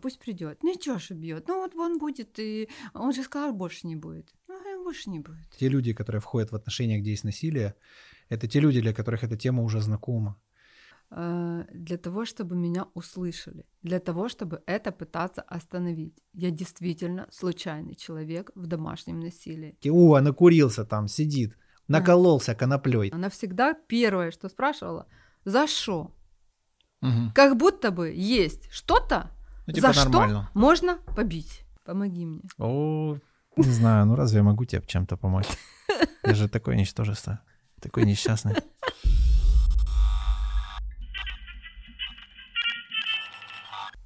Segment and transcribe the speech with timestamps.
[0.00, 0.62] пусть придет.
[0.62, 1.48] Ну и чё ж бьет?
[1.48, 4.34] Ну вот он будет, и он же сказал, больше не будет.
[4.48, 5.48] Ну, больше не будет.
[5.58, 7.74] Те люди, которые входят в отношения, где есть насилие,
[8.30, 10.34] это те люди, для которых эта тема уже знакома.
[11.12, 16.14] Э, Для того, чтобы меня услышали, для того, чтобы это пытаться остановить.
[16.34, 19.76] Я действительно случайный человек в домашнем насилии.
[19.90, 21.56] О, накурился там, сидит,
[21.88, 23.10] накололся коноплей.
[23.10, 25.06] Она всегда первое, что спрашивала,
[25.44, 26.14] за что?
[27.02, 27.32] Мгм.
[27.34, 29.30] Как будто бы есть что-то,
[29.66, 30.48] Ну, типа за нормально.
[30.50, 31.64] что можно побить.
[31.84, 32.42] Помоги мне.
[32.58, 33.18] О,
[33.56, 35.46] не знаю, ну разве я могу тебе чем-то помочь?
[36.24, 37.40] Я же такое ничтожество,
[37.80, 38.54] такой несчастный.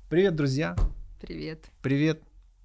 [0.09, 0.77] Привет, друзья.
[1.21, 1.71] Привет.
[1.83, 2.23] Привет.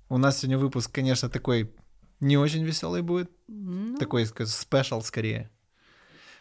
[0.09, 1.73] У нас сегодня выпуск, конечно, такой
[2.19, 3.31] не очень веселый будет.
[3.47, 5.49] Ну, Такой спешл скорее.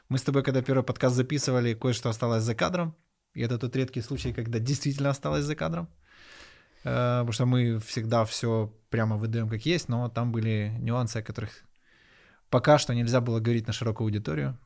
[0.08, 2.94] Мы с тобой, когда первый подкаст записывали, кое-что осталось за кадром.
[3.34, 5.88] И это тот редкий случай, когда действительно осталось за кадром.
[6.89, 11.22] Э, Потому что мы всегда все прямо выдаем как есть, но там были нюансы, о
[11.22, 11.50] которых
[12.48, 14.58] пока что нельзя было говорить на широкую аудиторию.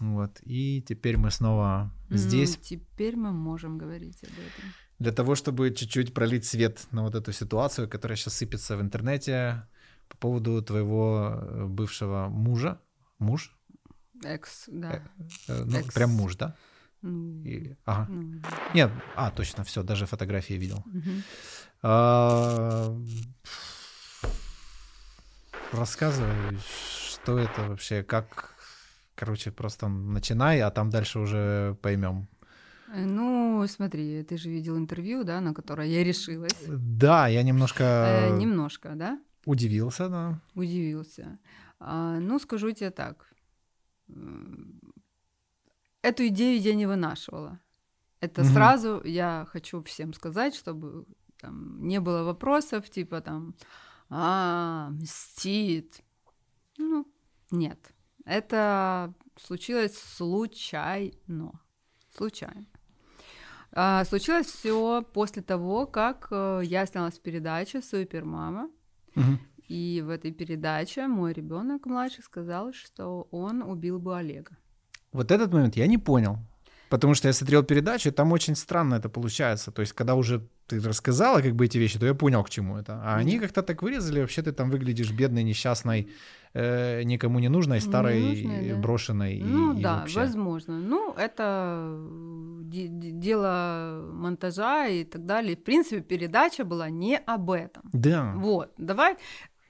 [0.00, 0.40] Вот.
[0.42, 4.72] И теперь мы снова ну, здесь теперь мы можем говорить об этом.
[4.98, 9.68] для того, чтобы чуть-чуть пролить свет на вот эту ситуацию, которая сейчас сыпется в интернете
[10.08, 12.80] по поводу твоего э, бывшего мужа.
[13.18, 13.53] Муж?
[14.24, 15.02] Экс, да.
[15.48, 15.94] Э, Ну, Экс.
[15.94, 16.54] прям муж, да?
[17.02, 18.06] Ну, И- ага.
[18.10, 18.40] ну,
[18.74, 20.82] Нет, а, точно, все, даже фотографии видел.
[20.86, 21.22] мгм.
[21.82, 22.96] А,
[25.72, 28.54] Рассказывай, что это вообще, как,
[29.16, 32.28] короче, просто начинай, а там дальше уже поймем.
[32.94, 36.64] Э, Ну, смотри, ты же видел интервью, да, на которое я решилась.
[36.68, 40.40] Да, я немножко Э, немножко, да, удивился, да.
[40.54, 41.36] удивился.
[41.80, 43.26] А, ну, скажу тебе так.
[46.02, 47.60] Эту идею я не вынашивала.
[48.20, 48.52] Это Мгм.
[48.52, 51.06] сразу я хочу всем сказать, чтобы
[51.40, 53.54] там не было вопросов, типа там,
[54.08, 56.02] а, мстит.
[56.78, 57.06] Ну,
[57.50, 57.78] нет.
[58.24, 61.60] Это случилось случайно.
[62.16, 62.66] Случайно.
[63.72, 68.70] А, случилось все после того, как э, я снялась в передаче Супермама.
[69.14, 69.40] Мгм.
[69.68, 74.56] И в этой передаче мой ребенок младший сказал, что он убил бы Олега.
[75.12, 76.38] Вот этот момент я не понял.
[76.90, 79.72] Потому что я смотрел передачу, и там очень странно это получается.
[79.72, 82.76] То есть, когда уже ты рассказала как бы эти вещи, то я понял, к чему
[82.76, 83.00] это.
[83.02, 86.08] А они как-то так вырезали, вообще ты там выглядишишь бедной, несчастной,
[86.52, 88.76] э, никому не нужной, старой, Ненужной, да.
[88.76, 89.34] брошенной.
[89.38, 90.20] и- ну и да, вообще.
[90.20, 90.78] возможно.
[90.78, 91.42] Ну, это
[91.88, 95.56] э, де- де- дело монтажа и так далее.
[95.56, 97.82] В принципе, передача была не об этом.
[97.92, 98.34] Да.
[98.36, 99.16] Вот, давай,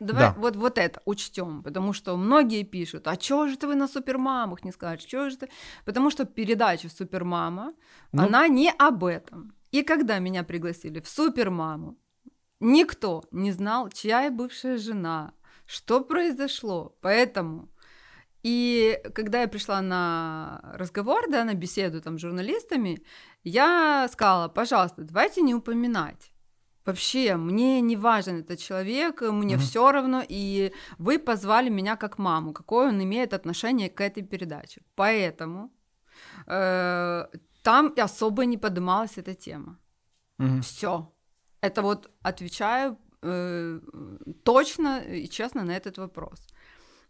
[0.05, 0.35] давай Да.
[0.39, 4.65] вот, вот это учтем, потому что многие пишут, а чего же ты вы на супермамах
[4.65, 5.49] не скажешь, чего же ты...
[5.85, 7.73] Потому что передача «Супермама»,
[8.13, 8.23] Ну.
[8.23, 9.53] она не об этом.
[9.73, 11.97] И когда меня пригласили в «Супермаму»,
[12.61, 15.33] никто не знал, чья я бывшая жена,
[15.67, 17.69] что произошло, поэтому...
[18.47, 23.03] И когда я пришла на разговор, да, на беседу там с журналистами,
[23.43, 26.34] я сказала, пожалуйста, давайте не упоминать.
[26.87, 29.65] Вообще, мне не важен этот человек, мне Мгм.
[29.65, 34.83] все равно, и вы позвали меня как маму, какое он имеет отношение к этой передаче.
[34.95, 35.71] Поэтому
[36.47, 37.27] э,
[37.63, 39.79] там особо не поднималась эта тема.
[40.39, 40.61] Мгм.
[40.61, 41.11] Все.
[41.63, 43.81] Это вот отвечаю э,
[44.43, 46.47] точно и честно на этот вопрос.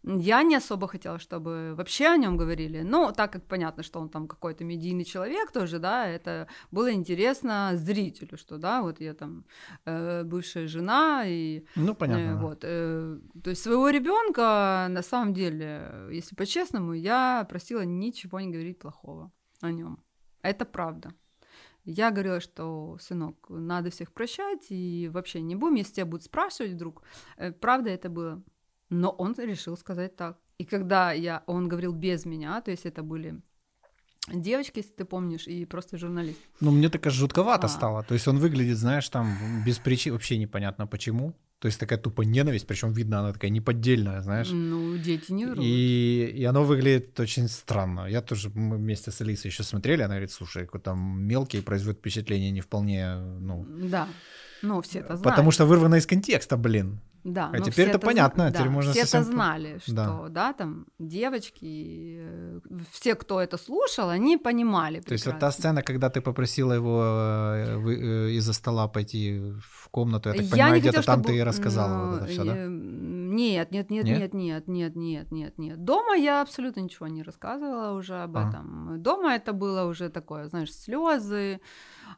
[0.07, 2.81] Я не особо хотела, чтобы вообще о нем говорили.
[2.83, 7.71] Но так как понятно, что он там какой-то медийный человек тоже, да, это было интересно
[7.73, 9.45] зрителю, что да, вот я там
[9.85, 12.35] э, бывшая жена и Ну, Э, понятно.
[12.35, 12.41] да.
[12.41, 18.51] вот, э, то есть своего ребенка, на самом деле, если по-честному, я просила ничего не
[18.51, 19.97] говорить плохого о нем.
[20.43, 21.09] Это правда.
[21.83, 26.73] Я говорила, что, сынок, надо всех прощать, и вообще не будем, если тебя будут спрашивать
[26.73, 27.01] вдруг,
[27.37, 28.43] э, правда это было.
[28.89, 30.37] Но он решил сказать так.
[30.57, 33.41] И когда я, он говорил без меня, то есть это были
[34.33, 36.39] девочки, если ты помнишь, и просто журналист.
[36.61, 37.69] Ну, мне так аж жутковато А.
[37.69, 38.03] стало.
[38.03, 41.33] То есть он выглядит, знаешь, там без причин, вообще непонятно почему.
[41.59, 44.49] То есть такая тупо ненависть, причем видно, она такая неподдельная, знаешь.
[44.51, 45.63] Ну, дети не врут.
[45.63, 48.07] И, и оно выглядит очень странно.
[48.07, 52.51] Я тоже, мы вместе с Алисой еще смотрели, она говорит, слушай, там мелкий, производит впечатление
[52.51, 53.65] не вполне, ну...
[53.89, 54.07] Да.
[54.61, 55.23] Ну, все это знают.
[55.23, 56.99] Потому что вырвано из контекста, блин.
[57.25, 60.27] Да, А теперь это понятно, теперь можно все совсем это знали, что, Да.
[60.29, 60.53] да.
[60.53, 62.59] там девочки, э,
[62.91, 64.99] все, кто это слушал, они понимали.
[64.99, 65.61] То есть вот та прекрасно.
[65.61, 70.51] сцена, когда ты попросила его э, э, из-за стола пойти в комнату, я так Я
[70.51, 72.53] понимаю, где-то хотела, там чтобы, ты и рассказала ну, вот это все, да?
[73.35, 74.33] Нет, нет, нет, Нет?
[74.33, 75.83] нет, нет, нет, нет, нет.
[75.83, 78.49] Дома я абсолютно ничего не рассказывала уже об Ага.
[78.49, 79.01] этом.
[79.01, 81.59] Дома это было уже такое, знаешь, слезы,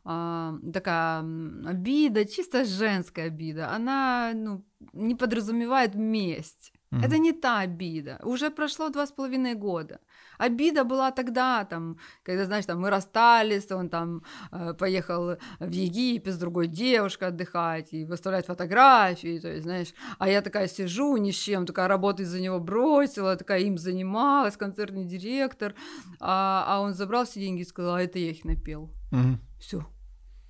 [0.04, 1.20] а, такая
[1.66, 3.76] обида, чисто женская обида.
[3.76, 6.74] Она ну, не подразумевает месть.
[6.92, 7.04] Мгм.
[7.06, 8.20] Это не та обида.
[8.24, 10.00] Уже прошло два с половиной года.
[10.38, 16.34] Обида была тогда, там, когда, знаешь, там мы расстались, он там э, поехал в Египет
[16.34, 21.32] с другой девушкой отдыхать и выставлять фотографии, то есть, знаешь, а я такая сижу ни
[21.32, 25.74] с чем, такая работу из-за него бросила, такая им занималась, концертный директор,
[26.20, 28.92] а, а он забрал все деньги и сказал, а это я их напел.
[29.12, 29.40] Мгм.
[29.60, 29.86] Все,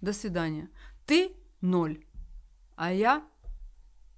[0.01, 0.69] до свидания.
[1.05, 1.31] Ты
[1.61, 2.03] ноль,
[2.75, 3.23] а я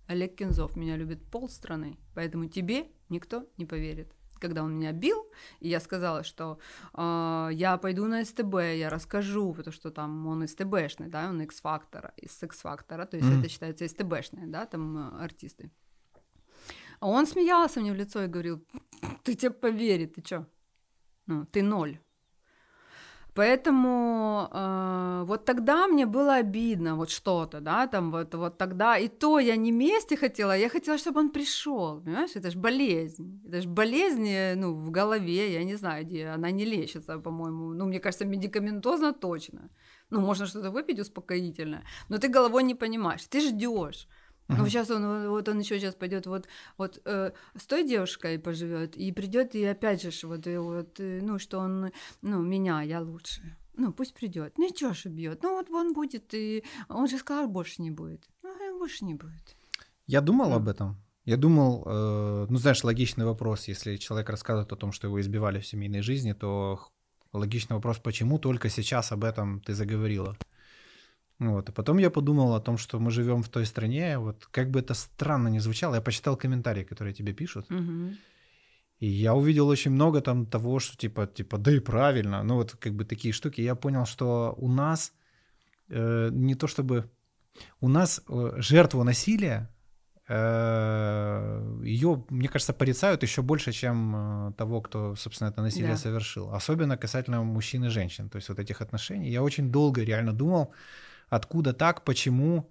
[0.10, 0.75] Олег Кензов.
[0.75, 4.12] Меня любит полстраны, поэтому тебе никто не поверит.
[4.39, 5.27] Когда он меня бил,
[5.59, 6.57] и я сказала, что
[6.94, 12.13] э, я пойду на СТБ, я расскажу, потому что там он СТБшный, да, он X-фактора,
[12.18, 13.39] из X-фактора, то есть Мгм.
[13.39, 15.71] это считается СТБшные, да, там э, артисты.
[17.00, 18.65] А он смеялся мне в лицо и говорил,
[19.24, 20.45] ты тебе поверит, ты чё?
[21.27, 22.00] Ну, ты ноль.
[23.39, 29.07] Поэтому э, вот тогда мне было обидно, вот что-то, да, там вот, вот тогда, и
[29.07, 33.62] то я не мести хотела, я хотела, чтобы он пришел, понимаешь, это же болезнь, это
[33.62, 37.86] же болезнь, э, ну, в голове, я не знаю, где, она не лечится, по-моему, ну,
[37.86, 39.69] мне кажется, медикаментозно точно,
[40.09, 44.07] ну, можно что-то выпить успокоительное, но ты головой не понимаешь, ты ждешь,
[44.50, 46.48] ну, сейчас он, вот он еще сейчас пойдет вот,
[46.78, 51.19] вот э, с той девушкой поживет, и придет, и опять же, вот, и вот, э,
[51.22, 51.92] ну, что он,
[52.22, 53.42] ну, меня, я лучше.
[53.78, 54.57] Ну, пусть придет.
[54.57, 55.44] Ну, и чё ж бьет?
[55.44, 58.28] Ну, вот он будет, и он же сказал, больше не будет.
[58.44, 59.56] Ну, и больше не будет.
[60.07, 60.56] Я думал Ну.
[60.56, 60.98] об этом.
[61.25, 65.60] Я думал, э, ну знаешь, логичный вопрос, если человек рассказывает о том, что его избивали
[65.60, 66.80] в семейной жизни, то
[67.34, 70.36] логичный вопрос, почему только сейчас об этом ты заговорила?
[71.39, 71.69] Вот.
[71.69, 74.80] И потом я подумал о том, что мы живем в той стране, вот как бы
[74.80, 77.68] это странно ни звучало, я почитал комментарии, которые тебе пишут,
[79.00, 82.75] и я увидел очень много там того, что типа, типа, да и правильно, ну вот
[82.80, 83.62] как бы такие штуки.
[83.62, 85.13] Я понял, что у нас
[85.88, 87.09] э, не то чтобы...
[87.80, 89.69] У нас э, жертву насилия,
[90.30, 95.97] ее, мне кажется, порицают еще больше, чем э, того, кто, собственно, это насилие Да.
[95.97, 96.53] совершил.
[96.53, 99.31] Особенно касательно мужчин и женщин, то есть вот этих отношений.
[99.31, 100.71] Я очень долго реально думал,
[101.29, 102.69] откуда так, почему,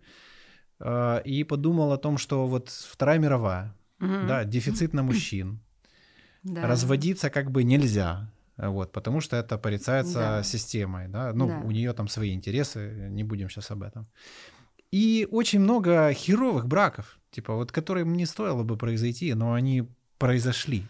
[0.81, 4.27] э, и подумал о том, что вот Вторая мировая, Мгм.
[4.27, 5.61] да, дефицит на мужчин,
[6.43, 6.67] Да.
[6.67, 10.43] разводиться как бы нельзя, вот, потому что это порицается Да.
[10.43, 11.59] системой, да, ну, Да.
[11.65, 14.07] у нее там свои интересы, не будем сейчас об этом.
[14.91, 19.87] И очень много херовых браков, типа вот, которым не стоило бы произойти, но они
[20.19, 20.87] произошли.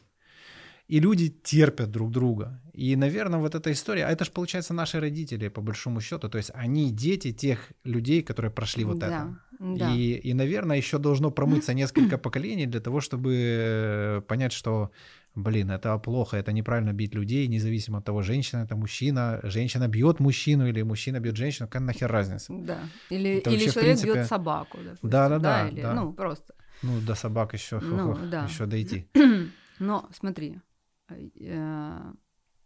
[0.89, 2.63] И люди терпят друг друга.
[2.73, 6.39] И, наверное, вот эта история, а это же, получается, наши родители, по большому счету, то
[6.39, 9.07] есть они дети тех людей, которые прошли вот да.
[9.07, 9.39] это.
[9.79, 9.95] Да.
[9.95, 14.91] И, и, наверное, еще должно промыться несколько поколений для того, чтобы э, понять, что,
[15.35, 20.21] блин, это плохо, это неправильно бить людей, независимо от того, женщина это мужчина, женщина бьет
[20.21, 22.53] мужчину или мужчина бьет женщину, какая нахер разница?
[22.55, 22.79] Да.
[23.11, 25.11] Или, Это или вообще, человек принципе- бьет собаку, допустим.
[25.11, 25.93] Да-да-да, или, да.
[25.95, 26.55] Ну, просто.
[26.83, 28.45] Ну, до собак еще, Ну, да.
[28.45, 29.09] еще дойти.
[29.81, 30.59] Но смотри,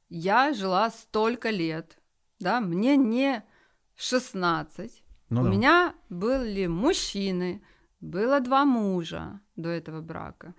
[0.09, 1.99] я жила столько лет,
[2.41, 3.43] да, мне не
[3.97, 5.51] 16, Ну, У да.
[5.51, 7.63] меня были мужчины,
[8.01, 10.55] было два мужа до этого брака,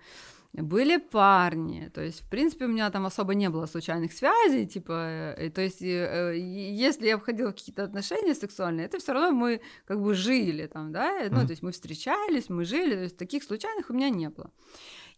[0.52, 4.92] были парни, то есть, в принципе, у меня там особо не было случайных связей, типа,
[5.36, 9.32] э, то есть, э, э, если я входила в какие-то отношения сексуальные, это все равно
[9.32, 13.02] мы как бы жили там, да, э, ну, то есть мы встречались, мы жили, то
[13.02, 14.50] есть таких случайных у меня не было.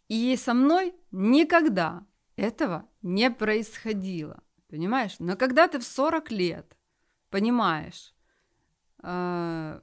[0.09, 2.03] И со мной никогда
[2.37, 5.17] этого не происходило, понимаешь?
[5.19, 6.77] Но когда ты в 40 лет
[7.31, 8.15] понимаешь,
[9.03, 9.81] а,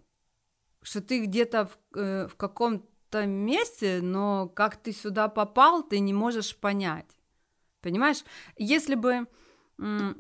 [0.82, 6.14] что ты где-то в, э, в каком-то месте, но как ты сюда попал, ты не
[6.14, 7.18] можешь понять.
[7.82, 8.24] Понимаешь?
[8.58, 9.28] Если бы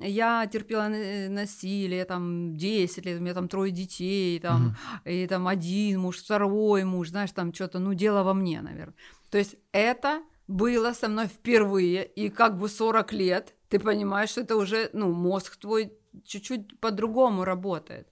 [0.01, 4.75] я терпела на- насилие, там, 10 лет, у меня там трое детей, там, Мгм.
[5.05, 8.95] и там один муж, второй муж, знаешь, там что-то, ну, дело во мне, наверное.
[9.29, 14.41] То есть это было со мной впервые, и как бы 40 лет, ты понимаешь, что
[14.41, 15.93] это уже, ну, мозг твой
[16.25, 18.07] чуть-чуть по-другому работает.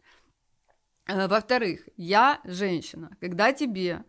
[1.07, 3.15] Э, Во-вторых, я женщина.
[3.19, 4.03] Когда тебе,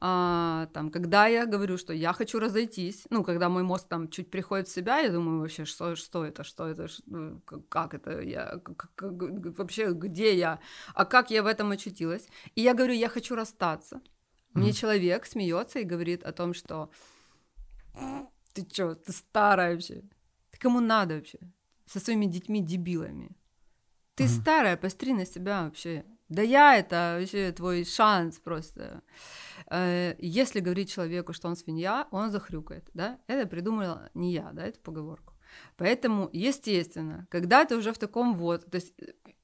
[0.00, 4.30] а, там, когда я говорю, что я хочу разойтись, ну, когда мой мозг там чуть
[4.30, 8.20] приходит в себя, я думаю вообще, что, что это, что это, ш- ну, как это,
[8.20, 10.58] я, к- к- к- вообще, где я,
[10.94, 12.28] а как я в этом очутилась.
[12.56, 14.00] И я говорю, я хочу расстаться.
[14.54, 14.76] Мне Мгм.
[14.76, 16.90] человек смеется и говорит о том, что
[18.52, 20.02] ты чё, ты старая вообще,
[20.50, 21.38] ты кому надо вообще,
[21.86, 23.30] со своими детьми-дебилами.
[24.14, 24.32] Ты Мгм.
[24.32, 29.02] старая, постри на себя вообще Да я это вообще твой шанс просто.
[29.70, 33.18] Э, если говорить человеку, что он свинья, он захрюкает, да?
[33.26, 35.34] Это придумала не я, да, эту поговорку.
[35.76, 38.94] Поэтому, естественно, когда ты уже в таком вот, то есть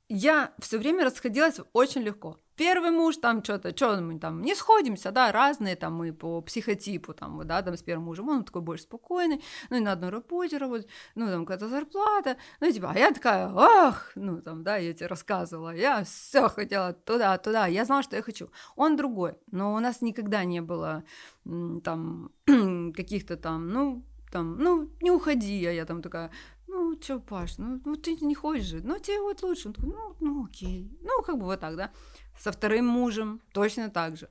[0.09, 2.39] я все время расходилась очень легко.
[2.59, 7.15] Первый муж там что-то, что мы там не сходимся, да, разные там мы по психотипу
[7.15, 10.59] там, да, там с первым мужем, он такой больше спокойный, ну и на одной работе
[10.59, 14.93] работать, ну там какая-то зарплата, ну типа, а я такая, ах, ну там, да, я
[14.93, 18.51] тебе рассказывала, я все хотела туда, туда, я знала, что я хочу.
[18.75, 21.05] Он другой, но у нас никогда не было
[21.85, 22.33] там
[22.97, 26.31] каких-то там, ну, там, ну, не уходи, а я там такая,
[26.89, 29.69] ну, чё, Паш, ну, ну ты не хочешь же, ну, тебе вот лучше.
[29.69, 30.91] Он такой, ну, ну, окей.
[31.03, 31.91] Ну, как бы вот так, да.
[32.39, 34.29] Со вторым мужем точно так же.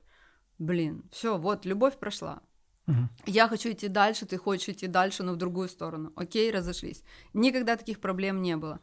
[0.58, 2.40] Блин, все, вот, любовь прошла.
[2.88, 3.08] Угу.
[3.26, 6.12] Я хочу идти дальше, ты хочешь идти дальше, но в другую сторону.
[6.16, 7.04] Окей, разошлись.
[7.34, 8.80] Никогда таких проблем не было.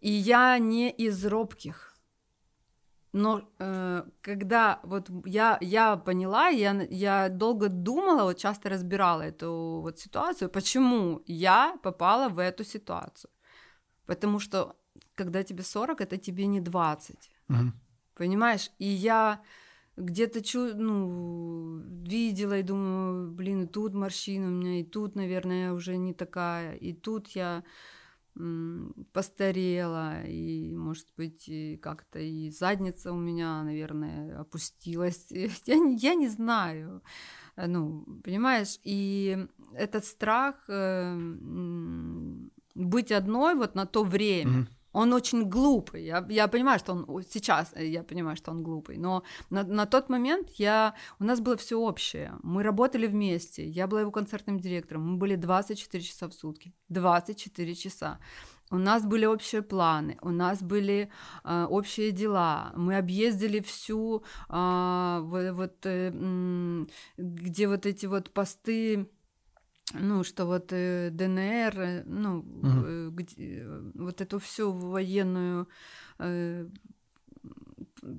[0.00, 1.91] И я не из робких
[3.12, 9.80] но э, когда вот я, я поняла, я, я долго думала, вот часто разбирала эту
[9.82, 13.30] вот ситуацию, почему я попала в эту ситуацию.
[14.06, 14.76] Потому что
[15.14, 17.30] когда тебе 40, это тебе не 20.
[17.48, 17.72] Угу.
[18.14, 18.70] Понимаешь?
[18.78, 19.42] И я
[19.96, 25.66] где-то чу, ну, видела и думаю, блин, и тут морщина у меня, и тут, наверное,
[25.66, 27.62] я уже не такая, и тут я
[29.12, 35.26] постарела, и, может быть, как-то и задница у меня, наверное, опустилась.
[35.66, 37.02] Я, я не знаю.
[37.56, 41.14] Ну, понимаешь, и этот страх э,
[42.74, 44.60] быть одной вот на то время.
[44.60, 46.04] Mm-hmm он очень глупый.
[46.04, 49.86] Я, я понимаю, что он сейчас, э, я понимаю, что он глупый, но на, на
[49.86, 52.32] тот момент я, у нас было все общее.
[52.42, 56.74] Мы работали вместе, я была его концертным директором, мы были 24 часа в сутки.
[56.88, 58.18] 24 часа.
[58.72, 61.10] У нас были общие планы, у нас были
[61.44, 62.72] э, общие дела.
[62.74, 66.84] Мы объездили всю, э, вот, э,
[67.18, 69.10] где вот эти вот посты
[69.94, 73.10] ну, что вот э, ДНР, э, ну, угу.
[73.10, 75.68] где, вот эту всю военную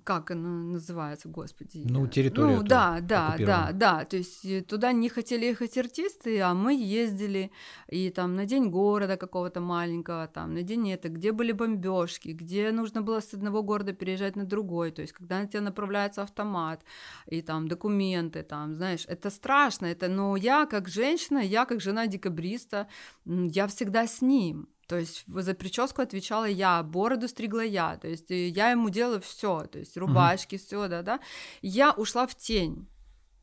[0.03, 1.83] как она называется, господи.
[1.85, 2.57] Ну, территорию.
[2.57, 4.05] Ну, да, да, да, да.
[4.05, 7.51] То есть э, туда не хотели ехать артисты, а мы ездили
[7.89, 12.71] и там на день города какого-то маленького, там на день это, где были бомбежки, где
[12.71, 16.83] нужно было с одного города переезжать на другой, то есть когда на тебя направляется автомат
[17.27, 22.07] и там документы, там, знаешь, это страшно, это, но я как женщина, я как жена
[22.07, 22.87] декабриста,
[23.25, 28.29] я всегда с ним, то есть за прическу отвечала я, бороду стригла я, то есть
[28.29, 30.65] э, я ему делала все, то есть рубашки, mm-hmm.
[30.67, 31.19] все, да, да.
[31.63, 32.87] Я ушла в тень.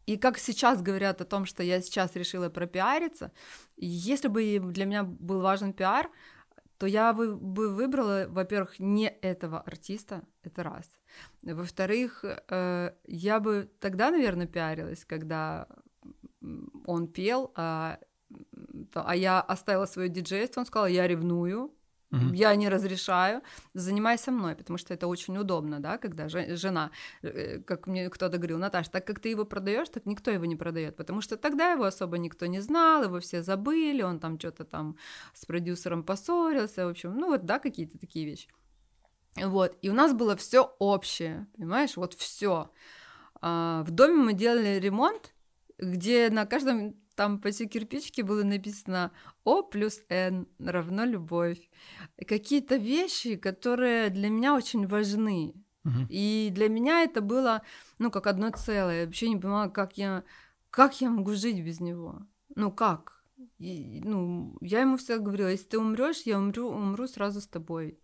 [0.07, 3.33] И как сейчас говорят о том, что я сейчас решила пропиариться,
[3.76, 6.09] если бы для меня был важен пиар,
[6.78, 10.87] то я бы, бы выбрала, во-первых, не этого артиста, это раз.
[11.42, 15.66] Во-вторых, э, я бы тогда, наверное, пиарилась, когда
[16.87, 17.99] он пел, а
[18.95, 21.73] а я оставила свое диджейство, он сказал, я ревную,
[22.13, 22.35] Uh-huh.
[22.35, 23.41] Я не разрешаю,
[23.75, 26.91] занимайся мной, потому что это очень удобно, да, когда жена,
[27.23, 30.57] э, как мне кто-то говорил, Наташа, так как ты его продаешь, так никто его не
[30.57, 34.65] продает, потому что тогда его особо никто не знал, его все забыли, он там что-то
[34.65, 34.97] там
[35.35, 38.49] с продюсером поссорился, в общем, ну вот, да, какие-то такие вещи.
[39.37, 42.73] Вот, и у нас было все общее, понимаешь, вот все.
[43.41, 45.33] А, в доме мы делали ремонт,
[45.79, 49.12] где на каждом там по эти кирпичке было написано
[49.45, 51.59] О плюс Н равно любовь.
[52.27, 55.53] Какие-то вещи, которые для меня очень важны.
[55.85, 56.07] Угу.
[56.09, 57.61] И для меня это было,
[57.99, 59.00] ну, как одно целое.
[59.00, 60.25] Я вообще не понимала, как я,
[60.71, 62.23] как я могу жить без него.
[62.57, 63.23] Ну, как?
[63.59, 67.99] И, ну, я ему всегда говорила, если ты умрешь, я умру, умру сразу с тобой.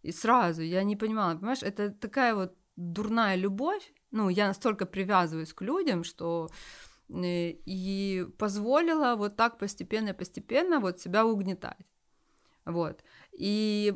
[0.00, 5.52] И сразу, я не понимала, понимаешь, это такая вот дурная любовь, ну, я настолько привязываюсь
[5.52, 6.48] к людям, что
[7.14, 11.86] и позволила вот так постепенно-постепенно вот себя угнетать.
[12.64, 13.02] Вот.
[13.32, 13.94] И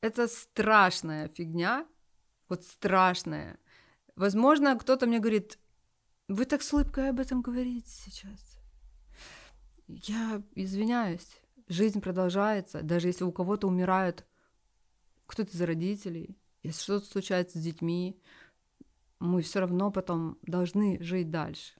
[0.00, 1.86] это страшная фигня,
[2.48, 3.58] вот страшная.
[4.14, 5.58] Возможно, кто-то мне говорит,
[6.28, 8.58] вы так с улыбкой об этом говорите сейчас.
[9.86, 14.26] Я извиняюсь, жизнь продолжается, даже если у кого-то умирают
[15.26, 18.20] кто-то из родителей, если что-то случается с детьми,
[19.18, 21.74] мы все равно потом должны жить дальше.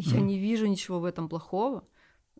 [0.00, 0.22] Я mm.
[0.22, 1.84] не вижу ничего в этом плохого,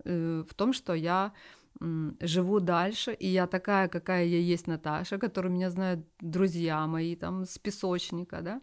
[0.04, 1.32] э, в том, что я
[1.80, 7.16] э, живу дальше, и я такая, какая я есть Наташа, которую меня знают друзья мои
[7.16, 8.60] там с песочника, да.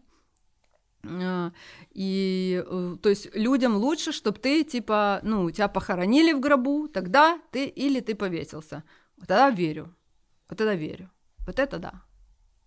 [1.04, 1.52] А,
[1.90, 7.40] и, э, то есть, людям лучше, чтобы ты, типа, ну, тебя похоронили в гробу, тогда
[7.52, 8.82] ты, или ты повесился.
[9.16, 9.94] Вот тогда верю.
[10.48, 11.08] Вот тогда верю.
[11.46, 12.02] Вот это да.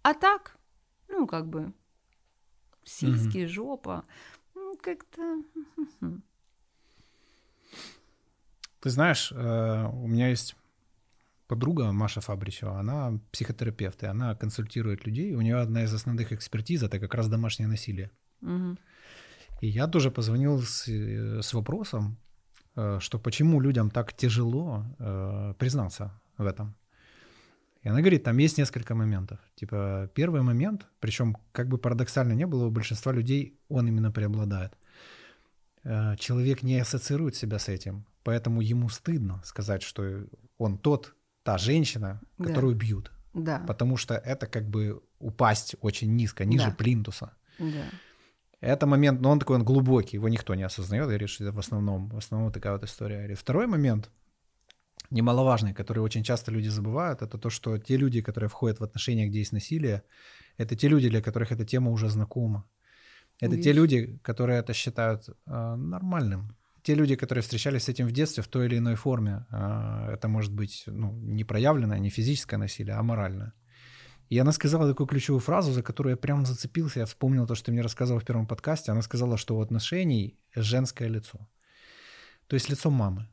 [0.01, 0.57] А так,
[1.09, 1.73] ну, как бы,
[2.83, 4.05] сиськи, жопа.
[4.81, 5.43] Как-то...
[8.79, 10.55] Ты знаешь, э, у меня есть
[11.47, 15.35] подруга Маша Фабричева, она психотерапевт, и она консультирует людей.
[15.35, 18.09] У нее одна из основных экспертиз— это как раз домашнее насилие.
[18.41, 18.79] Мгм.
[19.61, 22.17] И я тоже позвонил с, э, с вопросом,
[22.75, 24.85] э, что почему людям так тяжело
[25.59, 26.75] признаться в этом.
[27.83, 29.39] И она говорит, там есть несколько моментов.
[29.55, 34.77] Типа, первый момент, причем как бы парадоксально не было, у большинства людей он именно преобладает.
[35.83, 40.25] Э, Человек не ассоциирует себя с этим, поэтому ему стыдно сказать, что
[40.57, 42.45] он тот, та женщина, Да.
[42.45, 43.11] которую бьют.
[43.33, 46.75] Да, Потому что это как бы упасть очень низко, ниже Да.
[46.75, 47.31] плинтуса.
[47.59, 47.85] да.
[48.59, 51.57] Это момент, но он такой, он глубокий, его никто не осознает, говорит, что это в
[51.57, 53.17] основном, в основном такая вот история.
[53.17, 54.11] Говорит, Второй момент,
[55.11, 59.27] немаловажный, который очень часто люди забывают, это то, что те люди, которые входят в отношения,
[59.27, 60.03] где есть насилие,
[60.57, 62.65] это те люди, для которых эта тема уже знакома.
[63.39, 63.75] Это те Видишь?
[63.75, 66.55] люди, которые это считают э, нормальным.
[66.83, 70.27] Те люди, которые встречались с этим в детстве в той или иной форме, э, это
[70.27, 73.53] может быть ну, не проявленное, не физическое насилие, а моральное.
[74.29, 76.99] И она сказала такую ключевую фразу, за которую я прям зацепился.
[76.99, 78.91] Я вспомнил то, что ты мне рассказывал в первом подкасте.
[78.91, 81.49] Она сказала, что у отношений женское лицо.
[82.47, 83.27] То есть лицо мамы.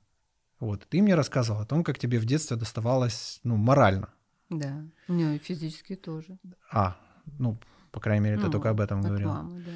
[0.61, 0.87] Вот.
[0.89, 4.09] Ты мне рассказывал о том, как тебе в детстве доставалось, ну, морально.
[4.51, 6.39] Да, у нее и физически тоже.
[6.73, 6.97] А,
[7.39, 7.57] ну,
[7.93, 9.29] по крайней мере, ты Ну, только об этом говорил.
[9.29, 9.71] мамы, да.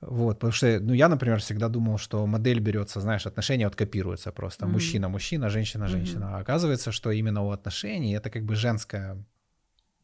[0.00, 4.32] Вот, потому что, ну, я, например, всегда думал, что модель берется, знаешь, отношения вот копируются
[4.32, 4.66] просто.
[4.66, 4.74] Мгм.
[4.74, 6.36] Мужчина-мужчина, женщина-женщина.
[6.36, 9.24] А оказывается, что именно у отношений это как бы женское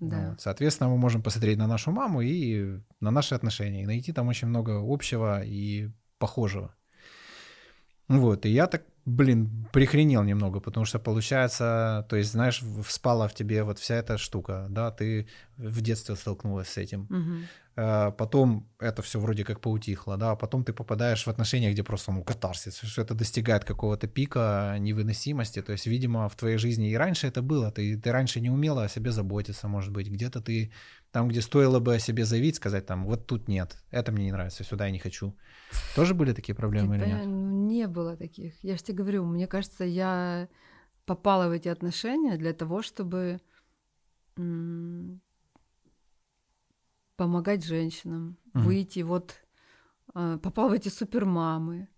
[0.00, 0.30] Да.
[0.30, 4.28] Вот, соответственно, мы можем посмотреть на нашу маму и на наши отношения, и найти там
[4.28, 6.74] очень много общего и похожего.
[8.08, 13.34] Вот, и я так, блин, прихренел немного, потому что получается, то есть, знаешь, вспала в
[13.34, 17.46] тебе вот вся эта штука, да, ты в детстве столкнулась с этим, Мгм.
[17.74, 21.82] Э, потом это все вроде как поутихло, да, а потом ты попадаешь в отношения, где
[21.82, 26.90] просто, ну, катарсис, что это достигает какого-то пика невыносимости, то есть, видимо, в твоей жизни
[26.90, 30.42] и раньше это было, ты, ты раньше не умела о себе заботиться, может быть, где-то
[30.42, 30.70] ты,
[31.12, 34.32] там, где стоило бы о себе заявить, сказать там, вот тут нет, это мне не
[34.32, 35.34] нравится, сюда я не хочу.
[35.96, 37.26] Тоже были такие проблемы или Типа, нет?
[37.26, 38.52] ну, не было таких.
[38.62, 40.48] Я же тебе говорю, мне кажется, я
[41.06, 43.40] попала в эти отношения для того, чтобы
[47.16, 48.66] помогать женщинам, Мгм.
[48.66, 49.34] выйти вот,
[50.14, 51.88] э, попала в эти супермамы,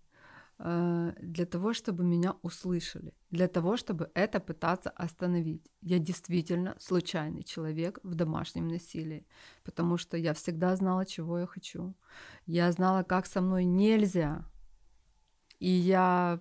[0.59, 5.71] э, для того, чтобы меня услышали, для того, чтобы это пытаться остановить.
[5.81, 9.25] Я действительно случайный человек в домашнем насилии,
[9.63, 11.93] потому что я всегда знала, чего я хочу.
[12.45, 14.45] Я знала, как со мной нельзя.
[15.59, 16.39] И я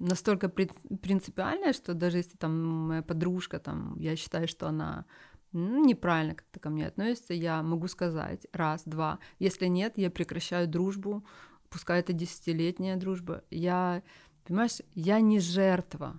[0.00, 0.70] настолько при-
[1.02, 5.04] принципиальная, что даже если там моя подружка, там, я считаю, что она
[5.52, 9.18] неправильно как-то ко мне относится, я могу сказать раз, два.
[9.38, 11.24] Если нет, я прекращаю дружбу,
[11.68, 13.42] пускай это десятилетняя дружба.
[13.50, 14.02] Я,
[14.46, 16.16] понимаешь, я не жертва.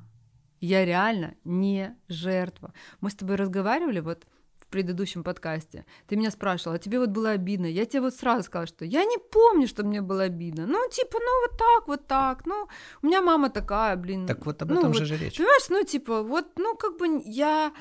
[0.59, 2.73] Я реально не жертва.
[2.99, 5.85] Мы с тобой разговаривали вот в предыдущем подкасте.
[6.07, 7.65] Ты меня спрашивала, а тебе вот было обидно?
[7.65, 10.67] Я тебе вот сразу сказала, что я не помню, что мне было обидно.
[10.67, 12.45] Ну, типа, ну вот так, вот так.
[12.45, 12.67] Ну,
[13.01, 14.27] у меня мама такая, блин.
[14.27, 15.37] Так вот об ну, этом вот же же речь.
[15.37, 17.73] Понимаешь, ну, типа, вот, ну, как бы я...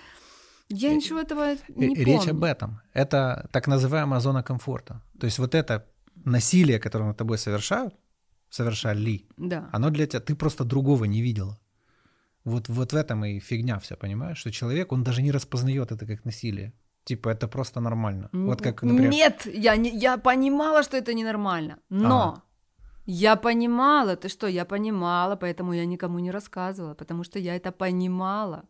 [0.73, 2.05] Я Э, ничего этого не Р- помню.
[2.05, 2.81] Речь об этом.
[2.95, 5.01] Это так называемая зона комфорта.
[5.19, 5.85] То есть вот это
[6.25, 7.95] насилие, которое над тобой совершают,
[8.51, 9.69] совершали, Да.
[9.73, 11.59] оно для тебя, ты просто другого не видела.
[12.45, 14.39] Вот, вот в этом и фигня вся, понимаешь?
[14.39, 16.73] Что человек, он даже не распознает это как насилие.
[17.05, 18.29] Типа это просто нормально.
[18.33, 19.11] Вот как, например...
[19.11, 21.77] Нет, я, не, я понимала, что это ненормально.
[21.91, 22.43] Но Ага.
[23.07, 27.73] я понимала, ты что, я понимала, поэтому я никому не рассказывала, потому что я это
[27.73, 28.63] понимала.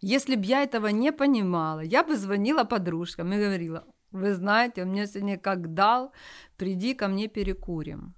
[0.00, 4.90] Если бы я этого не понимала, я бы звонила подружкам и говорила, вы знаете, он
[4.90, 6.12] мне сегодня как дал,
[6.56, 8.14] приди ко мне перекурим.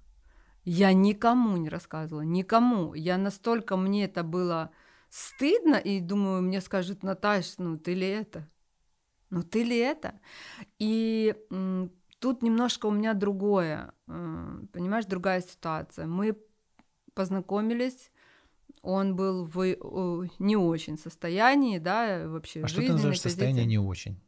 [0.63, 2.93] Я никому не рассказывала, никому.
[2.93, 4.71] Я настолько мне это было
[5.09, 8.47] стыдно, и думаю, мне скажут, Наташ, ну ты ли это?
[9.31, 10.19] Ну ты ли это?
[10.79, 16.05] И м, тут немножко у меня другое, м, понимаешь, другая ситуация.
[16.05, 16.37] Мы
[17.15, 18.11] познакомились,
[18.81, 19.75] он был в э,
[20.39, 24.19] не очень состоянии, да, вообще А что ты называешь состояние не очень?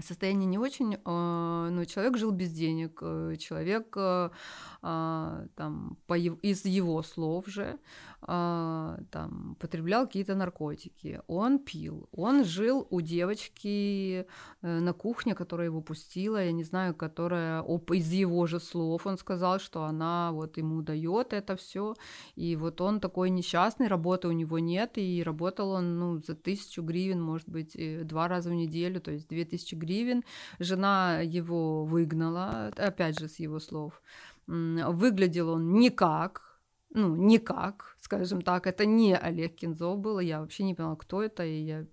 [0.00, 6.64] Состояние не очень, э, но человек жил без денег, э, человек а, там по из
[6.64, 7.78] его слов же
[8.26, 14.26] а, там потреблял какие-то наркотики, он пил, он жил у девочки
[14.62, 19.06] э, на кухне, которая его пустила, я не знаю, которая оп- из его же слов
[19.06, 21.96] он сказал, что она вот ему дает это все,
[22.34, 26.82] и вот он такой несчастный, работы у него нет, и работал он ну за тысячу
[26.82, 30.24] гривен, может быть, э, два раза в неделю, то есть две тысячи гривен.
[30.58, 34.00] Жена его выгнала, опять же, с его слов.
[34.46, 36.53] Выглядел он никак,
[36.94, 38.66] ну, никак, скажем так.
[38.66, 41.86] Это не Олег Кинзов был, я вообще не поняла, кто это, и я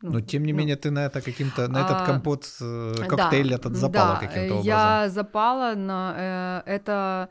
[0.00, 2.94] ну, Но тем не ну, менее ты на это каким-то на этот а, компот э,
[3.08, 4.66] коктейль да, этот запала да, каким-то образом.
[4.66, 7.28] Я запала на э, это,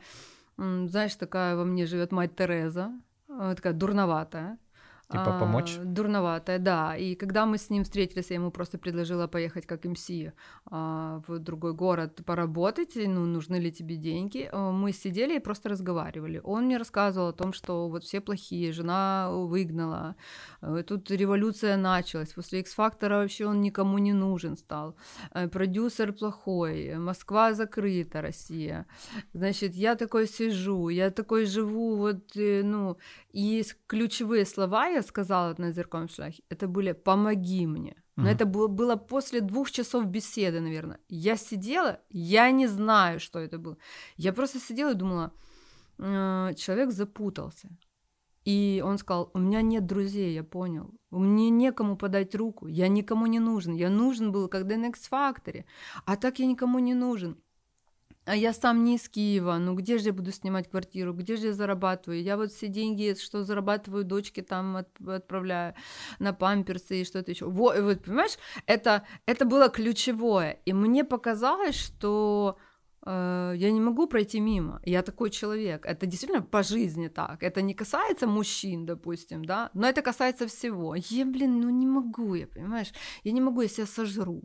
[0.58, 2.92] знаешь, такая во мне живет мать Тереза,
[3.30, 4.58] э, такая дурноватая.
[5.13, 5.78] Типа помочь?
[5.80, 6.97] А, дурноватая, да.
[6.97, 10.10] И когда мы с ним встретились, я ему просто предложила поехать как МС
[10.65, 14.49] а, в другой город поработать, ну, нужны ли тебе деньги.
[14.52, 16.41] А, мы сидели и просто разговаривали.
[16.43, 20.15] Он мне рассказывал о том, что вот все плохие, жена выгнала,
[20.62, 24.95] а, тут революция началась, после X-фактора вообще он никому не нужен стал,
[25.32, 28.86] а, продюсер плохой, Москва закрыта, Россия.
[29.34, 32.97] Значит, я такой сижу, я такой живу, вот, э, ну,
[33.32, 37.96] и ключевые слова я сказала на зеркальном шляхе, это были «помоги мне».
[38.16, 38.32] Но mm-hmm.
[38.32, 41.00] это было, было после двух часов беседы, наверное.
[41.10, 43.78] Я сидела, я не знаю, что это было.
[44.18, 45.34] Я просто сидела и думала,
[45.98, 47.70] э, человек запутался.
[48.46, 50.94] И он сказал, у меня нет друзей, я понял.
[51.12, 53.74] Мне некому подать руку, я никому не нужен.
[53.74, 55.63] Я нужен был, когда на X-Factor,
[56.06, 57.38] а так я никому не нужен.
[58.26, 61.48] А я сам не из Киева, ну где же я буду снимать квартиру, где же
[61.48, 62.22] я зарабатываю?
[62.22, 65.76] Я вот все деньги, что зарабатываю, дочке там от, отправляю
[66.20, 67.46] на памперсы и что-то еще.
[67.46, 70.60] Вот, вот, понимаешь, это, это было ключевое.
[70.66, 72.58] И мне показалось, что
[73.06, 74.82] э, я не могу пройти мимо.
[74.86, 75.86] Я такой человек.
[75.86, 77.44] Это действительно по жизни так.
[77.44, 80.96] Это не касается мужчин, допустим, да, но это касается всего.
[80.96, 82.94] Я, блин, ну не могу я, понимаешь?
[83.24, 84.44] Я не могу, я себя сожру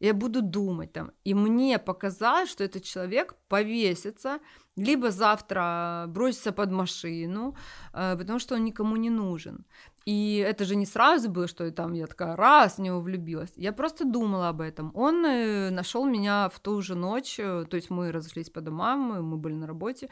[0.00, 1.10] я буду думать там.
[1.24, 4.38] И мне показалось, что этот человек повесится,
[4.76, 7.56] либо завтра бросится под машину,
[7.92, 9.64] э, потому что он никому не нужен.
[10.08, 13.52] И это же не сразу было, что там я такая раз в него влюбилась.
[13.56, 14.90] Я просто думала об этом.
[14.94, 19.22] Он э, нашел меня в ту же ночь, э, то есть мы разошлись по домам,
[19.22, 20.08] мы были на работе,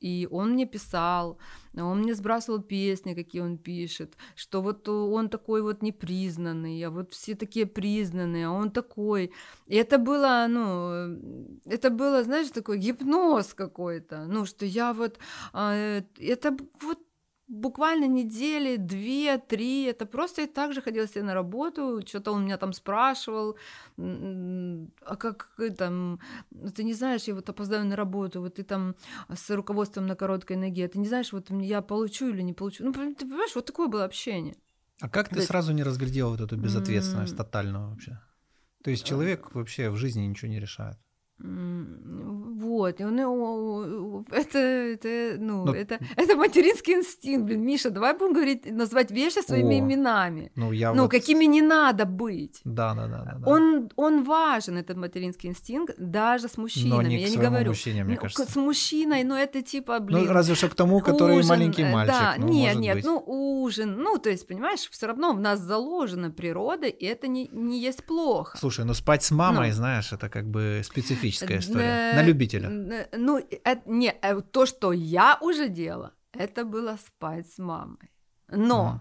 [0.00, 1.38] и он мне писал,
[1.76, 7.12] он мне сбрасывал песни, какие он пишет, что вот он такой вот непризнанный, а вот
[7.12, 9.30] все такие признанные, а он такой.
[9.68, 15.18] И это было, ну, это было, знаешь, такой гипноз какой-то, ну, что я вот,
[15.52, 17.05] а, это вот
[17.48, 22.56] буквально недели, две, три, это просто я также ходила себе на работу, что-то он меня
[22.58, 23.56] там спрашивал,
[23.96, 28.94] а как там, ну, ты не знаешь, я вот опоздаю на работу, вот ты там
[29.32, 32.92] с руководством на короткой ноге, ты не знаешь, вот я получу или не получу, ну,
[32.92, 34.56] ты понимаешь, вот такое было общение.
[35.00, 38.18] А как ты сразу не разглядела вот эту безответственность тотальную вообще?
[38.82, 40.96] То есть человек вообще в жизни ничего не решает.
[41.38, 45.74] Вот, ну, это, это, ну, Но...
[45.74, 50.50] это, это материнский инстинкт, блин, Миша, давай будем говорить, назвать вещи своими О, именами.
[50.56, 51.10] Ну, я ну вот...
[51.10, 52.60] какими не надо быть.
[52.64, 53.46] Да, да, да, да.
[53.46, 57.02] Он, он важен, этот материнский инстинкт, даже с мужчинами.
[57.02, 57.68] Но не я не говорю.
[57.68, 58.50] Мужчине, мне кажется.
[58.50, 60.24] С мужчиной, ну, это типа, блин.
[60.24, 62.14] Ну, разве что к тому, который ужин, маленький э, мальчик.
[62.18, 63.04] Да, ну, нет, нет, быть.
[63.04, 67.48] ну, ужин, ну, то есть, понимаешь, все равно в нас заложена природа, и это не,
[67.52, 68.56] не есть плохо.
[68.56, 70.80] Слушай, ну, спать с мамой, ну, знаешь, это как бы
[71.30, 72.12] специфическая история.
[72.14, 72.68] На любителя.
[73.12, 78.10] Ну, это, не, э, то, что я уже делала, это было спать с мамой.
[78.48, 79.00] Но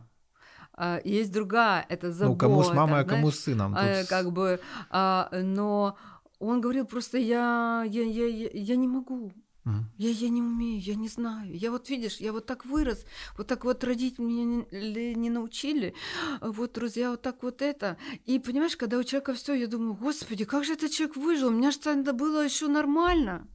[0.73, 0.99] а.
[1.03, 2.33] есть другая, это забота.
[2.33, 3.75] Ну, кому с мамой, а кому с сыном.
[3.75, 4.09] Тут...
[4.09, 4.59] Как бы,
[4.89, 5.97] а, но
[6.39, 9.31] он говорил просто, я, я, я, я не могу,
[9.65, 9.83] Mm.
[9.97, 11.57] Я, я не умею, я не знаю.
[11.57, 13.05] Я вот, видишь, я вот так вырос,
[13.37, 15.95] вот так вот родить меня не, не научили,
[16.41, 17.97] вот друзья, вот так вот это.
[18.25, 21.47] И понимаешь, когда у человека все, я думаю, господи, как же этот человек выжил?
[21.47, 23.47] У меня же это было еще нормально.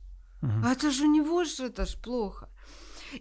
[0.42, 0.62] Mm-hmm.
[0.64, 2.49] А это же у него же это ж плохо.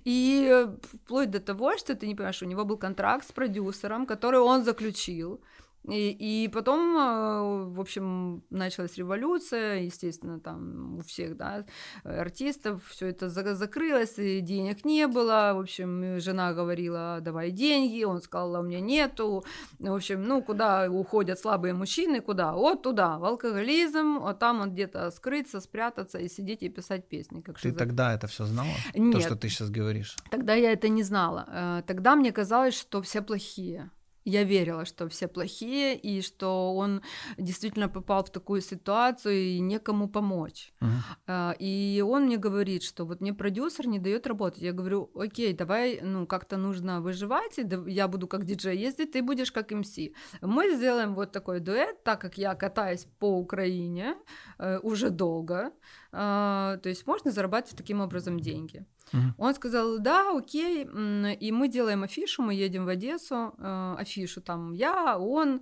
[0.05, 4.05] И э, вплоть до того, что ты не понимаешь, у него был контракт с продюсером,
[4.05, 5.41] который он заключил.
[5.87, 11.65] И, и потом, а, в общем, началась революция, естественно, там у всех, да,
[12.03, 18.21] артистов все это закрылось, и денег не было, в общем, жена говорила, давай деньги, он
[18.21, 19.43] сказал, «А у меня нету,
[19.79, 22.53] в общем, ну, куда уходят слабые мужчины, куда?
[22.53, 27.41] Вот туда, в алкоголизм, а там он где-то скрыться, спрятаться и сидеть и писать песни.
[27.41, 27.77] Как Ты шизоф...
[27.77, 28.69] тогда это все знала?
[28.93, 29.13] Нет.
[29.13, 30.15] То, что ты сейчас говоришь?
[30.29, 31.45] Тогда я это не знала.
[31.47, 33.89] Э, тогда мне казалось, что все плохие
[34.29, 37.01] я верила, что все плохие, и что он
[37.37, 40.73] действительно попал в такую ситуацию, и некому помочь.
[40.81, 41.55] Uh-huh.
[41.59, 44.61] И он мне говорит, что вот мне продюсер не дает работать.
[44.61, 49.51] Я говорю, окей, давай, ну, как-то нужно выживать, я буду как диджей ездить, ты будешь
[49.51, 49.97] как МС.
[50.41, 54.15] Мы сделаем вот такой дуэт, так как я катаюсь по Украине
[54.57, 55.71] э, уже долго,
[56.11, 58.85] а, то есть можно зарабатывать таким образом деньги.
[59.13, 59.21] Угу.
[59.37, 64.73] Он сказал, да, окей, и мы делаем афишу, мы едем в Одессу, э, афишу там
[64.73, 65.61] я, он,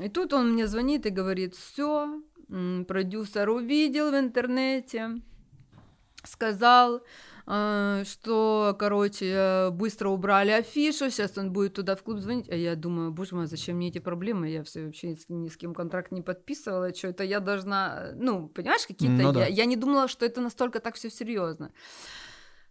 [0.00, 2.22] И тут он мне звонит и говорит, все,
[2.86, 5.20] продюсер увидел в интернете,
[6.24, 7.02] сказал,
[7.46, 13.12] что, короче, быстро убрали афишу, сейчас он будет туда в клуб звонить, а я думаю,
[13.12, 16.92] боже мой, зачем мне эти проблемы, я все вообще ни с кем контракт не подписывала,
[16.92, 19.40] что это я должна, ну, понимаешь, какие-то, Ну да.
[19.42, 21.72] я, я не думала, что это настолько так все серьезно.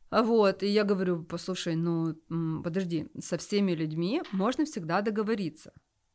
[0.10, 2.16] А Вот, и я говорю, послушай, ну,
[2.62, 5.72] подожди, со всеми людьми можно всегда договориться.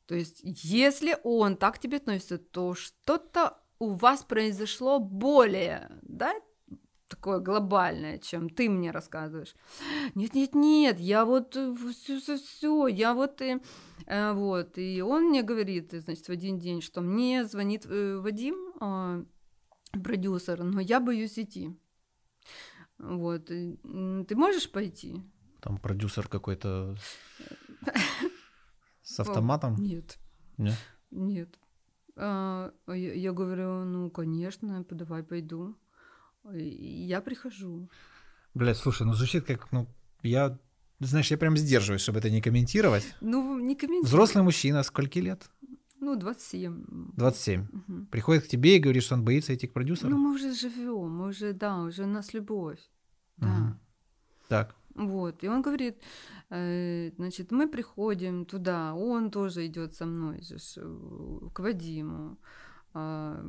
[0.07, 6.35] То есть, если он так к тебе относится, то что-то у вас произошло более, да,
[7.11, 9.55] такое глобальное, чем ты мне рассказываешь.
[10.15, 13.59] Нет, нет, нет, я вот все, все, все, я вот и
[14.07, 14.79] э, вот.
[14.79, 19.25] И он мне говорит, значит, в один день, что мне звонит э, Вадим, э,
[20.03, 21.77] продюсер, но я боюсь идти.
[22.99, 25.23] Вот, ты можешь пойти?
[25.61, 26.97] Там продюсер какой-то
[29.03, 29.77] с автоматом.
[29.77, 30.19] Нет.
[30.59, 30.73] Не?
[31.11, 31.59] Нет.
[32.17, 35.77] А, я, я говорю, ну, конечно, давай пойду.
[36.53, 37.89] Я прихожу.
[38.55, 39.87] Блядь, слушай, ну звучит как, ну,
[40.23, 40.59] я,
[40.99, 43.05] знаешь, я прям сдерживаюсь, чтобы это не комментировать.
[43.21, 44.07] Ну, не комментируй.
[44.07, 45.51] Взрослый мужчина, скольки лет?
[46.01, 47.13] Ну, 27.
[47.17, 47.69] 27.
[47.73, 48.07] Мгм.
[48.07, 50.09] Приходит к тебе и говорит, что он боится идти к продюсеру.
[50.11, 52.81] Ну, мы уже живем, мы уже, да, уже у нас любовь.
[53.37, 53.49] Да.
[53.49, 53.81] Мгм.
[54.49, 54.75] Так.
[54.95, 55.45] Вот.
[55.45, 55.99] И он говорит,
[56.51, 62.39] э, значит, мы приходим туда, он тоже идет со мной же э, к Вадиму.
[62.93, 63.45] А,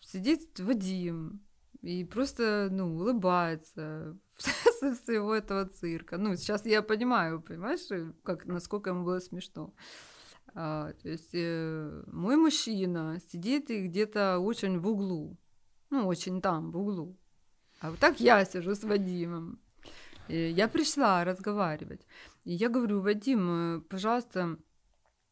[0.00, 1.40] сидит Вадим
[1.82, 4.16] и просто, ну, улыбается
[4.80, 6.18] со всего этого цирка.
[6.18, 9.74] Ну, сейчас я понимаю, понимаешь, э, как, насколько ему было смешно.
[10.54, 15.38] А, то есть э, мой мужчина сидит и где-то очень в углу,
[15.90, 17.16] ну, очень там, в углу.
[17.80, 19.60] А вот так я сижу с Вадимом.
[20.28, 22.06] И я пришла разговаривать.
[22.44, 24.58] И я говорю, Вадим, э, пожалуйста,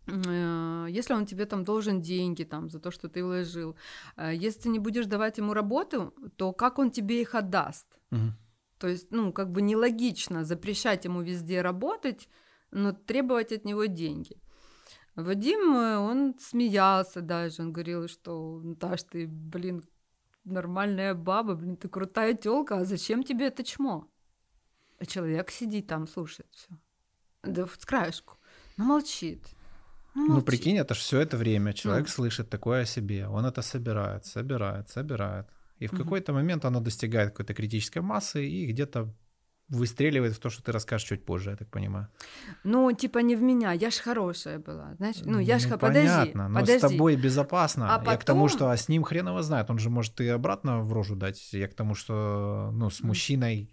[0.09, 3.77] если он тебе там должен деньги там за то, что ты вложил,
[4.17, 7.87] э, если ты не будешь давать ему работу, то как он тебе их отдаст?
[8.11, 8.37] Мгм.
[8.79, 12.29] То есть, ну, как бы нелогично запрещать ему везде работать,
[12.71, 14.41] но требовать от него деньги.
[15.15, 19.83] Вадим, э, он смеялся даже, он говорил, что, Наташ, ты, блин,
[20.45, 24.09] нормальная баба, блин, ты крутая тёлка, а зачем тебе это чмо?
[25.01, 26.69] А человек сидит там, слушает все.
[27.43, 28.37] Да в краешку.
[28.77, 29.58] Ну, молчит.
[30.29, 32.13] Ну, Ну, прикинь, это ж все это время человек Ну.
[32.13, 35.47] слышит такое о себе, он это собирает, собирает, собирает.
[35.83, 36.03] И в Мгм.
[36.03, 39.15] какой-то момент оно достигает какой-то критической массы и где-то
[39.71, 42.07] выстреливает в то, что ты расскажешь чуть позже, я так понимаю.
[42.65, 45.17] Ну, типа не в меня, я ж хорошая была, знаешь?
[45.25, 46.79] Ну, я ж, х- подожди, понятно, но подожди.
[46.79, 47.95] с тобой безопасно.
[47.95, 50.21] А Я к тому, потом- что а с ним хрен его знает, он же может
[50.21, 51.53] и обратно в рожу дать.
[51.53, 53.71] Я к тому, что, ну, с мужчиной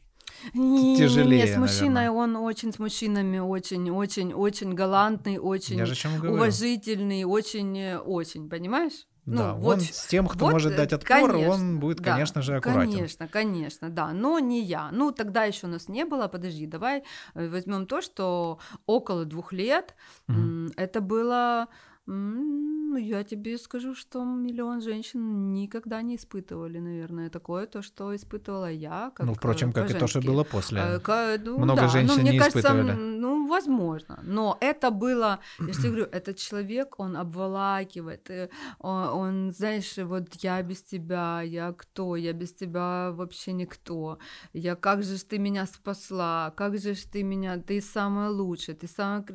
[0.53, 2.17] Не, тяжелее, Не, с мужчиной наверное.
[2.17, 9.05] он очень, с мужчинами очень, очень, очень галантный, очень уважительный, очень, э, очень, понимаешь?
[9.25, 11.97] Да, ну, вот, он с тем, кто вот, может э, дать отпор, конечно, он будет,
[11.97, 12.91] да, конечно же, аккуратен.
[12.91, 14.89] Конечно, конечно, да, но не я.
[14.91, 19.95] Ну, тогда еще у нас не было, подожди, давай возьмем то, что около двух лет
[20.27, 21.69] м, это было,
[22.07, 28.71] ну, я тебе скажу, что миллион женщин никогда не испытывали, наверное, такое, то, что испытывала
[28.71, 29.11] я.
[29.15, 30.79] Как, ну, впрочем, э, как и то, что было после.
[30.81, 32.91] Э, ка- ну Много да, женщин ну, мне не кажется, испытывали.
[32.93, 34.19] ну, возможно.
[34.23, 38.29] Но это было, я же говорю, этот человек, он обволакивает.
[38.29, 42.15] э, о- Он, знаешь, вот я без тебя, я кто?
[42.15, 44.17] Я без тебя вообще никто.
[44.53, 46.53] Я, как же ж ты меня спасла?
[46.55, 47.57] Как же ж ты меня?
[47.57, 49.25] Ты самая лучшая, ты самая...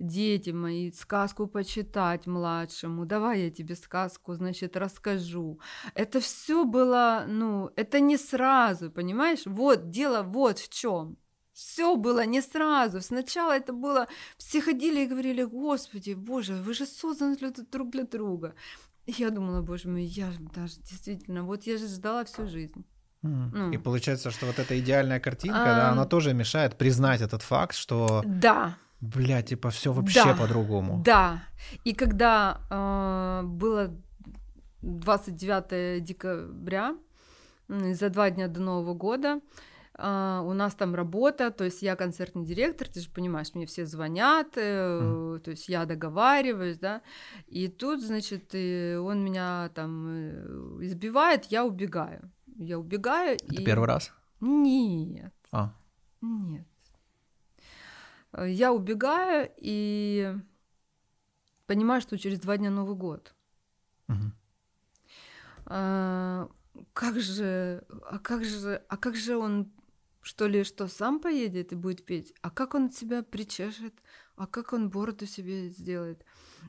[0.00, 1.46] Дети мои, сказку
[2.14, 3.06] почитать младшему.
[3.06, 5.58] Давай я тебе сказку, значит, расскажу.
[5.94, 9.46] Это все было, ну, это не сразу, понимаешь?
[9.46, 11.16] Вот, дело вот в чем.
[11.52, 13.00] Все было не сразу.
[13.00, 14.06] Сначала это было...
[14.38, 18.54] Все ходили и говорили, господи, боже, вы же созданы для- друг для друга.
[19.06, 22.84] И я думала, боже мой, я ж даже действительно, вот я же ждала всю жизнь.
[23.22, 23.72] Ну.
[23.72, 27.74] И получается, что вот эта идеальная картинка, А, да, она тоже мешает признать этот факт,
[27.74, 30.34] что, Да, бля, типа, все вообще Да.
[30.34, 31.02] по-другому.
[31.04, 31.42] да.
[31.84, 33.90] И когда э, было
[34.82, 36.96] 29 декабря,
[37.68, 39.40] за два дня до Нового года,
[39.96, 43.86] а, у нас там работа, то есть я концертный директор, ты же понимаешь, мне все
[43.86, 47.00] звонят, э, то есть я договариваюсь, да,
[47.46, 52.30] и тут, значит, он меня там э, избивает, я убегаю.
[52.56, 53.36] Я убегаю.
[53.36, 53.64] Это и...
[53.64, 54.12] первый раз?
[54.40, 55.32] Нет.
[55.52, 55.72] А,
[56.20, 56.66] Нет.
[58.34, 60.34] Э, Я убегаю и
[61.66, 63.34] понимаю, что через два дня Новый год.
[64.08, 64.32] мгм.
[65.66, 66.48] А,
[66.92, 69.72] как же, а как же, а как же он,
[70.20, 72.34] что ли, что сам поедет и будет петь?
[72.42, 73.94] А как он себя причешет?
[74.36, 76.24] А как он бороду себе сделает?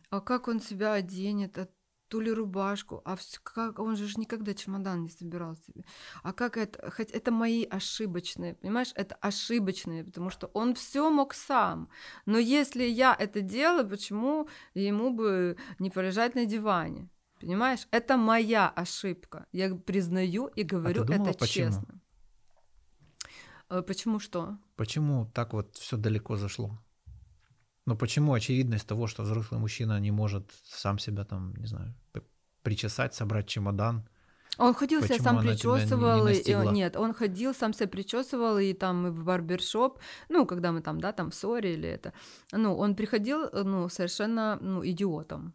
[0.10, 1.68] а как он себя оденет, а
[2.08, 5.84] ту ли рубашку, а вс- как он же никогда чемодан не собирал себе.
[6.24, 11.34] А как это, хоть это мои ошибочные, понимаешь, это ошибочные, потому что он все мог
[11.34, 11.88] сам.
[12.26, 17.10] Но если я это делаю, почему ему бы не полежать на диване?
[17.42, 19.46] Понимаешь, это моя ошибка.
[19.52, 21.66] Я признаю и говорю А думала, это почему?
[21.72, 22.02] честно.
[23.70, 24.58] Э, Почему что?
[24.76, 26.78] Почему так вот все далеко зашло?
[27.86, 31.94] Ну почему очевидность того, что взрослый мужчина не может сам себя там, не знаю,
[32.64, 34.04] причесать, собрать чемодан?
[34.58, 38.58] Он ходил себя сам тебя не- причесывал, не и- нет, он ходил сам себя причесывал
[38.58, 42.14] и там и в барбершоп, ну когда мы там, да, там в ссоре или это,
[42.54, 45.54] ну он приходил, э, ну совершенно, ну идиотом,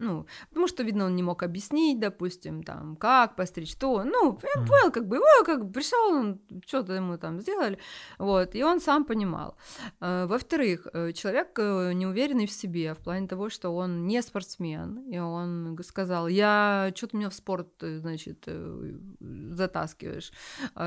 [0.00, 4.62] ну потому что видно он не мог объяснить, допустим, там как постричь, что, ну я
[4.66, 7.78] понял, как бы его как бы пришел, он что-то ему там сделали,
[8.18, 9.56] вот и он сам понимал.
[10.00, 14.98] Э, Во-вторых, э, человек э, неуверенный в себе в плане того, что он не спортсмен,
[15.12, 18.48] и он сказал, я что-то меня в спорт, значит,
[19.20, 20.32] затаскиваешь.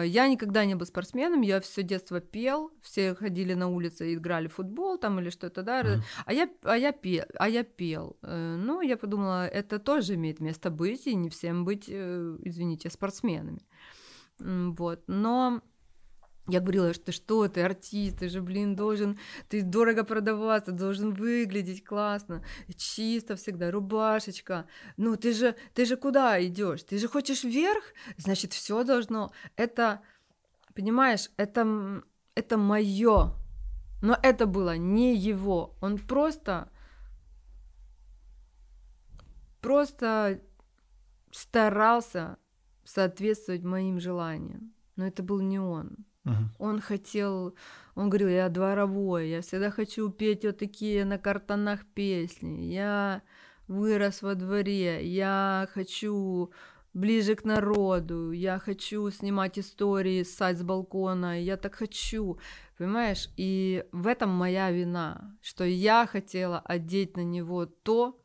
[0.04, 4.48] Я никогда не был спортсменом, я все детство пел, все ходили на улице и играли
[4.48, 6.04] в футбол там или что-то, да, Мгм.
[6.26, 8.18] а я, а я, пел, а я пел.
[8.22, 13.60] Ну, я подумала, это тоже имеет место быть, и не всем быть, э, извините, спортсменами.
[14.40, 15.62] Вот, но
[16.48, 19.18] я говорила, что что ты, артист, ты же, блин, должен,
[19.50, 22.44] ты дорого продаваться, должен выглядеть классно,
[22.78, 24.66] чисто всегда, рубашечка.
[24.98, 26.84] Ну, ты же, ты же куда идешь?
[26.84, 27.84] Ты же хочешь вверх?
[28.18, 29.32] Значит, все должно.
[29.58, 30.02] Это,
[30.74, 32.04] понимаешь, это,
[32.36, 33.34] это мое.
[34.02, 35.76] Но это было не его.
[35.82, 36.70] Он просто,
[39.64, 40.42] просто
[41.32, 42.38] старался
[42.84, 44.74] соответствовать моим желаниям.
[44.96, 46.06] Но это был не он.
[46.26, 46.52] Мгм.
[46.60, 47.56] Он хотел,
[47.96, 53.24] он говорил, я дворовой, я всегда хочу петь вот такие на картонах песни, я
[53.68, 56.52] вырос во дворе, я хочу
[56.94, 62.38] ближе к народу, я хочу снимать истории, ссать с балкона, я так хочу,
[62.78, 63.30] понимаешь?
[63.36, 68.22] И в этом моя вина, что я хотела одеть на него то,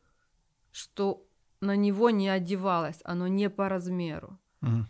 [0.70, 1.28] что
[1.61, 4.88] на него не одевалось, оно не по размеру Мгм.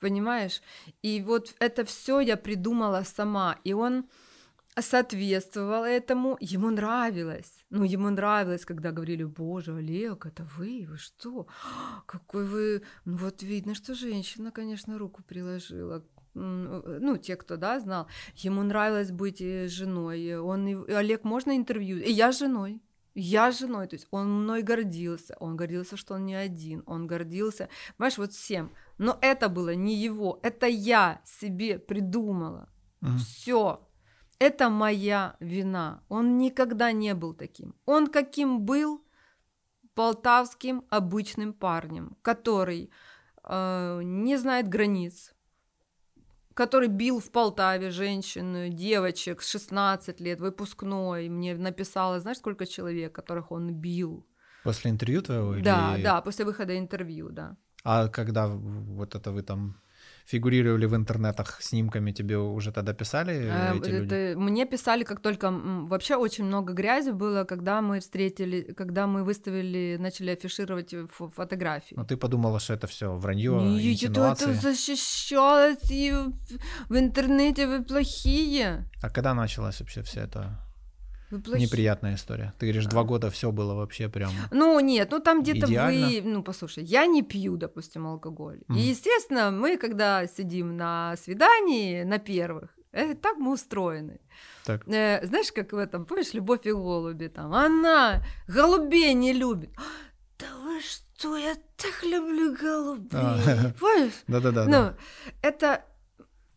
[0.00, 0.62] понимаешь?
[1.02, 4.04] И вот это все я придумала сама, и он
[4.80, 7.64] соответствовал этому, ему нравилось.
[7.70, 11.46] Ну, ему нравилось, когда говорили, боже, Олег, это вы, вы что?
[12.06, 12.82] Какой вы...
[13.04, 16.02] Ну, вот видно, что женщина, конечно, руку приложила.
[16.34, 18.08] Ну, те, кто, да, знал.
[18.34, 20.36] Ему нравилось быть э, женой.
[20.36, 21.98] Он, Олег, можно интервью?
[21.98, 22.82] И я женой.
[23.14, 27.06] Я с женой, то есть он мной гордился, он гордился, что он не один, он
[27.06, 28.72] гордился, понимаешь, вот всем.
[28.98, 32.68] Но это было не его, это я себе придумала.
[33.00, 33.18] Мгм.
[33.18, 33.88] Все.
[34.40, 36.02] Это моя вина.
[36.08, 37.74] Он никогда не был таким.
[37.86, 39.04] Он каким был
[39.94, 42.90] полтавским обычным парнем, который
[43.44, 45.33] э, не знает границ,
[46.54, 51.28] который бил в Полтаве женщин, девочек с 16 лет, выпускной.
[51.28, 54.26] Мне написала, знаешь, сколько человек, которых он бил.
[54.64, 55.54] После интервью твоего?
[55.62, 57.56] Да, или- да, после выхода интервью, да.
[57.84, 59.76] А когда вот это вы там
[60.26, 64.14] фигурировали в интернетах снимками, тебе уже тогда писали Э, эти люди?
[64.14, 69.22] это мне писали, как только вообще очень много грязи было, когда мы встретили, когда мы
[69.24, 71.94] выставили, начали афишировать фо- фотографии.
[71.96, 76.32] Ну ты подумала, что это все вранье, Не, я это защищалась, и в-
[76.88, 78.88] в интернете вы плохие.
[79.02, 80.58] А когда началась вообще вся эта
[81.34, 81.66] Вы плохие.
[81.66, 82.52] неприятная история?
[82.58, 84.30] Ты говоришь, два года все было вообще прям...
[84.52, 88.60] Ну, нет, ну там где-то вы, ну, послушай, я не пью, допустим, алкоголь.
[88.68, 88.78] Мгм.
[88.78, 94.20] И, естественно, мы, когда сидим на свидании, на первых, э, так мы устроены.
[94.64, 94.86] Так.
[94.86, 99.70] Э, знаешь, как в этом, помнишь, «Любовь и голуби» там, она голубей не любит.
[100.38, 103.08] Да вы что, я так люблю голубей.
[103.12, 103.72] А.
[103.80, 104.22] Помнишь?
[104.28, 104.66] Да-да-да.
[104.66, 104.92] ну,
[105.42, 105.84] это,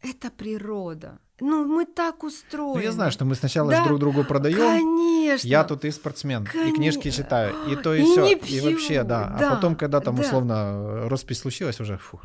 [0.10, 1.20] это природа.
[1.39, 2.76] Ну, мы так устроены.
[2.80, 4.58] Ну, я знаю, что мы сначала Да, друг другу продаем.
[4.58, 5.48] Конечно.
[5.48, 8.04] Я тут и спортсмен, и книжки читаю, и то, и, И
[8.40, 8.58] все.
[8.58, 9.36] И вообще, да.
[9.40, 10.21] да, А потом, когда там да.
[10.23, 12.19] условно роспись случилась, уже фу.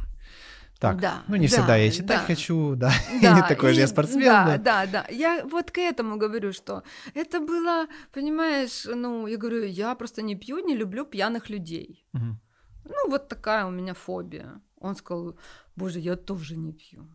[0.80, 2.26] Так, Да, ну не да, всегда я читать да.
[2.26, 2.90] хочу, да.
[3.22, 4.58] Да, и не такой же и- я спортсмен, да, да.
[4.58, 5.06] да, да.
[5.14, 6.82] Я вот к этому говорю, что
[7.14, 12.04] это было, понимаешь, ну, я говорю, я просто не пью, не люблю пьяных людей.
[12.12, 12.40] Мгм.
[12.84, 14.60] Ну, вот такая у меня фобия.
[14.80, 15.36] Он сказал,
[15.76, 17.06] боже, я тоже не пью.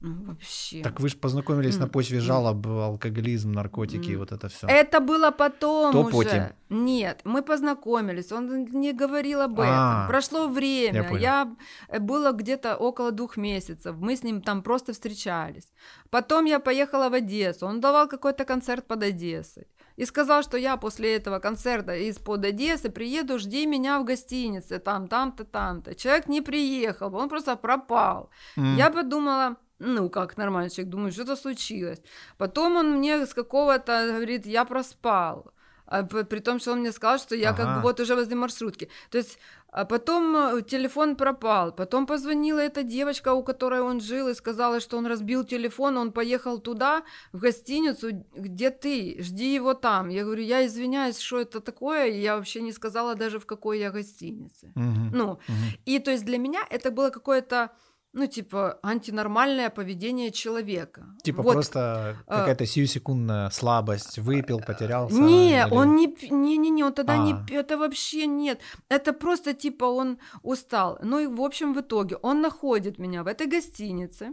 [0.00, 0.82] Ну, вообще.
[0.82, 4.18] Так вы же познакомились на М, почве жалоб, алкоголизм, наркотики, М.
[4.18, 4.66] вот это все.
[4.66, 6.54] Это было потом То уже.
[6.68, 9.72] Нет, мы познакомились, он не говорил об этом.
[9.74, 11.56] А, Прошло время, я я
[11.88, 15.72] э, было где-то около двух месяцев, мы с ним там просто встречались.
[16.10, 19.66] Потом я поехала в Одессу, он давал какой-то концерт под Одессой.
[19.96, 25.08] и сказал, что я после этого концерта из-под Одессы приеду, жди меня в гостинице, там,
[25.08, 25.94] там-то, там-то.
[25.94, 28.28] Человек не приехал, он просто пропал.
[28.58, 28.76] Mm.
[28.76, 32.00] Я подумала, ну, как нормальный человек, думаю, что-то случилось.
[32.38, 35.52] Потом он мне с какого-то говорит, я проспал.
[35.86, 37.62] А при том, что он мне сказал, что я ага.
[37.62, 38.88] как бы вот уже возле маршрутки.
[39.10, 39.38] То есть
[39.76, 44.80] а потом э, телефон пропал, потом позвонила эта девочка, у которой он жил, и сказала,
[44.80, 47.02] что он разбил телефон, он поехал туда,
[47.32, 50.08] в гостиницу, где ты, жди его там.
[50.08, 53.90] Я говорю, я извиняюсь, что это такое, я вообще не сказала даже, в какой я
[53.90, 54.72] гостинице.
[54.76, 55.16] Угу.
[55.16, 55.40] Ну, угу.
[55.84, 57.70] и то есть для меня это было какое-то
[58.16, 61.04] ну, типа, антинормальное поведение человека.
[61.22, 61.52] Типа вот.
[61.52, 65.20] просто а, какая-то сиюсекундная слабость, выпил, потерялся.
[65.20, 65.70] Не, или...
[65.70, 67.18] он не, не, не, не, он тогда а.
[67.18, 68.60] не, это вообще нет.
[68.88, 70.98] Это просто типа он устал.
[71.02, 74.32] Ну и в общем в итоге он находит меня в этой гостинице.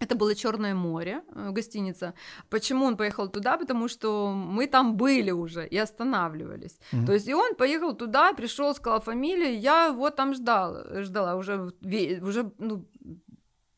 [0.00, 2.14] Это было Черное море, э, гостиница.
[2.48, 3.56] Почему он поехал туда?
[3.56, 6.78] Потому что мы там были уже и останавливались.
[6.92, 7.06] Mm-hmm.
[7.06, 11.72] То есть и он поехал туда, пришел, сказал фамилию, я его там ждал, ждала уже,
[12.22, 12.86] уже ну,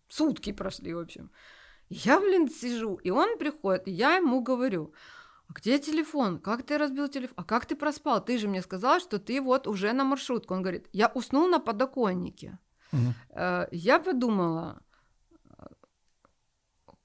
[0.08, 1.30] сутки прошли, в общем.
[1.88, 4.92] Я, блин, сижу, и он приходит, и я ему говорю,
[5.48, 6.38] а где телефон?
[6.38, 7.34] Как ты разбил телефон?
[7.36, 8.24] А как ты проспал?
[8.24, 10.54] Ты же мне сказал, что ты вот уже на маршрутку.
[10.54, 12.58] Он говорит, я уснул на подоконнике.
[12.92, 13.68] Mm-hmm.
[13.72, 14.80] Я подумала,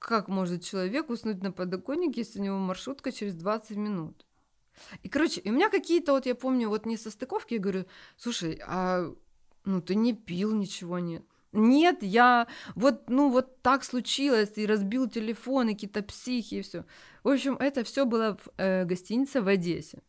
[0.06, 4.24] как может человек уснуть на подоконнике, если у него маршрутка через 20 минут?
[5.02, 7.86] И, короче, у меня какие-то, вот я помню, вот не состыковки, я говорю,
[8.16, 9.12] слушай, а
[9.64, 11.24] ну ты не пил, ничего нет.
[11.52, 12.46] Нет, я
[12.76, 16.84] вот, ну вот так случилось, и разбил телефон, и какие-то психи, и все.
[17.24, 20.02] В общем, это все было в э, гостинице в Одессе.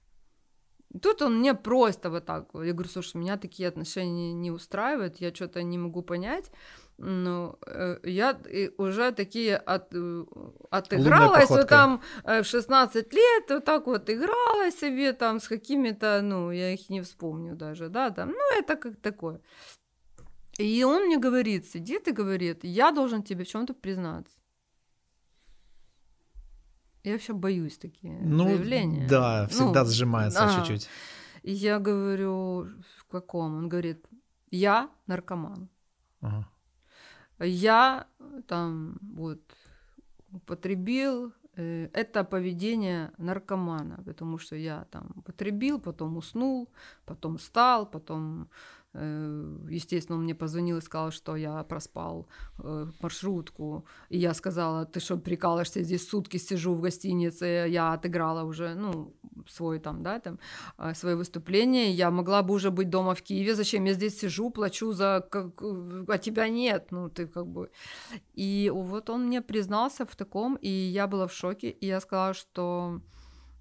[1.01, 5.33] Тут он мне просто вот так, я говорю, слушай, меня такие отношения не устраивают, я
[5.33, 6.51] что-то не могу понять.
[6.99, 8.39] Ну, э, я
[8.77, 10.25] уже такие от, э,
[10.71, 16.21] отыгралась, вот там э, в 16 лет, вот так вот играла себе там с какими-то,
[16.23, 19.39] ну, я их не вспомню даже, да, там, ну, это как такое.
[20.57, 24.33] И он мне говорит, сидит и говорит, я должен тебе в чем-то признаться.
[27.03, 29.07] Я вообще боюсь такие ну, заявления.
[29.07, 30.89] Да, всегда ну, сжимается а, чуть-чуть.
[31.43, 32.67] Я говорю,
[32.97, 33.55] в каком?
[33.55, 34.03] Он говорит,
[34.49, 35.69] я наркоман.
[36.21, 36.47] Ага.
[37.39, 38.07] Я
[38.47, 39.41] там вот
[40.31, 46.69] употребил э, это поведение наркомана, потому что я там употребил, потом уснул,
[47.05, 52.27] потом встал, потом Э, естественно, он мне позвонил и сказал, что я проспал
[52.59, 53.85] э, маршрутку.
[54.09, 59.13] И я сказала, ты что, прикалываешься, здесь сутки сижу в гостинице, я отыграла уже, ну,
[59.47, 60.39] свой там, да, там,
[60.77, 64.49] э, свое выступление, я могла бы уже быть дома в Киеве, зачем я здесь сижу,
[64.49, 67.69] плачу за, а тебя нет, ну, ты как бы...
[68.33, 72.33] И вот он мне признался в таком, и я была в шоке, и я сказала,
[72.33, 73.01] что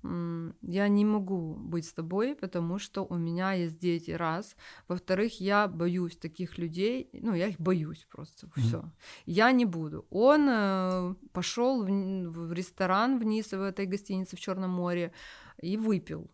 [0.03, 4.57] я не могу быть с тобой, потому что у меня есть дети, раз.
[4.89, 8.61] Во-вторых, я боюсь таких людей, ну, я их боюсь просто, mm-hmm.
[8.61, 8.93] все.
[9.25, 10.07] Я не буду.
[10.11, 15.13] Он э, пошел в, в ресторан вниз в этой гостинице в Черном море
[15.61, 16.31] и выпил.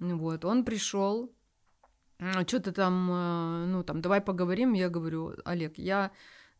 [0.00, 1.32] Вот, он пришел,
[2.46, 4.72] что-то там, э, ну, там, давай поговорим.
[4.72, 6.10] Я говорю, Олег, я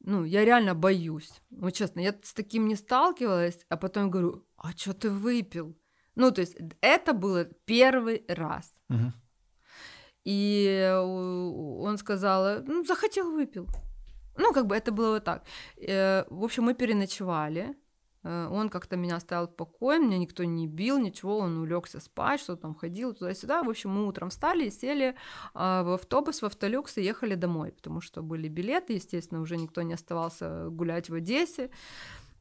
[0.00, 1.32] ну, я реально боюсь.
[1.50, 5.76] Вот честно, я с таким не сталкивалась, а потом говорю, а что ты выпил?
[6.16, 8.72] Ну, то есть это было первый раз.
[8.88, 9.12] Угу.
[10.24, 10.92] И
[11.82, 13.68] он сказал, ну, захотел, выпил.
[14.38, 15.44] Ну, как бы это было вот так.
[15.76, 17.76] Э, в общем, мы переночевали.
[18.24, 22.40] Э, он как-то меня оставил в покое, меня никто не бил, ничего, он улегся спать,
[22.40, 23.62] что там ходил туда-сюда.
[23.62, 25.14] В общем, мы утром встали и сели
[25.54, 29.94] в автобус, в автолюкс и ехали домой, потому что были билеты, естественно, уже никто не
[29.94, 31.70] оставался гулять в Одессе.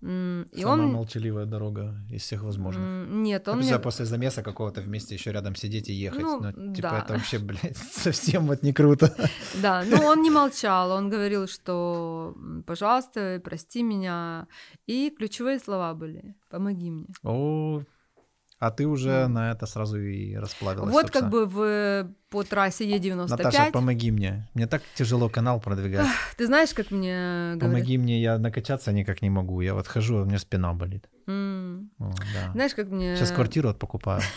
[0.02, 0.94] И Самая он...
[0.94, 3.10] молчаливая дорога из всех возможных.
[3.10, 3.60] Нет, он...
[3.60, 3.80] Мне...
[3.80, 6.22] после замеса какого-то вместе еще рядом сидеть и ехать.
[6.22, 7.00] Ну, ну типа, да.
[7.00, 9.16] это вообще, блядь, совсем вот не круто.
[9.62, 12.36] Да, но он не молчал, он говорил, что,
[12.66, 14.48] пожалуйста, прости меня.
[14.86, 17.08] И ключевые слова были, помоги мне.
[17.24, 17.82] О,
[18.60, 19.28] а ты уже mm.
[19.28, 20.92] на это сразу и расплавилась.
[20.92, 21.24] Вот собственно.
[21.24, 23.28] как бы в, по трассе Е95.
[23.28, 24.48] Наташа, помоги мне.
[24.54, 26.08] Мне так тяжело канал продвигать.
[26.38, 27.62] Ты знаешь, как мне говорят?
[27.62, 29.62] Помоги мне, я накачаться никак не могу.
[29.62, 31.10] Я вот хожу, у меня спина болит.
[31.28, 31.88] Mm.
[32.00, 32.52] О, да.
[32.54, 33.16] Знаешь, как мне...
[33.18, 34.22] Сейчас квартиру вот покупаю.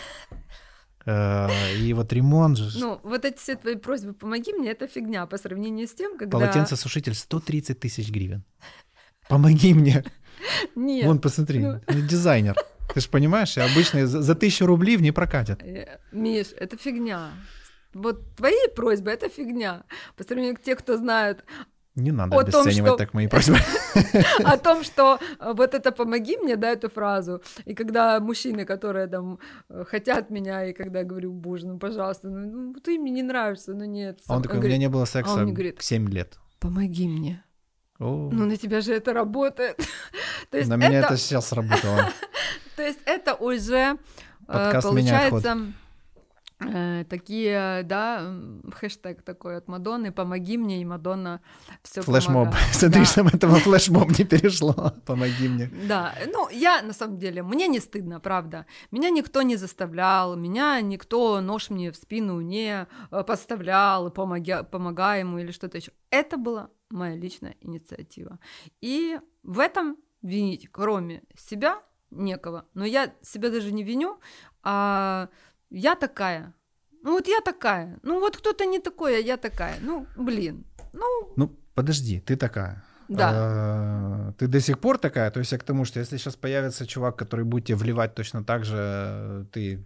[1.05, 1.47] Э,
[1.77, 2.77] и вот ремонт же.
[2.77, 6.37] Ну, вот эти все твои просьбы «помоги мне»— это фигня по сравнению с тем, когда...
[6.37, 8.43] Полотенцесушитель 130 тысяч гривен.
[9.29, 10.03] Помоги мне.
[10.75, 11.05] Нет.
[11.05, 11.79] Вон, посмотри, ну...
[11.87, 12.55] дизайнер.
[12.93, 15.61] Ты же понимаешь, обычно за, за тысячу рублей в не прокатят.
[15.63, 17.31] Э, Миш, это фигня.
[17.93, 19.83] Вот твои просьбы— это фигня.
[20.15, 21.43] По сравнению к тем, кто знают
[21.95, 23.57] Не надо О том, обесценивать что- так мои просьбы.
[24.43, 27.41] о том, что э, вот это помоги мне, да, эту фразу.
[27.65, 32.73] И когда мужчины, которые там э, хотят меня, и когда говорю, боже, ну пожалуйста, ну,
[32.73, 34.19] ну, ты мне не нравишься, ну нет.
[34.27, 36.37] А он такой, у меня не было секса мне говорит, 7 лет.
[36.59, 37.43] помоги мне.
[37.99, 39.77] О, Ну на тебя же это работает.
[40.49, 42.09] То есть На меня это, это сейчас сработало.
[42.75, 43.97] то есть это уже э,
[44.47, 45.57] Подкаст получается
[46.59, 48.35] такие, да,
[48.73, 51.41] хэштег такой от Мадонны, помоги мне, и Мадонна
[51.83, 52.49] все Флешмоб.
[52.73, 54.93] Смотри, чтобы этого флешмоб не перешло.
[55.05, 55.71] Помоги мне.
[55.87, 58.65] Да, ну я на самом деле, мне не стыдно, правда.
[58.91, 65.19] Меня никто не заставлял, меня никто нож мне в спину не э, подставлял, помогя, помогая
[65.19, 65.91] ему или что-то еще.
[66.09, 68.39] Это была моя личная инициатива.
[68.81, 71.79] И в этом винить, кроме себя,
[72.11, 72.65] некого.
[72.73, 74.19] Но я себя даже не виню,
[74.63, 75.29] а
[75.69, 76.53] я такая.
[77.03, 77.99] Ну вот я такая.
[78.03, 79.75] Ну вот кто-то не такой, а я такая.
[79.81, 80.65] Ну, блин.
[80.93, 82.83] Ну, Ну, подожди, ты такая.
[83.07, 83.31] да.
[83.33, 85.31] А, Ты до сих пор такая?
[85.31, 88.43] То есть я к тому, что если сейчас появится чувак, который будет тебе вливать точно
[88.43, 89.85] так же, ты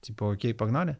[0.00, 0.96] типа, окей, погнали?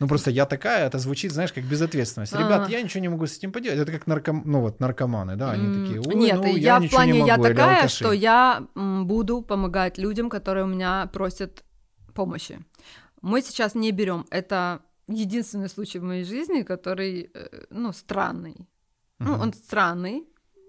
[0.00, 2.34] Ну, просто я такая, это звучит, знаешь, как безответственность.
[2.34, 2.70] Ребят, А.
[2.70, 3.78] я ничего не могу с этим поделать.
[3.78, 4.42] Это как нарком...
[4.44, 7.28] ну, вот, наркоманы, да, они такие, ой, Нет, ну, я, в ничего плане, не могу,
[7.28, 11.64] я такая, что я буду помогать людям, которые у меня просят
[12.14, 12.58] помощи.
[13.22, 14.24] Мы сейчас не берем.
[14.30, 18.56] Это единственный случай в моей жизни, который, э, ну, странный.
[19.18, 20.24] Ну, он странный,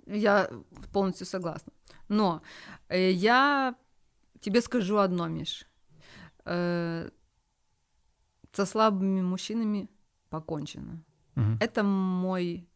[0.06, 0.50] я
[0.94, 1.74] полностью согласна.
[2.10, 2.42] Но
[2.90, 3.76] э, я
[4.40, 5.66] тебе скажу одно, Миш.
[6.46, 7.10] Э,
[8.54, 9.90] со слабыми мужчинами
[10.30, 11.04] покончено.
[11.36, 11.58] Мгм.
[11.60, 12.68] Это мой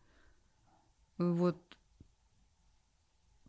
[1.18, 1.58] вот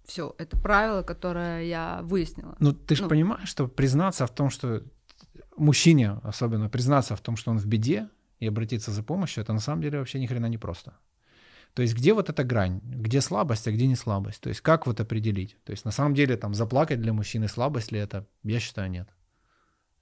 [0.05, 2.57] все, это правило, которое я выяснила.
[2.61, 3.09] Ну, ты же Ну.
[3.09, 4.83] понимаешь, что признаться в том, что
[5.63, 8.09] мужчине особенно признаться в том, что он в беде
[8.41, 10.93] и обратиться за помощью, это на самом деле вообще ни хрена не просто.
[11.75, 14.41] То есть где вот эта грань, где слабость, а где не слабость?
[14.43, 15.57] То есть как вот определить?
[15.65, 18.27] То есть на самом деле там заплакать для мужчины слабость ли это?
[18.45, 19.09] Я считаю нет.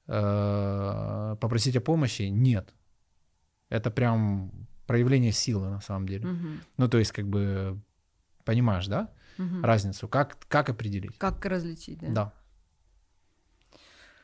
[0.09, 2.23] Э, Попросить о помощи?
[2.23, 2.75] Нет.
[3.69, 4.51] Это прям
[4.87, 6.27] проявление силы на самом деле.
[6.27, 7.81] Мгм, Ну то есть как бы
[8.45, 9.65] понимаешь, да, мгм.
[9.65, 10.09] разницу?
[10.09, 11.17] Как, как определить?
[11.19, 12.09] Как различить, да?
[12.09, 12.33] Да.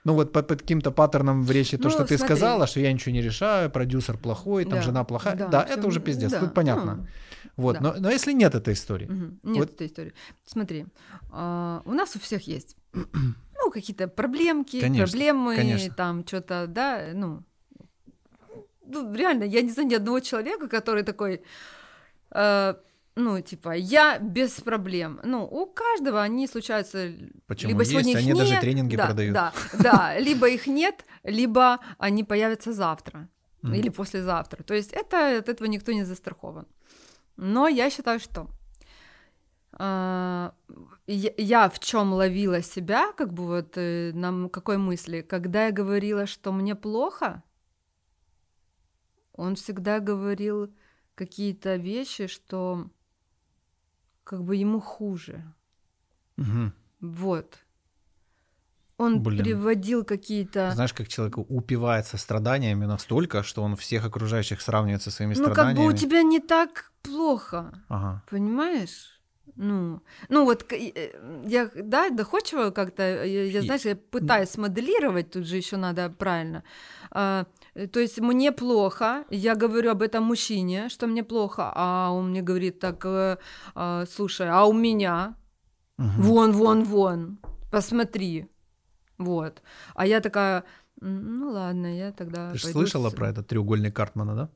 [0.06, 2.36] Ну вот по, по каким-то паттернам в речи, то, Ну, что ты смотри.
[2.36, 5.88] сказала, что я ничего не решаю, продюсер плохой, там Да, жена плохая, да, это всё,
[5.88, 6.94] уже пиздец, да, тут понятно.
[6.94, 7.06] ну,
[7.56, 7.80] вот, да.
[7.80, 9.40] но, но если нет этой истории, мгм.
[9.42, 9.70] Нет Вот.
[9.74, 10.12] этой истории.
[10.44, 10.86] Смотри,
[11.32, 15.94] а, у нас у всех есть ну, какие-то проблемки, Конечно, проблемы, конечно.
[15.96, 17.42] там что-то, да, ну,
[18.86, 21.42] ну, реально, я не знаю ни одного человека, который такой,
[22.30, 22.74] э,
[23.16, 25.20] ну, типа, я без проблем.
[25.24, 27.12] Ну, у каждого они случаются
[27.46, 29.34] почему либо есть, сегодня их они нет, даже тренинги да, продают.
[29.34, 33.28] Да, да, либо их нет, либо они появятся завтра
[33.62, 34.62] или послезавтра.
[34.62, 36.66] То есть это от этого никто не застрахован.
[37.36, 38.48] Но я считаю, что
[39.78, 40.50] я,
[41.06, 46.26] я в чем ловила себя, как бы вот э, на какой мысли, когда я говорила,
[46.26, 47.42] что мне плохо,
[49.32, 50.72] он всегда говорил
[51.14, 52.90] какие-то вещи, что
[54.26, 55.44] как бы ему хуже.
[56.36, 56.72] Мгм.
[57.00, 57.58] Вот.
[58.98, 59.44] Он Блин.
[59.44, 60.70] приводил какие-то...
[60.72, 65.52] Знаешь, как человек упивается страданиями настолько, что он всех окружающих сравнивает со своими Ну, как
[65.52, 65.88] страданиями.
[65.88, 68.22] бы у тебя не так плохо, Ага.
[68.30, 69.20] понимаешь?
[69.54, 71.12] Ну, ну вот э,
[71.46, 76.10] я, да, доходчиво как-то, я, я, И- знаешь, я пытаюсь смоделировать, тут же еще надо
[76.10, 76.62] правильно.
[77.10, 77.44] А, э,
[77.92, 82.42] то есть мне плохо, я говорю об этом мужчине, что мне плохо, а он мне
[82.42, 83.36] говорит так, э,
[83.74, 85.36] а, слушай, а у меня
[85.98, 86.22] Мгм.
[86.22, 87.38] вон, вон, вон,
[87.70, 88.46] посмотри,
[89.18, 89.62] вот.
[89.94, 90.64] А я такая,
[91.02, 94.48] «М, ну ладно, я тогда Ты же слышала с- про этот треугольник Картмана, да?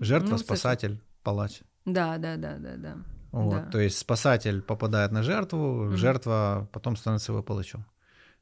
[0.00, 1.60] Жертва, Ну, спасатель, палач.
[1.84, 2.96] Да, да, да, да, да.
[3.32, 3.70] Вот, Да.
[3.70, 5.96] То есть спасатель попадает на жертву, Мгм.
[5.96, 7.84] жертва потом становится его палачом.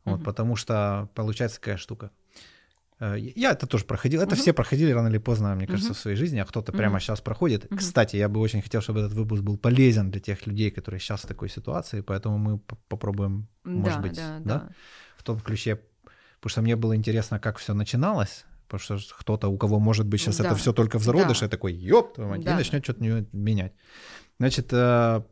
[0.04, 0.24] Вот, Мгм.
[0.24, 2.11] Потому что получается какая штука.
[3.01, 4.20] Э, Я это тоже проходил.
[4.20, 4.40] Это Мгм.
[4.42, 6.78] все проходили рано или поздно, мне кажется, в своей жизни, а кто-то Мгм.
[6.78, 7.70] прямо сейчас проходит.
[7.70, 7.78] Мгм.
[7.78, 11.20] Кстати, я бы очень хотел, чтобы этот выпуск был полезен для тех людей, которые сейчас
[11.22, 14.68] в такой ситуации, поэтому мы попробуем, может да, быть, да, да, да.
[15.16, 15.80] в том ключе,
[16.40, 18.44] потому что мне было интересно, как все начиналось.
[18.68, 20.44] Потому что кто-то, у кого может быть сейчас Да.
[20.44, 21.49] это все только в зародыше, Да.
[21.49, 22.55] такой, ёб твою мать, и Да.
[22.57, 23.72] начнет что-то менять.
[24.38, 25.22] Значит, э,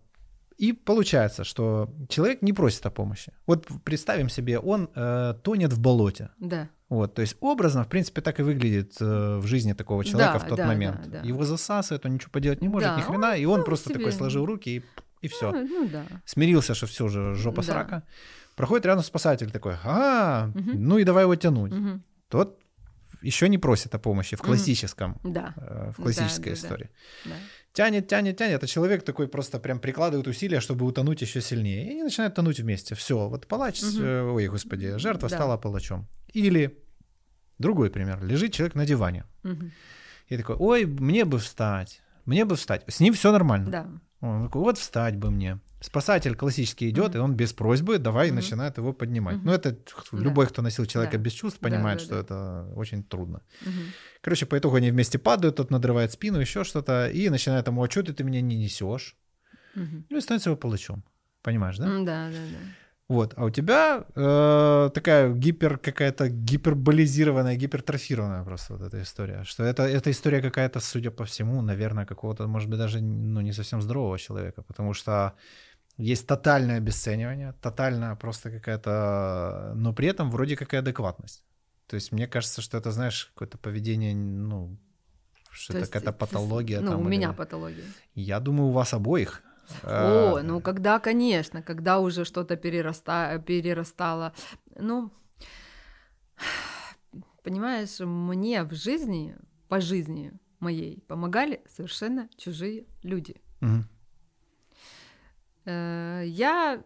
[0.57, 3.33] и получается, что человек не просит о помощи.
[3.47, 6.31] Вот представим себе, он э, тонет в болоте.
[6.39, 6.69] Да.
[6.89, 10.45] Вот, то есть образно, в принципе, так и выглядит э, в жизни такого человека Да,
[10.45, 11.01] в тот да, момент.
[11.09, 11.29] да, да.
[11.29, 13.99] Его засасывает, он ничего поделать не может, Да, ни хрена, и он ну, просто себе-
[13.99, 14.85] такой сложил руки и,
[15.21, 15.51] и все.
[15.51, 16.05] Ну, ну да.
[16.25, 17.73] Смирился, что все же жопа Да.
[17.73, 18.03] срака.
[18.55, 20.85] Проходит рядом спасатель такой, ага, Мгм.
[20.89, 21.73] ну и давай его тянуть.
[21.73, 22.03] Мгм.
[22.29, 22.61] Тот
[23.21, 25.55] еще не просит о помощи в классическом, Да.
[25.57, 26.55] э, в Да, классической да, да.
[26.55, 26.91] истории.
[27.25, 27.33] да.
[27.77, 31.87] Тянет, тянет, тянет, а человек такой просто прям прикладывает усилия, чтобы утонуть еще сильнее.
[31.87, 32.95] И они начинают тонуть вместе.
[32.95, 35.37] Все, вот палач, э, ой, господи, жертва Да.
[35.37, 36.07] стала палачом.
[36.35, 36.79] Или
[37.59, 38.25] другой пример.
[38.25, 39.25] Лежит человек на диване.
[39.43, 39.73] Мгм.
[40.29, 42.83] И такой, ой, мне бы встать, мне бы встать.
[42.89, 43.71] С ним все нормально.
[43.71, 43.87] Да.
[44.21, 45.59] Он такой, вот встать бы мне.
[45.83, 47.17] Спасатель классический идет, Мгм.
[47.19, 48.37] и он без просьбы давай Мгм.
[48.37, 49.37] начинает его поднимать.
[49.37, 49.47] Мгм.
[49.47, 50.19] Ну, это Да.
[50.19, 51.23] любой, кто носил человека Да.
[51.23, 52.21] без чувств, Да, понимает, да, что да.
[52.21, 53.43] это очень трудно.
[53.61, 53.73] Мгм.
[54.27, 57.89] Короче, по итогу они вместе падают, тот надрывает спину, еще что-то, и начинает ему, а
[57.89, 59.17] что ты, ты меня не несешь?
[59.77, 60.05] Мгм.
[60.11, 61.05] Ну и становится его палачом.
[61.43, 61.85] Понимаешь, да?
[61.85, 62.59] Да, да, да.
[63.09, 63.35] Вот.
[63.37, 69.45] А у тебя э, такая гипер какая-то гиперболизированная, гипертрофированная просто вот эта история.
[69.45, 73.53] Что это, эта история какая-то, судя по всему, наверное, какого-то, может быть, даже ну, не
[73.53, 74.63] совсем здорового человека.
[74.63, 75.35] Потому что
[75.99, 79.73] есть тотальное обесценивание, тотальная просто какая-то...
[79.77, 81.45] Но при этом вроде какая адекватность.
[81.87, 84.77] То есть мне кажется, что это, знаешь, какое-то поведение, ну,
[85.51, 86.81] что То это какая-то патология.
[86.81, 87.85] Ну, там у или- меня патология.
[88.15, 89.43] Я думаю, у вас обоих.
[89.83, 93.43] О, Э, ну когда, конечно, когда уже что-то перераста...
[93.47, 94.33] перерастало.
[94.79, 95.11] Ну,
[97.43, 99.37] понимаешь, мне в жизни,
[99.69, 103.41] по жизни моей помогали совершенно чужие люди.
[105.65, 106.83] Э, Я...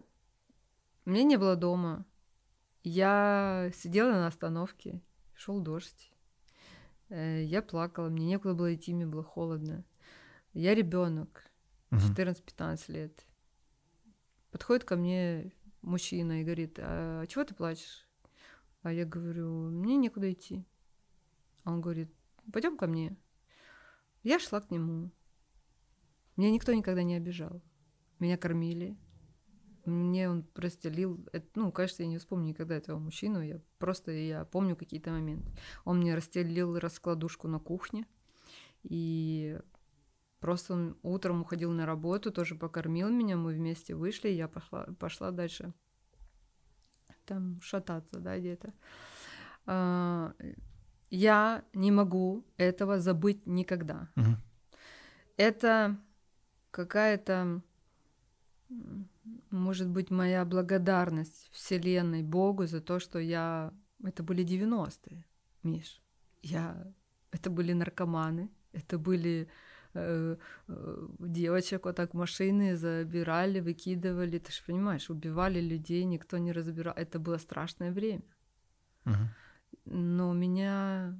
[1.06, 2.04] Мне не было дома.
[2.92, 5.00] Я сидела на остановке,
[5.34, 6.10] шел дождь.
[7.08, 9.84] Э, Я плакала, мне некуда было идти, мне было холодно.
[10.54, 11.44] Я ребенок,
[11.90, 12.00] Мгм.
[12.02, 13.24] 14-15 лет.
[14.50, 18.08] Подходит ко мне мужчина и говорит, а чего ты плачешь?
[18.82, 20.64] А я говорю, мне некуда идти.
[21.62, 22.12] А он говорит,
[22.52, 23.16] пойдем ко мне.
[24.24, 25.12] Я шла к нему.
[26.36, 27.62] Меня никто никогда не обижал.
[28.18, 28.96] Меня кормили.
[29.90, 31.24] Мне он простелил,
[31.54, 35.52] ну, кажется, я не вспомню никогда этого мужчину, я просто, я помню какие-то моменты.
[35.84, 38.06] Он мне расстелил раскладушку на кухне,
[38.82, 39.60] и
[40.38, 44.86] просто он утром уходил на работу, тоже покормил меня, мы вместе вышли, и я пошла,
[44.98, 45.74] пошла дальше
[47.30, 48.72] там шататься, да, где-то.
[49.66, 50.34] А,
[51.10, 54.08] Я не могу этого забыть никогда.
[54.16, 54.36] Мгм.
[55.36, 55.96] Это
[56.70, 57.62] какая-то,
[59.50, 63.72] может быть, моя благодарность Вселенной, Богу за то, что я...
[64.04, 65.24] Это были 90-е,
[65.62, 66.00] Миш.
[66.42, 66.92] Я...
[67.32, 69.48] Это были наркоманы, это были
[69.94, 70.36] э,
[70.68, 74.38] э, девочек вот так машины забирали, выкидывали.
[74.38, 76.94] Ты же понимаешь, убивали людей, никто не разбирал.
[76.96, 78.24] Это было страшное время.
[79.04, 79.28] Мгм.
[79.84, 81.16] Но меня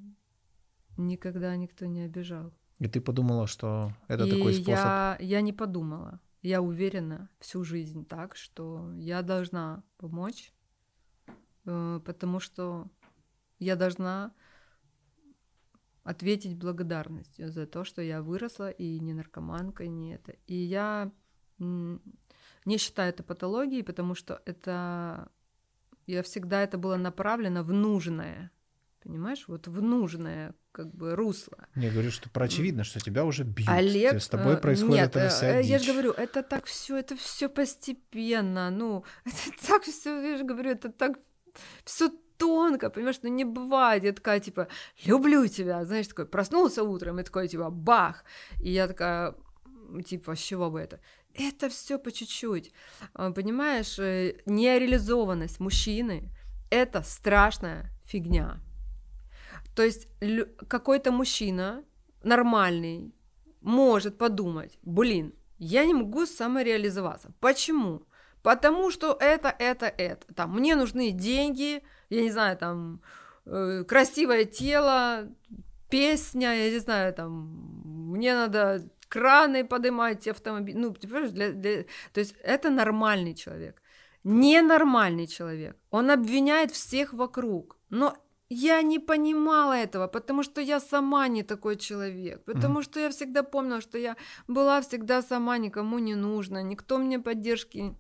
[0.96, 2.52] никогда никто не обижал.
[2.80, 4.68] И ты подумала, что это И такой способ.
[4.68, 6.20] Я, я не подумала.
[6.42, 10.52] Я уверена всю жизнь так, что я должна помочь,
[11.66, 12.88] э, потому что
[13.58, 14.32] я должна
[16.02, 20.34] ответить благодарностью за то, что я выросла и не наркоманка, и не это.
[20.46, 21.12] И я
[21.58, 25.30] не считаю это патологией, потому что это
[26.06, 28.50] я всегда это было направлено в нужное,
[29.02, 31.66] понимаешь, вот в нужное как бы русло.
[31.74, 33.68] Я говорю, что про очевидно, что тебя уже бьют.
[33.68, 35.86] Олег, С тобой э, происходит нет, э, вся э, я дичь.
[35.86, 40.70] же говорю, это так все, это все постепенно, ну, это так все, я же говорю,
[40.70, 41.18] это так
[41.84, 44.68] все тонко, понимаешь, ну не бывает, я такая, типа,
[45.04, 48.24] люблю тебя, знаешь, такой, проснулся утром и такой, типа, бах,
[48.60, 49.34] и я такая,
[50.06, 51.00] типа, с чего бы это?
[51.34, 52.72] Это все по чуть-чуть,
[53.14, 53.98] А, понимаешь,
[54.46, 56.30] нереализованность мужчины—
[56.70, 58.60] это страшная фигня.
[59.80, 60.08] То есть
[60.68, 61.82] какой-то мужчина
[62.22, 63.14] нормальный
[63.62, 67.32] может подумать, блин, я не могу самореализоваться.
[67.40, 68.02] Почему?
[68.42, 70.34] Потому что это, это, это.
[70.34, 73.00] Там, мне нужны деньги, я не знаю, там,
[73.46, 75.34] э, красивое тело,
[75.88, 80.76] песня, я не знаю, там, мне надо краны поднимать, автомобиль.
[80.76, 83.80] Ну, понимаешь, для, для- то есть это нормальный человек.
[84.24, 85.78] Ненормальный человек.
[85.90, 87.78] Он обвиняет всех вокруг.
[87.88, 88.14] Но
[88.50, 92.44] я не понимала этого, потому что я сама не такой человек.
[92.44, 94.16] Потому что я всегда помнила, что я
[94.48, 97.94] была всегда сама, никому не нужна, никто мне поддержки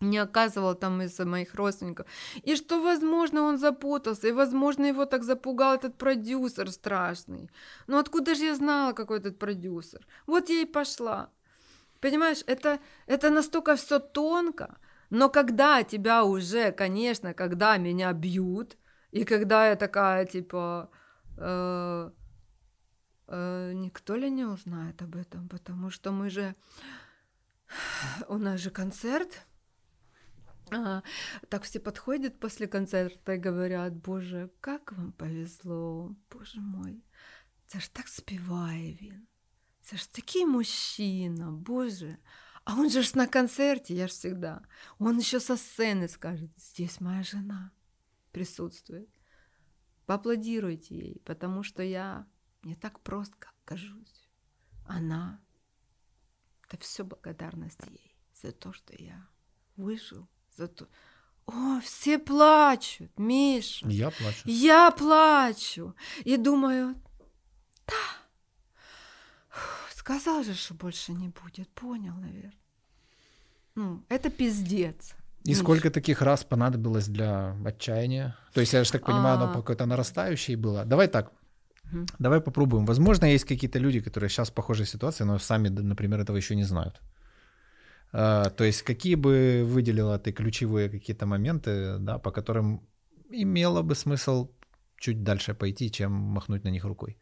[0.00, 2.06] не оказывал там из моих родственников.
[2.42, 7.50] И что, возможно, он запутался, и, возможно, его так запугал этот продюсер страшный.
[7.86, 10.06] Но откуда же я знала, какой этот продюсер?
[10.26, 11.30] Вот я и пошла.
[12.00, 14.78] Понимаешь, это, это настолько все тонко,
[15.10, 18.76] но когда тебя уже, конечно, когда меня бьют,
[19.11, 20.89] и когда я такая, типа,
[21.37, 22.11] э,
[23.27, 26.55] э, никто ли не узнает об этом, потому что мы же,
[28.27, 29.47] у нас же концерт,
[30.71, 31.01] а,
[31.49, 37.03] так все подходят после концерта и говорят, боже, как вам повезло, боже мой,
[37.67, 39.27] це ж так співає він,
[39.85, 42.17] Это ж такий мужчина, боже.
[42.63, 44.61] А он же ж на концерте, я ж всегда.
[44.97, 47.71] Он еще со сцены скажет, здесь моя жена
[48.32, 49.08] присутствует.
[50.06, 52.26] Поаплодируйте ей, потому что я
[52.62, 54.28] не так просто как кажусь.
[54.86, 55.40] Она,
[56.68, 59.28] это все благодарность ей за то, что я
[59.76, 60.88] выжил, за то.
[61.46, 63.88] О, все плачут, Миша.
[63.88, 64.42] Я плачу.
[64.44, 65.94] Я плачу.
[66.24, 66.94] И думаю,
[67.86, 68.20] да,
[69.94, 71.68] сказал же, что больше не будет.
[71.70, 72.54] Понял, наверное.
[73.74, 75.14] Ну, это пиздец.
[75.44, 78.36] И сколько таких раз понадобилось для отчаяния?
[78.52, 79.54] То есть, я же так понимаю, оно А.
[79.54, 80.84] какое-то нарастающее было.
[80.84, 81.32] Давай так,
[82.18, 82.84] давай попробуем.
[82.86, 86.64] Возможно, есть какие-то люди, которые сейчас в похожей ситуации, но сами, например, этого еще не
[86.64, 87.00] знают.
[88.12, 92.80] А, То есть, какие бы выделила ты ключевые какие-то моменты, да, по которым
[93.30, 94.50] имело бы смысл
[94.98, 97.16] чуть дальше пойти, чем махнуть на них рукой?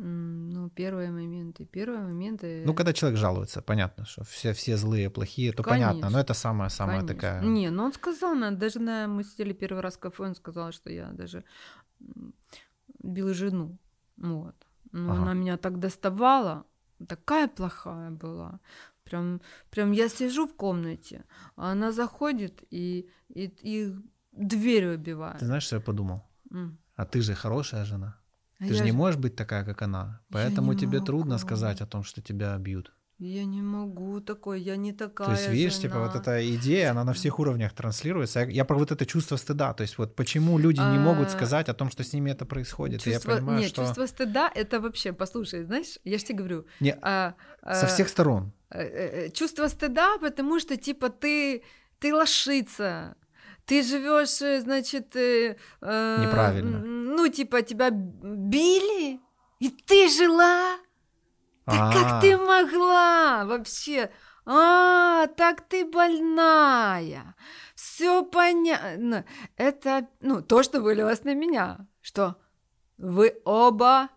[0.00, 1.64] Ну, первые моменты.
[1.64, 2.62] Первые моменты...
[2.66, 6.18] Ну, когда человек жалуется, понятно, что все, все злые, плохие, то понятно, но Конечно.
[6.18, 7.14] это самая-самая Конечно.
[7.14, 7.42] такая...
[7.42, 10.72] Не, ну он сказал, на- даже на мы сидели первый раз в кафе, он сказал,
[10.72, 11.42] что я даже
[12.00, 12.32] м,
[13.02, 13.76] бил жену.
[14.16, 14.54] Вот.
[14.92, 15.22] Но Ага.
[15.22, 16.64] она меня так доставала,
[17.08, 18.60] такая плохая была.
[19.04, 19.40] Прям,
[19.70, 21.24] прям я сижу в комнате,
[21.56, 23.94] а она заходит и, и, и
[24.32, 25.38] дверь выбивает.
[25.40, 26.22] Ты знаешь, что я подумал?
[26.52, 26.78] М.
[26.94, 28.17] А ты же хорошая жена.
[28.60, 30.20] А Ты же не можешь быть такая, как она.
[30.30, 31.46] Поэтому тебе трудно могу.
[31.46, 32.92] сказать о том, что тебя бьют.
[33.20, 36.20] Я не могу такой, я не такая То есть, видишь, типа вот жена.
[36.20, 38.40] эта идея, она на всех уровнях транслируется.
[38.40, 39.72] Я, я про вот это чувство стыда.
[39.74, 42.44] То есть вот почему люди не могут А, сказать о том, что с ними это
[42.46, 43.04] происходит.
[43.06, 46.38] И я Чувство, понимаю, нет, что чувство стыда это вообще, послушай, знаешь, я же тебе
[46.38, 48.52] говорю, Не, а, со а, всех сторон.
[48.70, 51.62] э, э, чувство стыда, потому что типа ты
[51.98, 53.16] ты лошица,
[53.68, 56.78] ты живешь, э, значит, э, э, Неправильно.
[56.78, 59.20] Ну типа тебя били,
[59.60, 60.76] и ты жила.
[61.66, 64.10] Да как А, ты могла вообще?
[64.46, 67.34] А, так ты больная.
[67.74, 69.26] Все понятно.
[69.56, 71.86] Это, ну, то, что вылилось на меня.
[72.00, 72.36] Что
[72.96, 74.08] вы оба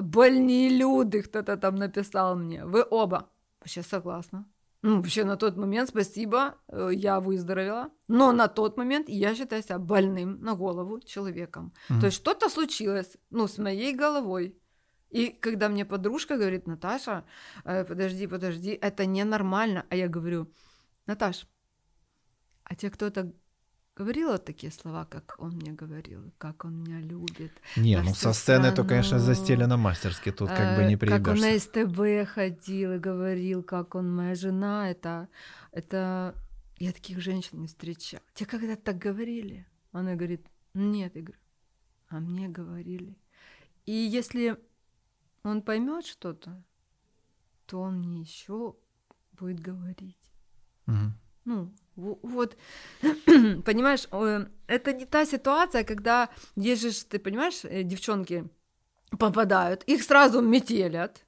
[0.00, 2.64] больные люди, кто-то там написал мне.
[2.64, 3.28] Вы оба.
[3.60, 4.46] Вообще согласна.
[4.82, 7.90] Ну, вообще на тот момент, спасибо, э, я выздоровела.
[8.06, 11.72] Но на тот момент я считаю себя больным на голову человеком.
[11.88, 12.00] мгм.
[12.00, 14.56] То есть что-то случилось, ну, с моей головой.
[15.10, 17.24] И когда мне подружка говорит, Наташа,
[17.64, 19.84] э, подожди, подожди, это ненормально.
[19.90, 20.52] А я говорю,
[21.06, 21.48] Наташ,
[22.62, 23.32] а тебе кто-то
[23.98, 27.52] говорил вот такие слова, как он мне говорил, как он меня любит?
[27.76, 30.30] Не, на ну со сцены то, конечно, застелено мастерски.
[30.30, 32.24] Тут как бы Э, не Как он на приебешься.
[32.24, 35.28] СТБ ходил и говорил, как он моя жена, это,
[35.72, 36.34] это...
[36.78, 38.22] Я таких женщин не встречала.
[38.34, 39.66] Тебе когда так говорили?
[39.92, 41.40] Она говорит, нет, я говорю,
[42.08, 43.16] а мне говорили.
[43.86, 44.56] И если
[45.42, 46.62] он поймет что-то,
[47.66, 48.76] то он мне еще
[49.32, 50.30] будет говорить.
[50.86, 51.18] Мгм.
[51.44, 51.72] Ну,
[52.22, 52.56] вот,
[53.64, 58.44] понимаешь, э, это не та ситуация, когда есть же, ты понимаешь, э, девчонки
[59.18, 61.24] попадают, их сразу метелят,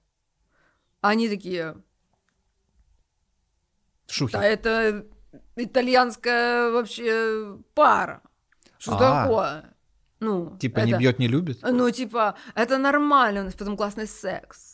[1.01, 1.75] они такие,
[4.07, 4.33] Шухи.
[4.33, 5.07] да это
[5.57, 8.23] итальянская вообще пара,
[8.79, 9.25] что А.
[9.25, 9.75] такое?
[10.21, 11.59] Ну, Типа не это- бьет, не любит.
[11.63, 14.70] Ну, типа, это нормально, у нас потом классный секс,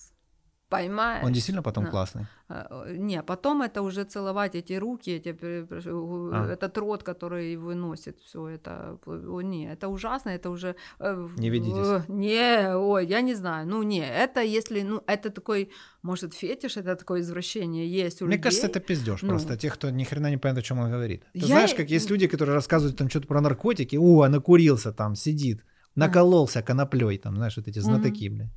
[0.68, 1.24] поймаешь?
[1.24, 1.90] Он действительно потом Да.
[1.90, 2.26] классный.
[2.48, 6.52] А, Не, потом это уже целовать эти руки, эти, пер- у- А.
[6.52, 8.98] этот рот, который выносит все это.
[9.06, 10.74] о, Не, это ужасно, это уже...
[11.00, 11.76] э, Не ведитесь.
[11.86, 13.66] э, Не, ой, я не знаю.
[13.68, 15.70] Ну, не, это если, ну, это такой,
[16.02, 18.42] может, фетиш, это такое извращение есть у Мне людей.
[18.44, 19.28] кажется, это пиздеж Ну.
[19.28, 21.22] просто тех, кто ни хрена не понимает, о чем он говорит.
[21.32, 24.92] Ты Я знаешь, как есть люди, которые рассказывают там что-то про наркотики, о, а накурился
[24.92, 25.64] там, сидит,
[25.94, 28.50] накололся коноплей, там, знаешь, вот эти знатоки, блядь.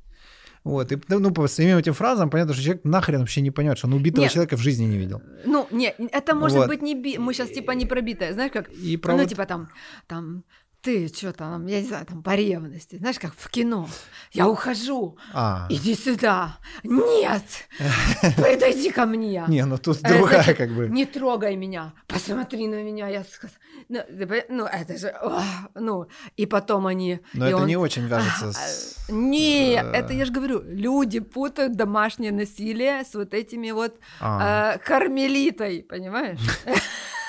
[0.62, 3.86] Вот, и, ну, по самим этим фразам понятно, что человек нахрен вообще не поймет, что
[3.86, 4.32] он убитого Нет.
[4.32, 5.22] человека в жизни не видел.
[5.46, 6.68] Ну, не, это может Вот.
[6.68, 7.16] быть не би...
[7.18, 8.68] Мы сейчас типа не пробитая, знаешь, как...
[8.70, 9.68] И про ну, вот- типа там,
[10.06, 10.44] там,
[10.82, 13.88] ты что там, я не знаю, там по ревности, знаешь, как в кино.
[14.32, 16.58] Я ухожу, А, иди сюда.
[16.82, 17.44] Нет,
[18.36, 19.44] подойди ко мне.
[19.48, 20.88] не, ну тут Э, другая значит, как бы.
[20.88, 23.08] Не трогай меня, посмотри на меня.
[23.08, 23.24] Я
[23.88, 24.00] ну,
[24.48, 25.14] ну, это же,
[25.74, 26.06] ну,
[26.36, 27.20] и потом они...
[27.32, 29.08] Но это он- не очень вяжется А, с...
[29.08, 34.74] Не, э, это я же говорю, люди путают домашнее насилие с вот этими вот А.
[34.74, 36.38] э, кармелитой, понимаешь?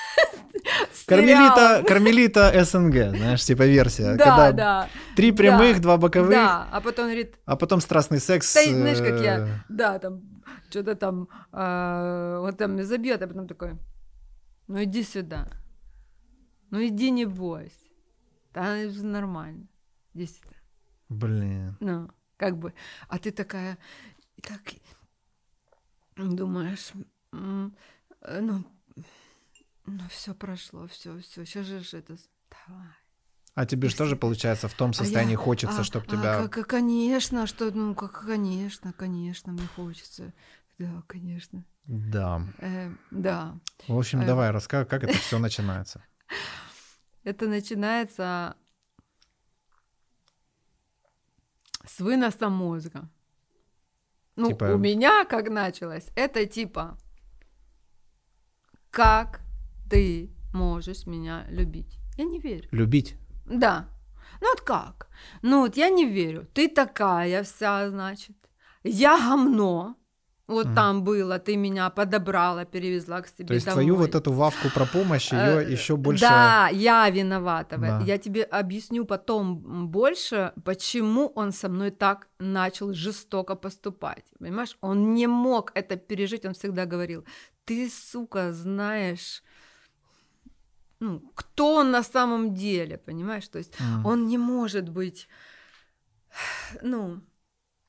[1.06, 1.84] Кармелита.
[1.86, 4.16] Кармелита СНГ, знаешь, типа версия.
[4.16, 4.88] Да, когда да.
[5.16, 8.48] Три прямых, два боковых, Да, а потом говорит, а потом страстный секс.
[8.48, 10.22] стоит, знаешь, как э, я, да, там,
[10.70, 13.72] что-то там, а, вот там забьет, а потом такой,
[14.68, 15.48] ну иди сюда,
[16.70, 17.76] ну иди не бойся,
[18.54, 19.66] да это же нормально,
[20.14, 20.56] иди сюда.
[21.08, 21.76] Блин.
[21.80, 22.72] Ну, как бы,
[23.08, 23.76] а ты такая,
[24.42, 24.60] так
[26.16, 26.92] думаешь,
[27.32, 28.64] э, ну,
[29.86, 32.16] ну все прошло, все, все, сейчас же это...
[32.68, 32.86] Давай.
[33.54, 36.48] А тебе же тоже, получается, в том состоянии А я- хочется, а- чтобы а, тебя...
[36.48, 40.32] как- конечно, что, ну, как, конечно, конечно, мне хочется.
[40.78, 41.62] Да, конечно.
[41.84, 42.42] Да.
[42.58, 43.58] Э, да.
[43.88, 44.26] В общем, Э.
[44.26, 46.02] давай, рассказывай, как это все начинается.
[47.24, 48.56] Это начинается
[51.84, 53.08] с выноса мозга.
[54.36, 56.96] Ну, Типа- у меня как началось, это типа,
[58.90, 59.41] как
[59.92, 61.98] ты можешь меня любить?
[62.16, 62.68] Я не верю.
[62.72, 63.14] Любить.
[63.44, 63.84] Да.
[64.40, 65.08] Ну вот как?
[65.42, 66.46] Ну вот я не верю.
[66.54, 68.36] Ты такая вся, значит.
[68.84, 69.94] Я гомно.
[70.48, 70.74] Вот Мгм.
[70.74, 73.84] там было, ты меня подобрала, перевезла к себе То есть домой.
[73.84, 76.24] твою вот эту вавку про помощь, ее Э, еще больше...
[76.24, 77.78] Да, я виновата.
[77.78, 78.00] Да.
[78.06, 84.24] Я тебе объясню потом больше, почему он со мной так начал жестоко поступать.
[84.40, 87.24] Понимаешь, он не мог это пережить, он всегда говорил,
[87.64, 89.42] ты, сука, знаешь,
[91.02, 93.48] ну, кто он на самом деле, понимаешь?
[93.48, 94.06] То есть М.
[94.06, 95.28] он не может быть,
[96.82, 97.20] ну,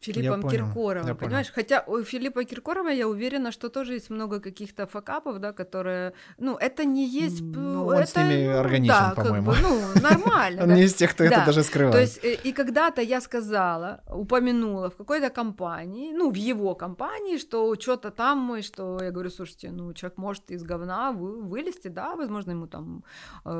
[0.04, 1.18] Филиппом понял, Киркоровым, я понял.
[1.18, 1.52] понимаешь?
[1.56, 6.58] Хотя у Филиппа Киркорова я уверена, что тоже есть много каких-то факапов, да, которые, ну,
[6.58, 7.42] это не есть...
[7.42, 9.52] Ну, он это, с ними ну, органичен, да, как по-моему.
[9.52, 10.64] бы, ну, нормально.
[10.64, 11.46] Он не из тех, кто это Да.
[11.46, 11.94] даже скрывает.
[11.94, 17.38] То есть, э, и когда-то я сказала, упомянула в какой-то компании, ну, в его компании,
[17.38, 21.88] что что-то там мы, что я говорю, слушайте, ну, человек может из говна вы- вылезти,
[21.90, 23.04] да, возможно, ему там
[23.46, 23.52] э,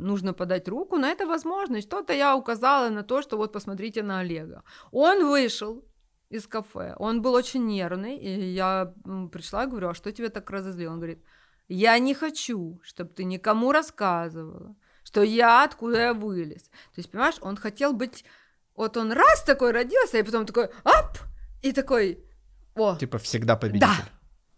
[0.00, 1.80] нужно подать руку, на это возможно.
[1.80, 4.62] Что-то я указала на то, что вот посмотрите на Олега.
[4.92, 5.83] Он вышел
[6.34, 8.92] из кафе, он был очень нервный, и я
[9.32, 10.92] пришла и говорю, а что тебя так разозлило?
[10.92, 11.22] Он говорит,
[11.68, 14.74] я не хочу, чтобы ты никому рассказывала,
[15.04, 16.62] что я откуда я вылез.
[16.62, 18.24] То есть, понимаешь, он хотел быть...
[18.76, 21.18] Вот он раз такой родился, и потом такой, ап!
[21.62, 22.18] И такой,
[22.74, 24.10] о, Типа всегда победитель.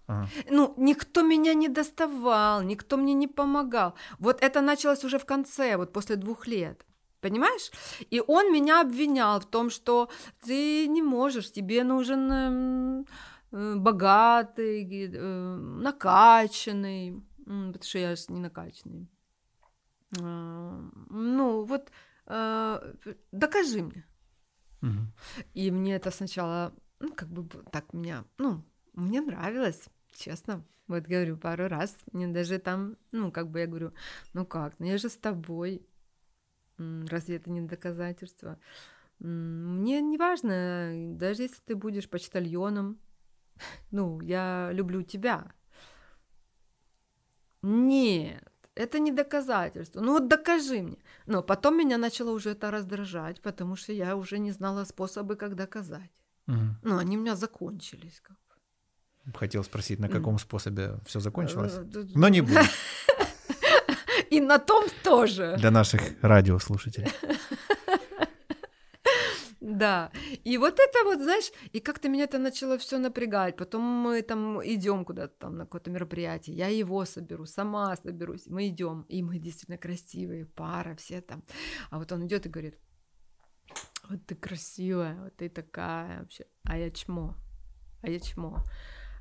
[0.08, 0.28] Ага.
[0.50, 3.94] ну, никто меня не доставал, никто мне не помогал.
[4.18, 6.86] Вот это началось уже в конце, вот после двух лет.
[7.28, 7.72] Понимаешь?
[8.12, 10.08] И он меня обвинял в том, что
[10.46, 13.06] ты не можешь, тебе нужен эм,
[13.52, 19.08] э, богатый, э, накачанный, потому что я же не накачанный.
[20.20, 21.90] А, Ну, вот
[22.26, 22.94] э,
[23.32, 24.06] докажи мне.
[24.82, 25.12] Мгм.
[25.54, 28.62] И мне это сначала, ну, как бы так меня, ну,
[28.94, 30.64] мне нравилось, честно.
[30.86, 33.92] Вот говорю, пару раз мне даже там, ну, как бы я говорю,
[34.32, 35.82] ну как, ну я же с тобой,
[36.78, 38.58] разве это не доказательство?
[39.18, 42.98] Мне не важно, даже если ты будешь почтальоном,
[43.90, 45.52] ну, я люблю тебя.
[47.62, 50.00] Нет, это не доказательство.
[50.00, 50.98] Ну вот докажи мне.
[51.26, 55.54] Но потом меня начало уже это раздражать, потому что я уже не знала способы, как
[55.54, 56.10] доказать.
[56.46, 56.78] Мгм.
[56.82, 58.20] Ну, они у меня закончились.
[58.22, 58.36] Как.
[59.24, 59.38] бы.
[59.38, 61.72] Хотел спросить, на каком способе все закончилось.
[61.74, 62.60] Э, Но не буду.
[64.36, 65.56] И на том тоже.
[65.58, 67.08] Для наших радиослушателей.
[69.60, 70.10] Да.
[70.44, 73.56] И вот это вот, знаешь, и как-то меня это начало все напрягать.
[73.56, 76.56] Потом мы там идем куда-то там на какое-то мероприятие.
[76.56, 78.46] Я его соберу, сама соберусь.
[78.46, 81.42] Мы идем, и мы действительно красивые, пара, все там.
[81.90, 82.78] А вот он идет и говорит:
[84.08, 86.44] Вот ты красивая, вот ты такая вообще.
[86.62, 87.34] А я чмо.
[88.02, 88.62] А я чмо.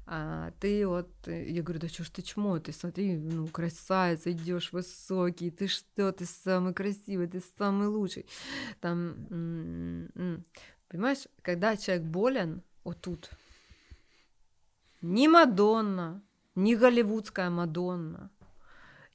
[0.07, 4.31] А ты вот, э, я говорю, да что ж ты чмо, ты смотри, ну, красавица,
[4.31, 8.27] идешь высокий, ты что, ты самый красивый, ты самый лучший.
[8.81, 9.27] Там,
[10.87, 13.31] понимаешь, когда человек болен, вот тут,
[15.01, 16.21] ни Мадонна,
[16.53, 18.29] ни голливудская Мадонна,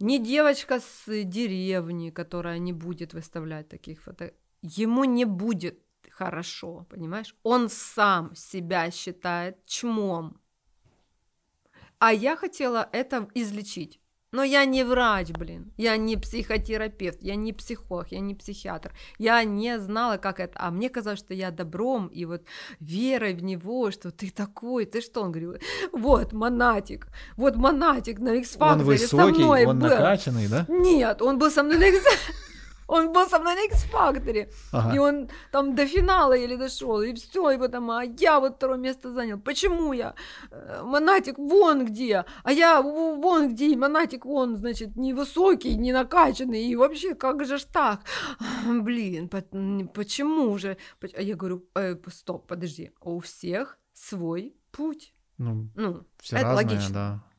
[0.01, 5.79] ни девочка с деревни, которая не будет выставлять таких фото, ему не будет
[6.11, 7.37] хорошо, понимаешь?
[7.43, 10.40] Он сам себя считает чмом.
[12.01, 14.01] А я хотела это излечить.
[14.33, 15.73] Но я не врач, блин.
[15.77, 18.93] Я не психотерапевт, я не психолог, я не психиатр.
[19.19, 20.53] Я не знала, как это.
[20.55, 22.43] А мне казалось, что я добром и вот
[22.79, 25.23] верой в него, что ты такой, ты что?
[25.23, 25.57] Он говорил,
[25.93, 29.89] вот монатик, вот монатик на x Он со мной он был.
[29.89, 30.65] накачанный, да?
[30.69, 32.05] Нет, он был со мной на X...
[32.91, 34.51] Он был со мной на X-факторе.
[34.73, 34.95] Ага.
[34.95, 38.79] И он там до финала еле дошел, и все, его там, а я вот второе
[38.79, 39.39] место занял.
[39.39, 40.15] Почему я?
[40.51, 45.93] Э, Монатик вон где, а я вон где, и Монатик вон, значит, не высокий, не
[45.93, 48.01] накачанный, и вообще, как же ж так?
[48.67, 50.77] Блин, почему же?
[51.17, 55.15] А я говорю, «Э, стоп, подожди, у всех свой путь.
[55.39, 56.95] Ну, Ну, все это разное, логично.
[56.95, 57.30] да.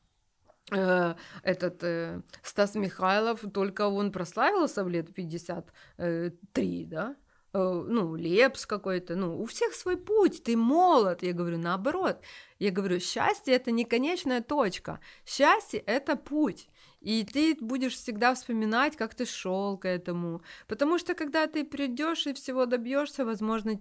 [0.72, 7.16] Э, этот э, Стас Михайлов, только он прославился в лет 53, да?
[7.54, 11.22] э, ну, лепс какой-то, ну, у всех свой путь, ты молод.
[11.22, 12.20] Я говорю, наоборот.
[12.58, 16.68] Я говорю, счастье– это не конечная точка, счастье– это путь.
[17.00, 20.42] И ты будешь всегда вспоминать, как ты шел к этому.
[20.68, 23.80] Потому что когда ты придешь и всего добьешься, возможно,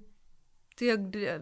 [0.81, 1.39] ты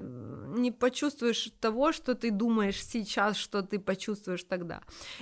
[0.60, 4.82] не почувствуешь того, что ты думаешь сейчас, что ты почувствуешь тогда.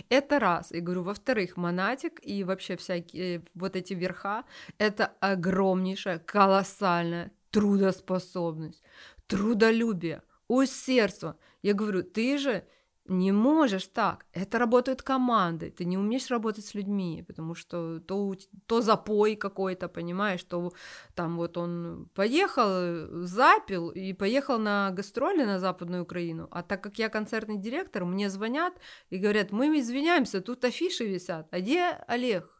[0.09, 0.71] Это раз.
[0.71, 4.43] И говорю, во-вторых, монатик и вообще всякие вот эти верха—
[4.79, 8.81] это огромнейшая, колоссальная трудоспособность,
[9.27, 11.37] трудолюбие, усердство.
[11.61, 12.63] Я говорю, ты же
[13.09, 14.25] не можешь так.
[14.33, 15.71] Это работают команды.
[15.71, 18.35] Ты не умеешь работать с людьми, потому что то,
[18.65, 20.73] то запой какой-то, понимаешь, то
[21.15, 26.47] там вот он поехал, запил и поехал на гастроли на Западную Украину.
[26.51, 28.73] А так как я концертный директор, мне звонят
[29.09, 31.47] и говорят, мы извиняемся, тут афиши висят.
[31.51, 32.57] А где Олег?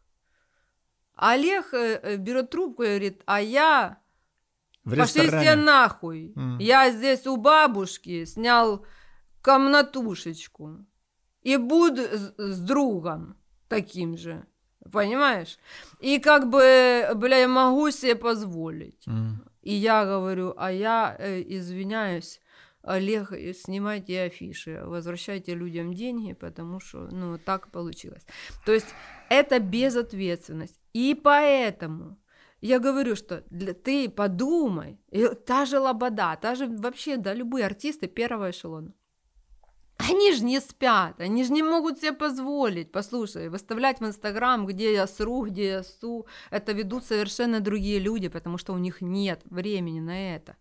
[1.15, 3.99] Олег э, э, берет трубку и говорит, а я...
[4.83, 6.31] В Пошли все нахуй.
[6.33, 6.57] Mm.
[6.61, 8.85] Я здесь у бабушки снял
[9.47, 10.85] комнатушечку
[11.41, 12.01] и буду
[12.37, 13.37] с, другом
[13.69, 14.45] таким же.
[14.91, 15.57] Понимаешь?
[16.01, 19.07] И как бы, бля, я могу себе позволить.
[19.07, 19.35] Mm.
[19.61, 22.41] И я говорю, а я э, извиняюсь,
[22.81, 28.25] Олег, снимайте афиши, возвращайте людям деньги, потому что, ну, так получилось.
[28.65, 28.87] То есть
[29.29, 30.79] это безответственность.
[30.93, 32.17] И поэтому
[32.59, 37.65] я говорю, что для, ты подумай, и та же Лобода, та же вообще, да, любые
[37.65, 38.93] артисты первого эшелона.
[40.09, 44.93] Они же не спят, они же не могут себе позволить, послушай, выставлять в Инстаграм, где
[44.93, 49.41] я сру, где я су, это ведут совершенно другие люди, потому что у них нет
[49.45, 50.55] времени на это.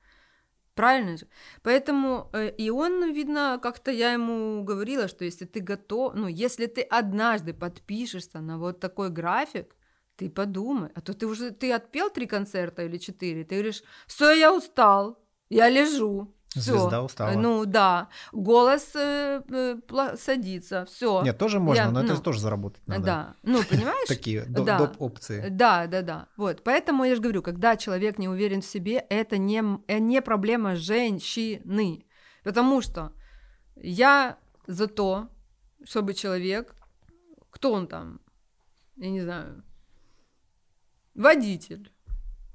[0.74, 1.26] Правильно же?
[1.62, 6.66] Поэтому э, и он, видно, как-то я ему говорила, что если ты готов, ну, если
[6.66, 9.74] ты однажды подпишешься на вот такой график,
[10.16, 14.32] ты подумай, а то ты уже, ты отпел три концерта или четыре, ты говоришь, все,
[14.32, 15.18] я устал,
[15.48, 17.32] я лежу, Звезда устала.
[17.32, 21.22] Ну да, голос э, э, садится, все.
[21.22, 23.04] Нет, тоже можно, Я, но ну, это тоже заработать надо.
[23.04, 24.06] Да, ну понимаешь?
[24.08, 24.96] Такие доп.
[24.98, 25.48] опции.
[25.50, 26.28] Да, да, да.
[26.36, 30.22] Вот, поэтому я же говорю, когда человек не уверен в себе, это не э, не
[30.22, 32.06] проблема женщины,
[32.42, 33.12] потому что
[33.76, 35.28] я за то,
[35.84, 36.74] чтобы человек,
[37.50, 38.20] кто он там,
[38.96, 39.62] я не знаю,
[41.14, 41.92] водитель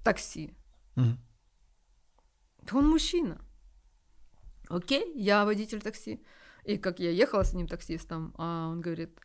[0.04, 0.56] такси,
[0.95, 1.18] угу.
[2.72, 3.39] он мужчина
[4.76, 6.22] окей, я водитель такси.
[6.63, 9.19] И как я ехала с ним таксистом, а он говорит,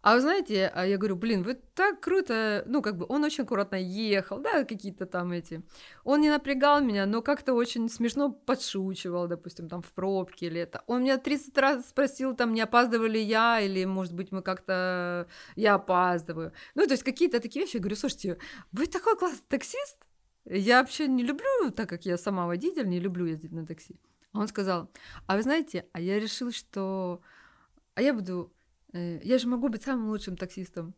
[0.00, 3.44] а вы знаете, а я говорю, блин, вы так круто, ну, как бы он очень
[3.44, 5.62] аккуратно ехал, да, какие-то там эти,
[6.04, 10.82] он не напрягал меня, но как-то очень смешно подшучивал, допустим, там в пробке или это.
[10.86, 15.26] Он меня 30 раз спросил, там, не опаздывали я, или, может быть, мы как-то,
[15.56, 16.52] я опаздываю.
[16.74, 18.38] Ну, то есть какие-то такие вещи, я говорю, слушайте,
[18.72, 19.98] вы такой классный таксист,
[20.44, 24.00] я вообще не люблю, так как я сама водитель, не люблю ездить на такси.
[24.38, 24.90] Он сказал,
[25.26, 27.20] а вы знаете, а я решил, что...
[27.94, 28.52] А я буду...
[28.92, 30.94] Э, я же могу быть самым лучшим таксистом.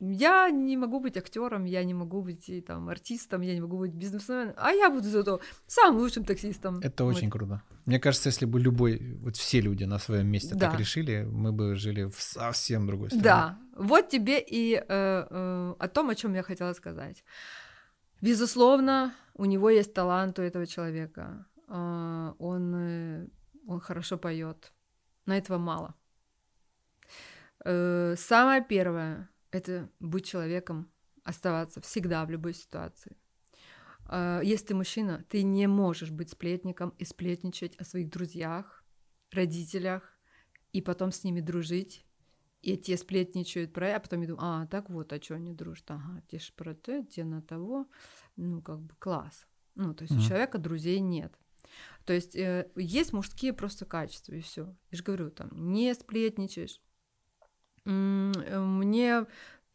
[0.00, 3.92] Я не могу быть актером, я не могу быть там артистом, я не могу быть
[3.92, 6.80] бизнесменом, а я буду зато самым лучшим таксистом.
[6.82, 7.16] Это вот.
[7.16, 7.62] очень круто.
[7.86, 10.70] Мне кажется, если бы любой, вот все люди на своем месте да.
[10.70, 13.24] так решили, мы бы жили в совсем другой стране.
[13.24, 17.24] Да, вот тебе и э, э, о том, о чем я хотела сказать.
[18.20, 21.46] Безусловно, у него есть талант у этого человека.
[21.76, 23.28] А, он, э,
[23.66, 24.72] он хорошо поет,
[25.26, 25.96] но этого мало.
[27.64, 30.88] Э, самое первое— это быть человеком,
[31.24, 33.16] оставаться всегда в любой ситуации.
[34.42, 38.84] Если ты мужчина, ты не можешь быть сплетником и сплетничать о своих друзьях,
[39.30, 40.02] родителях,
[40.72, 42.04] и потом с ними дружить,
[42.60, 45.90] и те сплетничают про, а потом я думаю, а, так вот, а что они дружат?
[45.90, 47.86] Ага, те ж про то, те на того.
[48.36, 49.46] Ну, как бы класс.
[49.74, 50.24] Ну, то есть mm-hmm.
[50.24, 51.32] у человека друзей нет.
[52.04, 54.74] То есть э, есть мужские просто качества, и все.
[54.90, 56.80] Я же говорю, там, не сплетничаешь.
[57.86, 59.26] Э, мне,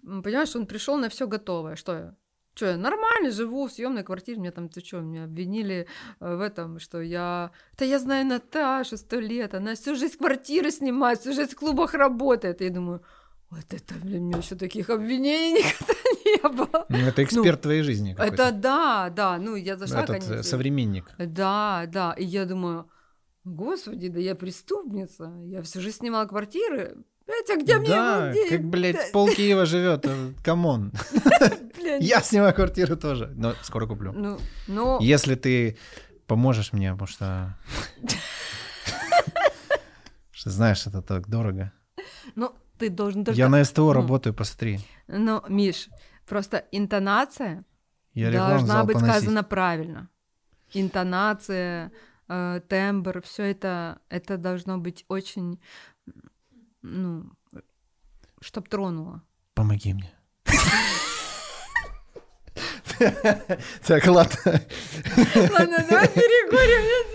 [0.02, 1.76] понимаешь, он пришел на все готовое.
[1.76, 2.16] Что я?
[2.56, 5.88] Что я нормально живу в съемной квартире, мне там, ты что, меня обвинили
[6.20, 7.52] э, в этом, что я...
[7.78, 11.94] Да я знаю Наташу сто лет, она всю жизнь квартиры снимает, всю жизнь в клубах
[11.94, 12.62] работает.
[12.62, 13.02] И я думаю,
[13.50, 15.99] вот это, блин, мне еще таких обвинений никогда
[16.44, 16.86] не было.
[16.90, 18.34] Ну, это эксперт ну, твоей жизни какой-то.
[18.34, 20.44] Это да, да, ну, я зашла, Этот конечно.
[20.44, 21.12] современник.
[21.18, 22.90] Да, да, и я думаю,
[23.44, 26.98] господи, да я преступница, я всю жизнь снимала квартиры,
[27.30, 28.50] Блять, а где мне Да, где...
[28.50, 30.92] как, блядь, пол Киева живет, э, come on.
[32.00, 34.12] Я снимаю квартиру тоже, но скоро куплю.
[34.14, 35.00] Ну, ну...
[35.00, 35.78] Если ты
[36.26, 37.56] поможешь мне, потому что...
[40.32, 41.72] Что знаешь, это так дорого.
[42.34, 43.38] Ну, ты должен только...
[43.38, 44.80] Я на СТО ну, работаю, посмотри.
[45.08, 45.90] Ну, Миш,
[46.30, 47.64] просто интонация
[48.14, 49.16] Я должна быть поносить.
[49.16, 50.10] сказана правильно.
[50.74, 51.92] интонация,
[52.30, 55.60] э, тембр, все это, это должно быть очень,
[56.84, 57.32] ну,
[58.42, 59.22] чтоб тронуло.
[59.56, 60.14] Помоги мне.
[63.88, 64.36] Так, ладно.
[64.46, 67.10] Ладно, давай перекурим.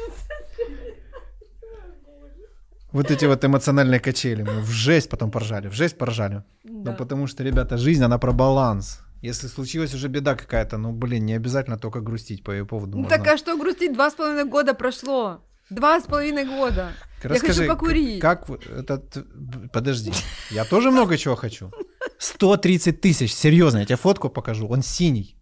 [2.93, 4.43] Вот эти вот эмоциональные качели.
[4.43, 6.43] Мы в жесть потом поржали, в жесть поржали.
[6.62, 6.91] Да.
[6.93, 9.01] Ну, потому что, ребята, жизнь, она про баланс.
[9.25, 12.99] Если случилась уже беда какая-то, ну, блин, не обязательно только грустить по ее поводу.
[12.99, 13.16] Ну можно.
[13.16, 13.95] так а что грустить?
[13.95, 15.41] Два с половиной года прошло.
[15.70, 16.93] Два с половиной года.
[17.22, 18.20] Расскажи, хочу покурить.
[18.20, 19.27] Как этот...
[19.72, 20.12] Подожди,
[20.51, 21.70] я тоже много чего хочу.
[22.18, 25.39] 130 тысяч, серьезно, я тебе фотку покажу, он синий.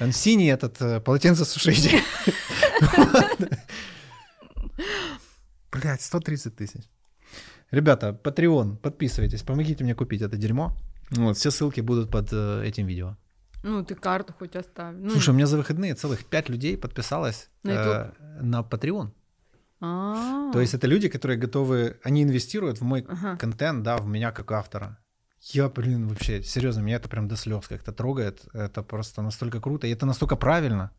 [0.00, 2.00] Он синий, этот э, полотенцесушитель.
[5.72, 6.84] Блять, 130 тысяч.
[7.72, 10.76] Ребята, Patreon, подписывайтесь, помогите мне купить это дерьмо.
[11.10, 13.16] Вот, все ссылки будут под э, этим видео.
[13.62, 14.94] Ну, ты карту хоть оставь.
[14.98, 19.10] Ну, Слушай, у меня за выходные целых 5 людей подписалось На э, на Patreon.
[19.80, 23.36] а, То есть это люди, которые готовы, они инвестируют в мой Ага.
[23.36, 24.98] контент, да, в меня как автора.
[25.40, 28.44] Я, блин, вообще, серьезно, меня это прям до слез как-то трогает.
[28.52, 30.90] Это просто настолько круто, и это настолько правильно.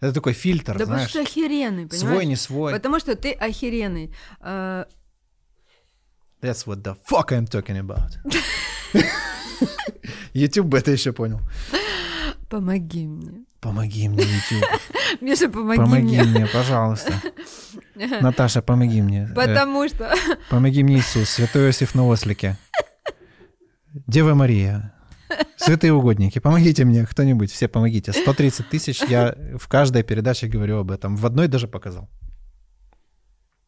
[0.00, 1.98] Это такой фильтр, Да потому знаешь, что ты охеренный, понимаешь?
[2.16, 2.72] свой, не свой.
[2.72, 4.14] Потому что ты охеренный.
[4.40, 4.84] Э,
[6.40, 8.16] That's what the fuck I'm talking about.
[10.34, 11.40] YouTube бы это еще понял.
[12.48, 13.44] помоги мне.
[13.60, 14.68] Помоги мне, YouTube.
[15.20, 16.22] Миша, помоги, Помоги мне.
[16.24, 17.12] мне, пожалуйста.
[18.20, 19.28] Наташа, помоги мне.
[19.30, 20.12] Э, Потому что...
[20.50, 22.56] Помоги мне, Иисус, святой Иосиф на ослике.
[24.06, 24.92] Дева Мария,
[25.56, 28.12] святые угодники, помогите мне, кто-нибудь, все помогите.
[28.12, 31.14] 130 тысяч, я в каждой передаче говорю об этом.
[31.16, 32.08] В одной даже показал.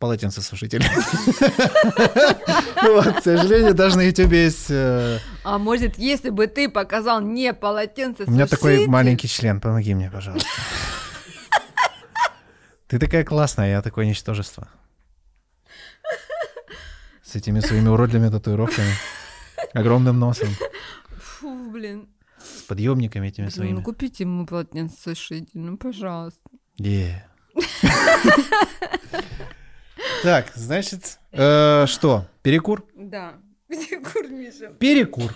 [0.05, 0.82] Полотенцесушитель.
[2.76, 4.66] К сожалению, даже на YouTube есть...
[4.68, 9.94] э, А может, если бы ты показал не полотенце У меня такой маленький член, помоги
[9.94, 10.46] мне, пожалуйста.
[12.86, 14.68] Ты такая классная, я такое ничтожество.
[17.22, 18.92] С этими своими уродливыми татуировками.
[19.72, 20.50] Огромным носом.
[21.18, 22.11] Фу, блин.
[22.38, 23.76] С подъемниками этими своими.
[23.76, 26.42] ну купите ему полотенце сушитель, ну пожалуйста.
[26.76, 27.26] Е.
[30.22, 32.26] Так, значит, э, что?
[32.42, 32.86] Перекур?
[32.95, 33.34] Да.
[33.68, 34.72] Перекур, Миша.
[34.74, 35.34] Перекур.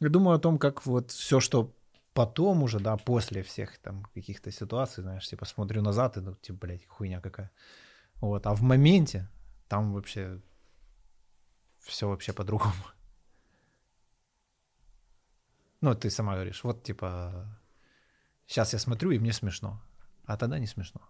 [0.00, 1.74] Я думаю о том, как вот все, что
[2.12, 6.58] потом уже, да, после всех там каких-то ситуаций, знаешь, типа смотрю назад и, ну, типа,
[6.66, 7.50] блядь, хуйня какая.
[8.16, 9.28] Вот, а в моменте
[9.68, 10.40] там вообще
[11.80, 12.72] все вообще по-другому.
[15.80, 17.60] Ну, ты сама говоришь, вот, типа,
[18.46, 19.82] сейчас я смотрю, и мне смешно,
[20.24, 21.02] а тогда не смешно.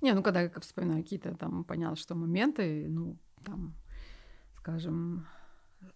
[0.00, 3.74] Не, ну когда я вспоминаю какие-то там, понятно, что моменты, ну, там,
[4.56, 5.26] скажем,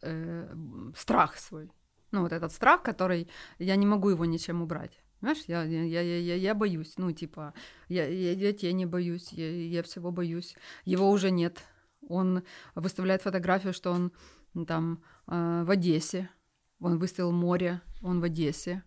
[0.02, 0.54] э,
[0.96, 1.70] страх свой.
[2.12, 3.28] Ну, вот этот страх, который
[3.58, 5.00] я не могу его ничем убрать.
[5.20, 7.54] Знаешь, я, я, я, я, я- боюсь, ну, типа,
[7.88, 10.54] я, я, я тени боюсь, я, я всего боюсь.
[10.84, 11.64] Его уже нет.
[12.08, 12.42] Он
[12.74, 14.12] выставляет фотографию, что он
[14.66, 16.28] там э, в Одессе,
[16.78, 18.82] он выставил море, он в Одессе,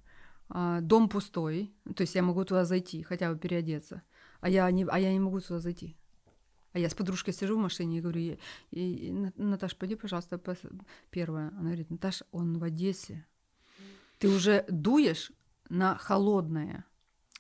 [0.50, 4.02] А, дом пустой, то есть я могу туда зайти, хотя бы переодеться,
[4.42, 5.96] а я не, а я не могу туда зайти.
[6.74, 8.40] А я с подружкой сижу в машине и говорю, ей,
[8.72, 11.50] и, и, «На- Наташ, пойди, пожалуйста, пос- первая.
[11.50, 13.26] Она говорит, Наташ, он в Одессе.
[14.20, 15.32] Ты уже дуешь
[15.70, 16.86] на холодное.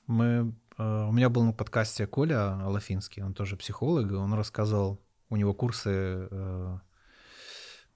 [0.07, 4.99] Мы, э, у меня был на подкасте Коля Алафинский, он тоже психолог, и он рассказывал,
[5.29, 5.89] у него курсы
[6.31, 6.79] э,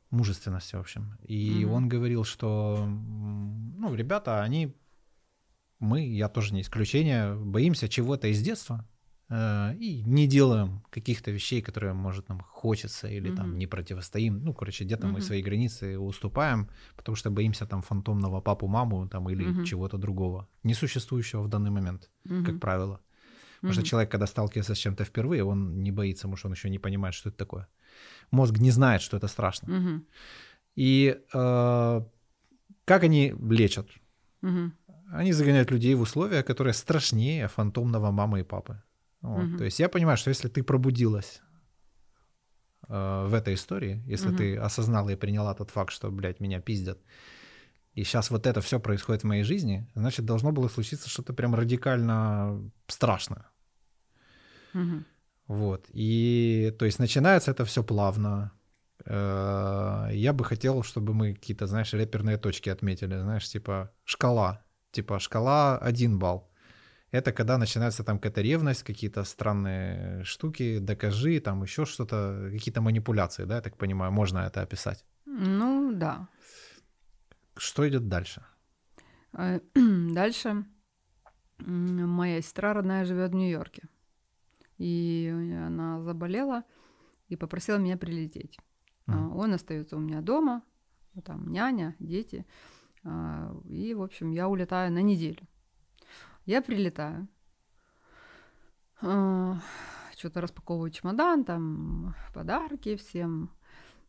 [0.09, 1.17] мужественности, в общем.
[1.23, 1.73] И Мгм.
[1.73, 4.75] он говорил, что, ну, ребята, они,
[5.79, 8.85] мы, я тоже не исключение, боимся чего-то из детства
[9.31, 13.57] и не делаем каких-то вещей, которые, может, нам хочется, или там Мгм.
[13.59, 14.43] не противостоим.
[14.43, 15.21] Ну, короче, где-то мы Мгм.
[15.21, 16.67] свои границы уступаем,
[16.97, 19.63] потому что боимся там фантомного папу, маму там, или Мгм.
[19.63, 22.59] чего-то другого, несуществующего в данный момент как Мгм.
[22.59, 22.99] правило.
[23.61, 23.89] Потому что Мгм.
[23.89, 27.13] человек, когда сталкивается с чем-то впервые, он не боится, потому что он еще не понимает,
[27.13, 27.67] что это такое.
[28.31, 29.69] Мозг не знает, что это страшно.
[29.71, 30.05] Мгм.
[30.75, 32.01] И э,
[32.85, 33.87] как они лечат?
[34.41, 34.73] Мгм.
[35.13, 38.81] Они загоняют людей в условия, которые страшнее фантомного мамы и папы.
[39.21, 39.45] Вот.
[39.45, 39.57] Мгм.
[39.57, 41.41] То есть я понимаю, что если ты пробудилась
[42.87, 44.37] э, в этой истории, если Мгм.
[44.37, 46.99] ты осознала и приняла тот факт, что, блядь, меня пиздят,
[47.93, 51.53] и сейчас вот это все происходит в моей жизни, значит, должно было случиться что-то прям
[51.55, 53.45] радикально страшное.
[54.73, 55.05] Мгм.
[55.47, 55.85] Вот.
[55.93, 58.51] И то есть начинается это все плавно.
[59.05, 64.63] Э, Я бы хотел, чтобы мы какие-то, знаешь, реперные точки отметили, знаешь, типа шкала.
[64.91, 66.50] Типа шкала 1 балл.
[67.11, 73.45] Это когда начинается там какая-то ревность, какие-то странные штуки, докажи, там еще что-то, какие-то манипуляции,
[73.45, 75.05] да, я так понимаю, можно это описать.
[75.25, 76.27] Ну, да.
[77.57, 78.43] Что идет дальше?
[79.33, 79.59] Э,
[80.13, 80.65] Дальше
[81.59, 83.83] моя сестра родная живет в Нью-Йорке.
[84.77, 85.29] И
[85.67, 86.63] она заболела
[87.27, 88.57] и попросила меня прилететь.
[89.05, 89.35] Мгм.
[89.37, 90.63] Он остается у меня дома,
[91.23, 92.45] там няня, дети.
[93.03, 95.47] А, И, в общем, я улетаю на неделю.
[96.45, 97.27] Я прилетаю.
[98.99, 103.49] Что-то распаковываю чемодан, там подарки всем.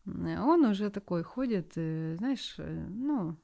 [0.05, 3.37] Он уже такой ходит, э, знаешь, э, ну,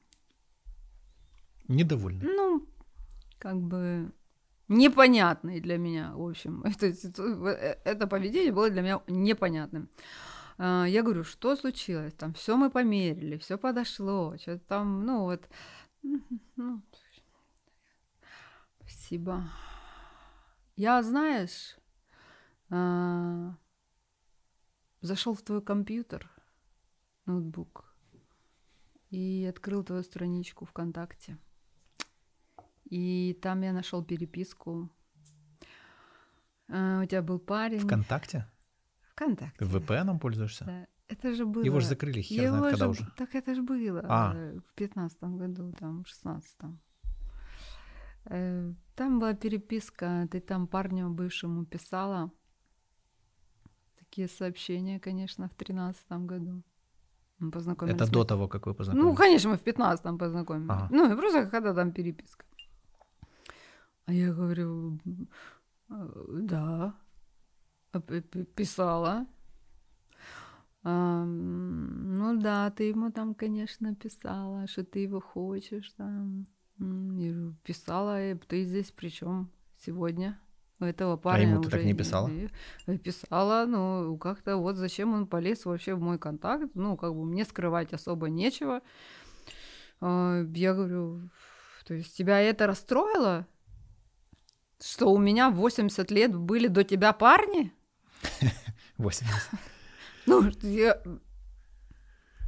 [1.69, 2.25] Недовольный.
[2.25, 2.67] ну,
[3.39, 4.11] как бы
[4.67, 6.63] непонятный для меня, в общем.
[6.65, 9.87] Это, э, это поведение было для меня непонятным.
[10.57, 12.13] А, Я говорю, что случилось?
[12.13, 15.47] Там все мы померили, все подошло, что-то там, ну вот,
[16.57, 16.81] ну,
[19.09, 19.43] спасибо.
[20.75, 21.77] Я, знаешь,
[25.01, 26.29] зашел в твой компьютер,
[27.25, 27.85] ноутбук,
[29.09, 31.37] и открыл твою страничку ВКонтакте.
[32.91, 34.89] И там я нашел переписку.
[36.67, 37.79] А, У тебя был парень.
[37.79, 38.45] ВКонтакте?
[39.15, 39.65] ВКонтакте.
[39.65, 40.65] VPN пользуешься?
[40.65, 40.87] Да.
[41.07, 41.63] Это же было.
[41.63, 43.11] Его же закрыли, хер Его знает когда же- уже.
[43.17, 44.33] Так это же было А.
[44.35, 46.79] э, в пятнадцатом году, там, в шестнадцатом.
[48.99, 52.31] Там была переписка, ты там парню бывшему писала
[53.97, 56.63] такие сообщения, конечно, в тринадцатом году.
[57.37, 57.95] Мы познакомились.
[57.95, 59.17] Это до того, как вы ну, познакомились?
[59.17, 60.69] конечно, мы в 15-м познакомились.
[60.69, 60.87] Ага.
[60.91, 62.45] Ну, и просто когда там переписка.
[64.05, 64.99] А я говорю,
[65.89, 66.93] «Э, да,
[67.93, 69.27] А писала.
[70.83, 76.45] А, ну да, ты ему там, конечно, писала, что ты его хочешь там.
[76.79, 79.51] Говорю, писала, и ты здесь при чем
[79.85, 80.39] сегодня?
[80.79, 82.29] У этого парня А ему ты так не писала?
[82.29, 87.25] и- Писала, ну, как-то вот зачем он полез вообще в мой контакт, ну, как бы
[87.25, 88.81] мне скрывать особо нечего.
[89.99, 91.29] А, Я говорю,
[91.85, 93.45] то есть тебя это расстроило?
[94.81, 97.73] Что у меня в 80 лет были до тебя парни?
[98.97, 99.33] 80.
[100.25, 101.01] Ну, я-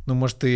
[0.07, 0.49] Ну, может, ты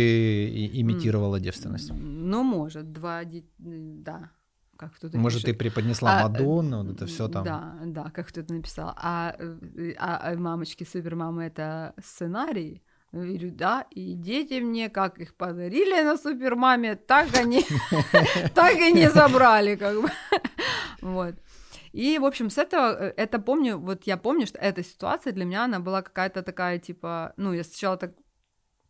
[0.48, 1.90] и- имитировала девственность.
[1.92, 3.22] ну, может, два,
[3.58, 4.30] да,
[4.76, 5.58] как кто-то Может, ты пишет.
[5.58, 7.44] преподнесла А, Мадонну, вот это все там.
[7.44, 8.92] Да, да, как кто-то написал.
[8.96, 12.82] А, э, а, а мамочки супермамы это сценарий.
[13.12, 17.64] Говорю, да, и дети мне, как их подарили на супермаме, так они,
[18.54, 20.08] так и не забрали, как бы.
[21.00, 21.34] Вот.
[21.92, 25.44] И, в общем, с этого, э, это помню, вот я помню, что эта ситуация для
[25.46, 28.12] меня, она была какая-то такая, типа, ну, я сначала так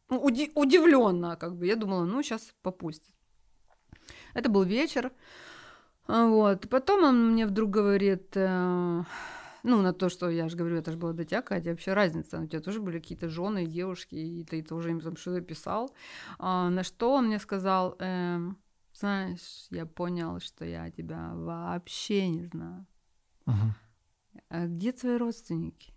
[0.09, 3.15] уди- удивленно, как бы, я думала, ну, сейчас попустит.
[4.35, 5.13] Это был вечер,
[6.07, 6.69] а, вот.
[6.69, 9.03] Потом он мне вдруг говорит, э,
[9.63, 12.41] ну, на то, что я же говорю, это же было до тебя, Катя, вообще разница,
[12.41, 15.93] у тебя тоже были какие-то жены, девушки, и ты тоже им там что-то писал.
[16.39, 18.59] А, на что он мне сказал, эм,
[18.93, 22.87] знаешь, я понял, что я тебя вообще не знаю.
[23.47, 23.75] Мгм.
[24.49, 25.93] А где твои родственники?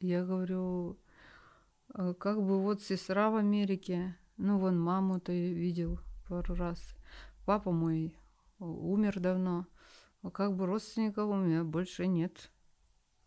[0.00, 1.05] Я говорю, «А
[2.18, 5.98] как бы вот сестра в Америке, ну вон маму ты видел
[6.28, 6.96] пару раз,
[7.46, 8.18] папа мой
[8.58, 9.66] умер давно,
[10.22, 12.50] а как бы родственников у меня больше нет.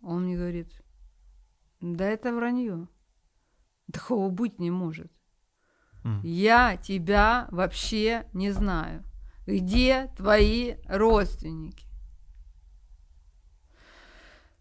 [0.01, 0.81] Он мне говорит,
[1.81, 2.87] да это вранье,
[3.91, 5.11] такого быть не может.
[6.23, 9.03] Я тебя вообще не знаю.
[9.45, 11.85] Где твои родственники?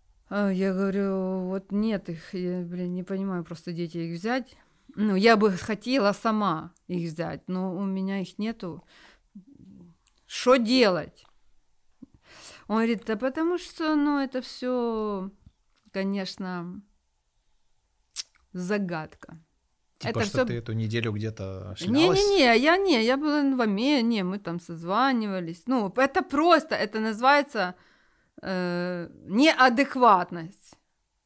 [0.07, 4.57] А, Я говорю, вот нет их, я, блин, не понимаю, просто дети их взять.
[4.95, 8.85] Ну, я бы хотела сама их взять, но у меня их нету.
[10.27, 11.25] Что делать?
[12.67, 15.31] Он говорит, да потому что, ну, это все,
[15.93, 16.83] конечно,
[18.53, 19.39] загадка.
[19.99, 22.19] Типа, это что всё- ты эту неделю где-то шлялась?
[22.19, 25.63] Не-не-не, я не, я была в Аме, не, мы там созванивались.
[25.67, 27.75] Ну, это просто, это называется
[28.43, 30.75] э, неадекватность.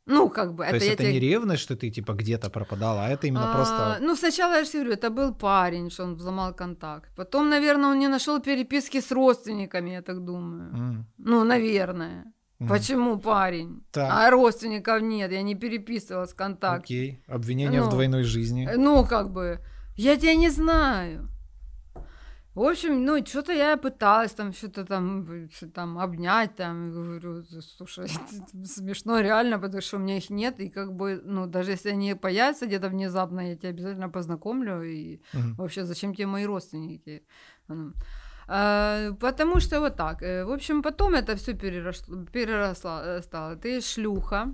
[0.06, 3.04] Ну, как бы, То есть я это тебе- не ревность, что ты типа где-то пропадала,
[3.04, 3.98] а это именно А, просто...
[4.00, 7.10] Ну, сначала я же говорю, это был парень, что он взломал контакт.
[7.16, 10.70] Потом, наверное, он не нашел переписки с родственниками, я так думаю.
[10.74, 12.24] М, Ну, наверное.
[12.60, 12.68] м.
[12.68, 13.82] Почему парень?
[13.92, 14.10] Так.
[14.12, 16.84] А родственников нет, я не переписывалась в контакт.
[16.84, 17.22] Окей.
[17.28, 18.68] Обвинение в Ну, двойной жизни.
[18.76, 19.60] Ну, как бы,
[19.96, 21.28] я тебя не знаю.
[22.54, 27.42] В общем, ну, что-то я пыталась там что-то там, э, что там обнять, там, говорю,
[27.76, 28.08] слушай,
[28.66, 32.14] смешно реально, потому что у меня их нет, и как бы, ну, даже если они
[32.14, 35.54] появятся где-то внезапно, я тебя обязательно познакомлю, и Мгм.
[35.56, 37.22] вообще, зачем тебе мои родственники?
[38.48, 40.22] А, потому что вот так.
[40.22, 43.56] э, В общем, потом это все переросло, переросла, э, стало.
[43.56, 44.52] Ты шлюха,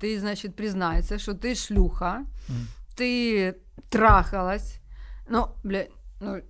[0.00, 2.66] ты, значит, признается, что ты шлюха, Мгм.
[2.96, 3.56] ты
[3.90, 4.80] трахалась.
[5.28, 5.86] Ну, бля,
[6.20, 6.40] ну,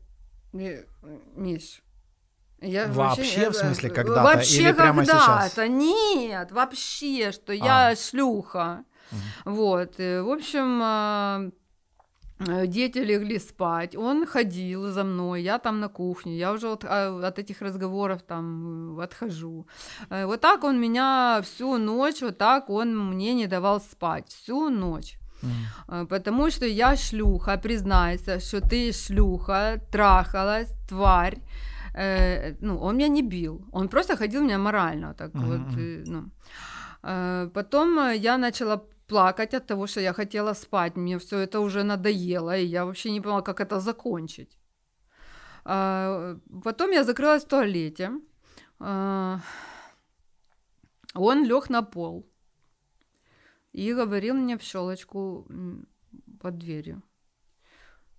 [0.53, 1.83] Миш,
[2.61, 5.27] Я Вообще, в э, смысле, э, когда-то Вообще или прямо сейчас?
[5.27, 5.69] когда-то.
[5.69, 7.97] Нет, вообще, что я А.
[7.97, 8.85] шлюха.
[9.45, 9.95] Вот.
[9.99, 11.51] и, В общем, а,
[12.39, 13.97] э, дети легли спать.
[13.97, 16.37] Он ходил за мной, я там на кухне.
[16.37, 19.67] Я уже от, а, от этих разговоров там э, отхожу.
[20.11, 24.29] Э, Вот так он меня всю ночь, вот так он мне не давал спать.
[24.29, 25.19] Всю ночь.
[25.89, 31.39] А, Потому что я шлюха, признайся, что ты шлюха, трахалась, тварь.
[31.95, 35.81] Э, ну, он меня не бил, он просто ходил меня морально, так Мгм, вот, мгм.
[35.81, 36.31] э, ну.
[37.03, 41.61] Э, Потом э, я начала плакать от того, что я хотела спать, мне все это
[41.61, 44.59] уже надоело, и я вообще не понимала, как это закончить.
[45.65, 48.11] А, Потом я закрылась в туалете.
[48.81, 49.39] А,
[51.15, 52.27] Он лег на пол
[53.73, 55.47] и говорил мне в щелочку
[56.41, 57.03] под дверью.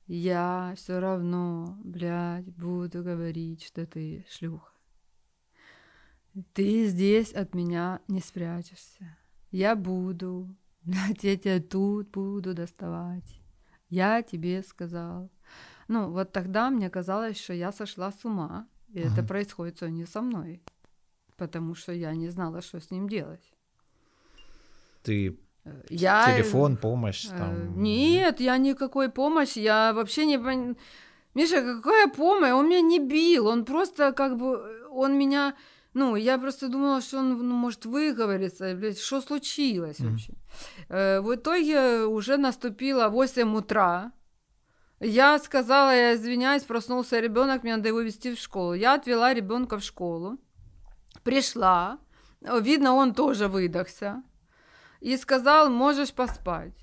[0.06, 4.72] Я все равно, блядь, буду говорить, что ты шлюха.
[6.54, 9.18] Ты здесь от меня не спрячешься.
[9.52, 13.40] Я буду, блядь, я тебя тут буду доставать.
[13.90, 15.30] Я тебе сказал.
[15.88, 19.28] Ну, вот тогда мне казалось, что я сошла с ума, и это Мгм.
[19.28, 20.64] происходит не со мной,
[21.38, 23.54] потому что я не знала, что с ним делать.
[25.04, 25.38] Ты
[25.90, 26.34] Я...
[26.36, 27.82] телефон, помощь Э, там.
[27.82, 30.76] Нет, я никакой помощи, я вообще не пон...
[31.36, 32.52] Миша, какая помощь?
[32.52, 35.56] Он меня не бил, он просто как бы, он меня,
[35.94, 40.10] ну, я просто думала, что он, ну, может выговориться, блядь, что случилось Мгм.
[40.12, 40.34] вообще?
[40.90, 44.12] Э, В итоге уже наступило 8 утра,
[45.00, 48.74] я сказала, я извиняюсь, проснулся ребенок, мне надо его вести в школу.
[48.74, 50.38] Я отвела ребенка в школу,
[51.24, 51.98] пришла,
[52.42, 54.24] видно, он тоже выдохся,
[55.04, 56.74] и сказал, можешь поспать.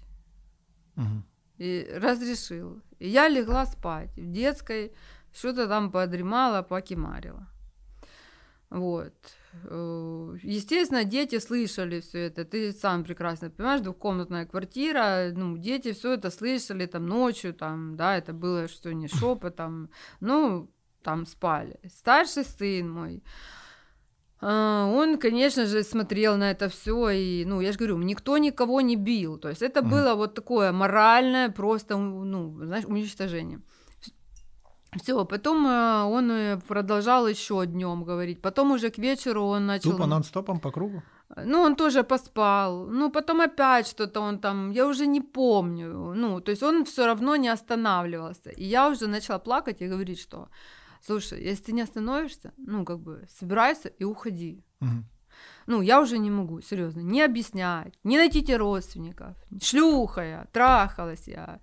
[0.96, 1.24] Мгм.
[1.58, 2.82] И разрешил.
[2.98, 4.10] И я легла спать.
[4.16, 4.92] В детской
[5.32, 7.46] что-то там подремала, покимарила.
[8.70, 9.14] Вот.
[9.64, 12.44] Э, Естественно, дети слышали все это.
[12.44, 18.18] Ты сам прекрасно понимаешь, двухкомнатная квартира, ну, дети все это слышали там ночью, там, да,
[18.18, 19.88] это было что не шепотом,
[20.20, 20.70] ну,
[21.02, 21.80] там спали.
[21.88, 23.22] Старший сын мой,
[24.40, 28.96] он, конечно же, смотрел на это все, и, ну, я же говорю, никто никого не
[28.96, 33.60] бил, то есть это было вот такое моральное просто, ну, знаешь, уничтожение.
[35.02, 39.92] Все, потом э, он э, продолжал еще днем говорить, потом уже к вечеру он начал...
[39.92, 41.02] Тупо нон-стопом по кругу?
[41.36, 42.86] Ну, он тоже поспал.
[42.86, 46.12] Ну, потом опять что-то он там, я уже не помню.
[46.14, 48.50] Ну, то есть он все равно не останавливался.
[48.50, 50.48] И я уже начала плакать и говорить, что,
[51.04, 54.64] слушай, если ты не остановишься, ну, как бы, собирайся и уходи.
[55.66, 59.36] Ну, я уже не могу, серьезно, не объяснять, не найти тебе родственников.
[59.62, 61.60] Шлюха я, трахалась я.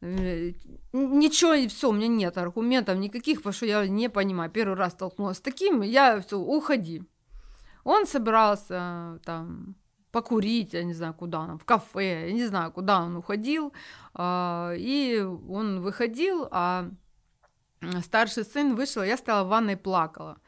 [0.00, 0.52] Э,
[0.92, 4.50] Ничего, и все, у меня нет аргументов никаких, потому что я не понимаю.
[4.50, 7.02] Первый раз столкнулась с таким, я все, уходи.
[7.84, 9.74] Он собирался там
[10.12, 13.72] покурить, я не знаю, куда он, в кафе, я не знаю, куда он уходил.
[14.14, 16.90] а, И он выходил, а
[18.02, 20.38] старший сын вышел, я стала в ванной плакала.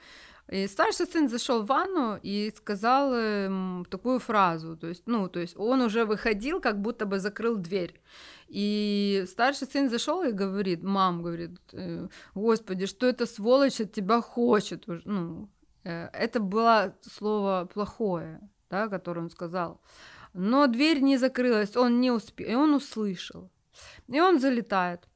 [0.52, 5.40] И старший сын зашел в ванну и сказал эм, такую фразу, то есть, ну, то
[5.40, 8.00] есть он уже выходил, как будто бы закрыл дверь.
[8.48, 14.20] И старший сын зашел и говорит, мам, говорит, э, господи, что это сволочь от тебя
[14.20, 14.84] хочет?
[14.86, 15.48] Ну,
[15.84, 19.80] э, это было слово плохое, да, которое он сказал.
[20.34, 23.50] Но дверь не закрылась, он не успел, и он услышал.
[24.09, 25.09] И он залетает.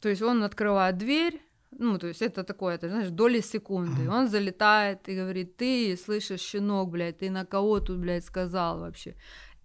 [0.00, 1.40] То есть он открывает дверь,
[1.78, 4.10] ну, то есть это такое, ты знаешь, доли секунды.
[4.10, 9.14] Он залетает и говорит, ты слышишь, щенок, блядь, ты на кого тут, блядь, сказал вообще?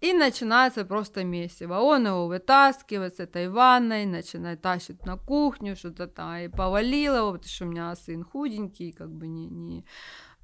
[0.00, 1.80] И начинается просто месиво.
[1.80, 7.32] Он его вытаскивает с этой ванной, начинает тащить на кухню, что-то там, и повалило его,
[7.32, 9.84] потому что у меня сын худенький, как бы не, не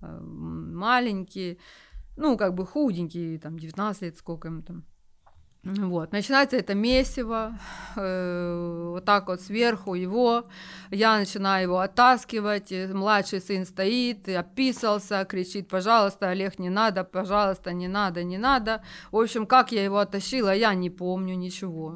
[0.01, 1.59] э, маленький,
[2.17, 4.85] ну, как бы худенький, там, 19 лет, сколько ему там.
[5.65, 7.57] Вот, начинается это месиво,
[7.95, 10.49] э, вот так вот сверху его,
[10.91, 17.87] я начинаю его оттаскивать, младший сын стоит, описался, кричит, пожалуйста, Олег, не надо, пожалуйста, не
[17.87, 18.83] надо, не надо.
[19.13, 21.95] В общем, как я его оттащила, я не помню ничего,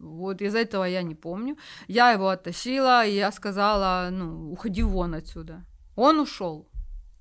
[0.00, 1.56] вот из этого я не помню.
[1.86, 5.64] Я его оттащила, и я сказала, ну, уходи вон отсюда.
[5.94, 6.68] Он ушел.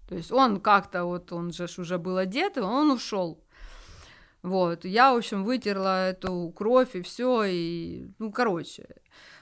[0.09, 3.43] То есть он как-то, вот он же уже был одет, он ушел.
[4.43, 8.87] Вот, я, в общем, вытерла эту кровь и все, и, ну, короче.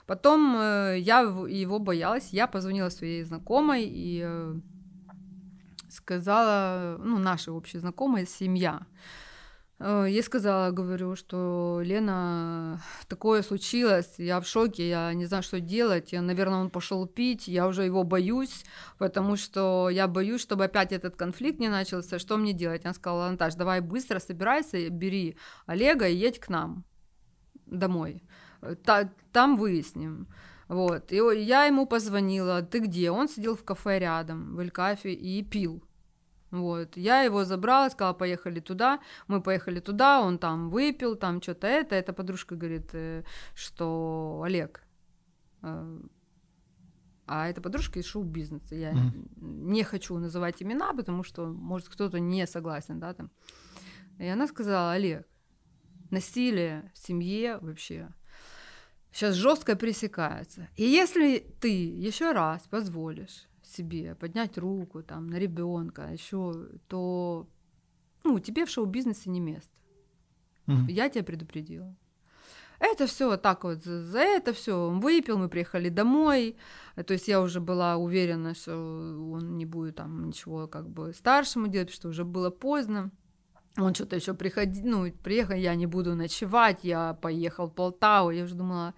[0.05, 4.55] Потом э, я его боялась, я позвонила своей знакомой и э,
[5.89, 8.81] сказала, ну, нашей общей знакомой, семья,
[9.83, 16.11] я сказала, говорю, что Лена, такое случилось, я в шоке, я не знаю, что делать.
[16.11, 18.63] Я, наверное, он пошел пить, я уже его боюсь,
[18.99, 22.19] потому что я боюсь, чтобы опять этот конфликт не начался.
[22.19, 22.85] Что мне делать?
[22.85, 25.35] Она сказала, Анташ, давай быстро собирайся, бери
[25.65, 26.85] Олега и едь к нам
[27.65, 28.23] домой.
[28.83, 30.27] Та, там выясним.
[30.67, 31.11] Вот.
[31.11, 33.09] И я ему позвонила, ты где?
[33.09, 35.83] Он сидел в кафе рядом, в Элькафе, и пил.
[36.51, 36.97] Вот.
[36.97, 38.99] Я его забрала, сказала, поехали туда.
[39.27, 41.95] Мы поехали туда, он там выпил, там что-то это.
[41.95, 43.23] Эта подружка говорит, э,
[43.55, 44.83] что Олег,
[45.63, 45.99] э,
[47.25, 48.75] а эта подружка из шоу-бизнеса.
[48.75, 49.11] Я mm.
[49.39, 53.31] не хочу называть имена, потому что, может, кто-то не согласен, да, там.
[54.19, 55.25] И она сказала, Олег,
[56.09, 58.09] насилие в семье вообще
[59.13, 60.67] сейчас жестко пресекается.
[60.75, 67.47] И если ты еще раз позволишь себе, поднять руку там на ребенка, еще, то
[68.23, 69.71] ну, тебе в шоу-бизнесе не место.
[70.67, 70.87] Угу.
[70.89, 71.95] Я тебя предупредила.
[72.79, 76.57] Это все так вот, за это все он выпил, мы приехали домой,
[76.95, 81.67] то есть я уже была уверена, что он не будет там ничего как бы старшему
[81.67, 83.11] делать, что уже было поздно.
[83.77, 88.43] Он что-то еще приходил, ну, приехал, я не буду ночевать, я поехал в Полтаву, я
[88.43, 88.95] уже думала,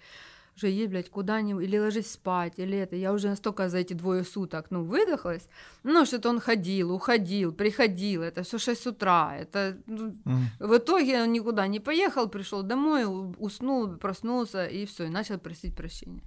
[0.55, 2.95] уже ей, блядь, куда-нибудь, или ложись спать, или это.
[2.95, 5.47] Я уже настолько за эти двое суток, ну, выдохлась.
[5.84, 9.35] Ну, что-то он ходил, уходил, приходил, это все 6 утра.
[9.35, 10.43] Это ну, mm.
[10.59, 13.05] В итоге он никуда не поехал, пришел домой,
[13.38, 16.23] уснул, проснулся, и все, и начал просить прощения.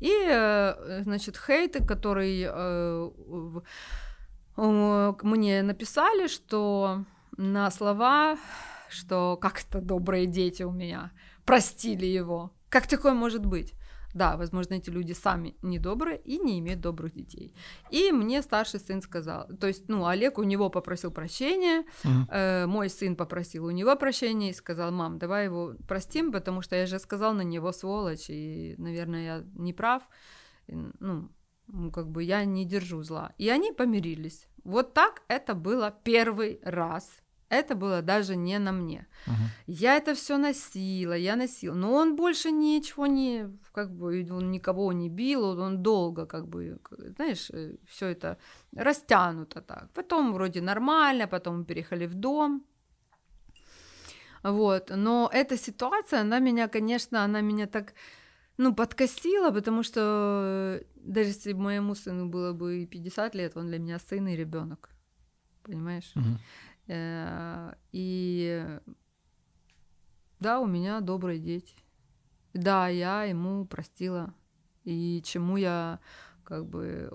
[0.00, 3.10] И, э, значит, хейты, который э,
[5.22, 7.04] мне написали, что
[7.36, 8.38] на слова,
[8.88, 11.10] что как-то добрые дети у меня
[11.44, 12.50] простили его.
[12.68, 13.74] Как такое может быть?
[14.14, 17.52] Да, возможно, эти люди сами недобрые и не имеют добрых детей.
[17.90, 22.66] И мне старший сын сказал, то есть, ну, Олег у него попросил прощения, mm э,
[22.66, 26.86] мой сын попросил у него прощения и сказал, мам, давай его простим, потому что я
[26.86, 30.02] же сказал на него сволочь, и, наверное, я не прав,
[30.68, 31.28] ну,
[31.92, 33.32] как бы я не держу зла.
[33.38, 34.48] И они помирились.
[34.64, 37.10] Вот так это было первый раз
[37.48, 39.06] это было даже не на мне.
[39.26, 39.32] Uh-huh.
[39.66, 41.74] Я это все носила, я носила.
[41.74, 46.78] Но он больше ничего не, как бы, он никого не бил, он долго, как бы,
[47.16, 48.38] знаешь, э, все это
[48.76, 49.90] растянуто так.
[49.94, 52.64] Потом вроде нормально, потом мы переехали в дом.
[54.42, 57.94] Вот, но эта ситуация, она меня, конечно, она меня так,
[58.58, 63.98] ну, подкосила, потому что даже если моему сыну было бы 50 лет, он для меня
[63.98, 64.90] сын и ребенок,
[65.62, 66.12] понимаешь?
[66.14, 66.38] Uh-huh.
[66.88, 68.78] Э, и
[70.40, 71.74] да, у меня добрые дети.
[72.52, 74.34] Да, я ему простила.
[74.84, 75.98] И чему я
[76.44, 77.10] как бы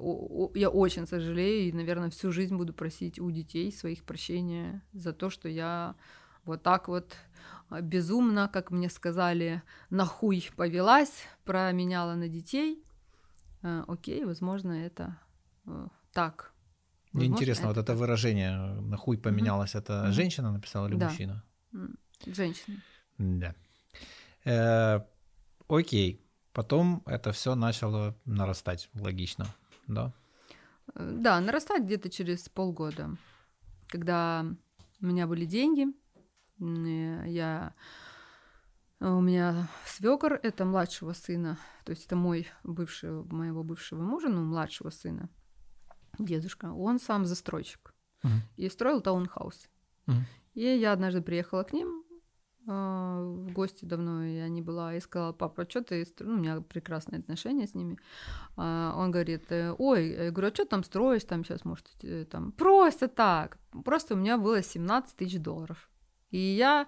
[0.56, 5.30] я очень сожалею и, наверное, всю жизнь буду просить у детей своих прощения за то,
[5.30, 5.95] что я
[6.43, 7.15] вот так вот
[7.69, 12.84] а, безумно, как мне сказали, нахуй повелась, променяла на детей.
[13.61, 15.18] Э, окей, возможно, это
[15.65, 16.51] э, так
[17.13, 19.79] мне интересно, это вот это выражение «на хуй поменялось» mm-hmm.
[19.79, 20.11] это mm-hmm.
[20.11, 21.09] женщина написала или да.
[21.09, 21.43] мужчина?
[22.25, 22.81] Женщина.
[23.17, 23.55] Да.
[24.45, 25.01] Э,
[25.67, 26.25] окей.
[26.53, 29.47] Потом это все начало нарастать, логично,
[29.88, 30.13] да?
[30.95, 33.17] Э, да, нарастать где-то через полгода,
[33.88, 34.45] когда
[35.01, 35.88] у меня были деньги,
[36.59, 37.73] я
[38.99, 44.43] у меня свекор это младшего сына, то есть это мой бывший, моего бывшего мужа, ну,
[44.43, 45.29] младшего сына
[46.19, 47.93] дедушка, он сам застройщик
[48.23, 48.29] uh-huh.
[48.57, 49.69] и строил таунхаус.
[50.07, 50.13] Uh-huh.
[50.53, 52.03] И я однажды приехала к ним
[52.67, 56.61] э, в гости давно, я не была, и сказала, папа, что ты, ну, у меня
[56.61, 57.97] прекрасные отношения с ними.
[58.57, 62.25] А он говорит, «Э, ой, я говорю, а что там строишь, там сейчас, может, э,
[62.25, 65.89] там, просто так, просто у меня было 17 тысяч долларов.
[66.31, 66.88] И я,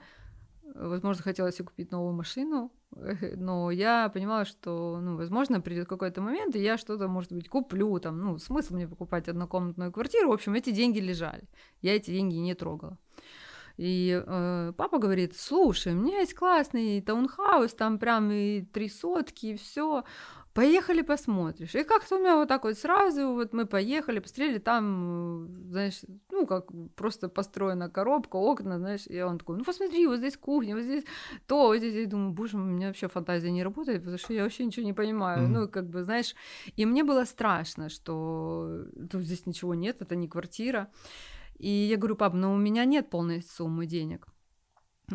[0.76, 2.72] возможно, хотела себе купить новую машину,
[3.38, 8.00] но я понимала, что, ну, возможно, придет какой-то момент, и я что-то, может быть, куплю,
[8.00, 11.44] там, ну, смысл мне покупать однокомнатную квартиру, в общем, эти деньги лежали,
[11.82, 12.98] я эти деньги не трогала.
[13.78, 19.48] И э, папа говорит, слушай, у меня есть классный таунхаус, там прям и три сотки,
[19.48, 20.04] и все
[20.54, 21.76] поехали посмотришь.
[21.76, 26.02] И как-то у меня вот так вот сразу, вот мы поехали, посмотрели, там, знаешь,
[26.32, 30.76] ну, как просто построена коробка, окна, знаешь, и он такой, ну, посмотри, вот здесь кухня,
[30.76, 31.04] вот здесь
[31.48, 34.44] то, вот здесь, я думаю, боже у меня вообще фантазия не работает, потому что я
[34.44, 35.60] вообще ничего не понимаю, mm-hmm.
[35.62, 36.36] ну, как бы, знаешь,
[36.78, 40.90] и мне было страшно, что тут здесь ничего нет, это не квартира,
[41.58, 44.33] и я говорю, пап, ну, у меня нет полной суммы денег, Э,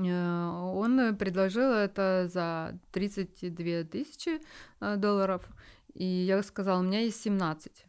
[0.05, 4.41] он предложил это за 32 тысячи
[4.81, 5.49] э, долларов,
[5.95, 7.85] и я сказала, у меня есть 17.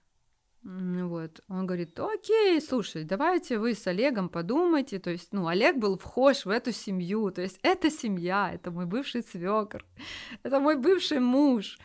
[0.61, 1.41] Вот.
[1.47, 4.99] Он говорит, окей, слушай, давайте вы с Олегом подумайте.
[4.99, 7.31] То есть, ну, Олег был вхож в эту семью.
[7.31, 9.85] То есть, это семья, это мой бывший свекр,
[10.43, 11.79] это мой бывший муж.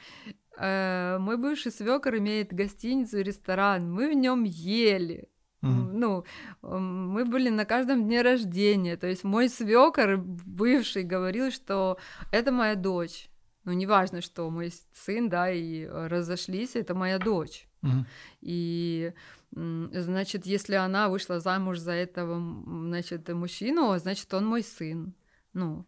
[0.58, 3.90] Э, мой бывший свекр имеет гостиницу и ресторан.
[3.92, 5.28] Мы в нем ели.
[5.64, 5.92] Mm-hmm.
[5.92, 6.24] Ну,
[6.62, 8.96] мы были на каждом дне рождения.
[8.96, 11.98] То есть мой свекор бывший говорил, что
[12.32, 13.28] это моя дочь.
[13.64, 17.66] Ну, неважно, что мой сын, да, и разошлись, это моя дочь.
[17.82, 18.04] Mm-hmm.
[18.42, 19.12] И
[19.52, 25.14] значит, если она вышла замуж за этого, значит, мужчину, значит, он мой сын.
[25.52, 25.86] Ну,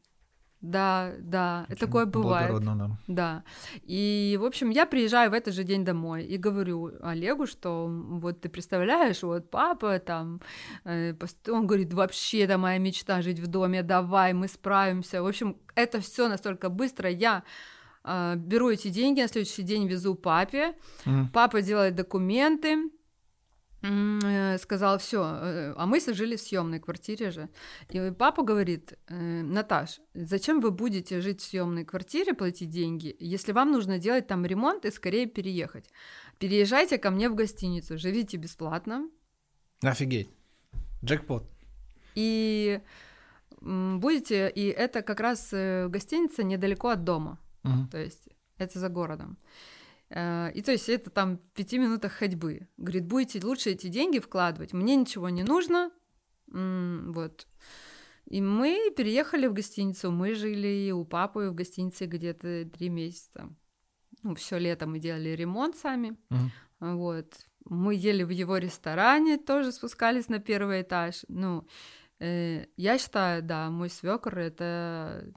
[0.67, 2.61] да, да, Очень такое бывает.
[2.65, 2.97] Да.
[3.07, 3.45] да.
[3.83, 8.41] И, в общем, я приезжаю в этот же день домой и говорю Олегу, что вот
[8.41, 10.41] ты представляешь, вот папа там,
[10.85, 11.15] э,
[11.49, 15.23] он говорит, вообще это моя мечта жить в доме, давай, мы справимся.
[15.23, 17.09] В общем, это все настолько быстро.
[17.09, 17.45] Я
[18.05, 20.75] э, беру эти деньги, на следующий день везу папе,
[21.05, 21.27] mm.
[21.33, 22.91] папа делает документы,
[24.59, 27.49] сказал, все, э, а мы жили в съемной квартире же.
[27.91, 33.53] И папа говорит, «Э, Наташ, зачем вы будете жить в съемной квартире, платить деньги, если
[33.53, 35.91] вам нужно делать там ремонт и скорее переехать?
[36.39, 39.09] Переезжайте ко мне в гостиницу, живите бесплатно.
[39.83, 40.31] Офигеть.
[41.05, 41.45] Джекпот.
[42.15, 42.81] И
[43.61, 47.89] будете, и это как раз гостиница недалеко от дома, угу.
[47.91, 49.39] то есть это за городом.
[50.11, 52.69] Э, и то есть это там в пяти минутах ходьбы.
[52.77, 55.91] Говорит, будете лучше эти деньги вкладывать, мне ничего не нужно.
[56.49, 57.47] Вот.
[58.27, 63.49] И мы переехали в гостиницу, мы жили у папы в гостинице где-то три месяца.
[64.23, 66.17] Ну, все лето мы делали ремонт сами.
[66.31, 66.97] Uh-huh.
[66.97, 67.35] Вот.
[67.65, 71.25] Мы ели в его ресторане, тоже спускались на первый этаж.
[71.29, 71.69] Ну,
[72.19, 75.33] э, я считаю, да, мой свекр это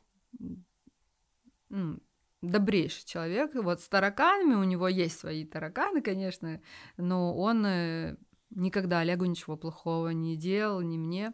[1.69, 1.99] ну,
[2.41, 3.51] добрейший человек.
[3.55, 6.61] Вот с тараканами у него есть свои тараканы, конечно,
[6.97, 8.17] но он э,
[8.51, 11.33] никогда Олегу ничего плохого не делал, ни мне.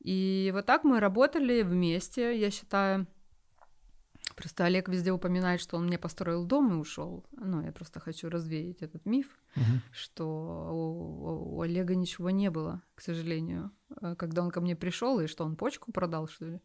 [0.00, 3.06] И вот так мы работали вместе, я считаю.
[4.34, 7.24] Просто Олег везде упоминает, что он мне построил дом и ушел.
[7.32, 9.64] Ну, я просто хочу развеять этот миф, угу.
[9.92, 13.70] что у, у Олега ничего не было, к сожалению,
[14.00, 16.60] э, когда он ко мне пришел, и что он почку продал, что ли.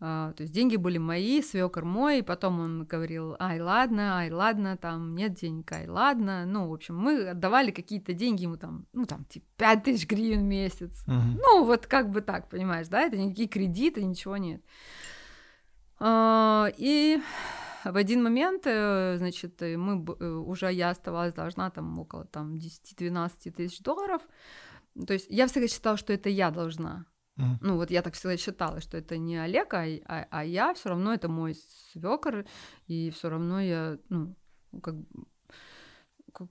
[0.00, 4.30] А, то есть деньги были мои, свекор мой, и потом он говорил, ай, ладно, ай,
[4.30, 6.44] ладно, там нет денег, ай, ладно.
[6.46, 10.40] Ну, в общем, мы отдавали какие-то деньги ему там, ну, там, типа, 5 тысяч гривен
[10.40, 11.04] в месяц.
[11.06, 11.38] Угу.
[11.40, 14.62] Ну, вот как бы так, понимаешь, да, это никакие кредиты, ничего нет.
[16.06, 17.18] А, и
[17.82, 23.50] в один момент, э, значит, мы э, уже я оставалась должна там около там 10-12
[23.52, 24.20] тысяч долларов.
[25.06, 27.06] То есть я всегда считала, что это я должна.
[27.38, 27.56] Mm.
[27.62, 30.90] Ну, вот я так всегда считала, что это не Олег, а, а, а я все
[30.90, 31.56] равно это мой
[31.92, 32.44] свекор,
[32.86, 34.36] и все равно я, ну,
[34.82, 34.96] как,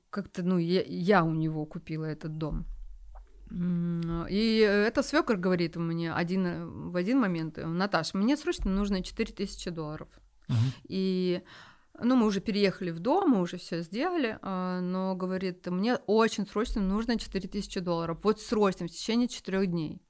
[0.09, 2.65] как-то, ну, я, я у него купила этот дом.
[3.53, 10.07] И это свекор говорит мне один, в один момент, Наташа, мне срочно нужно 4000 долларов.
[10.49, 10.57] Угу.
[10.85, 11.41] И
[11.99, 16.47] ну, мы уже переехали в дом, мы уже все сделали, а, но говорит, мне очень
[16.47, 20.01] срочно нужно 4000 долларов, вот срочно, в течение четырех дней.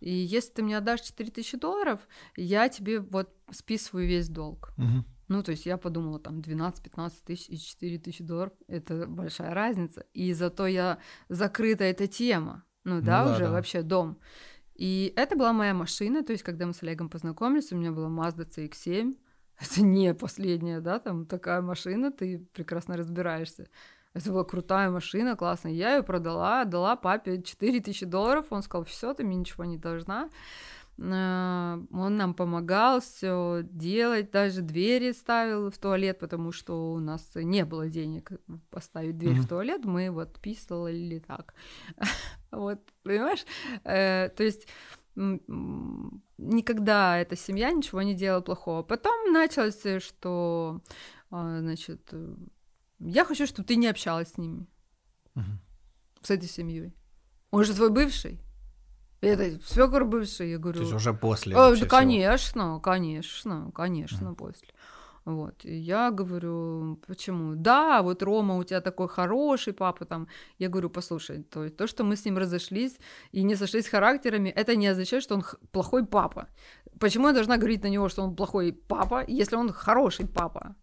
[0.00, 2.00] И если ты мне отдашь 4000 долларов,
[2.36, 4.72] я тебе вот списываю весь долг.
[4.78, 5.04] Угу.
[5.28, 10.06] Ну, то есть я подумала, там, 12-15 тысяч и 4 тысячи долларов— это большая разница.
[10.14, 10.98] И зато я
[11.28, 13.50] закрыта эта тема ну да, ну, уже да.
[13.52, 14.18] вообще дом.
[14.74, 18.08] И это была моя машина, то есть когда мы с Олегом познакомились, у меня была
[18.08, 19.16] Mazda CX-7,
[19.60, 23.68] это не последняя, да, там такая машина, ты прекрасно разбираешься.
[24.14, 25.72] Это была крутая машина, классная.
[25.72, 30.30] Я ее продала, дала папе 4000 долларов, он сказал, все, ты мне ничего не должна.
[30.98, 37.30] Э, он нам помогал все делать, даже двери ставил в туалет, потому что у нас
[37.34, 38.32] не было денег
[38.70, 39.42] поставить дверь mm-hmm.
[39.42, 41.54] в туалет, мы вот писали так.
[42.50, 43.44] Вот, понимаешь?
[43.84, 44.66] Э, то есть
[46.38, 48.82] никогда эта семья ничего не делала плохого.
[48.82, 50.80] Потом началось, что,
[51.30, 52.12] а, значит,
[53.00, 54.66] я хочу, чтобы ты не общалась с ними,
[55.34, 55.44] угу.
[56.22, 56.94] с этой семьей.
[57.50, 58.40] Он же твой бывший.
[59.20, 60.78] Это свекор бывший, я говорю.
[60.78, 61.56] То есть уже после.
[61.56, 64.34] Э, да, конечно, конечно, конечно, mm.
[64.36, 64.68] после.
[65.28, 65.64] Вот.
[65.64, 67.54] И я говорю, почему?
[67.54, 70.26] Да, вот Рома, у тебя такой хороший папа там.
[70.58, 72.98] Я говорю, послушай, то, то, что мы с ним разошлись
[73.30, 76.48] и не сошлись характерами, это не означает, что он плохой папа.
[76.98, 80.74] Почему я должна говорить на него, что он плохой папа, если он хороший папа?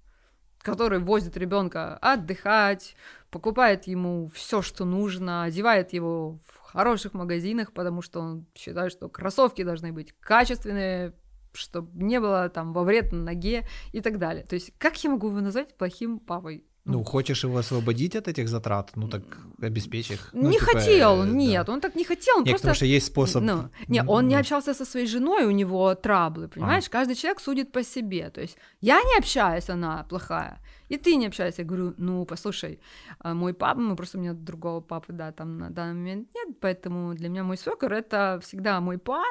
[0.66, 2.96] который возит ребенка отдыхать,
[3.30, 9.08] покупает ему все, что нужно, одевает его в хороших магазинах, потому что он считает, что
[9.08, 11.14] кроссовки должны быть качественные,
[11.56, 14.46] чтобы не было там во вред на ноге и так далее.
[14.46, 16.64] То есть как я могу его назвать плохим папой?
[16.86, 19.24] Ну, хочешь его освободить от этих затрат, ну так
[19.60, 20.30] обеспечь их.
[20.34, 21.74] Ну, не типа, хотел, э, нет, да.
[21.74, 22.68] он так не хотел, он Нет, просто...
[22.68, 23.44] потому что есть способ.
[23.44, 26.88] Ну, не, он не ну, общался со своей женой, у него траблы, понимаешь?
[26.90, 28.30] Каждый человек судит по себе.
[28.30, 31.64] То есть я не общаюсь, она плохая, и ты не общаешься.
[31.64, 32.80] Я говорю, ну, послушай,
[33.20, 36.60] а, мой папа, ну, просто у меня другого папы, да, там на данный момент нет,
[36.60, 39.24] поэтому для меня мой свекор это всегда мой па,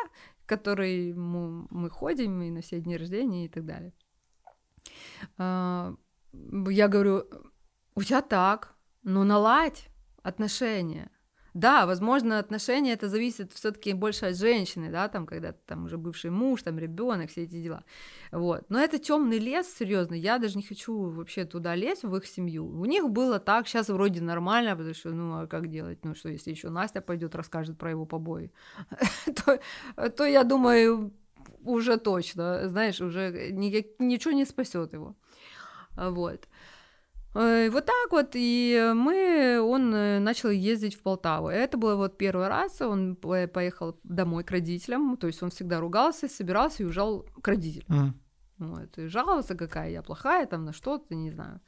[0.47, 3.93] который мы, мы ходим и на все дни рождения и так далее.
[5.39, 5.95] А,
[6.33, 7.25] Я говорю,
[7.95, 9.89] у тебя так, ну наладь
[10.23, 11.11] отношения.
[11.55, 16.31] Да, возможно, отношения это зависит все-таки больше от женщины, да, там, когда там уже бывший
[16.31, 17.85] муж, там ребенок, все эти дела.
[18.33, 18.65] Вот.
[18.71, 20.15] Но это темный лес, серьезно.
[20.15, 22.67] Я даже не хочу вообще туда лезть в их семью.
[22.67, 26.05] У них было так, сейчас вроде нормально, потому что, ну, а как делать?
[26.05, 28.51] Ну, что если еще Настя пойдет, расскажет про его побои,
[30.17, 31.13] то, я думаю,
[31.63, 35.15] уже точно, знаешь, уже ничего не спасет его.
[35.97, 36.49] Вот.
[37.35, 41.49] Э, Вот так вот, и мы, он э, начал ездить в Полтаву.
[41.49, 45.81] Это был вот первый раз, он по- поехал домой к родителям, то есть он всегда
[45.81, 47.87] ругался, собирался и уезжал к родителям.
[47.89, 48.21] Мгм.
[48.59, 51.61] Вот, и жаловался, какая я плохая, там, на что-то, не знаю.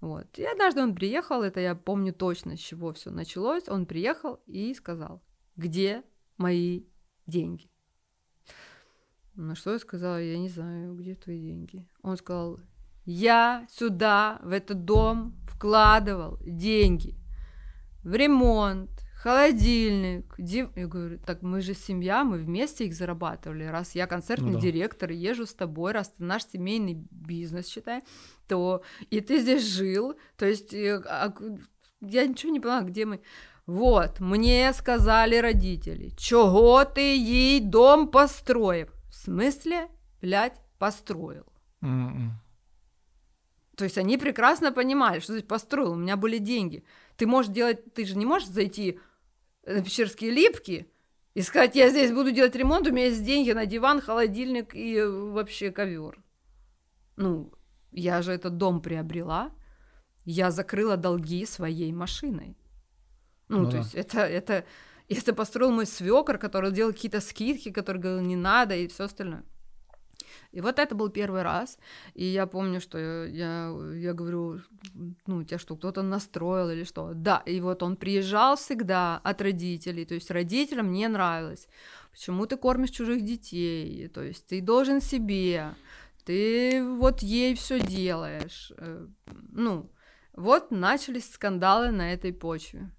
[0.00, 0.26] Вот.
[0.38, 3.68] И однажды он приехал, это я помню точно, с чего все началось.
[3.68, 5.22] Он приехал и сказал,
[5.56, 6.02] где
[6.38, 6.84] мои
[7.26, 7.70] деньги?
[9.34, 11.86] На что я сказала, я не знаю, где твои деньги.
[12.02, 12.60] Он сказал,
[13.04, 17.14] я сюда, в этот дом, вкладывал деньги
[18.04, 20.34] в ремонт, холодильник.
[20.38, 23.64] див- Я говорю, так мы же семья, мы вместе их зарабатывали.
[23.64, 24.60] Раз я концертный Ну да.
[24.60, 28.02] директор, езжу с тобой, раз ты наш семейный бизнес, считай,
[28.48, 31.42] то и ты здесь жил, то есть э, а к-
[32.00, 33.20] я ничего не поняла, где мы.
[33.66, 38.88] Вот, мне сказали родители, чего ты ей дом построил?
[39.08, 39.86] В смысле,
[40.20, 41.44] блядь, построил?
[41.80, 42.32] М-м.
[43.76, 46.84] То есть они прекрасно понимали, что ты построил, у меня были деньги.
[47.16, 49.00] Ты можешь делать, ты же не можешь зайти
[49.64, 50.88] на Пещерские липки
[51.34, 54.96] и сказать, я здесь буду делать ремонт, у меня есть деньги на диван, холодильник и
[54.96, 56.22] э, вообще ковер.
[57.16, 57.52] Ну,
[57.92, 59.52] я же этот дом приобрела,
[60.24, 62.56] я закрыла долги своей машиной.
[63.48, 63.78] Ну, Ну то да.
[63.78, 64.64] есть это, это,
[65.08, 69.44] это построил мой свекор, который делал какие-то скидки, который говорил, не надо, и все остальное.
[70.52, 71.78] И вот это был первый раз.
[72.14, 74.60] И я помню, что я, я, я говорю,
[75.26, 77.12] ну, тебя что, кто-то настроил или что?
[77.14, 81.68] Да, и вот он приезжал всегда от родителей, то есть родителям не нравилось.
[82.10, 84.08] Почему ты кормишь чужих детей?
[84.08, 85.74] То есть ты должен себе,
[86.24, 88.72] ты вот ей все делаешь.
[88.76, 89.06] Э,
[89.52, 89.90] Ну,
[90.34, 92.90] вот начались скандалы на этой почве.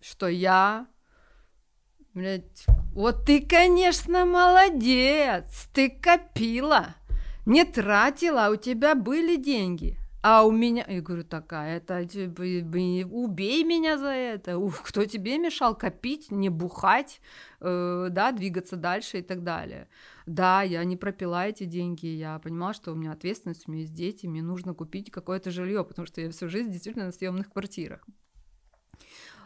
[0.00, 0.86] Что я
[2.14, 6.94] Блять, вот ты, конечно, молодец, ты копила,
[7.46, 9.96] не тратила, а у тебя были деньги.
[10.22, 14.60] А у меня, я говорю, такая, это типа, убей меня за это.
[14.84, 17.20] Кто тебе мешал копить, не бухать,
[17.60, 19.88] э, да, двигаться дальше и так далее.
[20.26, 23.94] Да, я не пропила эти деньги, я понимала, что у меня ответственность, у меня есть
[23.94, 28.06] дети, мне нужно купить какое-то жилье, потому что я всю жизнь действительно на съемных квартирах.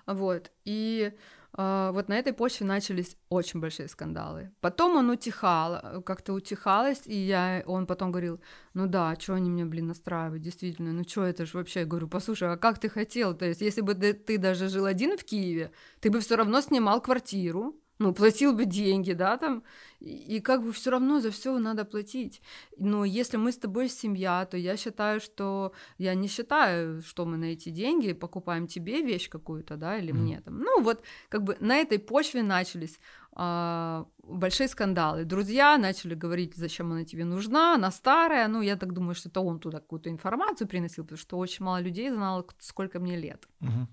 [0.06, 0.52] Вот.
[0.64, 1.12] И
[1.56, 4.50] вот на этой почве начались очень большие скандалы.
[4.60, 8.40] Потом он утихал, как-то утихалось, и я, он потом говорил,
[8.74, 11.80] ну да, что они меня, блин, настраивают, действительно, ну что это же вообще?
[11.80, 13.34] Я говорю, послушай, а как ты хотел?
[13.34, 15.70] То есть, если бы ты- ты даже жил один в Киеве,
[16.00, 19.62] ты бы все равно снимал квартиру, ну, платил бы деньги, да, там,
[20.00, 22.42] и, и как бы все равно за все надо платить.
[22.76, 27.36] Но если мы с тобой семья, то я считаю, что я не считаю, что мы
[27.38, 30.22] на эти деньги покупаем тебе вещь какую-то, да, или Мгм.
[30.22, 30.58] мне там.
[30.58, 32.98] Ну, вот как бы на этой почве начались
[33.36, 35.24] большие скандалы.
[35.24, 38.48] Друзья начали говорить, зачем она тебе нужна, она старая.
[38.48, 41.82] Ну, я так думаю, что это он туда какую-то информацию приносил, потому что очень мало
[41.82, 43.46] людей знало, сколько мне лет.
[43.60, 43.88] Мгм.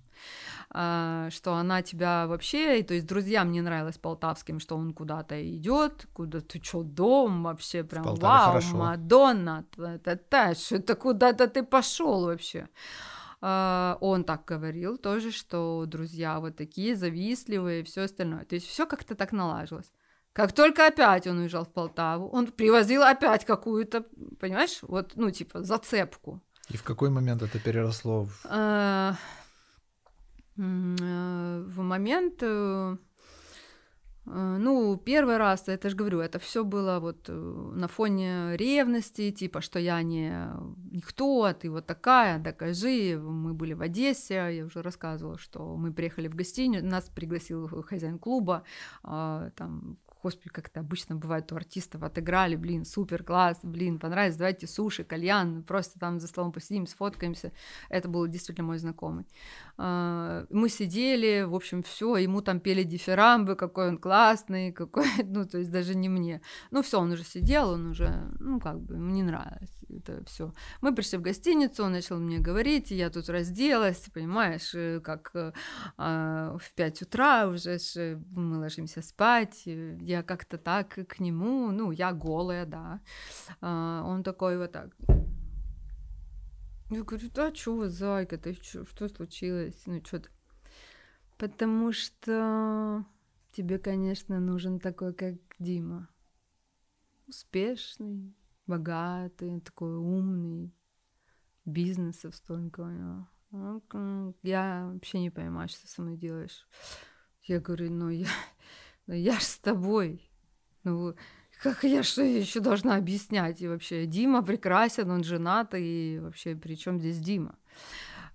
[0.70, 5.36] А, что она тебя вообще, и, то есть друзьям не нравилось полтавским, что он куда-то
[5.36, 8.78] идет, куда ты чё, дом вообще прям, вау, хорошо.
[8.78, 12.68] Мадонна, та-та-та, что это куда-то ты пошел вообще.
[13.46, 18.46] А, он так говорил тоже, что друзья вот такие завистливые и все остальное.
[18.46, 19.92] То есть все как-то так налажилось.
[20.32, 24.06] Как только опять он уезжал в Полтаву, он привозил опять какую-то,
[24.40, 26.42] понимаешь, вот, ну, типа, зацепку.
[26.70, 28.46] И в какой момент это переросло в...
[30.56, 32.98] М, э, в момент, э,
[34.26, 39.60] ну, первый раз, это же говорю, это все было вот э, на фоне ревности, типа,
[39.60, 40.48] что я не
[40.92, 43.20] никто, а ты вот такая, докажи.
[43.20, 48.18] Мы были в Одессе, я уже рассказывала, что мы приехали в гостиницу, нас пригласил хозяин
[48.18, 48.64] клуба,
[49.04, 54.38] а, там господи, как это обычно бывает у артистов, отыграли, блин, супер, класс, блин, понравилось,
[54.38, 57.52] давайте суши, кальян, просто там за столом посидим, сфоткаемся.
[57.90, 59.26] Это был действительно мой знакомый.
[59.78, 65.46] А, мы сидели, в общем, все, ему там пели дифирамбы, какой он классный, какой, ну,
[65.46, 66.42] то есть даже не мне.
[66.72, 68.10] Ну, все, он уже сидел, он уже,
[68.40, 70.54] ну, как бы, мне нравилось это все.
[70.82, 75.52] Мы пришли в гостиницу, он начал мне говорить, я тут разделась, понимаешь, э, как э,
[75.98, 77.78] а, в 5 утра уже
[78.32, 79.64] мы ложимся спать,
[80.22, 83.02] как-то так к нему, ну, я голая, да.
[83.62, 84.96] А, он такой вот так.
[86.92, 89.82] Я говорю, да, чё, зайка, ты чё, что случилось?
[89.88, 90.30] Ну, что-то.
[91.40, 93.04] Потому что
[93.52, 96.08] тебе, конечно, нужен такой, как Дима.
[97.28, 98.36] Успешный,
[98.68, 100.72] богатый, такой умный,
[101.66, 103.28] бизнесов столько у него.
[104.44, 106.68] Я вообще не понимаю, что со мной делаешь.
[107.44, 108.28] Я говорю, ну я,
[109.08, 110.30] ну я ж с тобой.
[110.84, 111.16] Ну
[111.62, 113.62] как я что еще должна объяснять?
[113.62, 117.56] И вообще Дима прекрасен, он женат, и вообще при чем здесь Дима?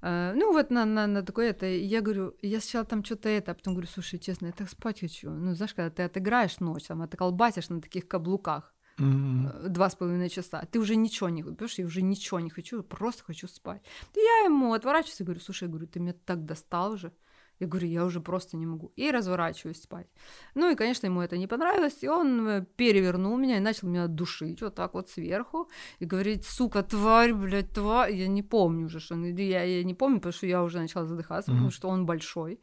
[0.01, 3.51] Uh, ну вот на, на, на такое это, я говорю, я сначала там что-то это,
[3.51, 5.29] а потом говорю, слушай, честно, я так спать хочу.
[5.29, 9.97] Ну, знаешь, когда ты отыграешь ночь, там, а ты колбасишь на таких каблуках, два с
[9.97, 13.83] половиной часа, ты уже ничего не хочешь, я уже ничего не хочу, просто хочу спать.
[14.15, 17.13] И я ему отворачиваюсь и говорю, слушай, я говорю, ты меня так достал уже.
[17.61, 18.93] Я говорю, я уже просто не могу.
[18.97, 20.07] И разворачиваюсь спать.
[20.55, 24.07] Ну и, конечно, ему это не понравилось, и он э, перевернул меня и начал меня
[24.07, 25.69] душить вот так вот сверху.
[25.99, 28.15] И говорит, сука, тварь, блядь, тварь.
[28.15, 29.17] Я не помню уже, что.
[29.17, 31.55] Я, я не помню, потому что я уже начала задыхаться, mm-hmm.
[31.55, 32.61] потому что он большой.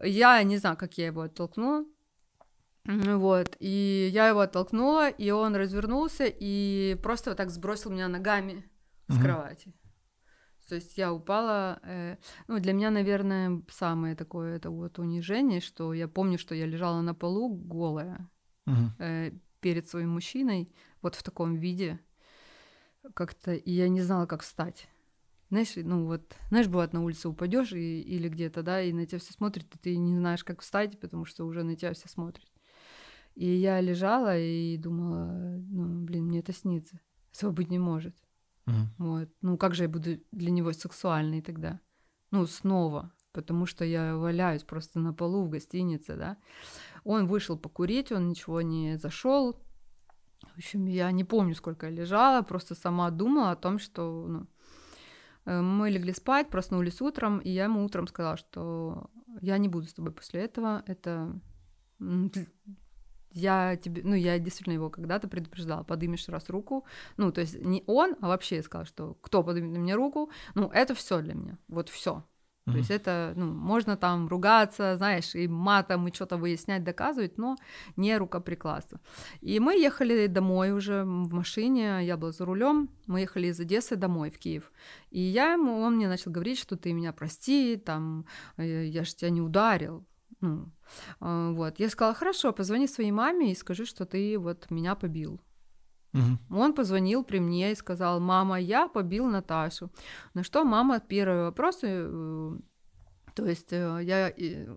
[0.00, 1.84] Я не знаю, как я его оттолкнула.
[2.84, 8.68] Вот, и я его оттолкнула, и он развернулся и просто вот так сбросил меня ногами
[9.08, 9.22] с mm-hmm.
[9.22, 9.72] кровати.
[10.72, 11.80] То есть я упала.
[11.82, 12.16] Э,
[12.48, 17.02] ну, для меня, наверное, самое такое это вот унижение, что я помню, что я лежала
[17.02, 18.30] на полу голая
[18.66, 18.88] mm-hmm.
[18.98, 20.72] э, перед своим мужчиной,
[21.02, 22.00] вот в таком виде.
[23.12, 24.88] Как-то, и я не знала, как встать.
[25.50, 29.18] Знаешь, ну вот, знаешь, бывает, на улице упадешь и, или где-то, да, и на тебя
[29.18, 32.50] все смотрят, и ты не знаешь, как встать, потому что уже на тебя все смотрят.
[33.34, 36.98] И я лежала и думала, ну, блин, мне это снится.
[37.42, 38.16] Быть не может.
[38.66, 38.86] Uh-huh.
[38.98, 39.28] Вот.
[39.42, 41.80] Ну, как же я буду для него сексуальной тогда?
[42.30, 43.12] Ну, снова.
[43.32, 46.36] Потому что я валяюсь просто на полу в гостинице, да.
[47.04, 49.58] Он вышел покурить, он ничего не зашел.
[50.54, 54.46] В общем, я не помню, сколько я лежала, просто сама думала о том, что ну,
[55.46, 59.10] э, мы легли спать, проснулись утром, и я ему утром сказала, что
[59.40, 60.82] я не буду с тобой после этого.
[60.86, 61.40] Это
[63.32, 66.84] я тебе, ну, я действительно его когда-то предупреждала, подымешь раз руку,
[67.16, 70.30] ну, то есть не он, а вообще я сказала, что кто подымет на меня руку,
[70.54, 72.24] ну, это все для меня, вот все.
[72.64, 72.72] Mm-hmm.
[72.72, 77.56] То есть это, ну, можно там ругаться, знаешь, и матом, и что-то выяснять, доказывать, но
[77.96, 79.00] не рукоприкладство.
[79.40, 83.96] И мы ехали домой уже в машине, я была за рулем, мы ехали из Одессы
[83.96, 84.70] домой в Киев.
[85.10, 88.26] И я ему, он мне начал говорить, что ты меня прости, там,
[88.56, 90.06] э, я же тебя не ударил.
[90.42, 90.70] Ну,
[91.20, 91.80] а, вот.
[91.80, 95.40] Я сказала, хорошо, позвони своей маме и скажи, что ты вот меня побил.
[96.14, 96.58] Угу.
[96.58, 99.90] Он позвонил при мне и сказал, мама, я побил Наташу.
[100.34, 102.58] На что мама первый вопрос, э,
[103.34, 104.32] то есть э, я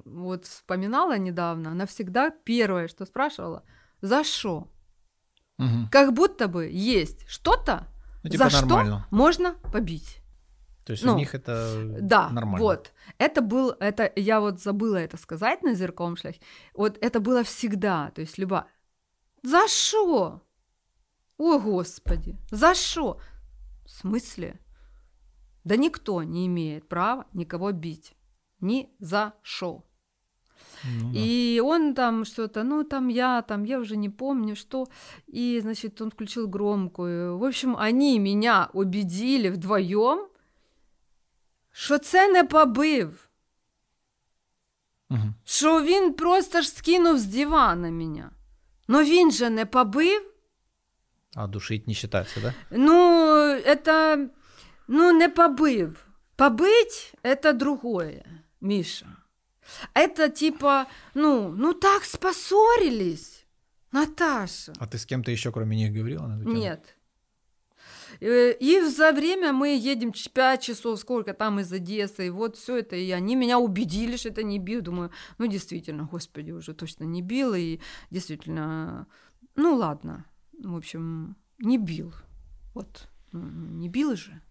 [0.05, 3.63] вот вспоминала недавно, она всегда первое, что спрашивала,
[4.01, 4.71] за что?
[5.57, 5.89] Угу.
[5.91, 7.87] Как будто бы есть что-то,
[8.23, 9.05] ну, типа за нормально.
[9.07, 10.21] что можно побить.
[10.85, 12.63] То есть ну, у них это да, нормально.
[12.63, 12.93] Вот.
[13.17, 16.35] Это был, это, я вот забыла это сказать на зеркалом шлях.
[16.75, 18.11] Вот это было всегда.
[18.11, 18.67] То есть люба.
[19.41, 20.43] За что?
[21.37, 23.19] О, Господи, за что?
[23.83, 24.59] В смысле?
[25.63, 28.13] Да никто не имеет права никого бить.
[28.59, 29.83] Ни за что.
[30.83, 31.19] Ну, да.
[31.19, 34.87] И он там что-то, ну там я, там я уже не помню что.
[35.25, 37.39] И, значит, он включил громкую.
[37.39, 40.27] В общем, они меня убедили вдвоем,
[41.77, 43.29] що це не побив,
[45.09, 45.33] угу.
[45.45, 48.29] що він просто ж скинув з дивана мене.
[48.87, 50.31] Но він же не побив.
[51.35, 52.53] А душить не считается, да?
[52.71, 52.93] Ну,
[53.55, 54.29] это,
[54.87, 56.07] ну, не побив.
[56.37, 58.23] Побыть— это другое,
[58.61, 59.07] Миша.
[59.93, 63.45] Это типа, ну, ну так споссорились,
[63.91, 64.73] Наташа.
[64.79, 66.55] А ты с кем-то еще кроме них говорила на эту тему?
[66.55, 66.95] Нет.
[68.21, 72.77] Э, и за время мы едем 5 часов, сколько там из Одессы, и вот все
[72.77, 74.81] это, и они меня убедили, что это не бил.
[74.81, 77.79] Думаю, ну действительно, господи, уже точно не бил, и
[78.11, 79.07] действительно,
[79.55, 80.25] ну ладно,
[80.63, 82.13] в общем, не бил.
[82.73, 84.41] Вот, ну, не бил же.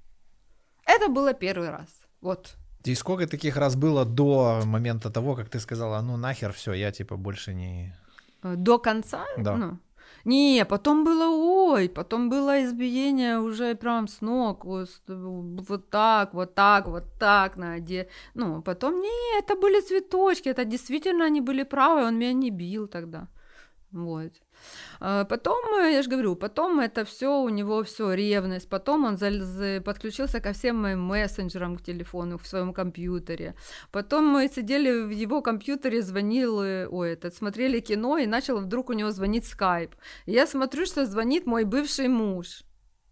[0.87, 1.89] Это было первый раз.
[2.21, 2.57] Вот.
[2.85, 6.93] И сколько таких раз было до момента того, как ты сказала, ну нахер все, я
[6.93, 7.95] типа больше не
[8.45, 9.25] Э, До конца?
[9.39, 9.57] Да.
[9.57, 9.79] Ну,
[10.25, 16.55] не, потом было ой, потом было избиение уже прям с ног, вот, вот так, вот
[16.55, 21.65] так, вот так, на оде- Ну, потом, не, это были цветочки, это действительно они были
[21.65, 23.29] правы, он меня не бил тогда.
[23.93, 24.33] Вот.
[25.01, 29.17] А Потом, э, я же говорю, потом это все у него все ревность, потом он
[29.17, 33.55] зал- за- подключился ко всем моим мессенджерам к телефону в своем компьютере.
[33.91, 38.91] Потом мы сидели в его компьютере, звонил, э, ой, этот, смотрели кино, и начал вдруг
[38.91, 39.95] у него звонить скайп.
[40.27, 42.63] Я смотрю, что звонит мой бывший муж.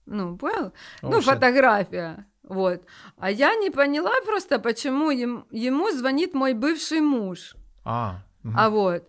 [0.06, 0.72] Ну, понял?
[1.02, 2.26] О, ну, фотография.
[2.42, 2.82] Вот.
[3.16, 7.54] А я не поняла просто, почему ем- ему звонит мой бывший муж.
[7.84, 8.56] А, мгм.
[8.58, 9.02] А вот.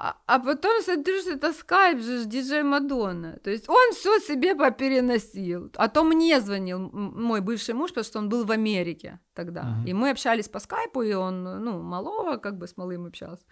[0.00, 3.40] А, а потом смотрю, что это скайп же, диджей Мадонна.
[3.42, 5.72] То есть он все себе попереносил.
[5.74, 9.64] А то мне звонил мой бывший муж, потому что он был в Америке тогда.
[9.64, 9.86] Мгм.
[9.86, 13.44] И мы общались по скайпу, и он, ну, малого как бы с малым общался.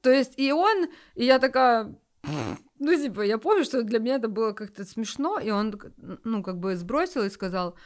[0.00, 1.94] То есть и он, и я такая,
[2.78, 5.78] ну, типа, я помню, что для меня это было как-то смешно, и он,
[6.24, 7.76] ну, как бы сбросил и сказал,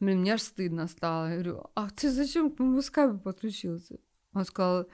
[0.00, 1.28] блин, мне аж стыдно стало.
[1.28, 4.00] Я говорю, а ты зачем к моему скайпу подключился?
[4.32, 4.88] Он сказал,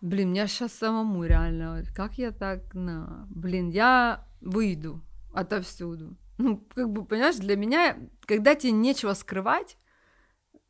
[0.00, 5.02] блин, мне сейчас самому реально, как я так, на, блин, я выйду
[5.32, 6.16] отовсюду.
[6.38, 9.76] Ну, как бы, понимаешь, для меня, когда тебе нечего скрывать,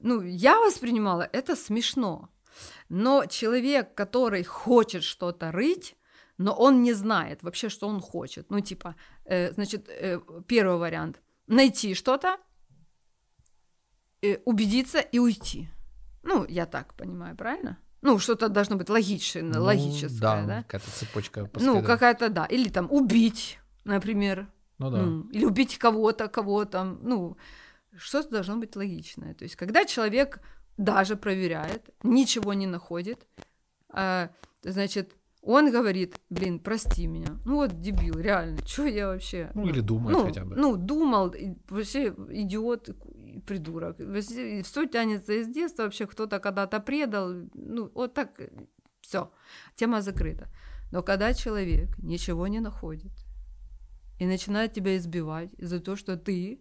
[0.01, 2.29] ну, я воспринимала это смешно.
[2.89, 5.97] Но человек, который хочет что-то рыть,
[6.39, 8.51] но он не знает вообще, что он хочет.
[8.51, 8.97] Ну, типа,
[9.27, 12.39] э, значит, э, первый вариант– найти что-то,
[14.23, 15.69] э, убедиться и уйти.
[16.23, 17.79] Ну, я так понимаю, правильно?
[18.03, 20.63] Ну, что-то должно быть логичное, Ну, логическое, да?
[20.63, 22.47] Какая-то цепочка Ну, какая-то, да.
[22.47, 24.49] Или там убить, например.
[24.79, 25.03] Ну да.
[25.03, 26.99] Ну, или убить кого-то, кого там.
[27.03, 27.37] Ну,
[27.97, 29.35] что-то должно быть логичное.
[29.35, 30.41] То есть, когда человек
[30.79, 33.27] даже проверяет, ничего не находит,
[33.91, 34.31] а,
[34.63, 37.39] значит, он говорит, блин, прости меня.
[37.45, 39.51] Ну вот дебил, реально, что я вообще...
[39.55, 40.57] Ну, или думает ну, хотя бы.
[40.57, 41.35] Ну, думал,
[41.69, 42.91] вообще идиот,
[43.47, 43.97] придурок.
[43.97, 47.33] Все тянется из детства, вообще кто-то когда-то предал.
[47.55, 48.41] Ну, вот так,
[49.01, 49.33] все,
[49.77, 50.49] тема закрыта.
[50.93, 53.13] Но когда человек ничего не находит
[54.19, 56.61] и начинает тебя избивать из-за того, что ты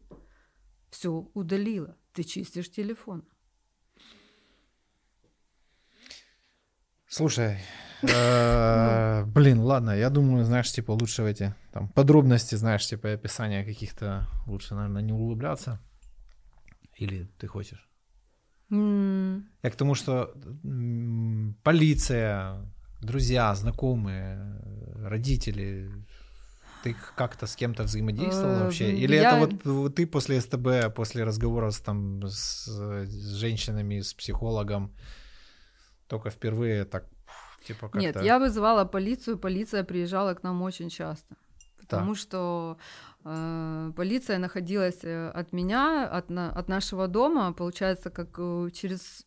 [0.89, 3.23] все удалила, ты чистишь телефон.
[7.07, 7.57] Слушай,
[8.03, 13.65] э, блин, ладно, я думаю, знаешь, типа лучше в эти там подробности, знаешь, типа описания
[13.65, 15.81] каких-то лучше, наверное, не углубляться.
[16.99, 17.87] Или ты хочешь?
[18.71, 20.33] М, Я к тому, что
[21.63, 22.55] полиция,
[23.01, 24.61] друзья, знакомые,
[25.07, 25.89] родители,
[26.83, 28.93] ты как-то с кем-то взаимодействовал Э, вообще?
[29.03, 34.01] Или я- это вот, вот ты после СТБ, после разговора с, там, с, с женщинами,
[34.01, 34.91] с психологом,
[36.07, 37.05] только впервые так,
[37.67, 37.99] типа как-то...
[37.99, 41.35] Нет, я вызывала полицию, полиция приезжала к нам очень часто.
[41.79, 42.21] Потому Так.
[42.21, 42.77] что
[43.25, 49.25] э, полиция находилась э, от меня, от, на- от нашего дома, получается, как э, через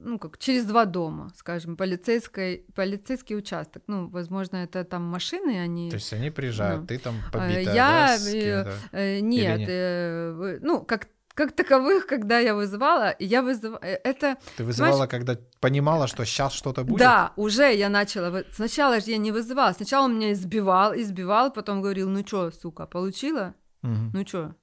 [0.00, 3.82] ну, как через два дома, скажем, полицейской, полицейский участок.
[3.88, 5.90] Ну, возможно, это там машины, они...
[5.90, 6.86] То есть они приезжают, Да.
[6.86, 8.74] ты там А, побитая, я, да, э, кем-то?
[8.92, 9.68] Э, нет, нет?
[9.68, 11.08] э, ну, как,
[11.38, 13.78] как таковых, когда я вызывала, я вызывала...
[13.82, 16.98] Это Ты вызывала, когда понимала, что сейчас что-то будет?
[16.98, 18.42] Да, уже я начала.
[18.52, 19.72] Сначала же я не вызывала.
[19.72, 23.54] Сначала он меня избивал, избивал, потом говорил, ну чё, сука, получила?
[23.82, 24.10] Мгм.
[24.14, 24.54] Ну чё?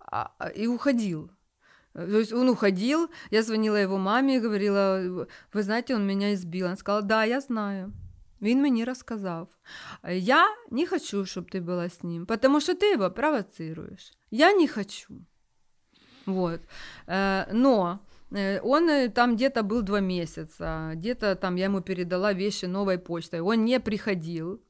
[0.00, 1.30] А- а- и уходил.
[1.94, 6.34] Э, То есть он уходил, я звонила его маме и говорила, вы знаете, он меня
[6.34, 6.66] избил.
[6.66, 7.92] Она сказала, да, я знаю.
[8.42, 9.48] Він мені розказав.
[10.08, 14.12] Я не хочу, чтобы ты была с ним, потому что ты его провоцируешь.
[14.30, 15.14] Я не хочу.
[16.26, 16.60] Вот.
[17.06, 22.32] Э, Но э, он э, там где-то был два месяца, где-то там я ему передала
[22.32, 23.40] вещи новой почтой.
[23.40, 24.60] Он не приходил.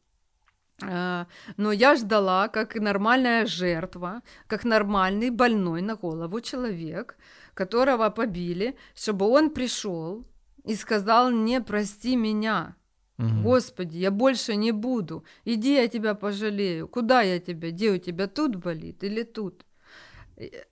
[0.81, 7.16] Но я ждала, как нормальная жертва, как нормальный больной на голову человек,
[7.55, 10.26] которого побили, чтобы он пришел
[10.64, 12.74] и сказал мне, прости меня.
[13.18, 13.43] Мгм.
[13.43, 15.24] Господи, я больше не буду.
[15.44, 16.89] Иди, я тебя пожалею.
[16.89, 17.70] Куда я тебя?
[17.70, 19.64] Где у тебя тут болит или тут?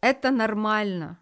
[0.01, 1.19] Это нормально.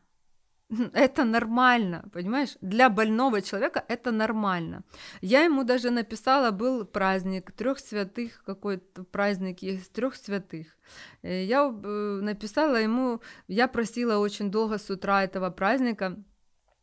[0.95, 2.57] Это нормально, понимаешь?
[2.61, 4.85] Для больного человека это нормально.
[5.21, 10.67] Я ему даже написала, был праздник трех святых, какой-то праздник есть трех святых.
[11.23, 16.17] Э, Я э, написала ему, я просила очень долго с утра этого праздника,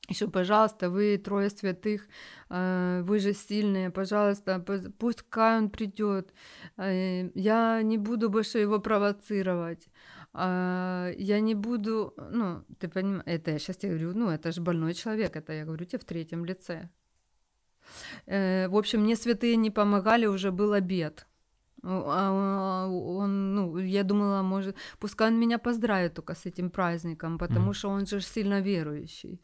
[0.09, 2.07] еще, пожалуйста, вы трое святых,
[2.49, 6.33] э, вы же сильные, пожалуйста, пусть- он придет.
[6.77, 9.87] Я не буду больше его провоцировать.
[10.39, 14.61] А, Я не буду, ну, ты понимаешь, это я сейчас тебе говорю, ну, это же
[14.61, 16.89] больной человек, это я говорю тебе в третьем лице.
[18.27, 21.27] Э, в общем, мне святые не помогали, уже был обед.
[21.83, 27.71] А, он, ну, я думала, может, пускай он меня поздравит только с этим праздником, потому
[27.71, 27.73] mm.
[27.73, 29.41] что он же сильно верующий.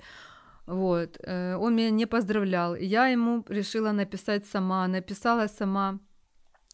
[0.68, 2.76] Вот, э, он меня не поздравлял.
[2.76, 6.00] Я ему решила написать сама, написала сама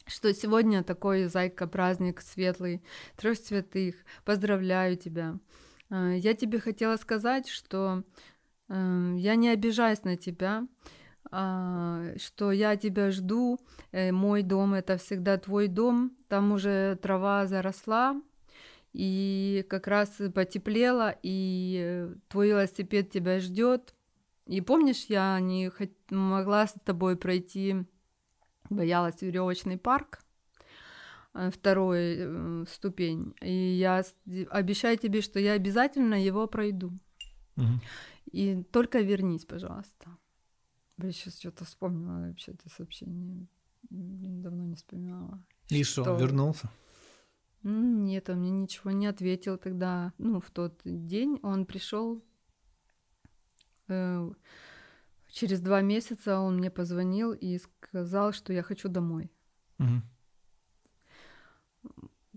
[0.09, 2.83] что сегодня такой зайка праздник светлый,
[3.15, 3.95] трех святых.
[4.25, 5.37] Поздравляю тебя.
[5.89, 8.03] Э, я тебе хотела сказать, что
[8.67, 10.67] э, я не обижаюсь на тебя,
[11.31, 13.59] а, что я тебя жду.
[13.91, 16.17] Мой дом это всегда твой дом.
[16.27, 18.19] Там уже трава заросла,
[18.93, 23.93] и как раз потеплело, и твой велосипед тебя ждет.
[24.47, 25.71] И помнишь, я не
[26.09, 27.85] могла с тобой пройти,
[28.69, 30.19] боялась веревочный парк,
[31.33, 33.33] э, второй э, ступень.
[33.41, 34.03] И я
[34.49, 36.97] обещаю тебе, что я обязательно его пройду.
[37.57, 37.81] Угу.
[38.31, 40.17] И только вернись, пожалуйста.
[40.97, 43.47] Я сейчас что-то вспомнила вообще это сообщение.
[43.89, 45.43] Давно не вспоминала.
[45.69, 46.69] И что, что вернулся?
[47.63, 50.13] Нет, он мне ничего не ответил тогда.
[50.17, 52.23] Ну, в тот день он пришел.
[53.87, 54.29] Э,
[55.29, 59.31] через два месяца он мне позвонил и сказал, что я хочу домой.
[59.79, 60.01] Угу.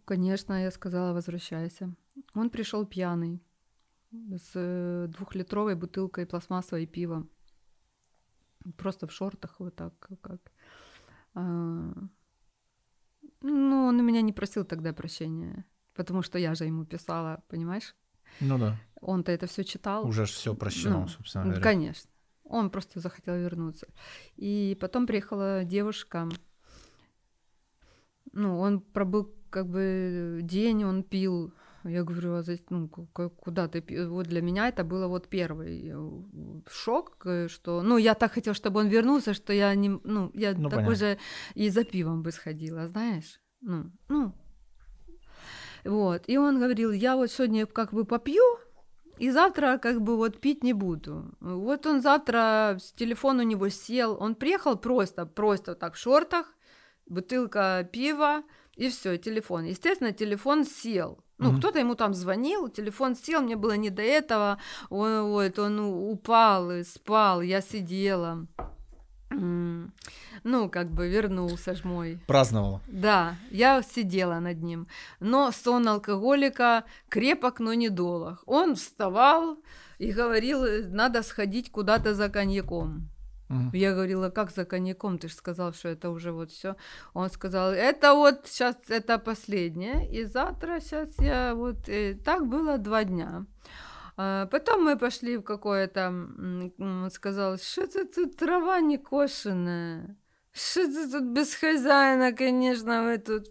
[0.05, 1.94] Конечно, я сказала, возвращайся.
[2.35, 3.43] Он пришел пьяный
[4.12, 7.27] с э, двухлитровой бутылкой пластмассовой пива.
[8.77, 10.52] Просто в шортах вот так, как.
[11.35, 11.93] А,
[13.40, 15.64] ну, он у меня не просил тогда прощения,
[15.94, 17.97] потому что я же ему писала, понимаешь?
[18.40, 18.77] Ну да.
[19.01, 20.06] Он-то это все читал.
[20.06, 21.62] Уже все прощено, ну, собственно говоря.
[21.62, 22.12] Конечно.
[22.44, 23.86] Он просто захотел вернуться.
[24.36, 26.28] И потом приехала девушка.
[28.32, 31.52] Ну, он пробыл как бы день, он пил
[31.85, 33.82] я говорю, а ну, куда ты?
[34.09, 38.55] Вот для меня это было вот первый э, шок, э, что, ну, я так хотела,
[38.55, 40.94] чтобы он вернулся, что я не, ну, я ну, такой понятно.
[40.94, 41.19] же
[41.55, 44.32] и за пивом бы сходила, знаешь, ну, ну,
[45.85, 46.23] вот.
[46.28, 48.44] И он говорил, я вот сегодня как бы попью,
[49.23, 51.31] и завтра как бы вот пить не буду.
[51.40, 56.53] Вот он завтра, телефон у него сел, он приехал просто, просто так в шортах,
[57.07, 58.43] бутылка пива,
[58.74, 59.65] и все, телефон.
[59.65, 61.19] Естественно, телефон сел.
[61.39, 61.59] Ну, mm-hmm.
[61.59, 64.59] кто-то ему там звонил, телефон сел, мне было не до этого.
[64.90, 68.49] Он, вот, он упал и спал, я сидела.
[69.33, 72.19] Ну, как бы вернулся ж мой.
[72.27, 72.81] Праздновала.
[72.87, 74.87] Да, я сидела над ним.
[75.21, 78.43] Но сон алкоголика крепок, но недолг.
[78.47, 79.57] Он вставал
[79.99, 83.09] и говорил, надо сходить куда-то за коньяком.
[83.53, 83.77] Угу.
[83.77, 85.19] Я говорила, как за коньяком?
[85.19, 86.77] Ты же сказал, что это уже вот все.
[87.15, 92.79] Он сказал, это вот сейчас это последнее, и завтра сейчас я вот и так было
[92.79, 93.45] два дня.
[94.24, 100.16] А потом мы пошли в какое-то, он сказал, что это тут трава не кошенная,
[100.53, 103.49] что это тут без хозяина, конечно, вы тут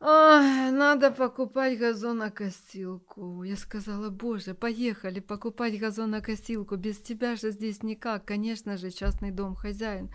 [0.00, 3.42] Ой, надо покупать газонокосилку.
[3.42, 6.76] Я сказала, боже, поехали покупать газонокосилку.
[6.76, 8.24] Без тебя же здесь никак.
[8.24, 10.08] Конечно же, частный дом хозяин.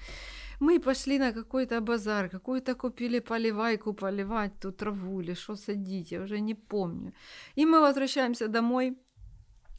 [0.64, 6.22] Мы пошли на какой-то базар, какую-то купили поливайку поливать ту траву или что садить, я
[6.22, 7.12] уже не помню.
[7.58, 8.98] И мы возвращаемся домой.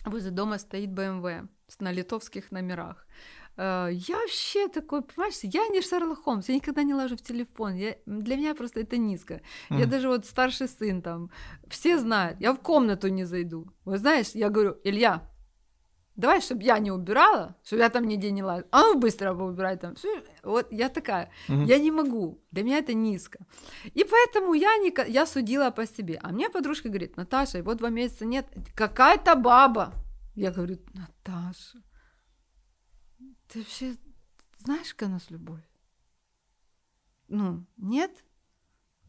[0.06, 1.48] Возле дома стоит БМВ
[1.80, 3.06] на литовских номерах.
[3.56, 7.76] Э, я вообще такой, понимаешь, я не Шерлок Холмс, я никогда не ложу в телефон.
[7.76, 9.34] Я, для меня просто это низко.
[9.70, 9.78] Mm.
[9.78, 11.30] Я даже вот старший сын там,
[11.70, 13.64] все знают, я в комнату не зайду.
[13.86, 15.22] Вы знаешь, я говорю, Илья,
[16.16, 19.76] давай, чтобы я не убирала, чтобы я там нигде не лазила, а ну быстро поубирай
[19.76, 19.94] там.
[20.42, 21.66] Вот я такая, mm-hmm.
[21.66, 23.38] я не могу, для меня это низко.
[23.94, 26.18] И поэтому я, не, я судила по себе.
[26.22, 29.92] А мне подружка говорит, Наташа, вот два месяца нет, какая-то баба.
[30.34, 31.78] Я говорю, Наташа,
[33.48, 33.94] ты вообще
[34.58, 35.62] знаешь, какая у нас любовь?
[37.28, 38.24] Ну, нет?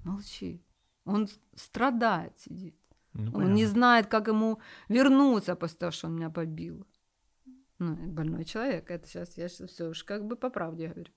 [0.03, 0.61] Молчи.
[1.06, 2.76] Он страдает, сидит.
[3.14, 4.60] Ну, он не знает, как ему
[4.90, 6.86] вернуться после того, что он меня побил.
[7.80, 8.89] Ну, больной человек.
[8.89, 11.11] Это сейчас я все уж как бы по правде говорю.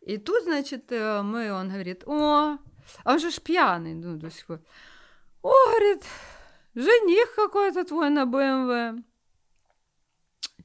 [0.00, 2.58] И тут, значит, э, мы, он говорит, о,
[3.04, 4.60] а он же ж пьяный, ну, до сих пор.
[5.42, 6.04] О, говорит,
[6.74, 9.04] жених какой-то твой на БМВ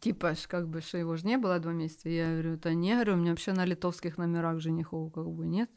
[0.05, 2.09] типа, как бы, что его же не было два месяца.
[2.09, 5.69] Я говорю, да не, говорю, у меня вообще на литовских номерах женихов как бы нет.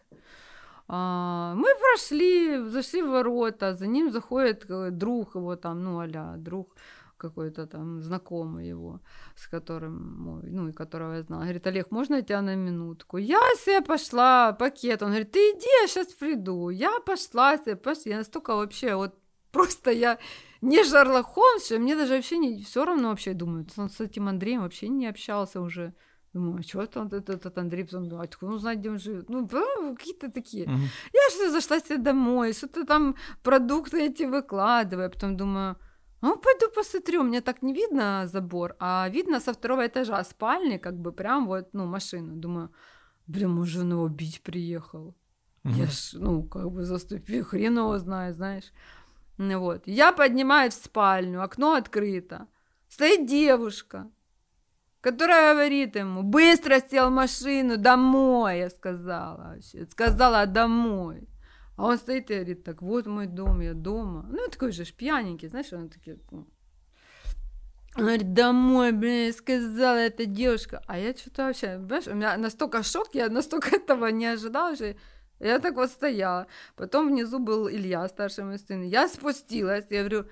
[0.86, 6.34] А, мы прошли, зашли в ворота, за ним заходит э, друг его там, ну, аля,
[6.36, 6.76] друг
[7.18, 9.00] какой-то там знакомый его,
[9.36, 11.42] с которым мой, ну, и которого я знала.
[11.42, 13.18] Говорит, Олег, можно тебя на минутку?
[13.18, 15.02] Я себе пошла, пакет.
[15.02, 16.70] Он говорит, ты иди, я сейчас приду.
[16.70, 18.02] Я пошла себе, пошла.
[18.06, 19.14] Я настолько вообще вот
[19.52, 20.18] просто я
[20.60, 23.66] не Шерлок Холмс, мне даже вообще не все равно вообще думаю.
[23.76, 25.92] Он с этим Андреем вообще не общался уже.
[26.34, 27.84] Думаю, а что там этот, этот Андрей?
[27.84, 29.30] Потом думаю, откуда он знает, где он живет?
[29.30, 30.68] Ну, бра- какие-то такие.
[30.68, 30.82] Мгм.
[31.12, 35.10] Я что зашла себе домой, что-то там продукты эти выкладываю.
[35.10, 35.76] Потом думаю,
[36.20, 37.22] ну, пойду посмотрю.
[37.22, 41.68] Мне так не видно забор, а видно со второго этажа спальни, как бы прям вот,
[41.72, 42.36] ну, машину.
[42.36, 42.70] Думаю,
[43.26, 45.14] блин, может, он его бить приехал.
[45.62, 45.74] Мгм.
[45.76, 48.72] Я ж, ну, как бы заступил, хрен его знает, знаешь.
[49.38, 49.82] Ну Вот.
[49.86, 52.46] Я поднимаюсь в спальню, окно открыто.
[52.88, 54.10] Стоит девушка,
[55.00, 59.86] которая говорит ему, быстро сел в машину, домой, я сказала вообще.
[59.86, 61.28] Сказала домой.
[61.78, 64.26] А он стоит и говорит, так вот мой дом, я дома.
[64.28, 66.18] Ну, он такой же ж пьяненький, знаешь, он такие...
[66.32, 66.46] Он
[67.94, 70.82] говорит, домой, блин, я сказала эта девушка.
[70.86, 74.96] А я что-то вообще, понимаешь, у меня настолько шок, я настолько этого не ожидала, что
[75.38, 76.48] я так вот стояла.
[76.74, 78.82] Потом внизу был Илья, старший мой сын.
[78.82, 80.28] Я спустилась, я говорю,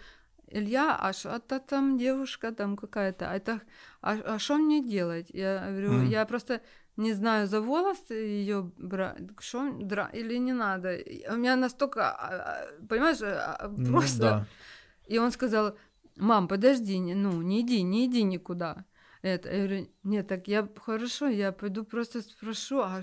[0.48, 3.30] Илья, а что там девушка там какая-то?
[3.30, 3.60] А это,
[4.00, 5.30] а что мне делать?
[5.30, 6.08] Я говорю, Мгм.
[6.08, 6.60] я просто
[6.96, 10.10] не знаю, за волосы ее брать, что, дра...
[10.14, 10.98] или не надо.
[11.30, 14.20] У меня настолько, а, а, понимаешь, а, а, Ну, просто...
[14.20, 14.46] да.
[15.06, 15.76] И он сказал,
[16.16, 18.84] мам, подожди, ну, не иди, не иди никуда.
[19.22, 23.02] Это, я говорю, нет, так я, хорошо, я пойду просто спрошу, а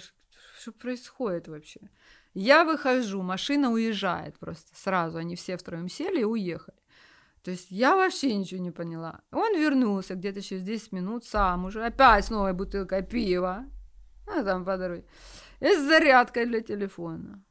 [0.60, 1.80] что происходит вообще?
[2.34, 6.78] Я выхожу, машина уезжает просто сразу, они все втроем сели и уехали.
[7.44, 9.22] То есть я вообще ничего не поняла.
[9.32, 13.66] Он вернулся где-то через 10 минут сам уже, опять с новой бутылкой пива,
[14.28, 15.06] а там по дороге,
[15.60, 17.44] и с зарядкой для телефона.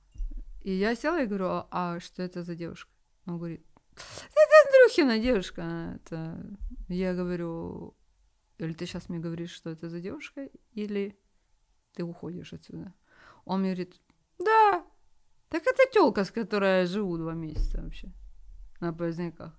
[0.63, 2.91] И я села и говорю, а, а что это за девушка?
[3.27, 5.63] Он говорит, это Андрюхина девушка.
[5.97, 6.47] Это...
[6.89, 7.95] Я говорю,
[8.59, 11.19] или ты сейчас мне говоришь, что это за девушка, или
[11.95, 12.95] ты уходишь отсюда?
[13.45, 14.01] Он мне говорит,
[14.39, 14.85] да,
[15.49, 18.13] так это телка, с которой я живу два месяца вообще
[18.81, 19.59] на поздняках.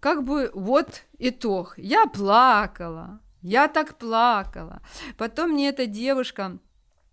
[0.00, 1.74] Как бы вот итог.
[1.78, 3.20] Я плакала.
[3.46, 4.80] Я так плакала.
[5.16, 6.58] Потом мне эта девушка,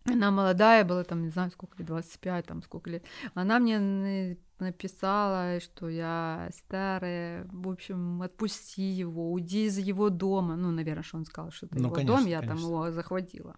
[0.05, 3.05] она молодая была, там, не знаю, сколько лет, 25, там, сколько лет.
[3.35, 4.35] Она мне на-
[4.65, 10.55] написала, что я старая, в общем, отпусти его, уйди из его дома.
[10.55, 12.55] Ну, наверное, что он сказал, что это Ну, его конечно, дом, я конечно.
[12.61, 13.55] там его захватила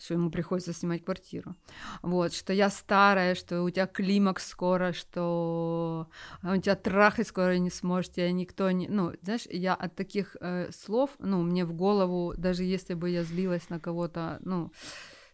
[0.00, 1.56] что ему приходится снимать квартиру.
[2.02, 6.08] Вот, что я старая, что у тебя климакс скоро, что
[6.42, 8.88] он тебя трахать скоро не сможет, тебя никто не...
[8.88, 13.22] Ну, знаешь, я от таких э, слов, ну, мне в голову, даже если бы я
[13.24, 14.72] злилась на кого-то, ну,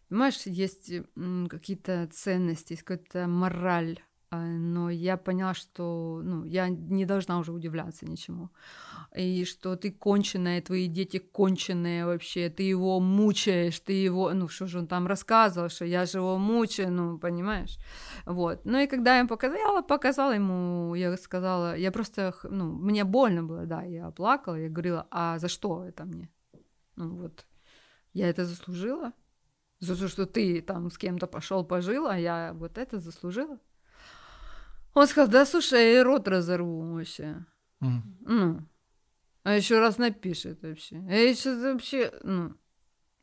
[0.09, 0.93] понимаешь, есть
[1.49, 4.01] какие-то ценности, какая-то мораль,
[4.41, 8.51] но я поняла, что ну, я не должна уже удивляться ничему.
[9.15, 14.67] И что ты конченая, твои дети конченые вообще, ты его мучаешь, ты его, ну что
[14.67, 17.79] же он там рассказывал, что я же его мучаю, ну понимаешь,
[18.27, 18.61] вот.
[18.65, 23.43] Ну и когда я ему показала, показала ему, я сказала, я просто, ну, мне больно
[23.43, 26.29] было, да, я плакала, я говорила, а за что это мне?
[26.97, 27.47] Ну вот,
[28.13, 29.13] я это заслужила?
[29.79, 33.59] За то, что ты там с кем-то пошел пожил, а я вот это заслужила?
[34.97, 37.45] Он сказал, да слушай, я ей рот разорву вообще.
[37.81, 38.17] Мгм.
[38.23, 38.69] Ну,
[39.43, 41.05] а еще раз напишет вообще.
[41.07, 42.55] А еще вообще, ну,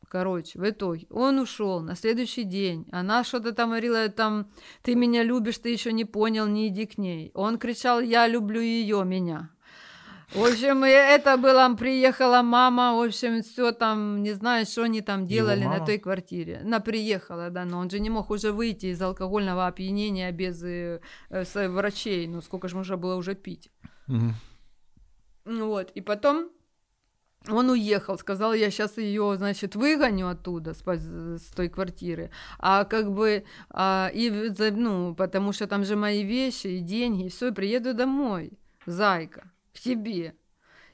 [0.08, 2.86] короче, в итоге он ушел на следующий день.
[2.92, 4.52] Она что-то там говорила, там,
[4.82, 7.32] ты меня любишь, ты еще не понял, не иди к ней.
[7.34, 9.50] Он кричал, я люблю ее, меня.
[10.32, 15.26] В общем, это было, приехала мама, в общем, все там, не знаю, что они там
[15.26, 16.60] делали на той квартире.
[16.64, 21.00] Она приехала, да, но он же не мог уже выйти из алкогольного опьянения без э,
[21.30, 22.26] э, врачей.
[22.26, 23.70] Ну, сколько же можно было уже пить.
[24.06, 26.50] Ну Вот, и потом
[27.48, 33.12] он уехал, сказал, я сейчас ее, значит, выгоню оттуда, с, с той квартиры, а как
[33.12, 34.30] бы, а, и,
[34.70, 39.78] ну, потому что там же мои вещи и деньги, и все, приеду домой, зайка, к
[39.80, 40.34] тебе.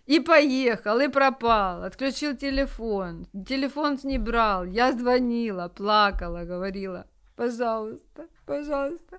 [0.07, 9.19] И поехал, и пропал, отключил телефон, телефон не брал, я звонила, плакала, говорила, пожалуйста, пожалуйста,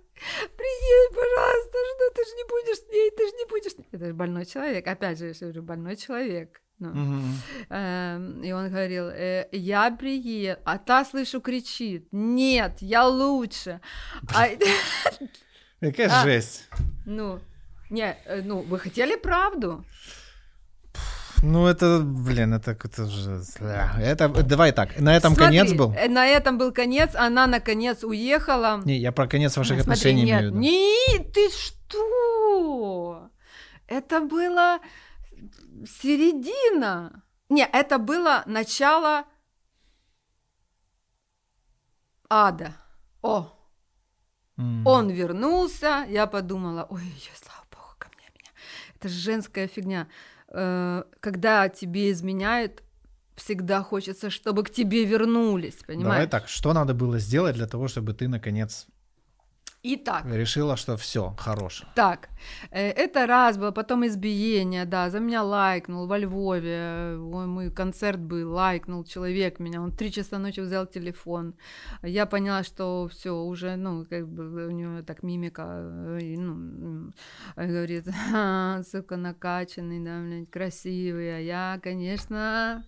[0.57, 3.87] приедь, пожалуйста, что ты же не будешь с ней, ты же не будешь с ней.
[3.93, 6.61] Это же больной человек, опять же, я говорю, больной человек.
[6.79, 6.91] Ну,
[7.69, 13.79] эм, и он говорил, «Э, я приеду, а та, слышу, кричит, нет, я лучше.
[14.35, 14.47] А,
[15.79, 16.23] Какая А.
[16.23, 16.67] жесть.
[17.05, 17.39] ну,
[17.91, 19.83] не, э, ну, вы хотели правду?
[21.43, 23.95] Ну, это, блин, это это зля.
[23.99, 25.91] Это, давай так, на этом Смотри, конец был?
[25.93, 28.81] э, На этом был конец, она наконец уехала.
[28.85, 30.59] Не, я про конец ваших Смотри, отношений нет, имею в виду.
[30.59, 33.29] Не, ты что?
[33.87, 34.79] Это было
[35.85, 37.23] середина.
[37.49, 39.23] Не, это было начало
[42.29, 42.73] ада.
[43.23, 43.51] О,
[44.57, 44.85] М.
[44.87, 48.51] он вернулся, я подумала, ой, я, слава богу, ко мне меня.
[49.01, 50.07] Это женская фигня.
[50.53, 52.83] э, когда тебе изменяют,
[53.35, 56.13] всегда хочется, чтобы к тебе вернулись, понимаешь?
[56.13, 58.85] Давай так, что надо было сделать для того, чтобы ты наконец
[59.83, 60.25] Итак.
[60.25, 61.83] Решила, что все, хорош.
[61.95, 62.29] Так,
[62.69, 68.19] э, это раз было, потом избиение, да, за меня лайкнул во Львове, ой, мой концерт
[68.19, 71.55] был, лайкнул человек меня, он три часа ночи взял телефон,
[72.03, 77.11] я поняла, что все уже, ну, как бы у него так мимика, э, ну,
[77.55, 78.05] говорит,
[78.91, 82.85] сука, накачанный, да, блядь, красивый, а я, конечно,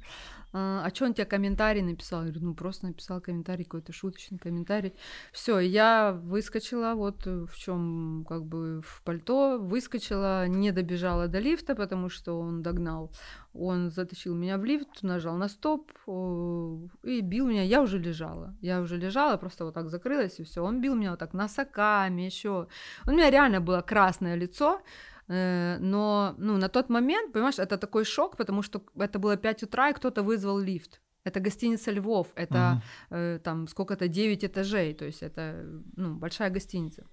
[0.53, 2.21] а, а что он тебе комментарий написал?
[2.21, 4.93] Я говорю, ну просто написал комментарий, какой-то шуточный комментарий.
[5.31, 11.73] Все, я выскочила вот в чем как бы в пальто, выскочила, не добежала до лифта,
[11.75, 13.11] потому что он догнал.
[13.55, 17.63] Он затащил меня в лифт, нажал на стоп и бил меня.
[17.63, 18.55] Я уже лежала.
[18.61, 20.63] Я уже лежала, просто вот так закрылась и все.
[20.63, 22.67] Он бил меня вот так носоками еще.
[23.07, 24.81] У меня реально было красное лицо.
[25.27, 29.63] Э, но ну, на тот момент, понимаешь, это такой шок, потому что это было 5
[29.63, 31.01] утра, и кто-то вызвал лифт.
[31.25, 33.39] Это гостиница Львов, это uh-huh.
[33.39, 37.05] там сколько-то 9 этажей, то есть это ну, большая гостиница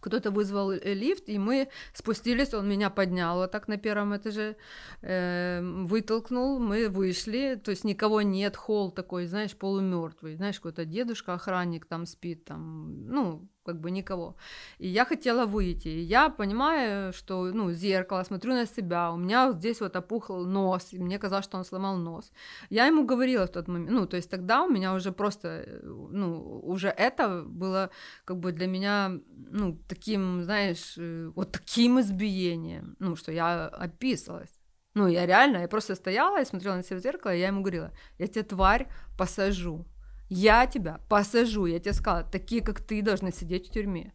[0.00, 4.56] кто-то вызвал э, лифт, и мы спустились, он меня поднял вот так на первом этаже,
[5.02, 11.34] э, вытолкнул, мы вышли, то есть никого нет, холл такой, знаешь, полумертвый, знаешь, какой-то дедушка,
[11.34, 14.34] охранник там спит, там, ну, как бы никого.
[14.78, 19.52] И я хотела выйти, и я понимаю, что, ну, зеркало, смотрю на себя, у меня
[19.52, 22.32] здесь вот опухл нос, и мне казалось, что он сломал нос.
[22.70, 25.80] Я ему говорила в тот момент, ну, то есть тогда у меня уже просто, э,
[26.10, 27.90] ну, уже это было
[28.24, 29.10] как бы для меня,
[29.50, 34.58] ну, таким, знаешь, э, вот таким избиением, ну, что я описалась.
[34.94, 37.60] Ну, я реально, я просто стояла и смотрела на себя в зеркало, и я ему
[37.60, 38.86] говорила, я тебе, тварь,
[39.18, 39.84] посажу.
[40.28, 44.12] Я тебя посажу, я тебе сказала, такие, как ты, должны сидеть в тюрьме.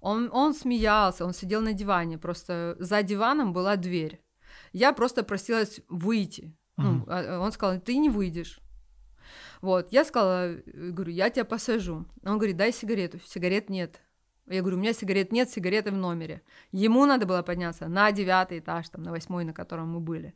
[0.00, 4.20] Он, он смеялся, он сидел на диване, просто за диваном была дверь.
[4.72, 6.56] Я просто просилась выйти.
[6.78, 7.04] Uh-huh.
[7.06, 8.58] Ну, он сказал, ты не выйдешь.
[9.60, 12.06] Вот, я сказала, говорю, я тебя посажу.
[12.24, 13.20] Он говорит, дай сигарету.
[13.24, 14.00] Сигарет нет.
[14.48, 16.42] Я говорю, у меня сигарет нет, сигареты в номере.
[16.72, 20.34] Ему надо было подняться на девятый этаж, там, на восьмой, на котором мы были.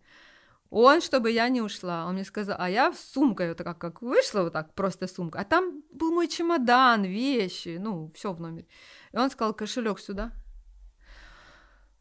[0.70, 4.02] Он, чтобы я не ушла, он мне сказал, а я в сумкой вот так, как
[4.02, 8.66] вышла вот так, просто сумка, а там был мой чемодан, вещи, ну, все в номере.
[9.12, 10.32] И он сказал, кошелек сюда.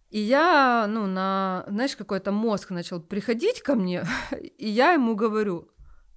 [0.09, 4.05] И я, ну, на, знаешь, какой-то мозг начал приходить ко мне,
[4.57, 5.69] и я ему говорю,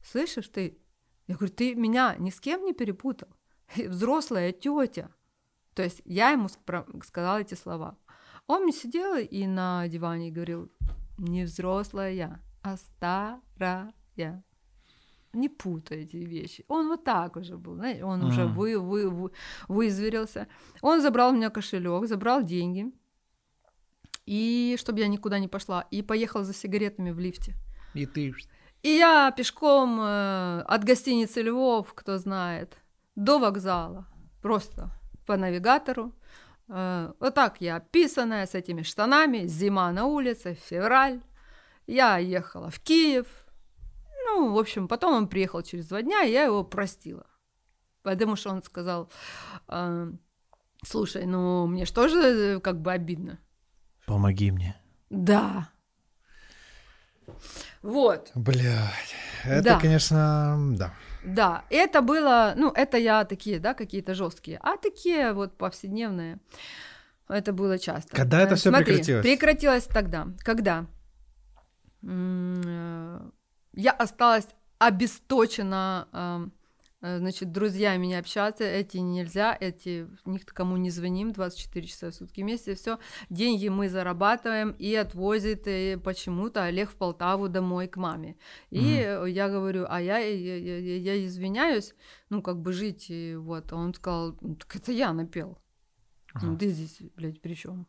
[0.02, 0.78] слышишь ты,
[1.26, 3.28] я говорю, ты меня ни с кем не перепутал,
[3.76, 5.10] взрослая тетя.
[5.74, 6.48] То есть я ему
[7.04, 7.98] сказала эти слова.
[8.46, 10.72] Он мне сидел и на диване говорил,
[11.18, 13.92] не взрослая, а старая.
[15.34, 16.64] Не путай эти вещи.
[16.68, 18.26] Он вот так уже был, знаете, он mm.
[18.28, 19.30] уже вы, вы, вы,
[19.68, 20.48] вызверился.
[20.80, 22.90] Он забрал у меня кошелек, забрал деньги,
[24.24, 27.54] и чтобы я никуда не пошла, и поехал за сигаретами в лифте.
[27.94, 28.34] И ты?
[28.82, 32.76] И я пешком э, от гостиницы Львов, кто знает,
[33.16, 34.06] до вокзала,
[34.40, 34.90] просто
[35.26, 36.14] по навигатору,
[36.68, 41.20] Э, вот так я описанная с этими штанами, зима на улице, февраль.
[41.86, 43.26] Я ехала в Киев.
[44.26, 47.26] Ну, в общем, потом он приехал через два дня, и я его простила.
[48.02, 49.10] Потому что он сказал,
[49.68, 50.12] э,
[50.84, 53.38] слушай, ну мне же тоже э, как бы обидно.
[54.06, 54.76] Помоги мне.
[55.10, 55.68] Да.
[57.82, 58.30] Вот.
[58.34, 59.14] Блядь,
[59.44, 59.80] это, да.
[59.80, 60.94] конечно, да.
[61.34, 66.38] Да, это было, ну, это я такие, да, какие-то жесткие, а такие вот повседневные.
[67.28, 68.16] Это было часто.
[68.16, 69.22] Когда это все прекратилось?
[69.22, 70.86] Прекратилось тогда, когда
[72.02, 73.20] э,
[73.74, 74.46] я осталась
[74.78, 76.46] обесточена Э,
[77.00, 82.74] значит, друзья меня общаться, эти нельзя, эти никому не звоним, 24 часа в сутки вместе,
[82.74, 82.98] все,
[83.30, 88.36] деньги мы зарабатываем и отвозит и э, почему-то Олег в Полтаву домой к маме.
[88.70, 91.94] И mm я говорю, а я, я, я, я извиняюсь,
[92.30, 95.58] ну, как бы жить, вот, он сказал, «Ну, так это я напел.
[96.32, 96.46] Ага.
[96.46, 97.86] Ну, ты здесь, блядь, при чем?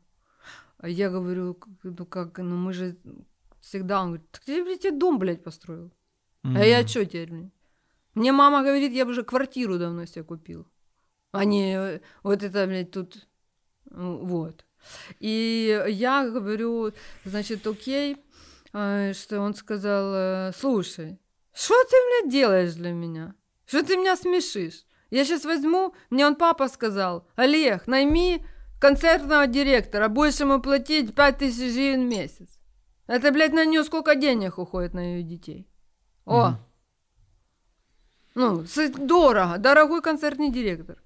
[0.84, 2.98] Я говорю, ну как, ну мы же
[3.60, 5.92] всегда, он говорит, так ты, блядь, дом, блядь, построил.
[6.44, 7.59] mm А я что теперь, блядь?
[8.20, 10.68] Мне мама говорит, я бы уже квартиру давно себе купил.
[11.32, 13.30] А не э, вот это, блядь, тут...
[13.86, 14.66] Вот.
[15.22, 16.92] И я говорю,
[17.24, 18.18] значит, окей,
[18.74, 21.18] э, что он сказал, э, слушай,
[21.54, 23.36] что ты, блядь, делаешь для меня?
[23.66, 24.84] Что ты меня смешишь?
[25.12, 28.44] Я сейчас возьму, мне он папа сказал, Олег, найми
[28.82, 32.60] концертного директора, будешь ему платить 5000 гривен в месяц.
[33.08, 35.70] Это, блядь, на нее сколько денег уходит на ее детей.
[36.26, 36.58] О, угу.
[38.40, 38.64] Ну,
[38.98, 40.98] дорого, дорогой концертный директор.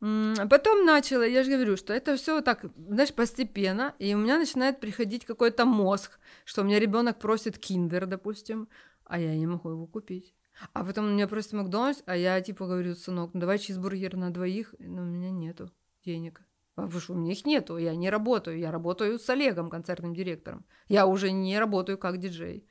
[0.00, 4.80] Потом начала, я же говорю, что это все так, знаешь, постепенно, и у меня начинает
[4.80, 8.68] приходить какой-то мозг, что у меня ребенок просит киндер, допустим,
[9.04, 10.34] а я не могу его купить.
[10.72, 14.32] А потом у меня просит Макдональдс, а я типа говорю, сынок, ну давай чизбургер на
[14.32, 15.70] двоих, но у меня нету
[16.04, 16.42] денег.
[16.74, 20.12] А потому что у меня их нету, я не работаю, я работаю с Олегом, концертным
[20.12, 20.64] директором.
[20.88, 22.66] Я уже не работаю как диджей.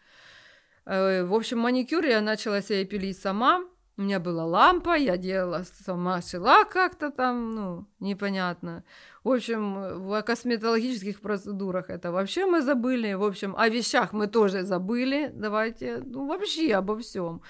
[0.85, 3.63] Э, в общем, маникюр я начала себе пилить сама,
[3.97, 8.83] у меня была лампа, я делала сама, шила как-то там, ну, непонятно.
[9.23, 13.13] В общем, в косметологических процедурах это вообще мы забыли.
[13.13, 15.31] В общем, о вещах мы тоже забыли.
[15.33, 17.41] Давайте, ну, вообще обо всем.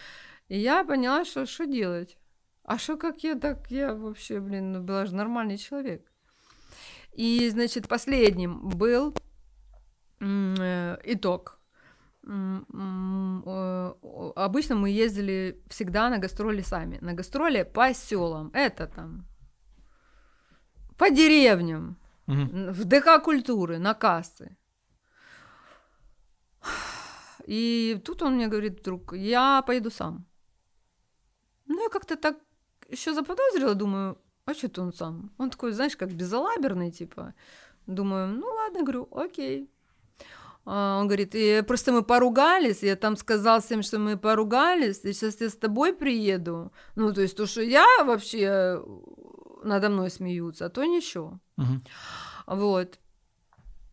[0.47, 2.17] И я поняла, что что делать.
[2.63, 6.05] А что как я так, я вообще, блин, ну, была же нормальный человек.
[7.11, 9.13] И, значит, последним был
[10.21, 11.56] э, итог
[14.35, 16.97] обычно мы ездили всегда на гастроли сами.
[17.01, 18.51] На гастроли по селам.
[18.53, 19.25] Это там
[20.97, 21.97] по деревням,
[22.27, 22.71] угу.
[22.71, 24.57] в ДК культуры, на кассы.
[27.45, 30.25] И тут он мне говорит вдруг, я поеду сам.
[31.65, 32.37] Ну, я как-то так
[32.89, 35.31] еще заподозрила, думаю, а что он сам?
[35.37, 37.33] Он такой, знаешь, как безалаберный, типа.
[37.85, 39.69] Думаю, ну ладно, говорю, окей.
[40.69, 45.13] А, он говорит, и просто мы поругались, я там сказал всем, что мы поругались, и
[45.13, 46.73] сейчас я с тобой приеду.
[46.95, 48.85] Ну, то есть то, что я вообще э,
[49.63, 51.39] надо мной смеются, а то ничего.
[51.55, 51.79] Угу.
[52.47, 52.99] Вот.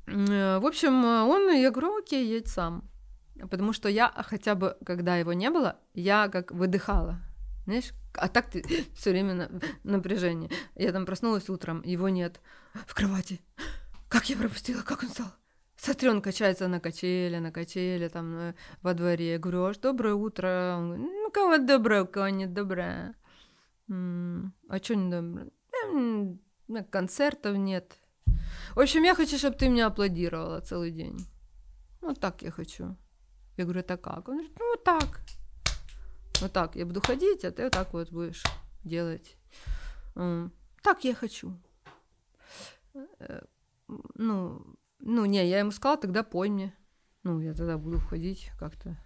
[0.08, 2.90] Э, в общем, он, я говорю, окей, едь сам.
[3.48, 7.20] Потому что я хотя бы, когда его не было, я как выдыхала.
[7.66, 8.64] Знаешь, а так ты
[8.96, 9.50] все время на
[9.84, 10.50] напряжение.
[10.74, 12.40] Я там проснулась утром, его нет
[12.84, 13.40] в кровати.
[14.08, 15.28] Как я пропустила, как он стал?
[15.84, 19.32] Смотри, он качается на качеле, на качеле, там, э, во дворе.
[19.32, 20.76] Я говорю, аж доброе утро.
[20.78, 23.14] Он говорит, ну, кого доброе, у кого не доброе.
[23.90, 25.50] а что не доброе?
[26.90, 27.98] Концертов нет.
[28.74, 31.18] В общем, я хочу, чтобы ты меня аплодировала целый день.
[32.00, 32.96] Вот так я хочу.
[33.58, 34.28] Я говорю, это как?
[34.28, 35.20] Он говорит, ну, вот так.
[36.40, 36.76] Вот так.
[36.76, 38.42] Я буду ходить, а ты вот так вот будешь
[38.84, 39.36] делать.
[40.14, 41.52] Так я хочу.
[43.18, 43.42] Э,
[44.14, 46.74] ну, ну, не, я ему сказала, тогда пой мне.
[47.22, 48.96] Ну, я тогда буду ходить как-то,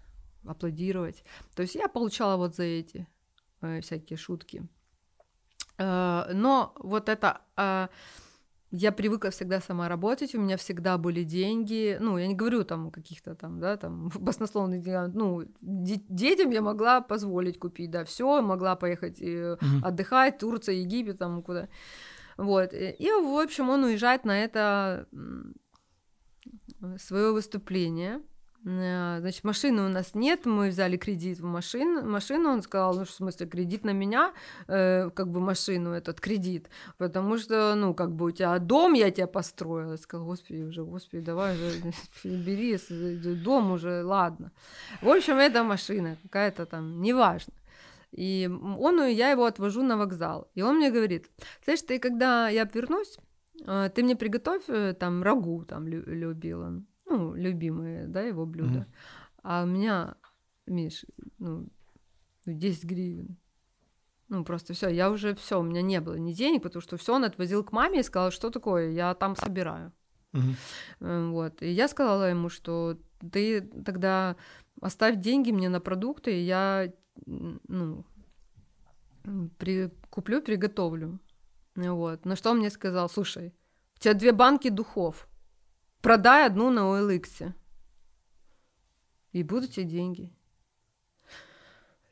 [0.44, 1.24] аплодировать.
[1.54, 3.08] То есть я получала вот за эти
[3.60, 4.68] э, всякие шутки.
[5.76, 7.40] Э, но вот это...
[7.56, 7.88] Э,
[8.70, 12.90] я привыкла всегда сама работать, у меня всегда были деньги, ну, я не говорю там
[12.90, 18.76] каких-то там, да, там, баснословных денег, ну, детям я могла позволить купить, да, все, могла
[18.76, 19.82] поехать mm-hmm.
[19.82, 21.68] отдыхать, Турция, Египет, там, куда,
[22.36, 25.08] вот, и, в общем, он уезжает на это
[26.98, 28.20] свое выступление.
[28.64, 33.04] Э, значит, машины у нас нет, мы взяли кредит в машину, машину, он сказал, ну,
[33.04, 34.32] в смысле, кредит на меня,
[34.66, 39.10] э, как бы машину, этот кредит, потому что, ну, как бы у тебя дом, я
[39.10, 41.92] тебя построила, я сказала, господи, уже, господи, давай уже,
[42.24, 42.78] бери,
[43.44, 44.50] дом уже, ладно.
[45.02, 47.54] В общем, это машина какая-то там, неважно.
[48.10, 51.30] И он, я его отвожу на вокзал, и он мне говорит,
[51.64, 53.18] слышь, ты когда я вернусь,
[53.64, 58.80] ты мне приготовь э, там рагу, там любил он, ну, любимое, да, его блюдо.
[58.80, 59.40] Mm-hmm.
[59.42, 60.16] А у меня,
[60.66, 61.04] Миш,
[61.38, 61.68] ну,
[62.46, 63.36] 10 гривен.
[64.28, 67.14] Ну, просто все, я уже все, у меня не было ни денег, потому что все
[67.14, 69.92] он отвозил к маме и сказал, что такое, я там собираю.
[70.32, 71.30] Mm-hmm.
[71.30, 71.62] Вот.
[71.62, 72.98] И я сказала ему, что
[73.32, 74.36] ты тогда
[74.80, 76.92] оставь деньги мне на продукты, и я
[77.26, 78.04] ну,
[79.58, 81.18] при, куплю, приготовлю.
[81.86, 82.24] Вот.
[82.24, 83.54] На что он мне сказал, слушай,
[83.96, 85.28] у тебя две банки духов,
[86.02, 87.52] продай одну на OLX,
[89.32, 90.32] и будут тебе деньги.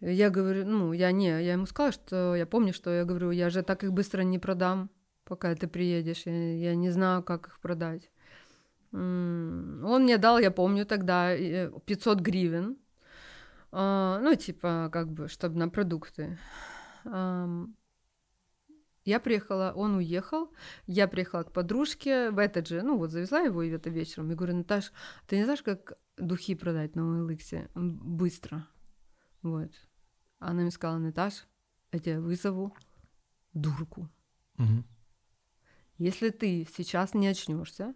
[0.00, 3.50] Я говорю, ну, я не, я ему сказала, что я помню, что я говорю, я
[3.50, 4.90] же так их быстро не продам,
[5.24, 8.10] пока ты приедешь, я, я не знаю, как их продать.
[8.92, 12.78] Он мне дал, я помню тогда, 500 гривен,
[13.72, 16.38] а, ну, типа, как бы, чтобы на продукты.
[19.06, 20.52] Я приехала, он уехал,
[20.88, 24.30] я приехала к подружке в этот же, ну вот завезла его и это вечером.
[24.30, 24.90] Я говорю, Наташ,
[25.28, 28.66] ты не знаешь, как духи продать на OLX быстро?
[29.42, 29.70] Вот.
[30.40, 31.46] Она мне сказала, Наташ,
[31.92, 32.76] я тебя вызову
[33.52, 34.10] дурку.
[34.58, 34.84] Угу.
[35.98, 37.94] Если ты сейчас не очнешься,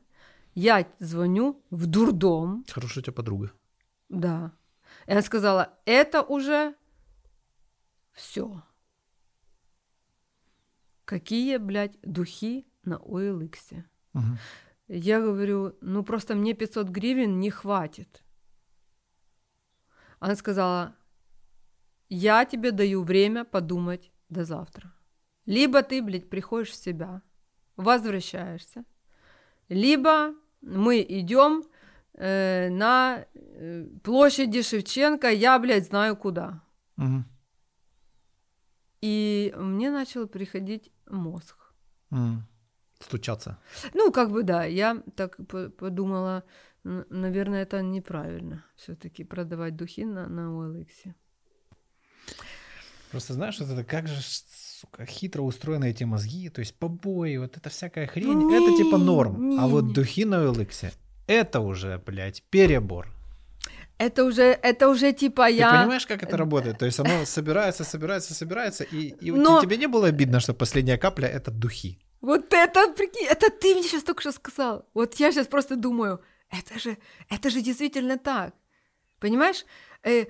[0.55, 2.65] я звоню в дурдом.
[2.69, 3.53] Хорошая у тебя подруга.
[4.09, 4.53] Да.
[5.09, 6.77] И она сказала, это уже
[8.13, 8.63] все.
[11.11, 13.83] Какие, блядь, духи на OLX?
[14.15, 14.39] Угу.
[14.87, 18.23] Я говорю, ну просто мне 500 гривен не хватит.
[20.21, 20.95] Она сказала,
[22.09, 24.93] я тебе даю время подумать до завтра.
[25.47, 27.23] Либо ты, блядь, приходишь в себя,
[27.77, 28.85] возвращаешься,
[29.69, 31.65] либо мы идем
[32.15, 36.63] э, на э, площади Шевченко, я, блядь, знаю куда.
[36.95, 37.25] Мгм.
[39.01, 41.57] И мне начал приходить мозг.
[42.11, 42.47] М.
[42.99, 43.59] Стучаться.
[43.95, 46.45] Ну, как бы да, я так по- подумала,
[46.85, 51.15] наверное, это неправильно все-таки продавать духи на, на OLX.
[53.11, 57.57] Просто знаешь, вот это как же, сука, хитро устроены эти мозги, то есть побои, вот
[57.57, 59.59] эта всякая хрень, это типа норм.
[59.59, 59.95] А вот не.
[59.95, 60.93] духи на OLX,
[61.27, 63.09] это уже, блядь, перебор.
[64.01, 65.71] Это уже, это уже типа Ты я...
[65.71, 66.79] понимаешь, как это работает?
[66.79, 70.97] То есть оно собирается, собирается, собирается, и, и Но- тебе не было обидно, что последняя
[70.97, 71.99] капля— это духи?
[72.23, 74.89] Вот это, прикинь, это ты мне сейчас только что сказал.
[74.95, 76.21] Вот я сейчас просто думаю,
[76.51, 76.97] это же,
[77.29, 78.55] это же действительно так.
[79.19, 79.67] Понимаешь?
[80.03, 80.25] Э,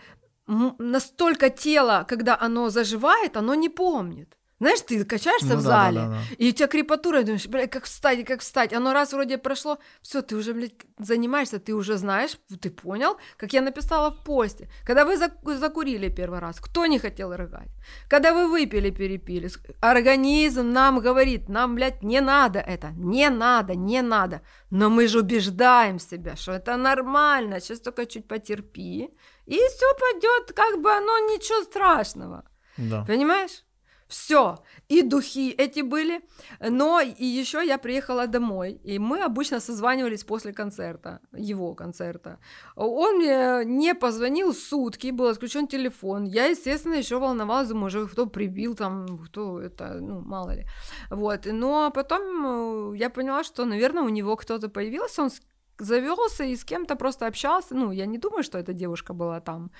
[0.78, 4.36] настолько тело, когда оно заживает, оно не помнит.
[4.60, 6.20] Знаешь, ты качаешься Ну в да, зале, да, да, да.
[6.38, 8.74] и у тебя крепатура, думаешь, блядь, как встать, как встать.
[8.74, 13.54] Оно раз вроде прошло, все, ты уже, блядь, занимаешься, ты уже знаешь, ты понял, как
[13.54, 14.68] я написала в посте.
[14.84, 17.70] Когда вы зак- закурили первый раз, кто не хотел рыгать?
[18.08, 19.48] Когда вы выпили, перепили,
[19.80, 24.42] организм нам говорит, нам, блядь, не надо это, не надо, не надо.
[24.70, 29.08] Но мы же убеждаем себя, что это нормально, сейчас только чуть потерпи,
[29.46, 32.44] и все пойдет, как бы оно ничего страшного.
[32.76, 33.04] Да.
[33.06, 33.64] Понимаешь?
[34.10, 34.58] Все.
[34.88, 36.20] И духи эти были.
[36.60, 38.80] Но и еще я приехала домой.
[38.82, 42.38] И мы обычно созванивались после концерта, его концерта.
[42.74, 46.24] Он мне не позвонил сутки, был отключен телефон.
[46.24, 50.66] Я, естественно, еще волновалась, думаю, уже кто прибил там, кто это, ну, мало ли.
[51.10, 51.46] Вот.
[51.46, 55.30] Но потом э, я поняла, что, наверное, у него кто-то появился, он
[55.82, 57.74] завелся и с кем-то просто общался.
[57.74, 59.70] Ну, я не думаю, что эта девушка была там.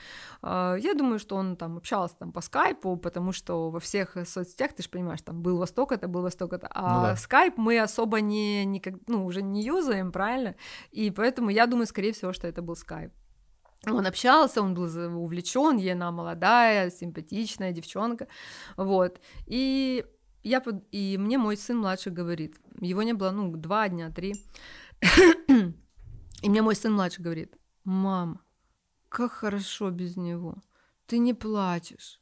[0.42, 4.24] А, Я думаю, что он там общался там по скайпу, потому что во всех э,
[4.24, 6.68] соцсетях, ты же понимаешь, там был Восток, это был Восток, это...
[6.70, 7.16] А Ну да.
[7.16, 10.54] скайп мы особо не, никак, ну, уже не юзаем, правильно?
[10.90, 13.12] И поэтому я думаю, скорее всего, что это был скайп.
[13.86, 14.84] Он общался, он был
[15.24, 18.26] увлечен, ей она молодая, симпатичная девчонка,
[18.76, 19.20] вот.
[19.46, 20.04] И
[20.42, 20.84] я под...
[20.92, 24.34] и мне мой сын младший говорит, его не было, ну, два дня, три,
[26.42, 28.42] и мне мой сын младший говорит, мама,
[29.08, 30.62] как хорошо без него.
[31.06, 32.20] Ты не плачешь.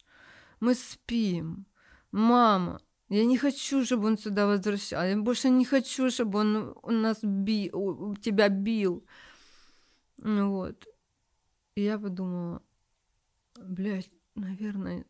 [0.61, 1.66] Мы спим.
[2.11, 5.07] Мама, я не хочу, чтобы он сюда возвращался.
[5.07, 7.70] Я больше не хочу, чтобы он у нас би...
[7.73, 9.05] у- у тебя бил.
[10.19, 10.86] Ну Вот.
[11.74, 12.62] И я подумала,
[13.55, 15.05] блядь, наверное,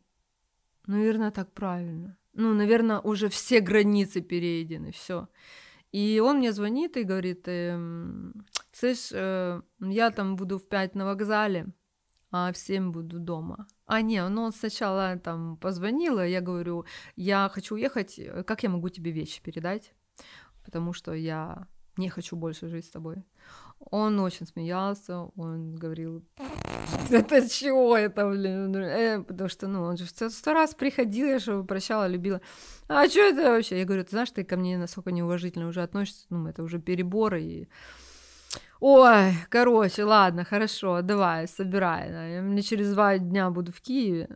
[0.85, 2.17] наверное, так правильно.
[2.33, 5.27] Ну, наверное, уже все границы перейдены, все.
[5.91, 11.05] И он мне звонит и говорит, эм, слышь, э, я там буду в 5 на
[11.05, 11.67] вокзале,
[12.31, 13.67] а в 7 буду дома.
[13.85, 16.85] А, не, ну он сначала там позвонил, и я говорю,
[17.15, 19.93] я хочу уехать, э, как я могу тебе вещи передать?
[20.63, 21.67] Потому что я
[21.97, 23.23] не хочу больше жить с тобой.
[23.79, 26.23] Он очень смеялся, он говорил,
[27.09, 28.75] это чего это, блин?
[28.75, 32.41] Э, потому что, ну, он же сто, сто раз приходил, я же его прощала, любила.
[32.87, 33.79] А что это вообще?
[33.79, 37.41] Я говорю, ты знаешь, ты ко мне насколько неуважительно уже относишься, ну, это уже переборы
[37.41, 37.69] и...
[38.79, 42.11] Ой, короче, ладно, хорошо, давай, собирай.
[42.11, 44.29] да, Я мне через два дня буду в Киеве.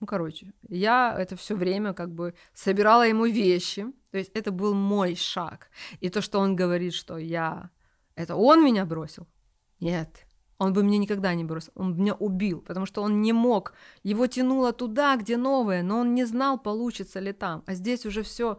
[0.00, 3.86] Ну, короче, я это все время как бы собирала ему вещи.
[4.10, 5.70] То есть это был мой шаг.
[6.00, 7.70] И то, что он говорит, что я...
[8.20, 9.26] Это он меня бросил?
[9.80, 10.26] Нет.
[10.58, 11.72] Он бы меня никогда не бросил.
[11.74, 13.72] Он меня убил, потому что он не мог.
[14.02, 17.62] Его тянуло туда, где новое, но он не знал, получится ли там.
[17.66, 18.58] А здесь уже все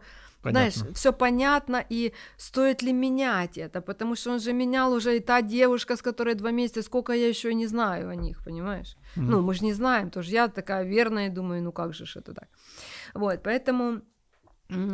[0.50, 5.20] знаешь, все понятно, и стоит ли менять это, потому что он же менял уже и
[5.20, 8.96] та девушка, с которой два месяца, сколько я еще не знаю о них, понимаешь?
[9.16, 9.30] Мгм.
[9.30, 12.34] Ну, мы же не знаем, тоже я такая верная, думаю, ну как же ж это
[12.34, 12.48] так?
[13.14, 14.02] Вот, поэтому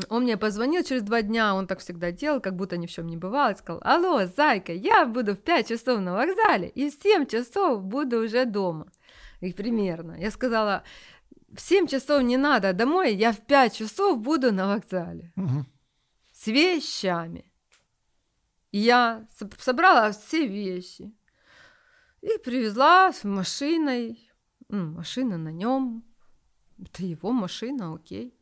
[0.08, 3.06] он мне позвонил через два дня, он так всегда делал, как будто ни в чем
[3.06, 6.94] не бывало, и сказал, алло, зайка, я буду в 5 часов на вокзале, и в
[7.02, 8.86] 7 часов буду уже дома.
[9.40, 10.12] И примерно.
[10.20, 10.82] Я сказала,
[11.52, 15.66] в 7 часов не надо домой, я в 5 часов буду на вокзале Мгм.
[16.32, 17.44] с вещами.
[18.72, 21.12] Я со- собрала все вещи
[22.20, 24.30] и привезла с машиной.
[24.68, 26.04] Машина на нем.
[26.78, 28.37] Это его машина, окей.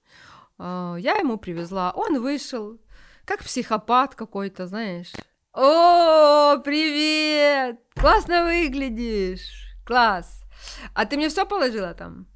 [0.59, 1.93] А, Я ему привезла.
[1.93, 2.79] Он вышел,
[3.25, 5.13] как психопат какой-то, знаешь.
[5.53, 7.81] О, привет!
[7.95, 9.75] Классно выглядишь!
[9.85, 10.45] Класс!
[10.95, 12.27] А ты мне все положила там?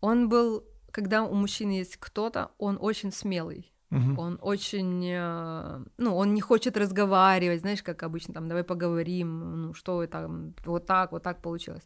[0.00, 3.73] Он был, когда у мужчины есть кто-то, он очень смелый.
[3.90, 4.18] Мгм.
[4.18, 9.74] Он очень, э, ну, он не хочет разговаривать, знаешь, как обычно, там, давай поговорим, ну,
[9.74, 11.82] что там, вот так, вот так получилось.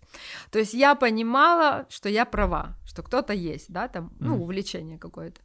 [0.50, 5.40] То есть я понимала, что я права, что кто-то есть, да, там, ну, увлечение какое-то.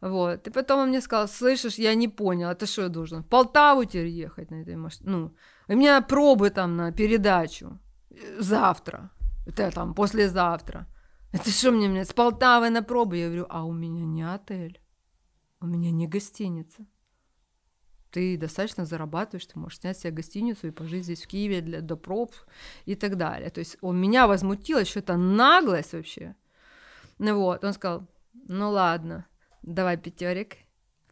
[0.00, 0.46] Вот.
[0.46, 3.84] И потом он мне сказал, слышишь, я не понял, это что я должен, в Полтаву
[3.84, 5.10] теперь ехать на этой машине?
[5.10, 5.34] Ну,
[5.68, 7.78] у меня пробы там на передачу
[8.10, 9.10] э, завтра,
[9.46, 10.86] это там послезавтра.
[11.32, 13.18] Это что мне, мне с Полтавы на пробы?
[13.18, 14.80] Я говорю, а у меня не отель.
[15.66, 16.86] У меня не гостиница.
[18.12, 22.32] Ты достаточно зарабатываешь, ты можешь снять себе гостиницу и пожить здесь в Киеве для проб
[22.84, 23.50] и так далее.
[23.50, 26.36] То есть он меня возмутило, что это наглость вообще.
[27.18, 29.26] Ну вот, он сказал, ну ладно,
[29.62, 30.56] давай пятерик,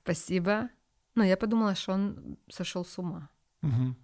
[0.01, 0.70] спасибо.
[1.16, 3.31] Ну, я подумала, что он сошел с ума.
[3.62, 3.97] Мгм.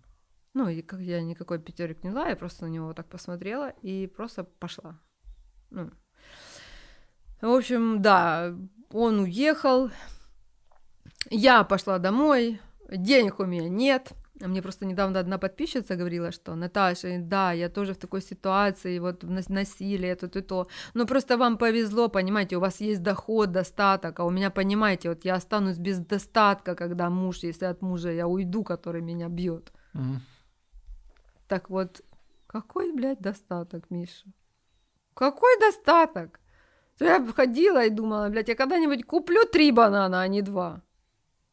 [0.55, 3.71] Ну, и как я никакой пятерик не дала, я просто на него вот так посмотрела
[3.83, 4.99] и просто пошла.
[5.71, 5.93] Ну.
[7.41, 8.53] В общем, да,
[8.91, 9.91] он уехал,
[11.29, 14.13] я пошла домой, денег у меня нет.
[14.41, 19.23] Мне просто недавно одна подписчица говорила, что Наташа, да, я тоже в такой ситуации, вот
[19.23, 20.67] нас- насилие, тут и то.
[20.95, 25.27] Но просто вам повезло, понимаете, у вас есть доход, достаток, а у меня, понимаете, вот
[25.27, 29.73] я останусь без достатка, когда муж, если от мужа я уйду, который меня бьет.
[29.93, 30.23] Мгм.
[31.47, 32.01] Так вот,
[32.47, 34.27] какой, блядь, достаток, Миша?
[35.15, 36.41] Какой достаток?
[36.99, 40.83] То Я ходила и думала, блядь, я когда-нибудь куплю три банана, а не два.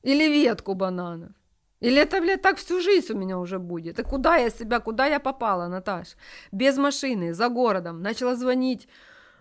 [0.04, 1.32] Или ветку бананов.
[1.80, 4.00] Или это, блядь, так всю жизнь у меня уже будет.
[4.00, 6.16] И куда я себя, куда я попала, Наташ?
[6.52, 8.02] Без машины, за городом.
[8.02, 8.88] Начала звонить.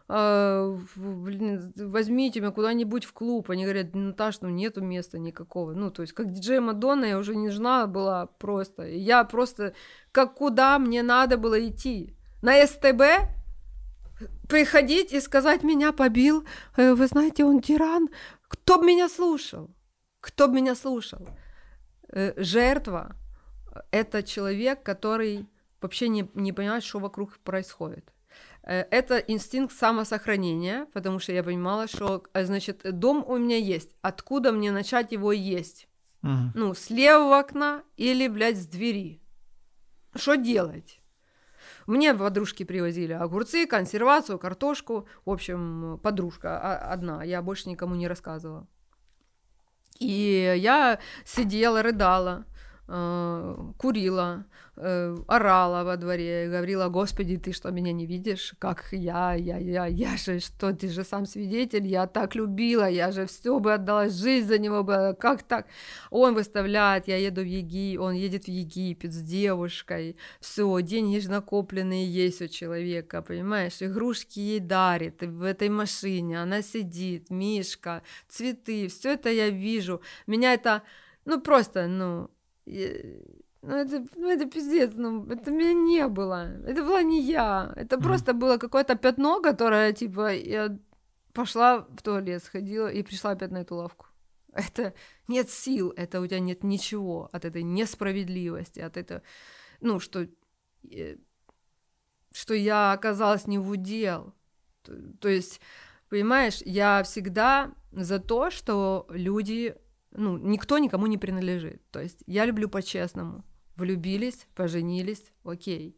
[0.09, 3.51] э, блин, возьмите меня куда-нибудь в клуб.
[3.51, 5.73] Они говорят, Наташ, ну нету места никакого.
[5.73, 8.87] Ну, то есть, как диджей Мадонна я уже не нужна была просто.
[8.87, 9.73] И я просто,
[10.13, 12.17] как куда мне надо было идти?
[12.43, 13.03] На СТБ?
[14.49, 16.45] Приходить и сказать, меня побил,
[16.77, 18.09] э, вы знаете, он тиран.
[18.49, 19.71] Кто бы меня слушал?
[20.27, 21.21] Кто бы меня слушал?
[22.09, 23.15] Э, Жертва–
[23.93, 25.47] это человек, который
[25.81, 28.13] вообще не, не понимает, что вокруг происходит.
[28.65, 33.95] Э, Это инстинкт самосохранения, потому что я понимала, что, э, значит, дом у меня есть.
[34.03, 35.89] Откуда мне начать его есть?
[36.23, 36.53] Мгм.
[36.57, 39.21] Ну, с левого окна или, блядь, с двери.
[40.17, 41.01] Что делать?
[41.87, 45.07] Мне подружки привозили огурцы, консервацию, картошку.
[45.25, 47.23] В общем, подружка а- одна.
[47.23, 48.67] Я больше никому не рассказывала.
[49.99, 52.45] И я сидела, рыдала,
[52.87, 54.47] курила,
[54.77, 58.55] э, орала во дворе, говорила, Господи, ты что, меня не видишь?
[58.61, 63.11] Как я, я, я, я же, что, ты же сам свидетель, я так любила, я
[63.11, 65.67] же все бы отдала, жизнь за него бы, как так?
[66.11, 71.31] Он выставляет, я еду в Египет, он едет в Египет с девушкой, все, деньги же
[71.31, 78.87] накопленные есть у человека, понимаешь, игрушки ей дарит, в этой машине она сидит, Мишка, цветы,
[78.87, 80.83] все это я вижу, меня это,
[81.25, 82.31] ну просто, ну,
[82.67, 87.97] ну это, ну это пиздец, ну это меня не было, это была не я, это
[87.97, 88.05] Мгм.
[88.05, 90.79] просто было какое-то пятно, которое, типа, я
[91.33, 94.07] пошла в туалет, сходила и пришла опять на эту лавку.
[94.53, 94.95] Это
[95.29, 99.23] нет сил, это у тебя нет ничего от этой несправедливости, от этого,
[99.81, 100.27] ну, что,
[100.91, 101.17] э,
[102.33, 104.33] что я оказалась не в удел.
[104.83, 105.61] То, то есть,
[106.09, 109.77] понимаешь, я всегда за то, что люди,
[110.17, 111.83] ну, никто никому не принадлежит.
[111.91, 113.45] То есть я люблю по-честному.
[113.77, 115.97] Влюбились, поженились, окей.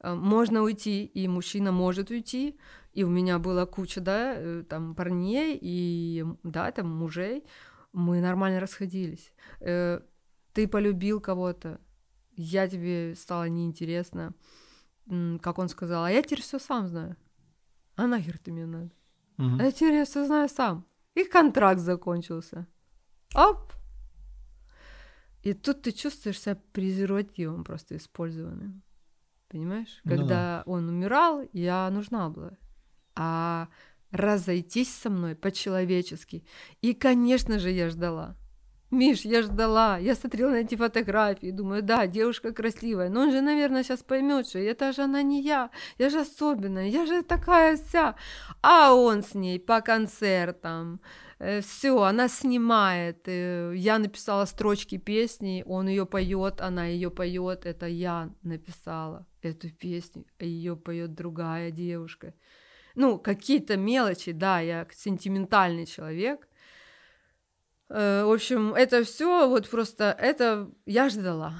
[0.00, 2.58] Э, Можно уйти, и мужчина может уйти,
[2.92, 7.44] и у меня была куча, да, э, там, парней и, да, там, мужей,
[7.92, 9.32] мы нормально расходились.
[9.60, 10.00] Э,
[10.52, 11.80] Ты полюбил кого-то,
[12.36, 14.34] я тебе стало неинтересно,
[15.08, 17.16] М, как он сказал, а я теперь все сам знаю.
[17.94, 18.90] А нахер ты мне надо?
[19.36, 19.60] Мгм.
[19.60, 20.84] А я теперь все знаю сам.
[21.14, 22.66] И контракт закончился.
[23.34, 23.72] Оп!
[25.42, 28.82] И тут ты чувствуешь себя презервативом просто использованным.
[29.48, 30.00] Понимаешь?
[30.04, 30.16] Ну да.
[30.16, 32.58] Когда он умирал, я нужна была.
[33.14, 33.68] А
[34.10, 36.44] разойтись со мной по-человечески.
[36.80, 38.36] И, конечно же, я ждала.
[38.90, 43.40] Миш, я ждала, я смотрела на эти фотографии, думаю, да, девушка красивая, но он же,
[43.40, 47.76] наверное, сейчас поймет, что это же она не я, я же особенная, я же такая
[47.76, 48.14] вся.
[48.62, 51.00] А он с ней по концертам,
[51.60, 53.22] все, она снимает.
[53.26, 57.66] э, Я написала строчки песни, он ее поет, она ее поет.
[57.66, 62.32] Это я написала эту песню, а ее поет другая девушка.
[62.94, 66.48] Ну, какие-то мелочи, да, я сентиментальный человек.
[67.88, 71.54] Э, В общем, это все вот просто это я ждала.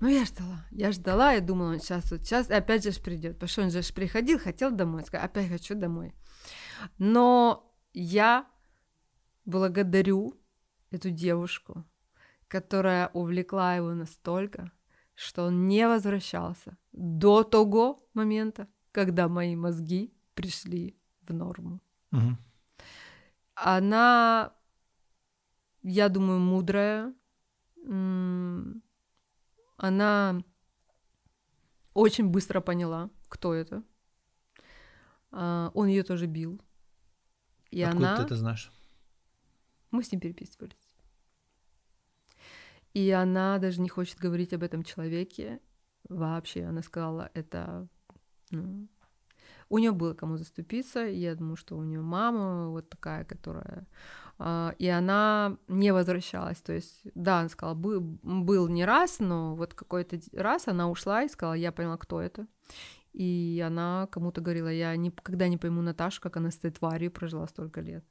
[0.00, 0.64] Ну, я ждала.
[0.70, 3.34] Я ждала и думала, он сейчас вот сейчас опять же придет.
[3.34, 5.04] Потому что он же приходил, хотел домой.
[5.04, 6.14] Сказал, опять хочу домой.
[6.98, 8.46] Но я
[9.44, 10.34] благодарю
[10.90, 11.84] эту девушку,
[12.46, 14.70] которая увлекла его настолько,
[15.14, 21.80] что он не возвращался до того момента, когда мои мозги пришли в норму.
[22.12, 22.38] Мгм.
[23.54, 24.52] Она,
[25.82, 27.14] я думаю, мудрая.
[29.76, 30.42] Она
[31.94, 33.82] очень быстро поняла, кто это.
[35.30, 36.60] А, Он ее тоже бил.
[37.70, 38.16] И Откуда она...
[38.16, 38.72] ты это знаешь?
[39.90, 40.88] Мы с ним переписывались.
[42.94, 45.60] И она даже не хочет говорить об этом человеке.
[46.08, 47.88] Вообще, она сказала, это...
[48.50, 48.88] ну,
[49.68, 51.00] у нее было кому заступиться.
[51.00, 53.86] Я думаю, что у нее мама вот такая, которая...
[54.38, 56.60] а, И она не возвращалась.
[56.60, 61.22] То есть, да, она сказала, был, был не раз, но вот какой-то раз она ушла
[61.22, 62.46] и сказала, я поняла, кто это.
[63.12, 67.46] И она кому-то говорила, я никогда не пойму Наташу, как она с этой тварью прожила
[67.48, 68.04] столько лет.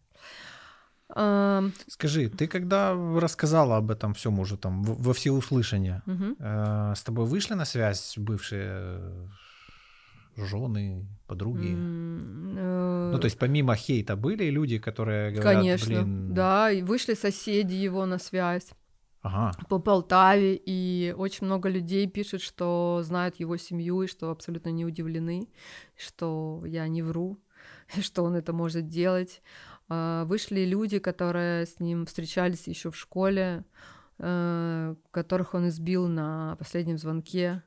[1.87, 7.53] Скажи, ты когда рассказала об этом всем уже там во всеуслышание, э, с тобой вышли
[7.53, 9.29] на связь бывшие
[10.37, 11.73] жены, подруги?
[11.75, 17.13] Э, Ну, то есть помимо хейта были люди, которые говорят, Конечно, блин, да, и вышли
[17.15, 18.71] соседи его на связь.
[19.21, 24.69] Ага, по Полтаве, и очень много людей пишут, что знают его семью, и что абсолютно
[24.69, 25.49] не удивлены,
[25.97, 27.37] что я не вру,
[28.01, 29.41] что он это может делать.
[29.89, 33.65] А, Вышли люди, которые с ним встречались еще в школе,
[34.19, 37.63] э, которых он избил на последнем звонке,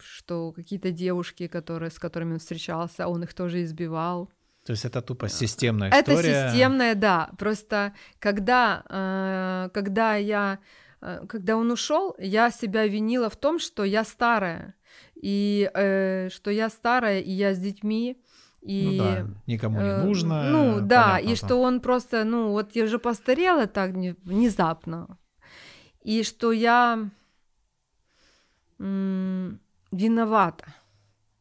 [0.00, 4.30] что какие-то девушки, которые, с которыми он встречался, он их тоже избивал.
[4.66, 6.50] то есть это тупо системная Это история.
[6.50, 7.30] системная, да.
[7.38, 10.58] Просто когда, э, когда я,
[11.00, 14.74] э, когда он ушел, я себя винила в том, что я старая
[15.22, 18.16] и э, что я старая и я с детьми
[18.60, 20.42] и Ну да, никому не э, нужно.
[20.50, 25.18] Ну да, понятно, и что он просто, ну вот я уже постарела так не- внезапно,
[26.02, 27.08] и что я
[28.78, 29.60] м,
[29.92, 30.74] виновата.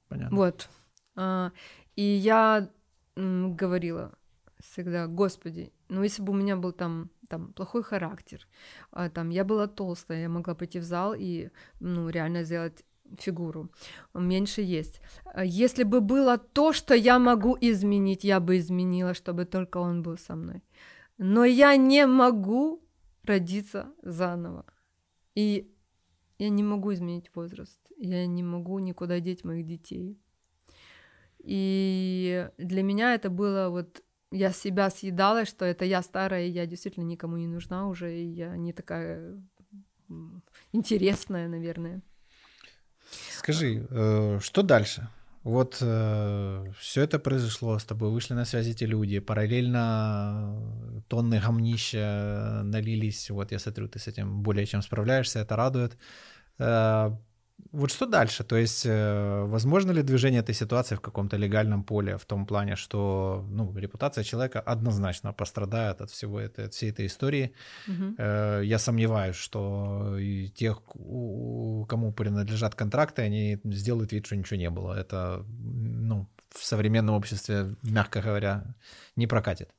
[0.10, 0.38] Понятно.
[0.38, 0.70] Вот.
[1.16, 1.52] А,
[1.96, 2.70] И я
[3.16, 4.12] м, говорила
[4.60, 8.48] всегда, Господи, ну если бы у меня был там, там плохой характер,
[8.92, 11.50] а, там я была толстая, я могла пойти в зал и
[11.80, 12.84] ну, реально сделать
[13.20, 13.70] фигуру.
[14.14, 15.02] Меньше есть.
[15.26, 20.02] А Если бы было то, что я могу изменить, я бы изменила, чтобы только он
[20.02, 20.64] был со мной.
[21.18, 22.82] Но я не могу
[23.24, 24.66] родиться заново.
[25.36, 25.75] И
[26.38, 27.80] я не могу изменить возраст.
[27.98, 30.20] Я не могу никуда деть моих детей.
[31.40, 36.66] И для меня это было вот я себя съедала, что это я старая, и я
[36.66, 39.42] действительно никому не нужна уже, и я не такая
[40.74, 42.02] интересная, наверное.
[43.32, 45.08] Скажи, э, что дальше?
[45.46, 50.60] Вот все это произошло, с тобой вышли на связь эти люди, параллельно
[51.08, 55.98] тонны гомнища налились, вот я смотрю, ты с этим более чем справляешься, это радует.
[56.58, 57.12] Э,
[57.72, 58.44] Вот что дальше?
[58.44, 62.76] То есть, э, возможно ли движение этой ситуации в каком-то легальном поле, в том плане,
[62.76, 67.52] что ну, репутация человека однозначно пострадает от всего это, от всей этой истории?
[68.18, 70.18] Э, Я сомневаюсь, что
[70.56, 70.82] тех,
[71.90, 74.94] кому принадлежат контракты, они сделают вид, что ничего не было.
[74.94, 78.64] Это ну, в современном обществе, мягко говоря,
[79.16, 79.70] не прокатит.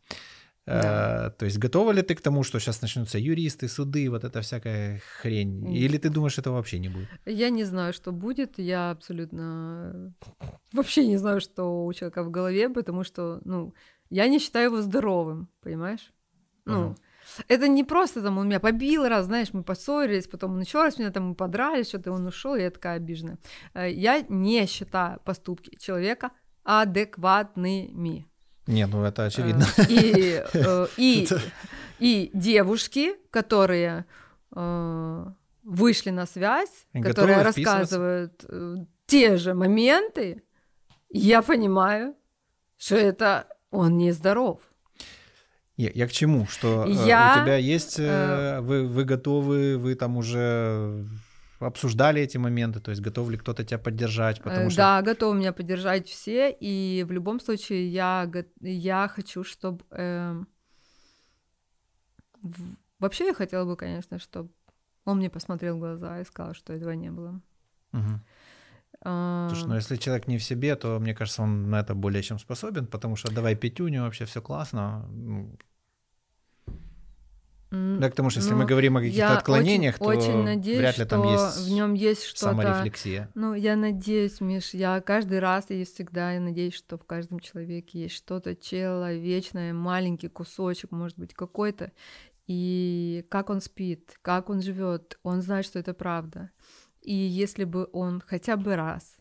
[0.67, 1.31] Э, Да.
[1.39, 5.01] То есть готова ли ты к тому, что сейчас начнутся юристы, суды, вот эта всякая
[5.20, 5.65] хрень?
[5.67, 5.73] М.
[5.73, 7.09] Или ты думаешь, этого вообще не будет?
[7.25, 8.59] Я не знаю, что будет.
[8.59, 10.12] Я абсолютно
[10.73, 13.73] вообще не знаю, что у человека в голове, потому что, ну,
[14.11, 16.12] я не считаю его здоровым, понимаешь?
[16.65, 16.97] Ну, Ага.
[17.49, 20.99] это не просто там он меня побил раз, знаешь, мы поссорились, потом он еще раз
[20.99, 23.39] меня там мы подрались, что-то он ушел, я такая обиженная.
[23.75, 26.31] Э, Я не считаю поступки человека
[26.65, 28.27] адекватными.
[28.67, 29.67] Не, ну это очевидно.
[29.77, 31.28] Э, И, э, и,
[31.99, 34.05] и девушки, которые
[34.55, 35.27] э,
[35.62, 38.45] вышли на связь, И которые рассказывают
[39.07, 40.43] те же моменты,
[41.11, 42.15] я понимаю,
[42.77, 44.61] что это он нездоров.
[45.77, 46.47] Я, я к чему?
[46.47, 51.05] Что Я, у тебя есть, э, вы, вы готовы, вы там уже
[51.59, 55.36] обсуждали эти моменты, то есть готов ли кто-то тебя поддержать, потому Э, что Да, готовы
[55.39, 59.85] меня поддержать все, и в любом случае я, я хочу, чтобы...
[62.99, 64.51] Вообще я хотела бы, конечно, чтобы
[65.05, 67.41] он мне посмотрел в глаза и сказал, что этого не было.
[69.02, 72.23] А, Слушай, ну если человек не в себе, то мне кажется, он на это более
[72.23, 75.09] чем способен, потому что давай пятюню, вообще все классно.
[77.70, 80.78] Да, к тому же, если ну, мы говорим о каких-то отклонениях, очень, то очень надеюсь,
[80.78, 82.45] вряд ли что там есть в нем есть что-то.
[82.53, 83.31] саморефлексия.
[83.35, 88.03] Ну, я надеюсь, Миш, я каждый раз и всегда я надеюсь, что в каждом человеке
[88.03, 91.91] есть что-то человечное, маленький кусочек, может быть, какой-то
[92.47, 96.51] и как он спит, как он живет, он знает, что это правда.
[97.03, 99.17] И если бы он хотя бы раз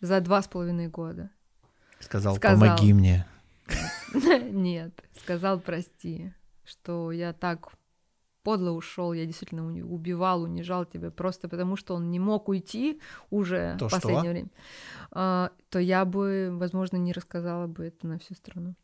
[0.00, 1.30] за два с половиной года
[2.00, 3.26] сказал, сказал помоги мне.
[4.14, 6.32] Нет, сказал прости,
[6.66, 7.72] что я так
[8.46, 13.76] подло ушел, я действительно убивал, унижал тебя просто потому, что он не мог уйти уже
[13.76, 14.30] то в последнее что?
[14.30, 14.50] время,
[15.10, 18.76] а, то я бы, возможно, не рассказала бы это на всю страну.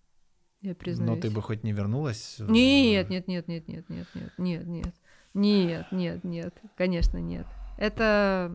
[0.63, 1.17] Я признаюсь.
[1.17, 2.37] Но ты бы хоть не вернулась?
[2.41, 4.95] Нет, нет, нет, нет, нет, нет, нет, нет, нет,
[5.35, 7.47] нет, нет, нет, конечно, нет.
[7.79, 8.53] Это,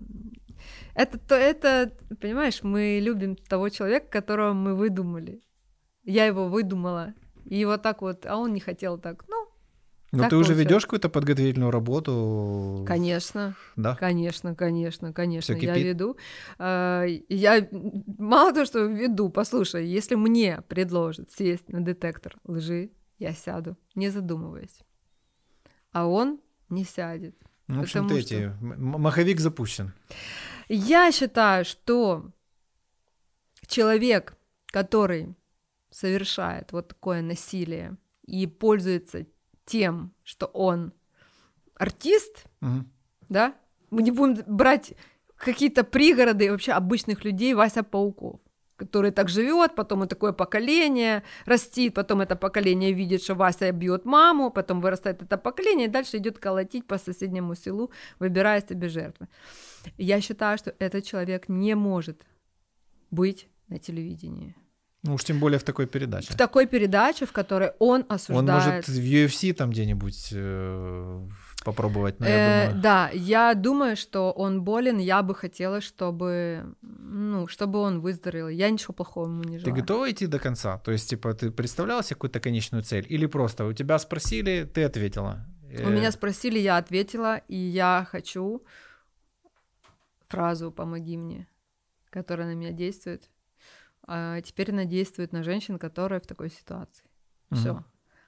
[0.94, 5.42] это, то, это, понимаешь, мы любим того человека, которого мы выдумали.
[6.04, 7.14] Я его выдумала,
[7.50, 9.26] и вот так вот, а он не хотел так.
[9.28, 9.48] Ну,
[10.12, 12.86] но так ты уже ведешь какую-то подготовительную работу?
[12.88, 13.56] Конечно.
[13.76, 13.96] Да?
[13.96, 15.54] Конечно, конечно, конечно.
[15.54, 16.18] я веду.
[16.58, 17.68] А, я
[18.18, 24.10] мало того, что веду, послушай, если мне предложат сесть на детектор лжи, я сяду, не
[24.10, 24.80] задумываясь.
[25.92, 27.36] А он не сядет.
[27.68, 28.36] Ну, в общем-то, что...
[28.36, 28.54] эти...
[28.62, 29.94] маховик запущен.
[30.70, 32.32] Я считаю, что
[33.68, 35.36] человек, который
[35.90, 39.26] совершает вот такое насилие и пользуется
[39.66, 40.94] тем, что он
[41.76, 42.86] артист, угу.
[43.30, 43.54] да,
[43.90, 44.94] мы не будем брать
[45.36, 48.40] какие-то пригороды вообще обычных людей Вася Пауков
[48.78, 54.06] который так живет, потом и такое поколение растит, потом это поколение видит, что Вася бьет
[54.06, 59.28] маму, потом вырастает это поколение, и дальше идет колотить по соседнему селу, выбирая себе жертвы.
[59.98, 62.24] Я считаю, что этот человек не может
[63.12, 64.56] быть на телевидении.
[65.04, 66.34] Ну уж тем более в такой передаче.
[66.34, 68.50] В такой передаче, в которой он осуждает...
[68.50, 71.28] Он может в UFC там где-нибудь э,
[71.64, 72.82] попробовать, но я э, думаю...
[72.82, 78.50] Да, я думаю, что он болен, я бы хотела, чтобы, ну, чтобы он выздоровел.
[78.50, 79.76] Я ничего плохого ему не желаю.
[79.76, 80.80] Ты готова идти до конца?
[80.80, 83.06] То есть, типа, ты представляла себе какую-то конечную цель?
[83.08, 85.46] Или просто у тебя спросили, ты ответила?
[85.86, 88.64] У меня спросили, я ответила, и я хочу
[90.28, 91.48] фразу «помоги мне»,
[92.10, 93.30] которая на меня действует
[94.08, 97.06] а теперь она действует на женщин, которые в такой ситуации.
[97.52, 97.60] Угу.
[97.60, 97.84] Все.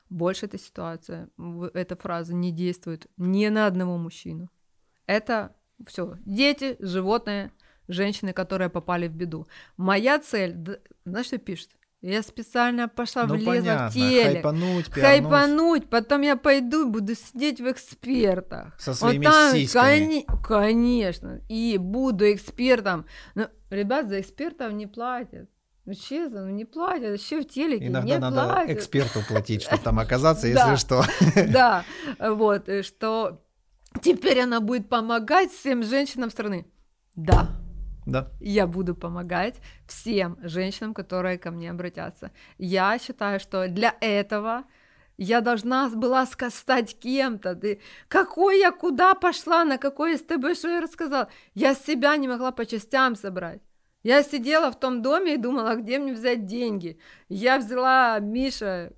[0.09, 1.30] Больше эта ситуация,
[1.74, 4.49] эта фраза не действует ни на одного мужчину.
[5.06, 5.56] Это
[5.88, 6.17] все.
[6.25, 7.51] Дети, животные,
[7.88, 9.48] женщины, которые попали в беду.
[9.77, 10.58] Моя цель,
[11.06, 11.69] знаешь, что пишет?
[12.01, 13.90] Я специально пошла ну, влезла понятно.
[13.90, 14.33] в телек.
[14.33, 14.90] Хайпануть.
[14.90, 18.80] Хайпануть, потом я пойду и буду сидеть в экспертах.
[18.80, 20.24] Со своими вот там, сиськами.
[20.25, 21.41] Кон- конечно.
[21.49, 23.06] И буду экспертом.
[23.35, 25.49] Но, ребят, за экспертов не платят.
[25.90, 28.77] Ну, честно, ну не платят, еще в телеке Иногда не надо платят.
[28.77, 31.03] эксперту платить, чтобы там оказаться, если что.
[31.48, 31.84] Да,
[32.19, 33.42] вот, что
[34.00, 36.68] теперь она будет помогать всем женщинам страны.
[37.16, 37.59] Да.
[38.06, 38.32] Да.
[38.40, 39.56] Я буду помогать
[39.88, 42.30] всем женщинам, которые ко мне обратятся.
[42.59, 44.66] Я считаю, что для этого
[45.18, 47.56] я должна была стать кем-то.
[47.56, 47.82] Ты...
[48.09, 51.30] Какой я, куда пошла, на какой СТБ, что я рассказала?
[51.56, 53.61] Я себя не могла по частям собрать.
[54.03, 56.98] Я сидела в том доме и думала, где мне взять деньги.
[57.28, 58.94] Я взяла Миша,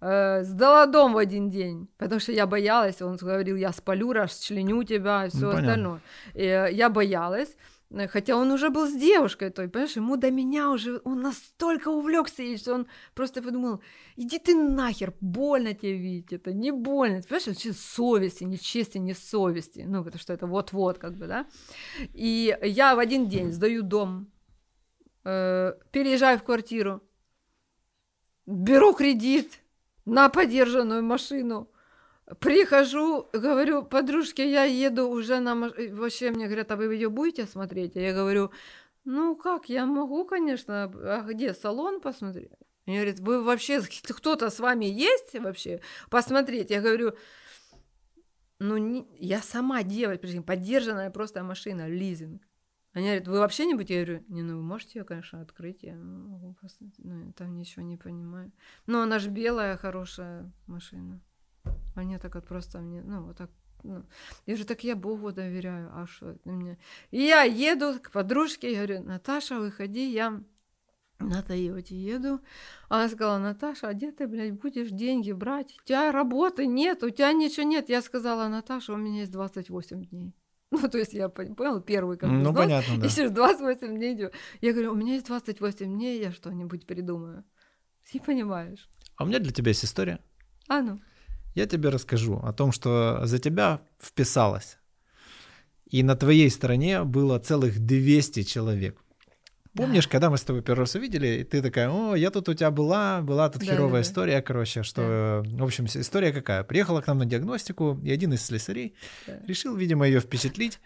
[0.00, 3.02] э, сдала дом в один день, потому что я боялась.
[3.02, 6.00] Он говорил, я спалю, расчленю тебя и все ну, остальное.
[6.34, 7.56] И, э, я боялась.
[8.08, 12.42] Хотя он уже был с девушкой той, понимаешь, ему до меня уже, он настолько увлекся
[12.42, 13.80] ей, что он просто подумал,
[14.16, 18.98] иди ты нахер, больно тебе видеть это, не больно, ты понимаешь, вообще совести, ни чести,
[18.98, 21.46] ни совести, ну, потому что это вот-вот, как бы, да,
[22.14, 24.28] и я в один день сдаю дом
[25.24, 27.02] э, переезжаю в квартиру,
[28.46, 29.60] беру кредит
[30.04, 31.70] на подержанную машину,
[32.40, 37.46] прихожу, говорю, подружке, я еду уже на машине, вообще мне говорят, а вы ее будете
[37.46, 37.96] смотреть?
[37.96, 38.50] А я говорю,
[39.04, 42.52] ну как, я могу, конечно, а где салон посмотреть?
[42.86, 45.80] Они говорят, вы вообще, кто-то с вами есть вообще
[46.10, 46.70] посмотреть?
[46.70, 47.14] Я говорю,
[48.58, 52.42] ну, не, я сама девочка, поддержанная просто машина, лизинг.
[52.94, 53.98] Они говорят, вы вообще не будете?
[53.98, 57.82] Я говорю, не, ну вы можете ее, конечно, открыть, я могу просто, ну, там ничего
[57.82, 58.52] не понимаю.
[58.86, 61.20] Но она же белая, хорошая машина.
[61.96, 63.50] Они так вот просто мне, ну, вот так
[63.82, 64.02] ну,
[64.46, 66.78] я же так я Богу доверяю, а что это мне?
[67.10, 70.40] И я еду к подружке, я говорю, Наташа, выходи, я
[71.18, 72.40] на Тойоте еду.
[72.88, 75.74] Она сказала, Наташа, а где ты, блядь, будешь деньги брать?
[75.82, 77.88] У тебя работы нет, у тебя ничего нет.
[77.88, 80.34] Я сказала, Наташа, у меня есть 28 дней.
[80.70, 83.06] Ну, то есть я понял, первый как Ну, взнос, понятно, да.
[83.06, 84.28] И через 28 дней
[84.60, 87.44] я говорю, у меня есть 28 дней, я что-нибудь придумаю.
[88.10, 88.88] Ты понимаешь.
[89.16, 90.18] А у меня для тебя есть история.
[90.68, 90.98] А ну.
[91.54, 94.78] Я тебе расскажу о том, что за тебя вписалось.
[95.86, 99.03] И на твоей стороне было целых 200 человек.
[99.76, 102.54] Помнишь, когда мы с тобой первый раз увидели, и ты такая, о, я тут у
[102.54, 104.02] тебя была, была тут Да, херовая да, да.
[104.02, 106.62] история, короче, что, в общем, история какая?
[106.62, 108.94] Приехала к нам на диагностику, и один из слесарей
[109.26, 109.40] Да.
[109.48, 110.80] решил, видимо, ее впечатлить,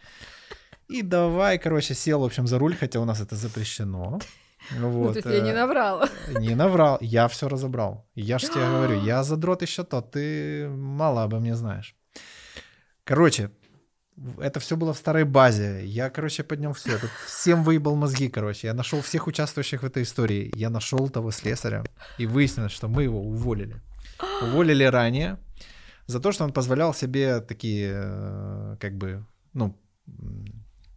[0.89, 4.18] и давай, короче, сел, в общем, за руль, хотя у нас это запрещено.
[4.78, 6.08] Ну, Вот, то есть я не э, наврала.
[6.41, 8.07] не наврал, я все разобрал.
[8.15, 11.94] Я ж тебе говорю, я задрот еще тот, ты мало обо мне знаешь.
[13.05, 13.50] Короче,
[14.38, 15.84] это все было в старой базе.
[15.86, 16.92] Я, короче, поднял все.
[16.92, 18.68] Я тут всем выебал мозги, короче.
[18.68, 20.52] Я нашел всех участвующих в этой истории.
[20.55, 21.84] Я нашел того слесаря.
[22.18, 23.80] И выяснилось, что мы его уволили.
[24.42, 25.38] Уволили ранее
[26.06, 29.78] за то, что он позволял себе такие, э, как бы, ну,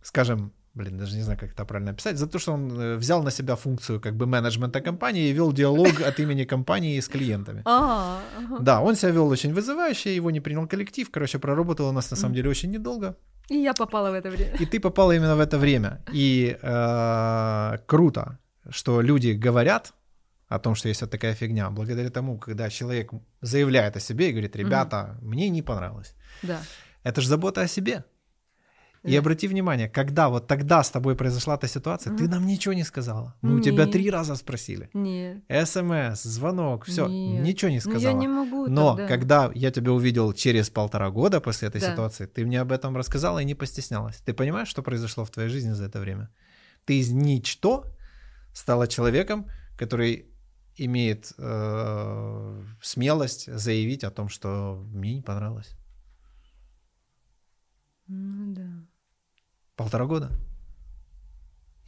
[0.02, 3.24] скажем, блин, даже не знаю, как это правильно описать, за то, что он э, взял
[3.24, 7.62] на себя функцию как бы менеджмента компании и вел диалог от имени компании с клиентами.
[7.66, 8.20] А.
[8.60, 12.18] Да, он себя вел очень вызывающе, его не принял коллектив, короче, проработал у нас на
[12.18, 13.16] самом деле очень недолго,
[13.50, 14.56] И я попала в это время.
[14.62, 16.00] и ты попала именно в это время.
[16.14, 18.38] И э, круто,
[18.70, 19.94] что люди говорят
[20.48, 24.32] о том, что есть вот такая фигня, благодаря тому, когда человек заявляет о себе и
[24.32, 26.16] говорит, ребята, мне не понравилось.
[26.44, 26.60] Да.
[27.04, 28.04] Это же забота о себе.
[29.04, 29.20] И Да.
[29.20, 33.34] обрати внимание, когда вот тогда с тобой произошла эта ситуация, ты нам ничего не сказала.
[33.42, 34.90] Мы у тебя три раза спросили.
[34.94, 35.44] Нет.
[35.50, 38.14] СМС, звонок, все, ничего не Ну, сказала.
[38.14, 38.68] я не могу.
[38.68, 39.08] Но тогда.
[39.08, 41.92] когда я тебя увидел через полтора года после этой Да.
[41.92, 44.18] ситуации, ты мне об этом рассказала и не постеснялась.
[44.26, 46.30] Ты понимаешь, что произошло в твоей жизни за это время?
[46.86, 47.86] Ты из ничто
[48.54, 49.48] стала человеком,
[49.80, 50.28] который
[50.78, 55.72] имеет э, смелость заявить о том, что мне не понравилось.
[58.08, 58.86] Ну, да.
[59.82, 60.32] Полтора года.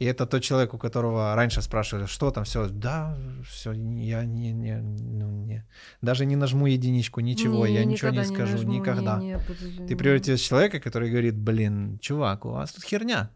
[0.00, 3.16] И это тот человек, у которого раньше спрашивали, что там, все, да,
[3.48, 5.64] все, я не, не, ну, не,
[6.02, 9.18] даже не нажму единичку, ничего, Не, я ничего не скажу, нажму, не, никогда.
[9.20, 9.94] не, подожди, Ты не.
[9.94, 13.30] превратилась в человека, который говорит, блин, чувак, у вас тут херня.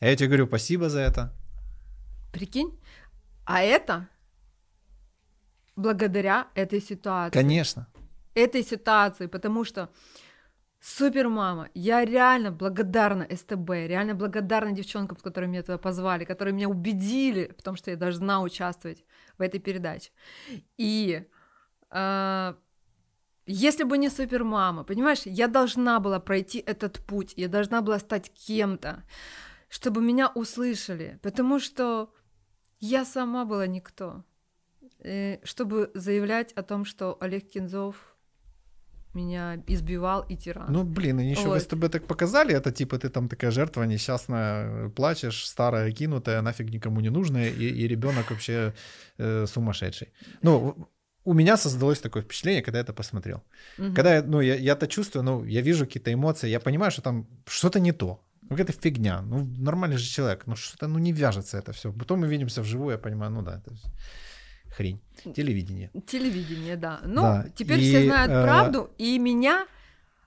[0.00, 1.32] А я тебе говорю, спасибо за это.
[2.32, 2.78] Прикинь?
[3.44, 4.06] А это
[5.74, 7.32] благодаря этой ситуации.
[7.36, 7.88] Конечно.
[8.34, 9.88] Этой ситуации, потому что
[10.80, 16.68] супер мама, я реально благодарна СТБ, реально благодарна девчонкам, которые меня туда позвали, которые меня
[16.68, 19.04] убедили в том, что я должна участвовать
[19.38, 20.10] в этой передаче.
[20.76, 21.24] И
[21.90, 22.56] а,
[23.46, 27.98] если бы не супер мама, понимаешь, я должна была пройти этот путь, я должна была
[27.98, 29.04] стать кем-то,
[29.68, 32.12] чтобы меня услышали, потому что
[32.80, 34.24] я сама была никто.
[35.00, 38.07] Э, Чтобы заявлять о том, что Олег Кинзов
[39.14, 40.72] меня избивал и тиран.
[40.72, 41.62] Ну, блин, и еще Вот.
[41.62, 46.70] с тобой так показали, это типа ты там такая жертва несчастная, плачешь, старая, кинутая, нафиг
[46.70, 48.74] никому не нужная, и, и ребенок вообще
[49.18, 50.08] э, сумасшедший.
[50.42, 50.88] Ну,
[51.24, 53.42] у меня создалось такое впечатление, когда я это посмотрел.
[53.78, 53.94] Мгм.
[53.94, 57.26] Когда я, ну, я, я-то чувствую, ну, я вижу какие-то эмоции, я понимаю, что там
[57.46, 58.20] что-то не то.
[58.42, 59.20] Ну, какая-то фигня.
[59.22, 60.46] Ну, нормальный же человек.
[60.46, 61.92] Ну, что-то, ну, не вяжется это все.
[61.92, 63.74] Потом мы видимся вживую, я понимаю, ну да, это
[64.70, 65.00] хрень.
[65.34, 65.90] Телевидение.
[66.06, 67.00] Телевидение, да.
[67.04, 69.66] Ну, Да, теперь и, все знают э, правду, и меня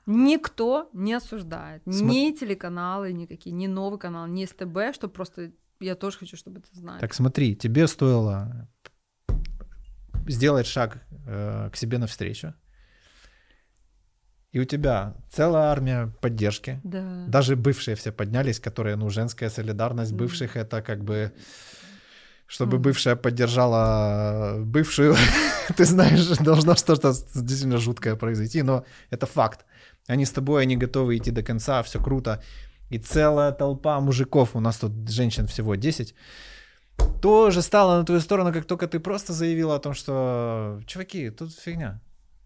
[0.06, 1.84] никто не осуждает.
[1.86, 6.60] Смо- Ни телеканалы никакие, ни новый канал, ни СТБ, что просто я тоже хочу, чтобы
[6.62, 7.00] ты знал.
[7.00, 8.68] Так смотри, тебе стоило
[10.28, 12.54] сделать шаг э, к себе навстречу,
[14.52, 16.82] и у тебя целая армия поддержки.
[16.84, 17.26] Да.
[17.28, 21.32] Даже бывшие все поднялись, которые, ну, женская солидарность бывших, это как бы,
[22.52, 25.16] чтобы бывшая поддержала бывшую,
[25.78, 29.66] ты знаешь, должно что-то действительно жуткое произойти, но это факт.
[30.08, 32.44] Они с тобой, они готовы идти до конца, все круто.
[32.90, 36.14] И целая толпа мужиков, у нас тут женщин всего 10,
[37.22, 41.54] тоже стала на твою сторону, как только ты просто заявила о том, что, чуваки, тут
[41.54, 42.02] фигня.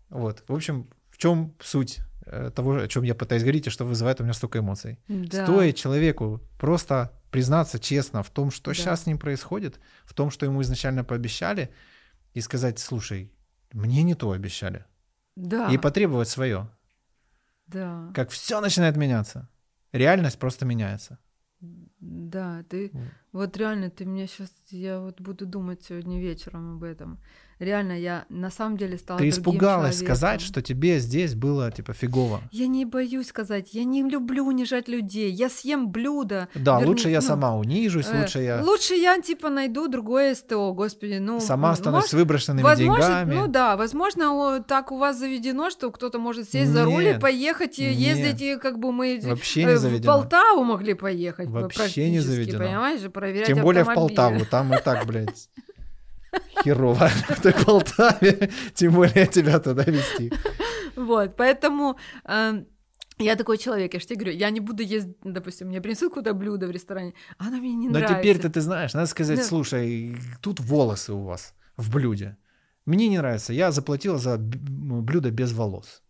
[0.09, 3.85] Вот, в общем, в чем суть э, того, о чем я пытаюсь говорить, и что
[3.85, 4.99] вызывает у меня столько эмоций.
[5.07, 5.43] Да.
[5.45, 8.75] Стоит человеку просто признаться честно в том, что Да.
[8.75, 11.69] сейчас с ним происходит, в том, что ему изначально пообещали,
[12.33, 13.29] и сказать, слушай,
[13.73, 14.85] мне не то обещали.
[15.35, 15.69] Да.
[15.69, 16.69] И потребовать свое.
[17.67, 18.09] Да.
[18.13, 19.49] Как все начинает меняться.
[19.91, 21.17] Реальность просто меняется.
[21.99, 23.03] Да, ты Вот.
[23.33, 27.19] вот реально, ты меня сейчас, я вот буду думать сегодня вечером об этом.
[27.59, 30.15] Реально, я на самом деле стала Ты испугалась человеком.
[30.17, 32.41] сказать, что тебе здесь было типа фигово.
[32.51, 36.49] Я не боюсь сказать, я не люблю унижать людей, я съем блюдо.
[36.53, 40.35] Да, Верни- лучше я ну, сама унижусь, э, лучше я Лучше я типа найду другое
[40.35, 41.39] СТО, господи, ну.
[41.39, 43.33] сама м, останусь может, с выброшенными Возможно, деньгами.
[43.35, 47.21] ну да, возможно, так у вас заведено, что кто-то может сесть за руль и Нет,
[47.21, 48.17] поехать, и нет.
[48.17, 50.13] ездить, и как бы мы Вообще э, не в заведено.
[50.13, 51.47] Полтаву могли поехать.
[51.47, 52.65] Вообще не заведено.
[52.65, 54.15] Понимаешь, проверять Тем более в автомобили.
[54.15, 55.49] Полтаву, там и так, блядь,
[56.63, 60.31] херово в той Полтаве, тем более тебя туда вести.
[60.95, 61.97] Вот, поэтому
[62.27, 62.63] э,
[63.19, 66.33] Я такой человек, я же тебе говорю, я не буду есть, допустим, мне принесут какое-то
[66.33, 68.19] блюдо в ресторане, оно мне не Но нравится.
[68.19, 69.43] теперь-то ты знаешь, надо сказать, Да.
[69.45, 72.37] слушай, тут волосы у вас в блюде.
[72.85, 76.01] Мне не нравится, я заплатила за м, блюдо без волос.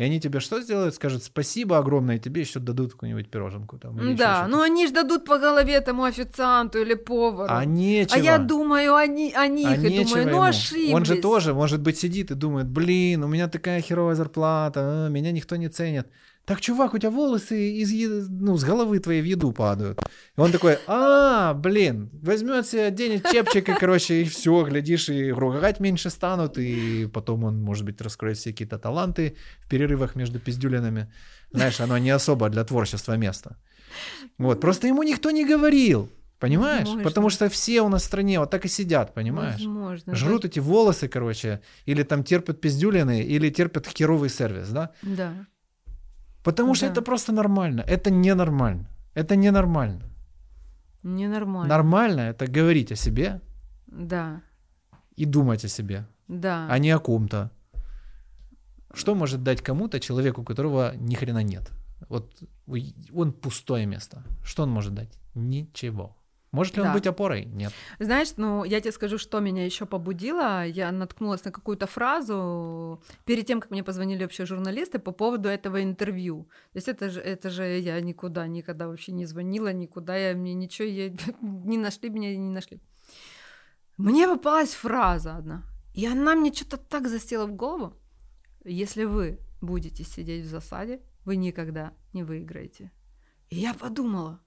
[0.00, 0.94] И они тебе что сделают?
[0.94, 3.78] Скажут спасибо огромное, и тебе еще дадут какую-нибудь пироженку.
[3.78, 4.46] Там, Да, что-то.
[4.48, 7.52] ну они ж дадут по голове тому официанту или повару.
[7.52, 8.16] А нечего.
[8.16, 10.42] А я думаю о, ни- о них А и думаю, ну ему.
[10.42, 10.94] ошиблись.
[10.94, 15.08] Он же тоже, может быть, сидит и думает, блин, у меня такая херовая зарплата, а,
[15.10, 16.06] меня никто не ценит.
[16.46, 20.00] Так, чувак, у тебя волосы из, ну, с головы твоей в еду падают.
[20.36, 25.30] И он такой, а, блин, возьмет себе, оденет чепчик, и, короче, и все, глядишь, и
[25.30, 30.40] ругать меньше станут, и потом он, может быть, раскроет все какие-то таланты в перерывах между
[30.40, 31.12] пиздюлинами.
[31.52, 33.56] Знаешь, оно не особо для творчества место.
[34.38, 36.86] Вот, просто ему никто не говорил, понимаешь?
[36.86, 37.04] Возможно.
[37.04, 39.60] Потому что все у нас в стране вот так и сидят, понимаешь?
[39.60, 40.14] Возможно.
[40.14, 44.90] Жрут эти волосы, короче, или там терпят пиздюлины, или терпят херовый сервис, да?
[45.02, 45.46] Да.
[46.42, 46.92] Потому что Да.
[46.92, 47.82] это просто нормально.
[47.86, 48.86] Это ненормально.
[49.14, 50.02] Это ненормально.
[51.02, 51.68] Ненормально.
[51.68, 53.40] Нормально это говорить о себе
[53.86, 54.40] Да.
[55.16, 56.66] и думать о себе, Да.
[56.70, 57.50] а не о ком-то.
[58.94, 61.70] Что может дать кому-то человеку, у которого ни хрена нет?
[62.08, 62.42] Вот
[63.14, 64.22] он пустое место.
[64.44, 65.18] Что он может дать?
[65.34, 66.16] Ничего.
[66.52, 66.94] Может ли он Да.
[66.94, 67.44] быть опорой?
[67.44, 67.72] Нет.
[68.00, 70.66] Знаешь, ну, я тебе скажу, что меня еще побудило.
[70.66, 75.80] Я наткнулась на какую-то фразу перед тем, как мне позвонили вообще журналисты по поводу этого
[75.82, 76.48] интервью.
[76.72, 80.54] То есть это же, это же я никуда, никогда вообще не звонила, никуда я мне
[80.54, 81.08] ничего, я,
[81.40, 82.80] не нашли меня, не нашли.
[83.96, 85.62] Мне попалась фраза одна,
[85.94, 87.94] и она мне что-то так засела в голову.
[88.64, 92.90] Если вы будете сидеть в засаде, вы никогда не выиграете.
[93.50, 94.40] И я подумала,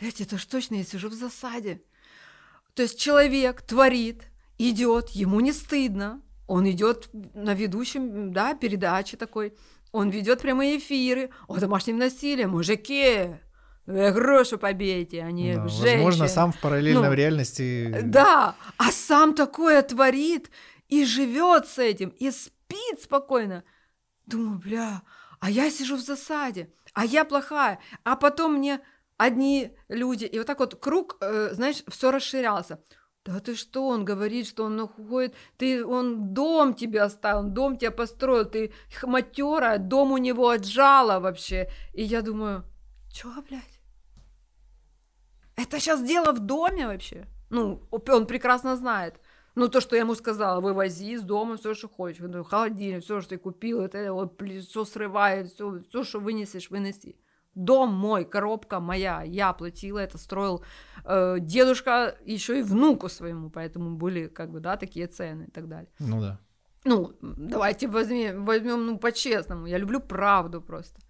[0.00, 1.82] блядь, это ж точно я сижу в засаде.
[2.74, 4.24] То есть человек творит,
[4.58, 6.22] идет, ему не стыдно.
[6.46, 9.54] Он идет на ведущем, да, передаче такой.
[9.92, 12.44] Он ведет прямые эфиры о домашнем насилии.
[12.44, 13.36] Мужики,
[13.86, 15.94] вы грушу побейте, а не Да, женщин.
[16.04, 18.00] возможно, сам в параллельной Ну, реальности...
[18.02, 20.50] Да, а сам такое творит
[20.88, 23.64] и живет с этим, и спит спокойно.
[24.26, 25.02] Думаю, бля,
[25.40, 28.80] а я сижу в засаде, а я плохая, а потом мне
[29.16, 32.78] одни люди, и вот так вот круг, э, знаешь, все расширялся.
[33.24, 37.76] Да ты что, он говорит, что он уходит, ты, он дом тебе оставил, он дом
[37.76, 38.72] тебя построил, ты
[39.02, 41.68] матерая, дом у него отжала вообще.
[41.92, 42.64] И я думаю,
[43.12, 43.80] чё, блядь?
[45.56, 47.26] Это сейчас дело в доме вообще?
[47.50, 49.20] Ну, он прекрасно знает.
[49.56, 52.20] Ну, то, что я ему сказала, вывози из дома все, что хочешь.
[52.20, 57.16] Ну, холодильник, все, что ты купил, это вот все срывает, все, все, что вынесешь, выноси.
[57.56, 60.62] Дом мой, коробка моя, я платила это, строил
[61.04, 65.66] э, дедушка еще и внуку своему, поэтому были, как бы, да, такие цены и так
[65.66, 65.88] далее.
[65.98, 66.38] Ну да.
[66.84, 69.66] Ну, давайте возьмем, возьмем ну, по-честному.
[69.66, 71.00] Я люблю правду просто.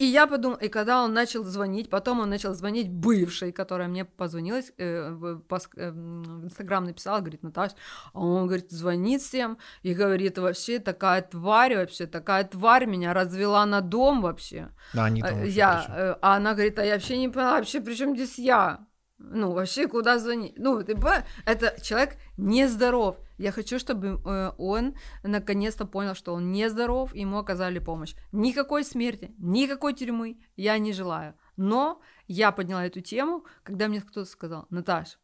[0.00, 4.06] И я подумала, и когда он начал звонить, потом он начал звонить бывшей, которая мне
[4.06, 7.74] позвонила, э, в, по, э, в Инстаграм написала, говорит, Наташа,
[8.14, 13.66] а он, говорит, звонит всем и говорит, вообще такая тварь, вообще такая тварь меня развела
[13.66, 14.70] на дом вообще.
[14.94, 15.94] Да, они там Э, вообще я, при чём?
[15.96, 18.86] э, а она говорит, а я вообще не поняла, вообще при чем здесь я?
[19.18, 20.54] Ну, вообще, куда звонить?
[20.56, 20.96] Ну, ты
[21.44, 23.16] это человек нездоров.
[23.40, 28.14] Я хочу, чтобы э, он наконец-то понял, что он нездоров, ему оказали помощь.
[28.32, 31.34] Никакой смерти, никакой тюрьмы я не желаю.
[31.56, 35.18] Но я подняла эту тему, когда мне кто-то сказал, Наташ,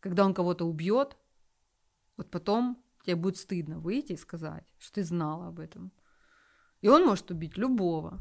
[0.00, 1.16] когда он кого-то убьет,
[2.18, 5.90] вот потом тебе будет стыдно выйти и сказать, что ты знала об этом.
[6.82, 8.18] И он может убить любого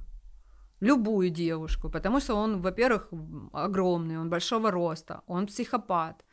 [0.79, 3.09] любую девушку, потому что он, во-первых,
[3.51, 6.23] огромный, он большого роста, он психопат.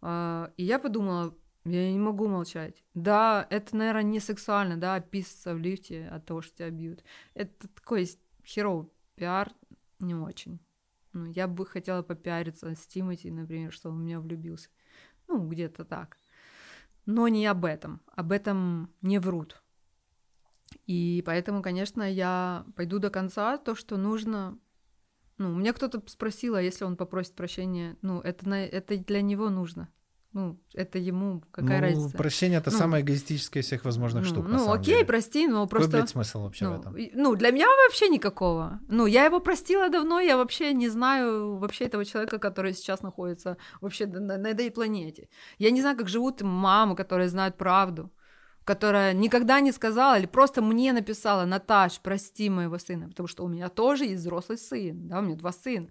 [0.00, 1.34] А, И я подумала,
[1.64, 2.84] я не могу молчать.
[2.94, 7.02] Да, это, наверное, не сексуально, да, описаться в лифте от того, что тебя бьют.
[7.32, 8.08] Это такой
[8.44, 9.50] херовый пиар,
[9.98, 10.60] не очень.
[11.14, 14.68] Ну, я бы хотела попиариться с Тимати, например, что он в меня влюбился.
[15.28, 16.18] Ну, где-то так.
[17.06, 18.02] Но не об этом.
[18.14, 19.62] Об этом не врут.
[20.86, 24.58] И поэтому, конечно, я пойду до конца, то, что нужно...
[25.38, 29.50] Ну, меня кто-то спросил, а если он попросит прощения, ну, это, на, это для него
[29.50, 29.88] нужно.
[30.34, 32.16] Ну, это ему какая ну, разница?
[32.18, 34.46] прощение это Ну, самая эгоистическая из всех возможных ну, штук.
[34.48, 35.06] ну, окей, деле.
[35.06, 35.90] прости, но Какой, просто...
[35.92, 36.96] блядь, смысл вообще в ну, этом?
[36.96, 38.80] и- ну, для меня вообще никакого.
[38.88, 43.58] Ну, я его простила давно, я вообще не знаю вообще этого человека, который сейчас находится
[43.80, 45.28] вообще на, на- на этой планете.
[45.58, 48.10] Я не знаю, как живут мамы, которые знают правду,
[48.64, 53.48] которая никогда не сказала или просто мне написала, Наташ, прости моего сына, потому что у
[53.48, 55.90] меня тоже есть взрослый сын, да, у меня два сына.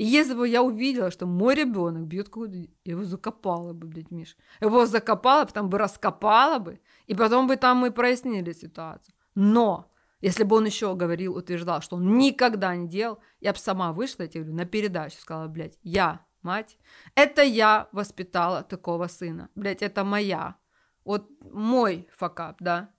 [0.00, 4.10] И если бы я увидела, что мой ребенок бьет кого-то, я его закопала бы, блядь,
[4.10, 4.34] Миш.
[4.58, 9.14] Его закопала, потом бы раскопала бы, и потом бы там мы прояснили ситуацию.
[9.34, 13.92] Но Если бы он еще говорил, утверждал, что он никогда не делал, я бы сама
[13.92, 16.78] вышла, я тебе говорю, на передачу сказала, блядь, я, мать,
[17.14, 20.56] это я воспитала такого сына, блядь, это моя,
[21.04, 22.90] вот мой факап, да,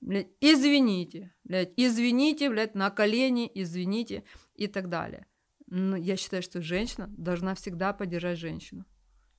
[0.00, 5.26] блядь, извините, блядь, извините, блядь, на колени, извините и так далее.
[5.70, 8.84] Но я считаю, что женщина должна всегда поддержать женщину.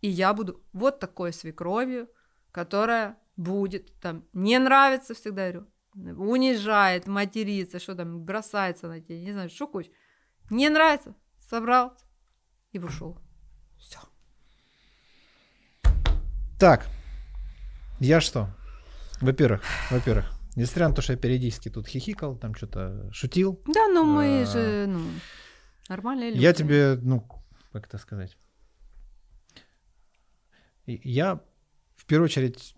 [0.01, 2.08] И я буду вот такой свекровью,
[2.51, 5.67] которая будет там не нравится, всегда говорю,
[6.17, 9.91] унижает, матерится, что там, бросается на тебя, не знаю, что хочешь.
[10.49, 11.16] Не нравится,
[11.49, 11.93] собрал
[12.72, 13.17] и ушел.
[13.77, 13.99] Все.
[16.59, 16.88] Так,
[17.99, 18.49] я что?
[19.22, 20.25] Во-первых, во-первых,
[20.56, 23.61] несмотря на то, что я периодически тут хихикал, там что-то шутил.
[23.67, 24.45] Да, но мы а...
[24.45, 25.01] же, ну,
[25.90, 26.42] нормальные люди.
[26.42, 27.27] Я тебе, ну,
[27.72, 28.38] как это сказать?
[30.85, 31.42] Я
[31.95, 32.76] в первую очередь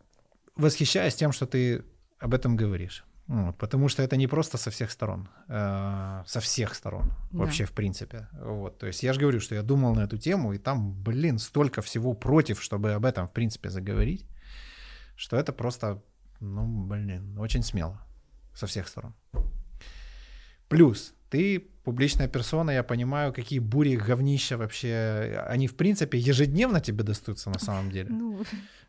[0.56, 1.86] восхищаюсь тем, что ты
[2.20, 3.06] об этом говоришь.
[3.28, 7.40] Вот, потому что это не просто со всех сторон, э, со всех сторон да.
[7.40, 8.28] вообще в принципе.
[8.34, 11.40] Вот, то есть я же говорю, что я думал на эту тему, и там, блин,
[11.40, 14.26] столько всего против, чтобы об этом в принципе заговорить,
[15.16, 16.04] что это просто,
[16.42, 18.06] ну, блин, очень смело
[18.54, 19.16] со всех сторон.
[20.72, 27.04] Плюс ты публичная персона, я понимаю, какие бури, говнища вообще, они в принципе ежедневно тебе
[27.04, 28.10] достаются на самом деле.
[28.10, 28.46] Ну.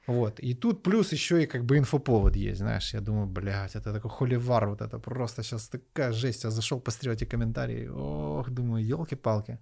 [0.07, 0.39] Вот.
[0.41, 2.95] И тут плюс еще и как бы инфоповод есть, знаешь.
[2.95, 6.45] Я думаю, блядь, это такой холивар, вот это просто сейчас такая жесть.
[6.45, 7.89] Я зашел посмотрел эти комментарии.
[7.89, 9.59] Ох, думаю, елки-палки.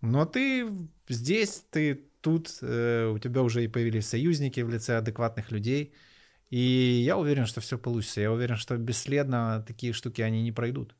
[0.00, 0.68] Но ты
[1.08, 5.92] здесь, ты тут, э, у тебя уже и появились союзники в лице адекватных людей.
[6.50, 8.20] И я уверен, что все получится.
[8.20, 10.94] Я уверен, что бесследно такие штуки, они не пройдут.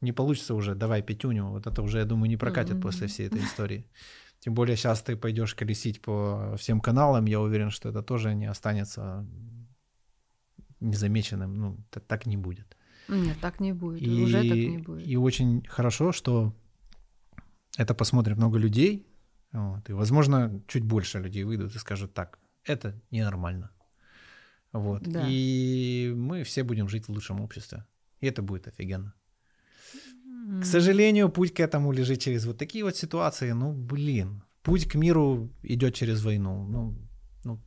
[0.00, 1.46] Не получится уже, давай пятюню.
[1.46, 2.82] Вот это уже, я думаю, не прокатит mm-hmm.
[2.82, 3.86] после всей этой истории.
[4.40, 8.46] Тем более сейчас ты пойдешь колесить по всем каналам, я уверен, что это тоже не
[8.46, 9.26] останется
[10.80, 11.54] незамеченным.
[11.54, 12.76] Ну, так не будет.
[13.08, 14.00] Нет, так не будет.
[14.00, 15.06] И, Уже так не будет.
[15.06, 16.54] И очень хорошо, что
[17.76, 19.06] это посмотрит много людей.
[19.52, 23.70] Вот, и, возможно, чуть больше людей выйдут и скажут так, это ненормально.
[24.72, 25.02] Вот.
[25.02, 25.26] Да.
[25.28, 27.84] И мы все будем жить в лучшем обществе.
[28.20, 29.12] И это будет офигенно.
[30.58, 33.52] К сожалению, путь к этому лежит через вот такие вот ситуации.
[33.52, 36.64] Ну, блин, путь к миру идет через войну.
[36.64, 36.94] Ну,
[37.44, 37.60] ну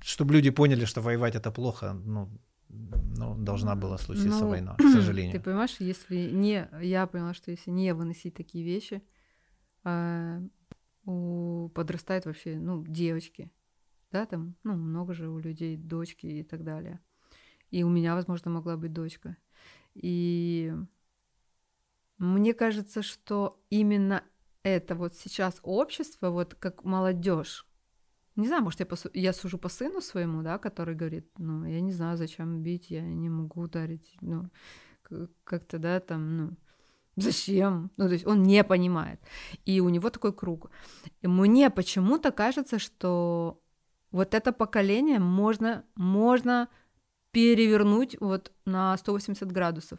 [0.00, 2.30] чтобы люди поняли, что воевать это плохо, ну,
[2.68, 5.32] ну должна была случиться ну, война, к сожалению.
[5.32, 9.02] Ты понимаешь, если не, я поняла, что если не выносить такие вещи,
[9.84, 10.40] а,
[11.04, 13.50] у подрастают вообще, ну, девочки,
[14.12, 17.00] да, там, ну, много же у людей дочки и так далее.
[17.70, 19.36] И у меня, возможно, могла быть дочка.
[19.94, 20.72] И
[22.20, 24.22] мне кажется, что именно
[24.62, 27.66] это вот сейчас общество, вот как молодежь,
[28.36, 29.08] не знаю, может, я, посу...
[29.14, 33.00] я сужу по сыну своему, да, который говорит, ну, я не знаю, зачем бить, я
[33.00, 34.50] не могу ударить, ну,
[35.44, 36.56] как-то, да, там, ну,
[37.16, 37.90] зачем?
[37.96, 39.20] Ну, то есть он не понимает.
[39.64, 40.70] И у него такой круг.
[41.22, 43.62] И мне почему-то кажется, что
[44.10, 46.68] вот это поколение можно, можно
[47.32, 49.98] перевернуть вот на 180 градусов.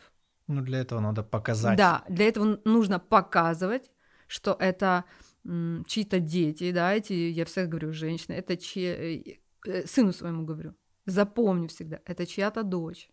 [0.52, 1.78] Ну, для этого надо показать.
[1.78, 3.92] Да, для этого нужно показывать,
[4.28, 5.06] что это
[5.44, 10.76] чьи-то дети, да, эти, я всегда говорю, женщины, это чьи, э, э, сыну своему говорю,
[11.06, 13.10] запомни всегда, это чья-то дочь.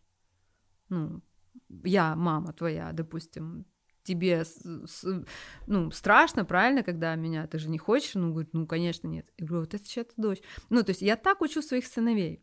[0.90, 1.22] Ну,
[1.84, 3.64] я, мама твоя, допустим,
[4.02, 4.44] тебе
[5.66, 9.26] ну, страшно, правильно, когда меня, ты же не хочешь, ну, говорит, ну, конечно, нет.
[9.36, 10.40] Я говорю, вот это чья-то дочь.
[10.70, 12.42] Ну, то есть я так учу своих сыновей.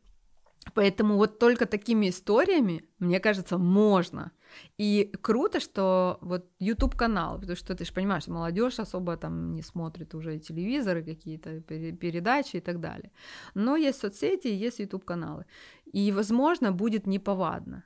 [0.73, 4.31] Поэтому вот только такими историями, мне кажется, можно.
[4.77, 9.61] И круто, что вот YouTube канал, потому что ты же понимаешь, молодежь особо там не
[9.61, 13.11] смотрит уже телевизоры какие-то, передачи и так далее.
[13.53, 15.45] Но есть соцсети, есть YouTube каналы.
[15.85, 17.83] И, возможно, будет неповадно.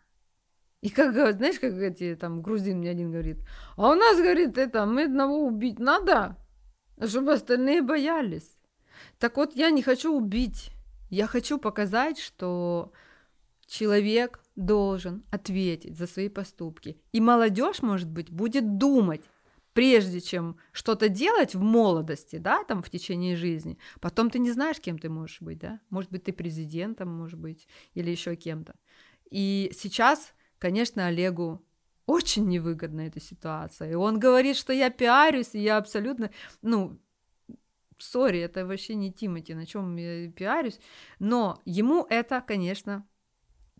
[0.82, 3.38] И как, знаешь, как эти там грузин мне один говорит,
[3.76, 6.38] а у нас, говорит, это, мы одного убить надо,
[7.06, 8.58] чтобы остальные боялись.
[9.18, 10.72] Так вот, я не хочу убить.
[11.10, 12.92] Я хочу показать, что
[13.66, 16.98] человек должен ответить за свои поступки.
[17.12, 19.24] И молодежь, может быть, будет думать,
[19.74, 24.80] прежде чем что-то делать в молодости, да, там в течение жизни, потом ты не знаешь,
[24.80, 28.74] кем ты можешь быть, да, может быть, ты президентом, может быть, или еще кем-то.
[29.30, 31.64] И сейчас, конечно, Олегу
[32.06, 33.92] очень невыгодна эта ситуация.
[33.92, 36.32] И он говорит, что я пиарюсь, и я абсолютно,
[36.64, 37.00] ну,
[38.00, 40.80] сори, это вообще не Тимати, на чем я пиарюсь,
[41.20, 43.06] но ему это, конечно,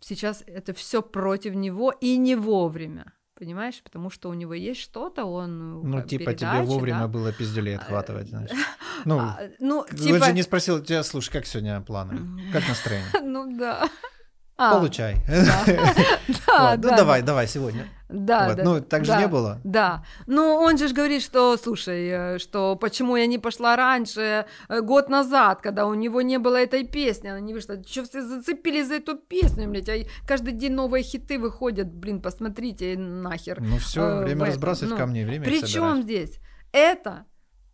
[0.00, 3.12] сейчас это все против него и не вовремя.
[3.34, 7.08] Понимаешь, потому что у него есть что-то, он ну типа тебе вовремя да?
[7.08, 8.50] было пиздюлей а, отхватывать, знаешь.
[9.06, 10.26] Ну, а, ну типа...
[10.26, 12.20] же не спросил тебя, слушай, как сегодня планы,
[12.52, 13.08] как настроение?
[13.22, 13.88] Ну да.
[14.62, 15.16] А, Получай.
[15.26, 17.86] Да, Ну да, давай, давай сегодня.
[18.10, 19.20] да, Вот, да, Ну так же да.
[19.20, 19.58] не было.
[19.64, 24.80] Да, ну он же говорит, что, слушай, э, что почему я не пошла раньше, э,
[24.82, 28.88] год назад, когда у него не было этой песни, она не вышла, что все зацепились
[28.88, 29.94] за эту песню, блядь, а
[30.26, 33.62] каждый день новые хиты выходят, блин, посмотрите нахер.
[33.62, 36.38] Ну все, Э, время разбрасывать ну, камни, время Причем здесь?
[36.72, 37.24] Это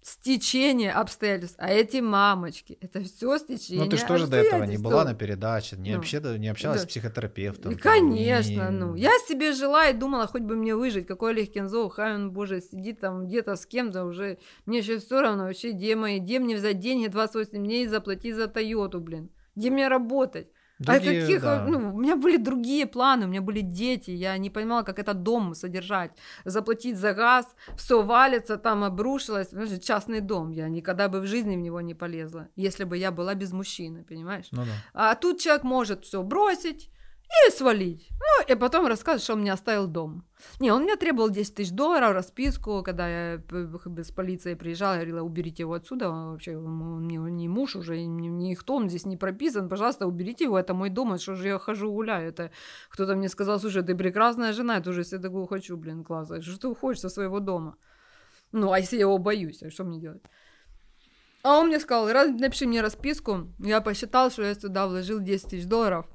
[0.06, 4.78] стечение обстоятельств, а эти мамочки, это все стечение Ну ты же тоже до этого не
[4.78, 6.86] была на передаче, не, Ну, вообще, не общалась да.
[6.86, 7.72] с психотерапевтом.
[7.72, 8.94] И, там, конечно, не- ну.
[8.94, 11.08] Я себе жила и думала, хоть бы мне выжить.
[11.08, 14.38] Какой Олег Кензов, хай он, боже, сидит там где-то с кем-то уже.
[14.64, 18.36] Мне сейчас все равно вообще, где мои, где мне взять деньги 28 дней и заплатить
[18.36, 19.30] за Тойоту, блин.
[19.56, 20.48] Где мне работать?
[20.78, 21.64] Другие, а каких, да.
[21.66, 25.22] ну, у меня были другие планы, у меня были дети, я не понимала, как этот
[25.22, 26.10] дом содержать,
[26.44, 27.46] заплатить за газ,
[27.78, 31.94] все валится, там обрушилось, Знаешь, частный дом, я никогда бы в жизни в него не
[31.94, 34.48] полезла, если бы я была без мужчины, понимаешь?
[34.52, 34.72] Ну да.
[34.92, 36.90] А тут человек может все бросить
[37.46, 38.08] и свалить.
[38.10, 40.24] Ну, и потом рассказывать, что он мне оставил дом.
[40.60, 44.98] Не, он мне требовал 10 тысяч долларов, расписку, когда я п- с полицией приезжала, я
[45.00, 49.06] говорила, уберите его отсюда, он вообще он мне не муж уже, ни- никто, он здесь
[49.06, 52.50] не прописан, пожалуйста, уберите его, это мой дом, а что же я хожу гуляю, это
[52.90, 56.58] кто-то мне сказал, слушай, ты прекрасная жена, я тоже себе такую хочу, блин, классно, что
[56.58, 57.76] ты уходишь со своего дома?
[58.52, 60.22] Ну, а если я его боюсь, а что мне делать?
[61.42, 63.48] А он мне сказал, напиши мне расписку.
[63.60, 66.06] Я посчитал, что я сюда вложил 10 тысяч долларов.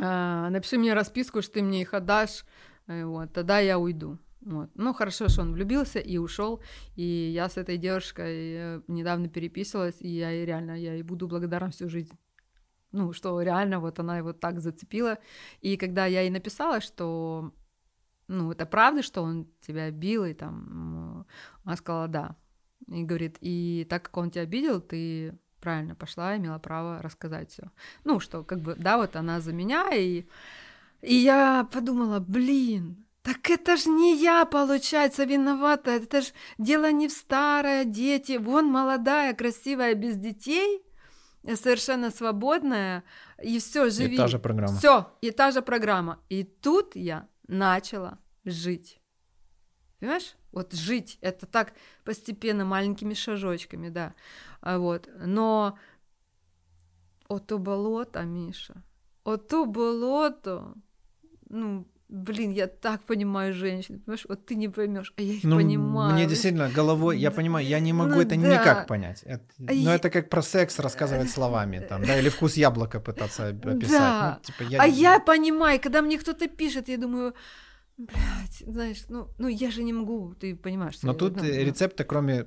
[0.00, 2.44] А, напиши мне расписку, что ты мне их отдашь.
[2.86, 4.18] Э, Вот, тогда я уйду.
[4.40, 4.70] Вот.
[4.74, 6.62] Ну, хорошо, что он влюбился и ушел.
[6.96, 11.28] И я с этой девушкой э, недавно переписывалась, и я ей реально, я ей буду
[11.28, 12.16] благодарна всю жизнь.
[12.92, 15.18] Ну, что реально вот она его так зацепила.
[15.60, 17.52] И когда я ей написала, что,
[18.28, 21.26] ну, это правда, что он тебя бил, и там,
[21.64, 22.36] она сказала, да.
[22.86, 27.62] И говорит, и так как он тебя обидел, ты правильно пошла, имела право рассказать все.
[28.04, 30.24] Ну, что, как бы, да, вот она за меня, и,
[31.02, 37.06] и я подумала, блин, так это ж не я, получается, виновата, это ж дело не
[37.08, 40.82] в старое, дети, вон молодая, красивая, без детей,
[41.54, 43.02] совершенно свободная,
[43.42, 44.14] и все, живи.
[44.14, 44.78] И та же программа.
[44.78, 46.18] Все, и та же программа.
[46.28, 49.00] И тут я начала жить.
[50.00, 50.34] Понимаешь?
[50.52, 51.72] Вот жить это так
[52.04, 54.14] постепенно, маленькими шажочками, да.
[54.60, 55.08] А вот.
[55.26, 55.78] Но
[57.28, 58.74] ото болото, Миша,
[59.24, 60.74] ото болото,
[61.50, 64.26] ну, блин, я так понимаю женщин, понимаешь?
[64.28, 66.12] Вот ты не поймешь, а я их Ну, понимаю.
[66.12, 68.36] мне действительно головой, я понимаю, я не могу Ну это да.
[68.36, 69.22] никак понять.
[69.24, 73.00] Это, А ну, я- это как про секс рассказывать словами, там, да, или вкус яблока
[73.00, 73.90] пытаться описать.
[73.90, 74.38] Да.
[74.38, 77.34] Ну, типа, я, А я понимаю, когда мне кто-то пишет, я думаю,
[77.96, 80.94] блядь, знаешь, ну, ну я же не могу, ты понимаешь.
[80.94, 82.46] что Но тут ну, рецепта, кроме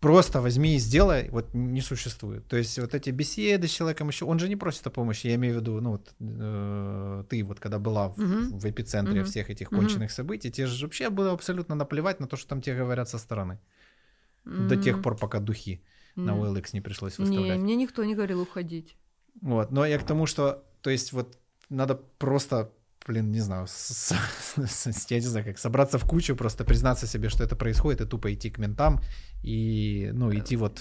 [0.00, 2.46] просто возьми и сделай, вот не существует.
[2.48, 5.34] То есть вот эти беседы с человеком еще, он же не просит о помощи, я
[5.36, 8.58] имею в виду, ну вот э, ты вот когда была в, Мгм.
[8.58, 9.24] в эпицентре Мгм.
[9.24, 12.76] всех этих конченых событий, тебе же вообще было абсолютно наплевать на то, что там тебе
[12.76, 13.58] говорят со стороны.
[14.44, 15.80] До тех пор, пока духи
[16.16, 16.42] на м.
[16.42, 17.60] OLX не пришлось Не, выставлять.
[17.60, 18.96] мне никто не говорил уходить.
[19.40, 21.38] Вот, но я к тому, что, то есть вот
[21.70, 22.72] надо просто,
[23.06, 24.12] блин, не знаю, с-
[24.56, 28.00] с- с- я не знаю, как собраться в кучу, просто признаться себе, что это происходит,
[28.00, 29.00] и тупо идти к ментам,
[29.42, 30.80] и, ну, идти вот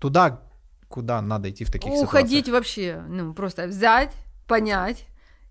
[0.00, 0.40] туда,
[0.88, 2.54] куда надо идти в таких Уходить ситуациях.
[2.54, 4.12] вообще, ну, просто взять,
[4.46, 5.06] понять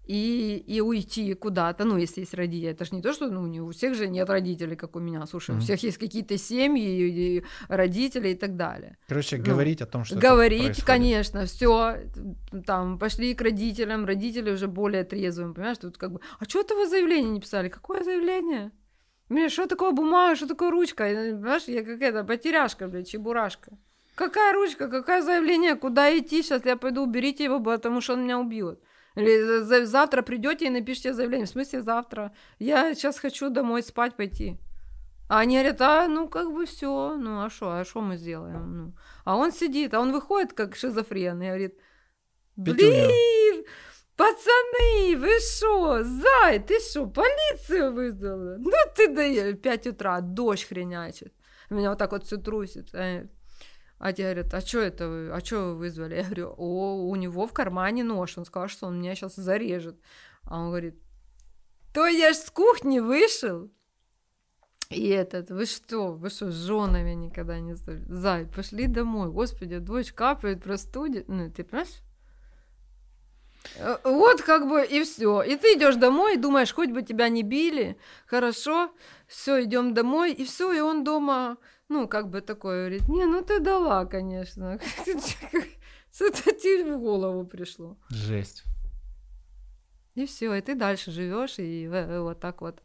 [0.06, 2.69] и, и уйти куда-то, ну, если есть родители.
[2.72, 5.25] Это же не то, что, ну, не у всех же нет родителей, как у меня.
[5.25, 5.61] Слушай, у Мгм.
[5.64, 8.98] всех есть какие-то семьи, и- и родители и так далее.
[9.07, 11.95] Короче, ну, говорить о том, что Говорить, конечно, все,
[12.65, 16.75] там, пошли к родителям, родители уже более трезвым, понимаешь, тут как бы, а что это
[16.75, 17.69] вы заявление не писали?
[17.69, 18.72] Какое заявление?
[19.30, 21.03] Мне что такое бумага, что такое ручка?
[21.06, 23.72] Понимаешь, я какая-то потеряшка, блядь, чебурашка.
[24.15, 26.43] Какая ручка, какое заявление, куда идти?
[26.43, 28.80] Сейчас я пойду, уберите его, потому что он меня убьет.
[29.16, 31.45] Или за- за- завтра придете и напишите заявление.
[31.45, 32.32] В смысле завтра?
[32.59, 34.58] Я сейчас хочу домой спать пойти.
[35.30, 38.77] А они говорят, а ну как бы все, ну а что, а что мы сделаем?
[38.77, 38.93] Ну,
[39.25, 41.80] а он сидит, а он выходит как шизофрен и говорит,
[42.56, 43.66] блин,
[44.16, 48.58] пацаны, вы что, зай, ты что, полицию вызвала?
[48.59, 51.33] Ну ты даешь, 5 утра, дождь хренячит.
[51.69, 52.93] Меня вот так вот все трусит.
[53.99, 56.15] А те говорят, а что это вы, а что вы вызвали?
[56.15, 59.99] Я говорю, о, у него в кармане нож, он сказал, что он меня сейчас зарежет.
[60.43, 60.95] А он говорит,
[61.93, 63.72] то я ж с кухни вышел,
[64.89, 68.03] и этот, вы что, вы что, с женами никогда не стали?
[68.07, 71.27] Зай, пошли домой, господи, дочь капает, простудит.
[71.27, 72.01] Ну, ты понимаешь?
[73.77, 75.41] Э, Вот как бы и все.
[75.41, 77.97] И ты идешь домой, думаешь, хоть бы тебя не били,
[78.27, 78.91] хорошо,
[79.27, 81.57] все, идем домой, и все, и он дома,
[81.93, 84.80] ну, как бы такой говорит, не, ну ты дала, конечно.
[86.19, 87.97] Это тебе в голову пришло.
[88.09, 88.63] Жесть.
[90.15, 91.88] И все, и ты дальше живешь, и
[92.19, 92.81] вот так вот.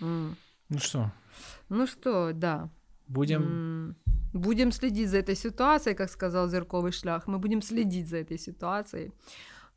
[0.00, 0.36] Ну
[0.78, 1.12] что?
[1.68, 2.70] Ну что, да.
[3.08, 3.96] Будем...
[4.32, 7.26] Будем следить за этой ситуацией, как сказал Зерковый шлях.
[7.26, 9.12] Мы будем следить за этой ситуацией.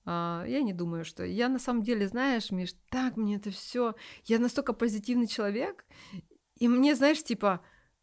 [0.05, 1.25] А, я не думаю, что...
[1.25, 3.95] Я на самом деле, знаешь, Миш, так мне это все...
[4.23, 5.83] Я настолько позитивный человек,
[6.57, 7.61] и мне, знаешь, типа,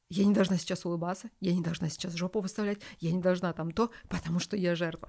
[0.08, 3.70] я не должна сейчас улыбаться, я не должна сейчас жопу выставлять, я не должна там
[3.70, 5.08] то, потому что я жертва.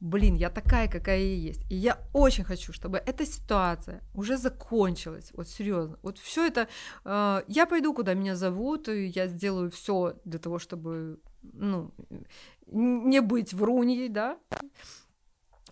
[0.00, 1.64] Блин, я такая, какая я есть.
[1.70, 5.30] И я очень хочу, чтобы эта ситуация уже закончилась.
[5.32, 5.98] Вот серьезно.
[6.02, 6.68] Вот все это.
[7.06, 11.94] Э, я пойду, куда меня зовут, и я сделаю все для того, чтобы ну,
[12.66, 14.38] не быть вруньей, да.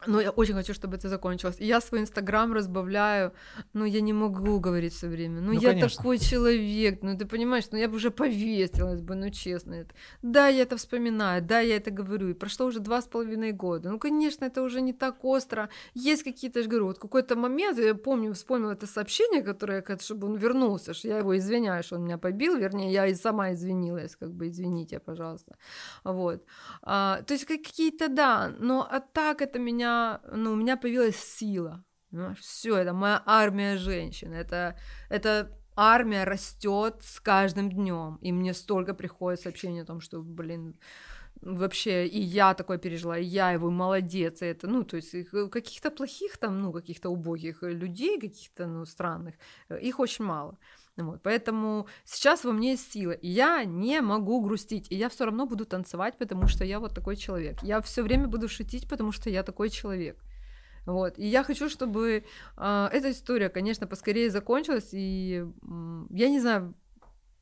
[0.07, 1.57] Но я очень хочу, чтобы это закончилось.
[1.59, 3.33] И я свой инстаграм разбавляю,
[3.73, 5.41] но я не могу говорить все время.
[5.41, 5.97] Ну, ну я конечно.
[5.97, 9.75] такой человек, ну ты понимаешь, ну я бы уже повесилась бы, ну честно.
[9.75, 9.95] Это.
[10.23, 12.29] Да, я это вспоминаю, да, я это говорю.
[12.29, 13.91] И прошло уже два с половиной года.
[13.91, 15.69] Ну, конечно, это уже не так остро.
[15.95, 20.27] Есть какие-то, я же говорю, вот какой-то момент, я помню, вспомнила это сообщение, которое, чтобы
[20.27, 24.17] он вернулся, что я его извиняю, что он меня побил, вернее, я и сама извинилась,
[24.17, 25.57] как бы, извините, пожалуйста.
[26.05, 26.45] Вот.
[26.83, 29.92] А, то есть какие-то, да, но а так это меня
[30.33, 31.85] ну, у меня появилась сила.
[32.39, 34.33] Все, это моя армия женщин.
[34.33, 34.77] Это,
[35.09, 38.19] это армия растет с каждым днем.
[38.23, 40.77] И мне столько приходит сообщений о том, что, блин,
[41.43, 45.15] вообще и я такое пережила, и я его молодец, и это, ну, то есть
[45.51, 49.35] каких-то плохих там, ну, каких-то убогих людей, каких-то, ну, странных,
[49.69, 50.59] э, их очень мало.
[50.97, 55.25] Вот, поэтому сейчас во мне есть сила, и я не могу грустить, и я все
[55.25, 57.63] равно буду танцевать, потому что я вот такой человек.
[57.63, 60.19] Я все время буду шутить, потому что я такой человек.
[60.85, 61.19] Вот.
[61.19, 62.25] И я хочу, чтобы
[62.57, 66.75] э, эта история, конечно, поскорее закончилась, и э, я не знаю,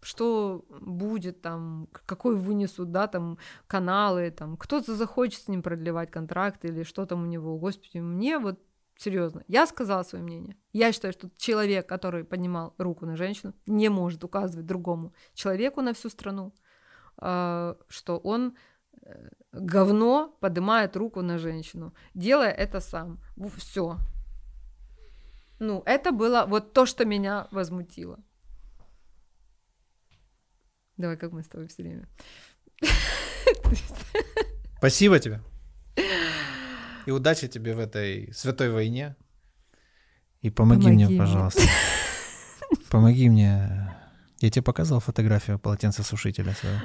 [0.03, 6.65] что будет там, какой вынесут, да, там, каналы, там, кто-то захочет с ним продлевать контракт
[6.65, 8.61] или что там у него, господи, мне вот
[9.01, 9.43] Серьезно.
[9.49, 10.57] Я сказала свое мнение.
[10.75, 15.95] Я считаю, что человек, который поднимал руку на женщину, не может указывать другому человеку на
[15.95, 16.53] всю страну,
[17.17, 18.55] а, что он
[19.01, 23.19] э, говно поднимает руку на женщину, делая это сам.
[23.57, 23.97] Все.
[25.59, 28.19] Ну, это было вот то, что меня возмутило.
[30.99, 32.07] Давай, как мы с тобой все время.
[34.77, 35.41] Спасибо тебе.
[37.07, 39.17] И удачи тебе в этой святой войне.
[40.43, 41.62] И помоги, помоги мне, мне, пожалуйста.
[42.91, 43.95] Помоги мне.
[44.41, 46.81] Я тебе показывал фотографию полотенцесушителя своего.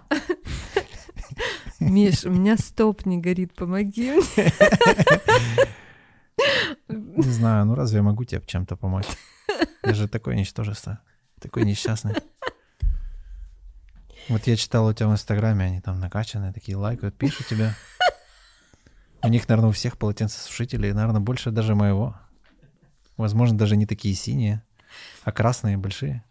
[1.80, 4.54] Миш, у меня стоп не горит, помоги мне.
[6.88, 9.08] Не знаю, ну разве я могу тебе чем-то помочь?
[9.84, 11.00] Я же такое ничтожество,
[11.40, 12.16] такой несчастный.
[14.28, 17.74] Вот я читал у тебя в Инстаграме, они там накачанные, такие лайкают, пишут тебе.
[19.26, 22.16] У них, наверное, у всех полотенцесушителей, наверное, больше даже моего.
[23.18, 24.64] Возможно, даже не такие синие,
[25.24, 26.24] а красные, большие.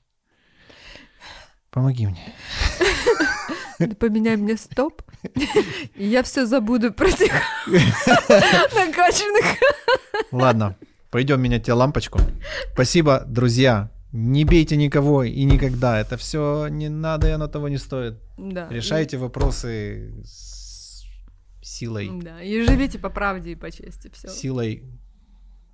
[1.70, 2.22] Помоги мне.
[3.98, 5.02] Поменяй мне стоп,
[5.96, 7.32] и я все забуду про тех
[7.66, 9.58] накачанных.
[10.30, 10.76] Ладно,
[11.10, 12.20] пойдем менять тебе лампочку.
[12.74, 13.90] Спасибо, друзья.
[14.12, 15.98] Не бейте никого и никогда.
[15.98, 18.20] Это все не надо, и оно того не стоит.
[18.38, 18.68] Да.
[18.70, 20.12] Решайте вопросы
[21.64, 22.10] силой...
[22.22, 24.28] Да, и живите по правде и по чести, все.
[24.28, 24.84] Силой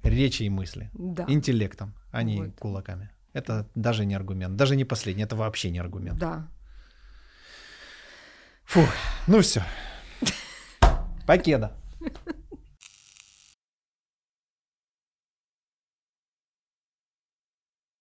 [0.02, 0.90] речи и мысли.
[0.94, 1.24] Да.
[1.28, 2.58] Интеллектом, а не вот.
[2.58, 3.10] кулаками.
[3.32, 4.56] Это даже не аргумент.
[4.56, 6.18] Даже не последний, это вообще не аргумент.
[6.18, 6.48] Да.
[8.64, 8.88] Фух,
[9.26, 9.62] ну все.
[11.26, 11.76] Покеда.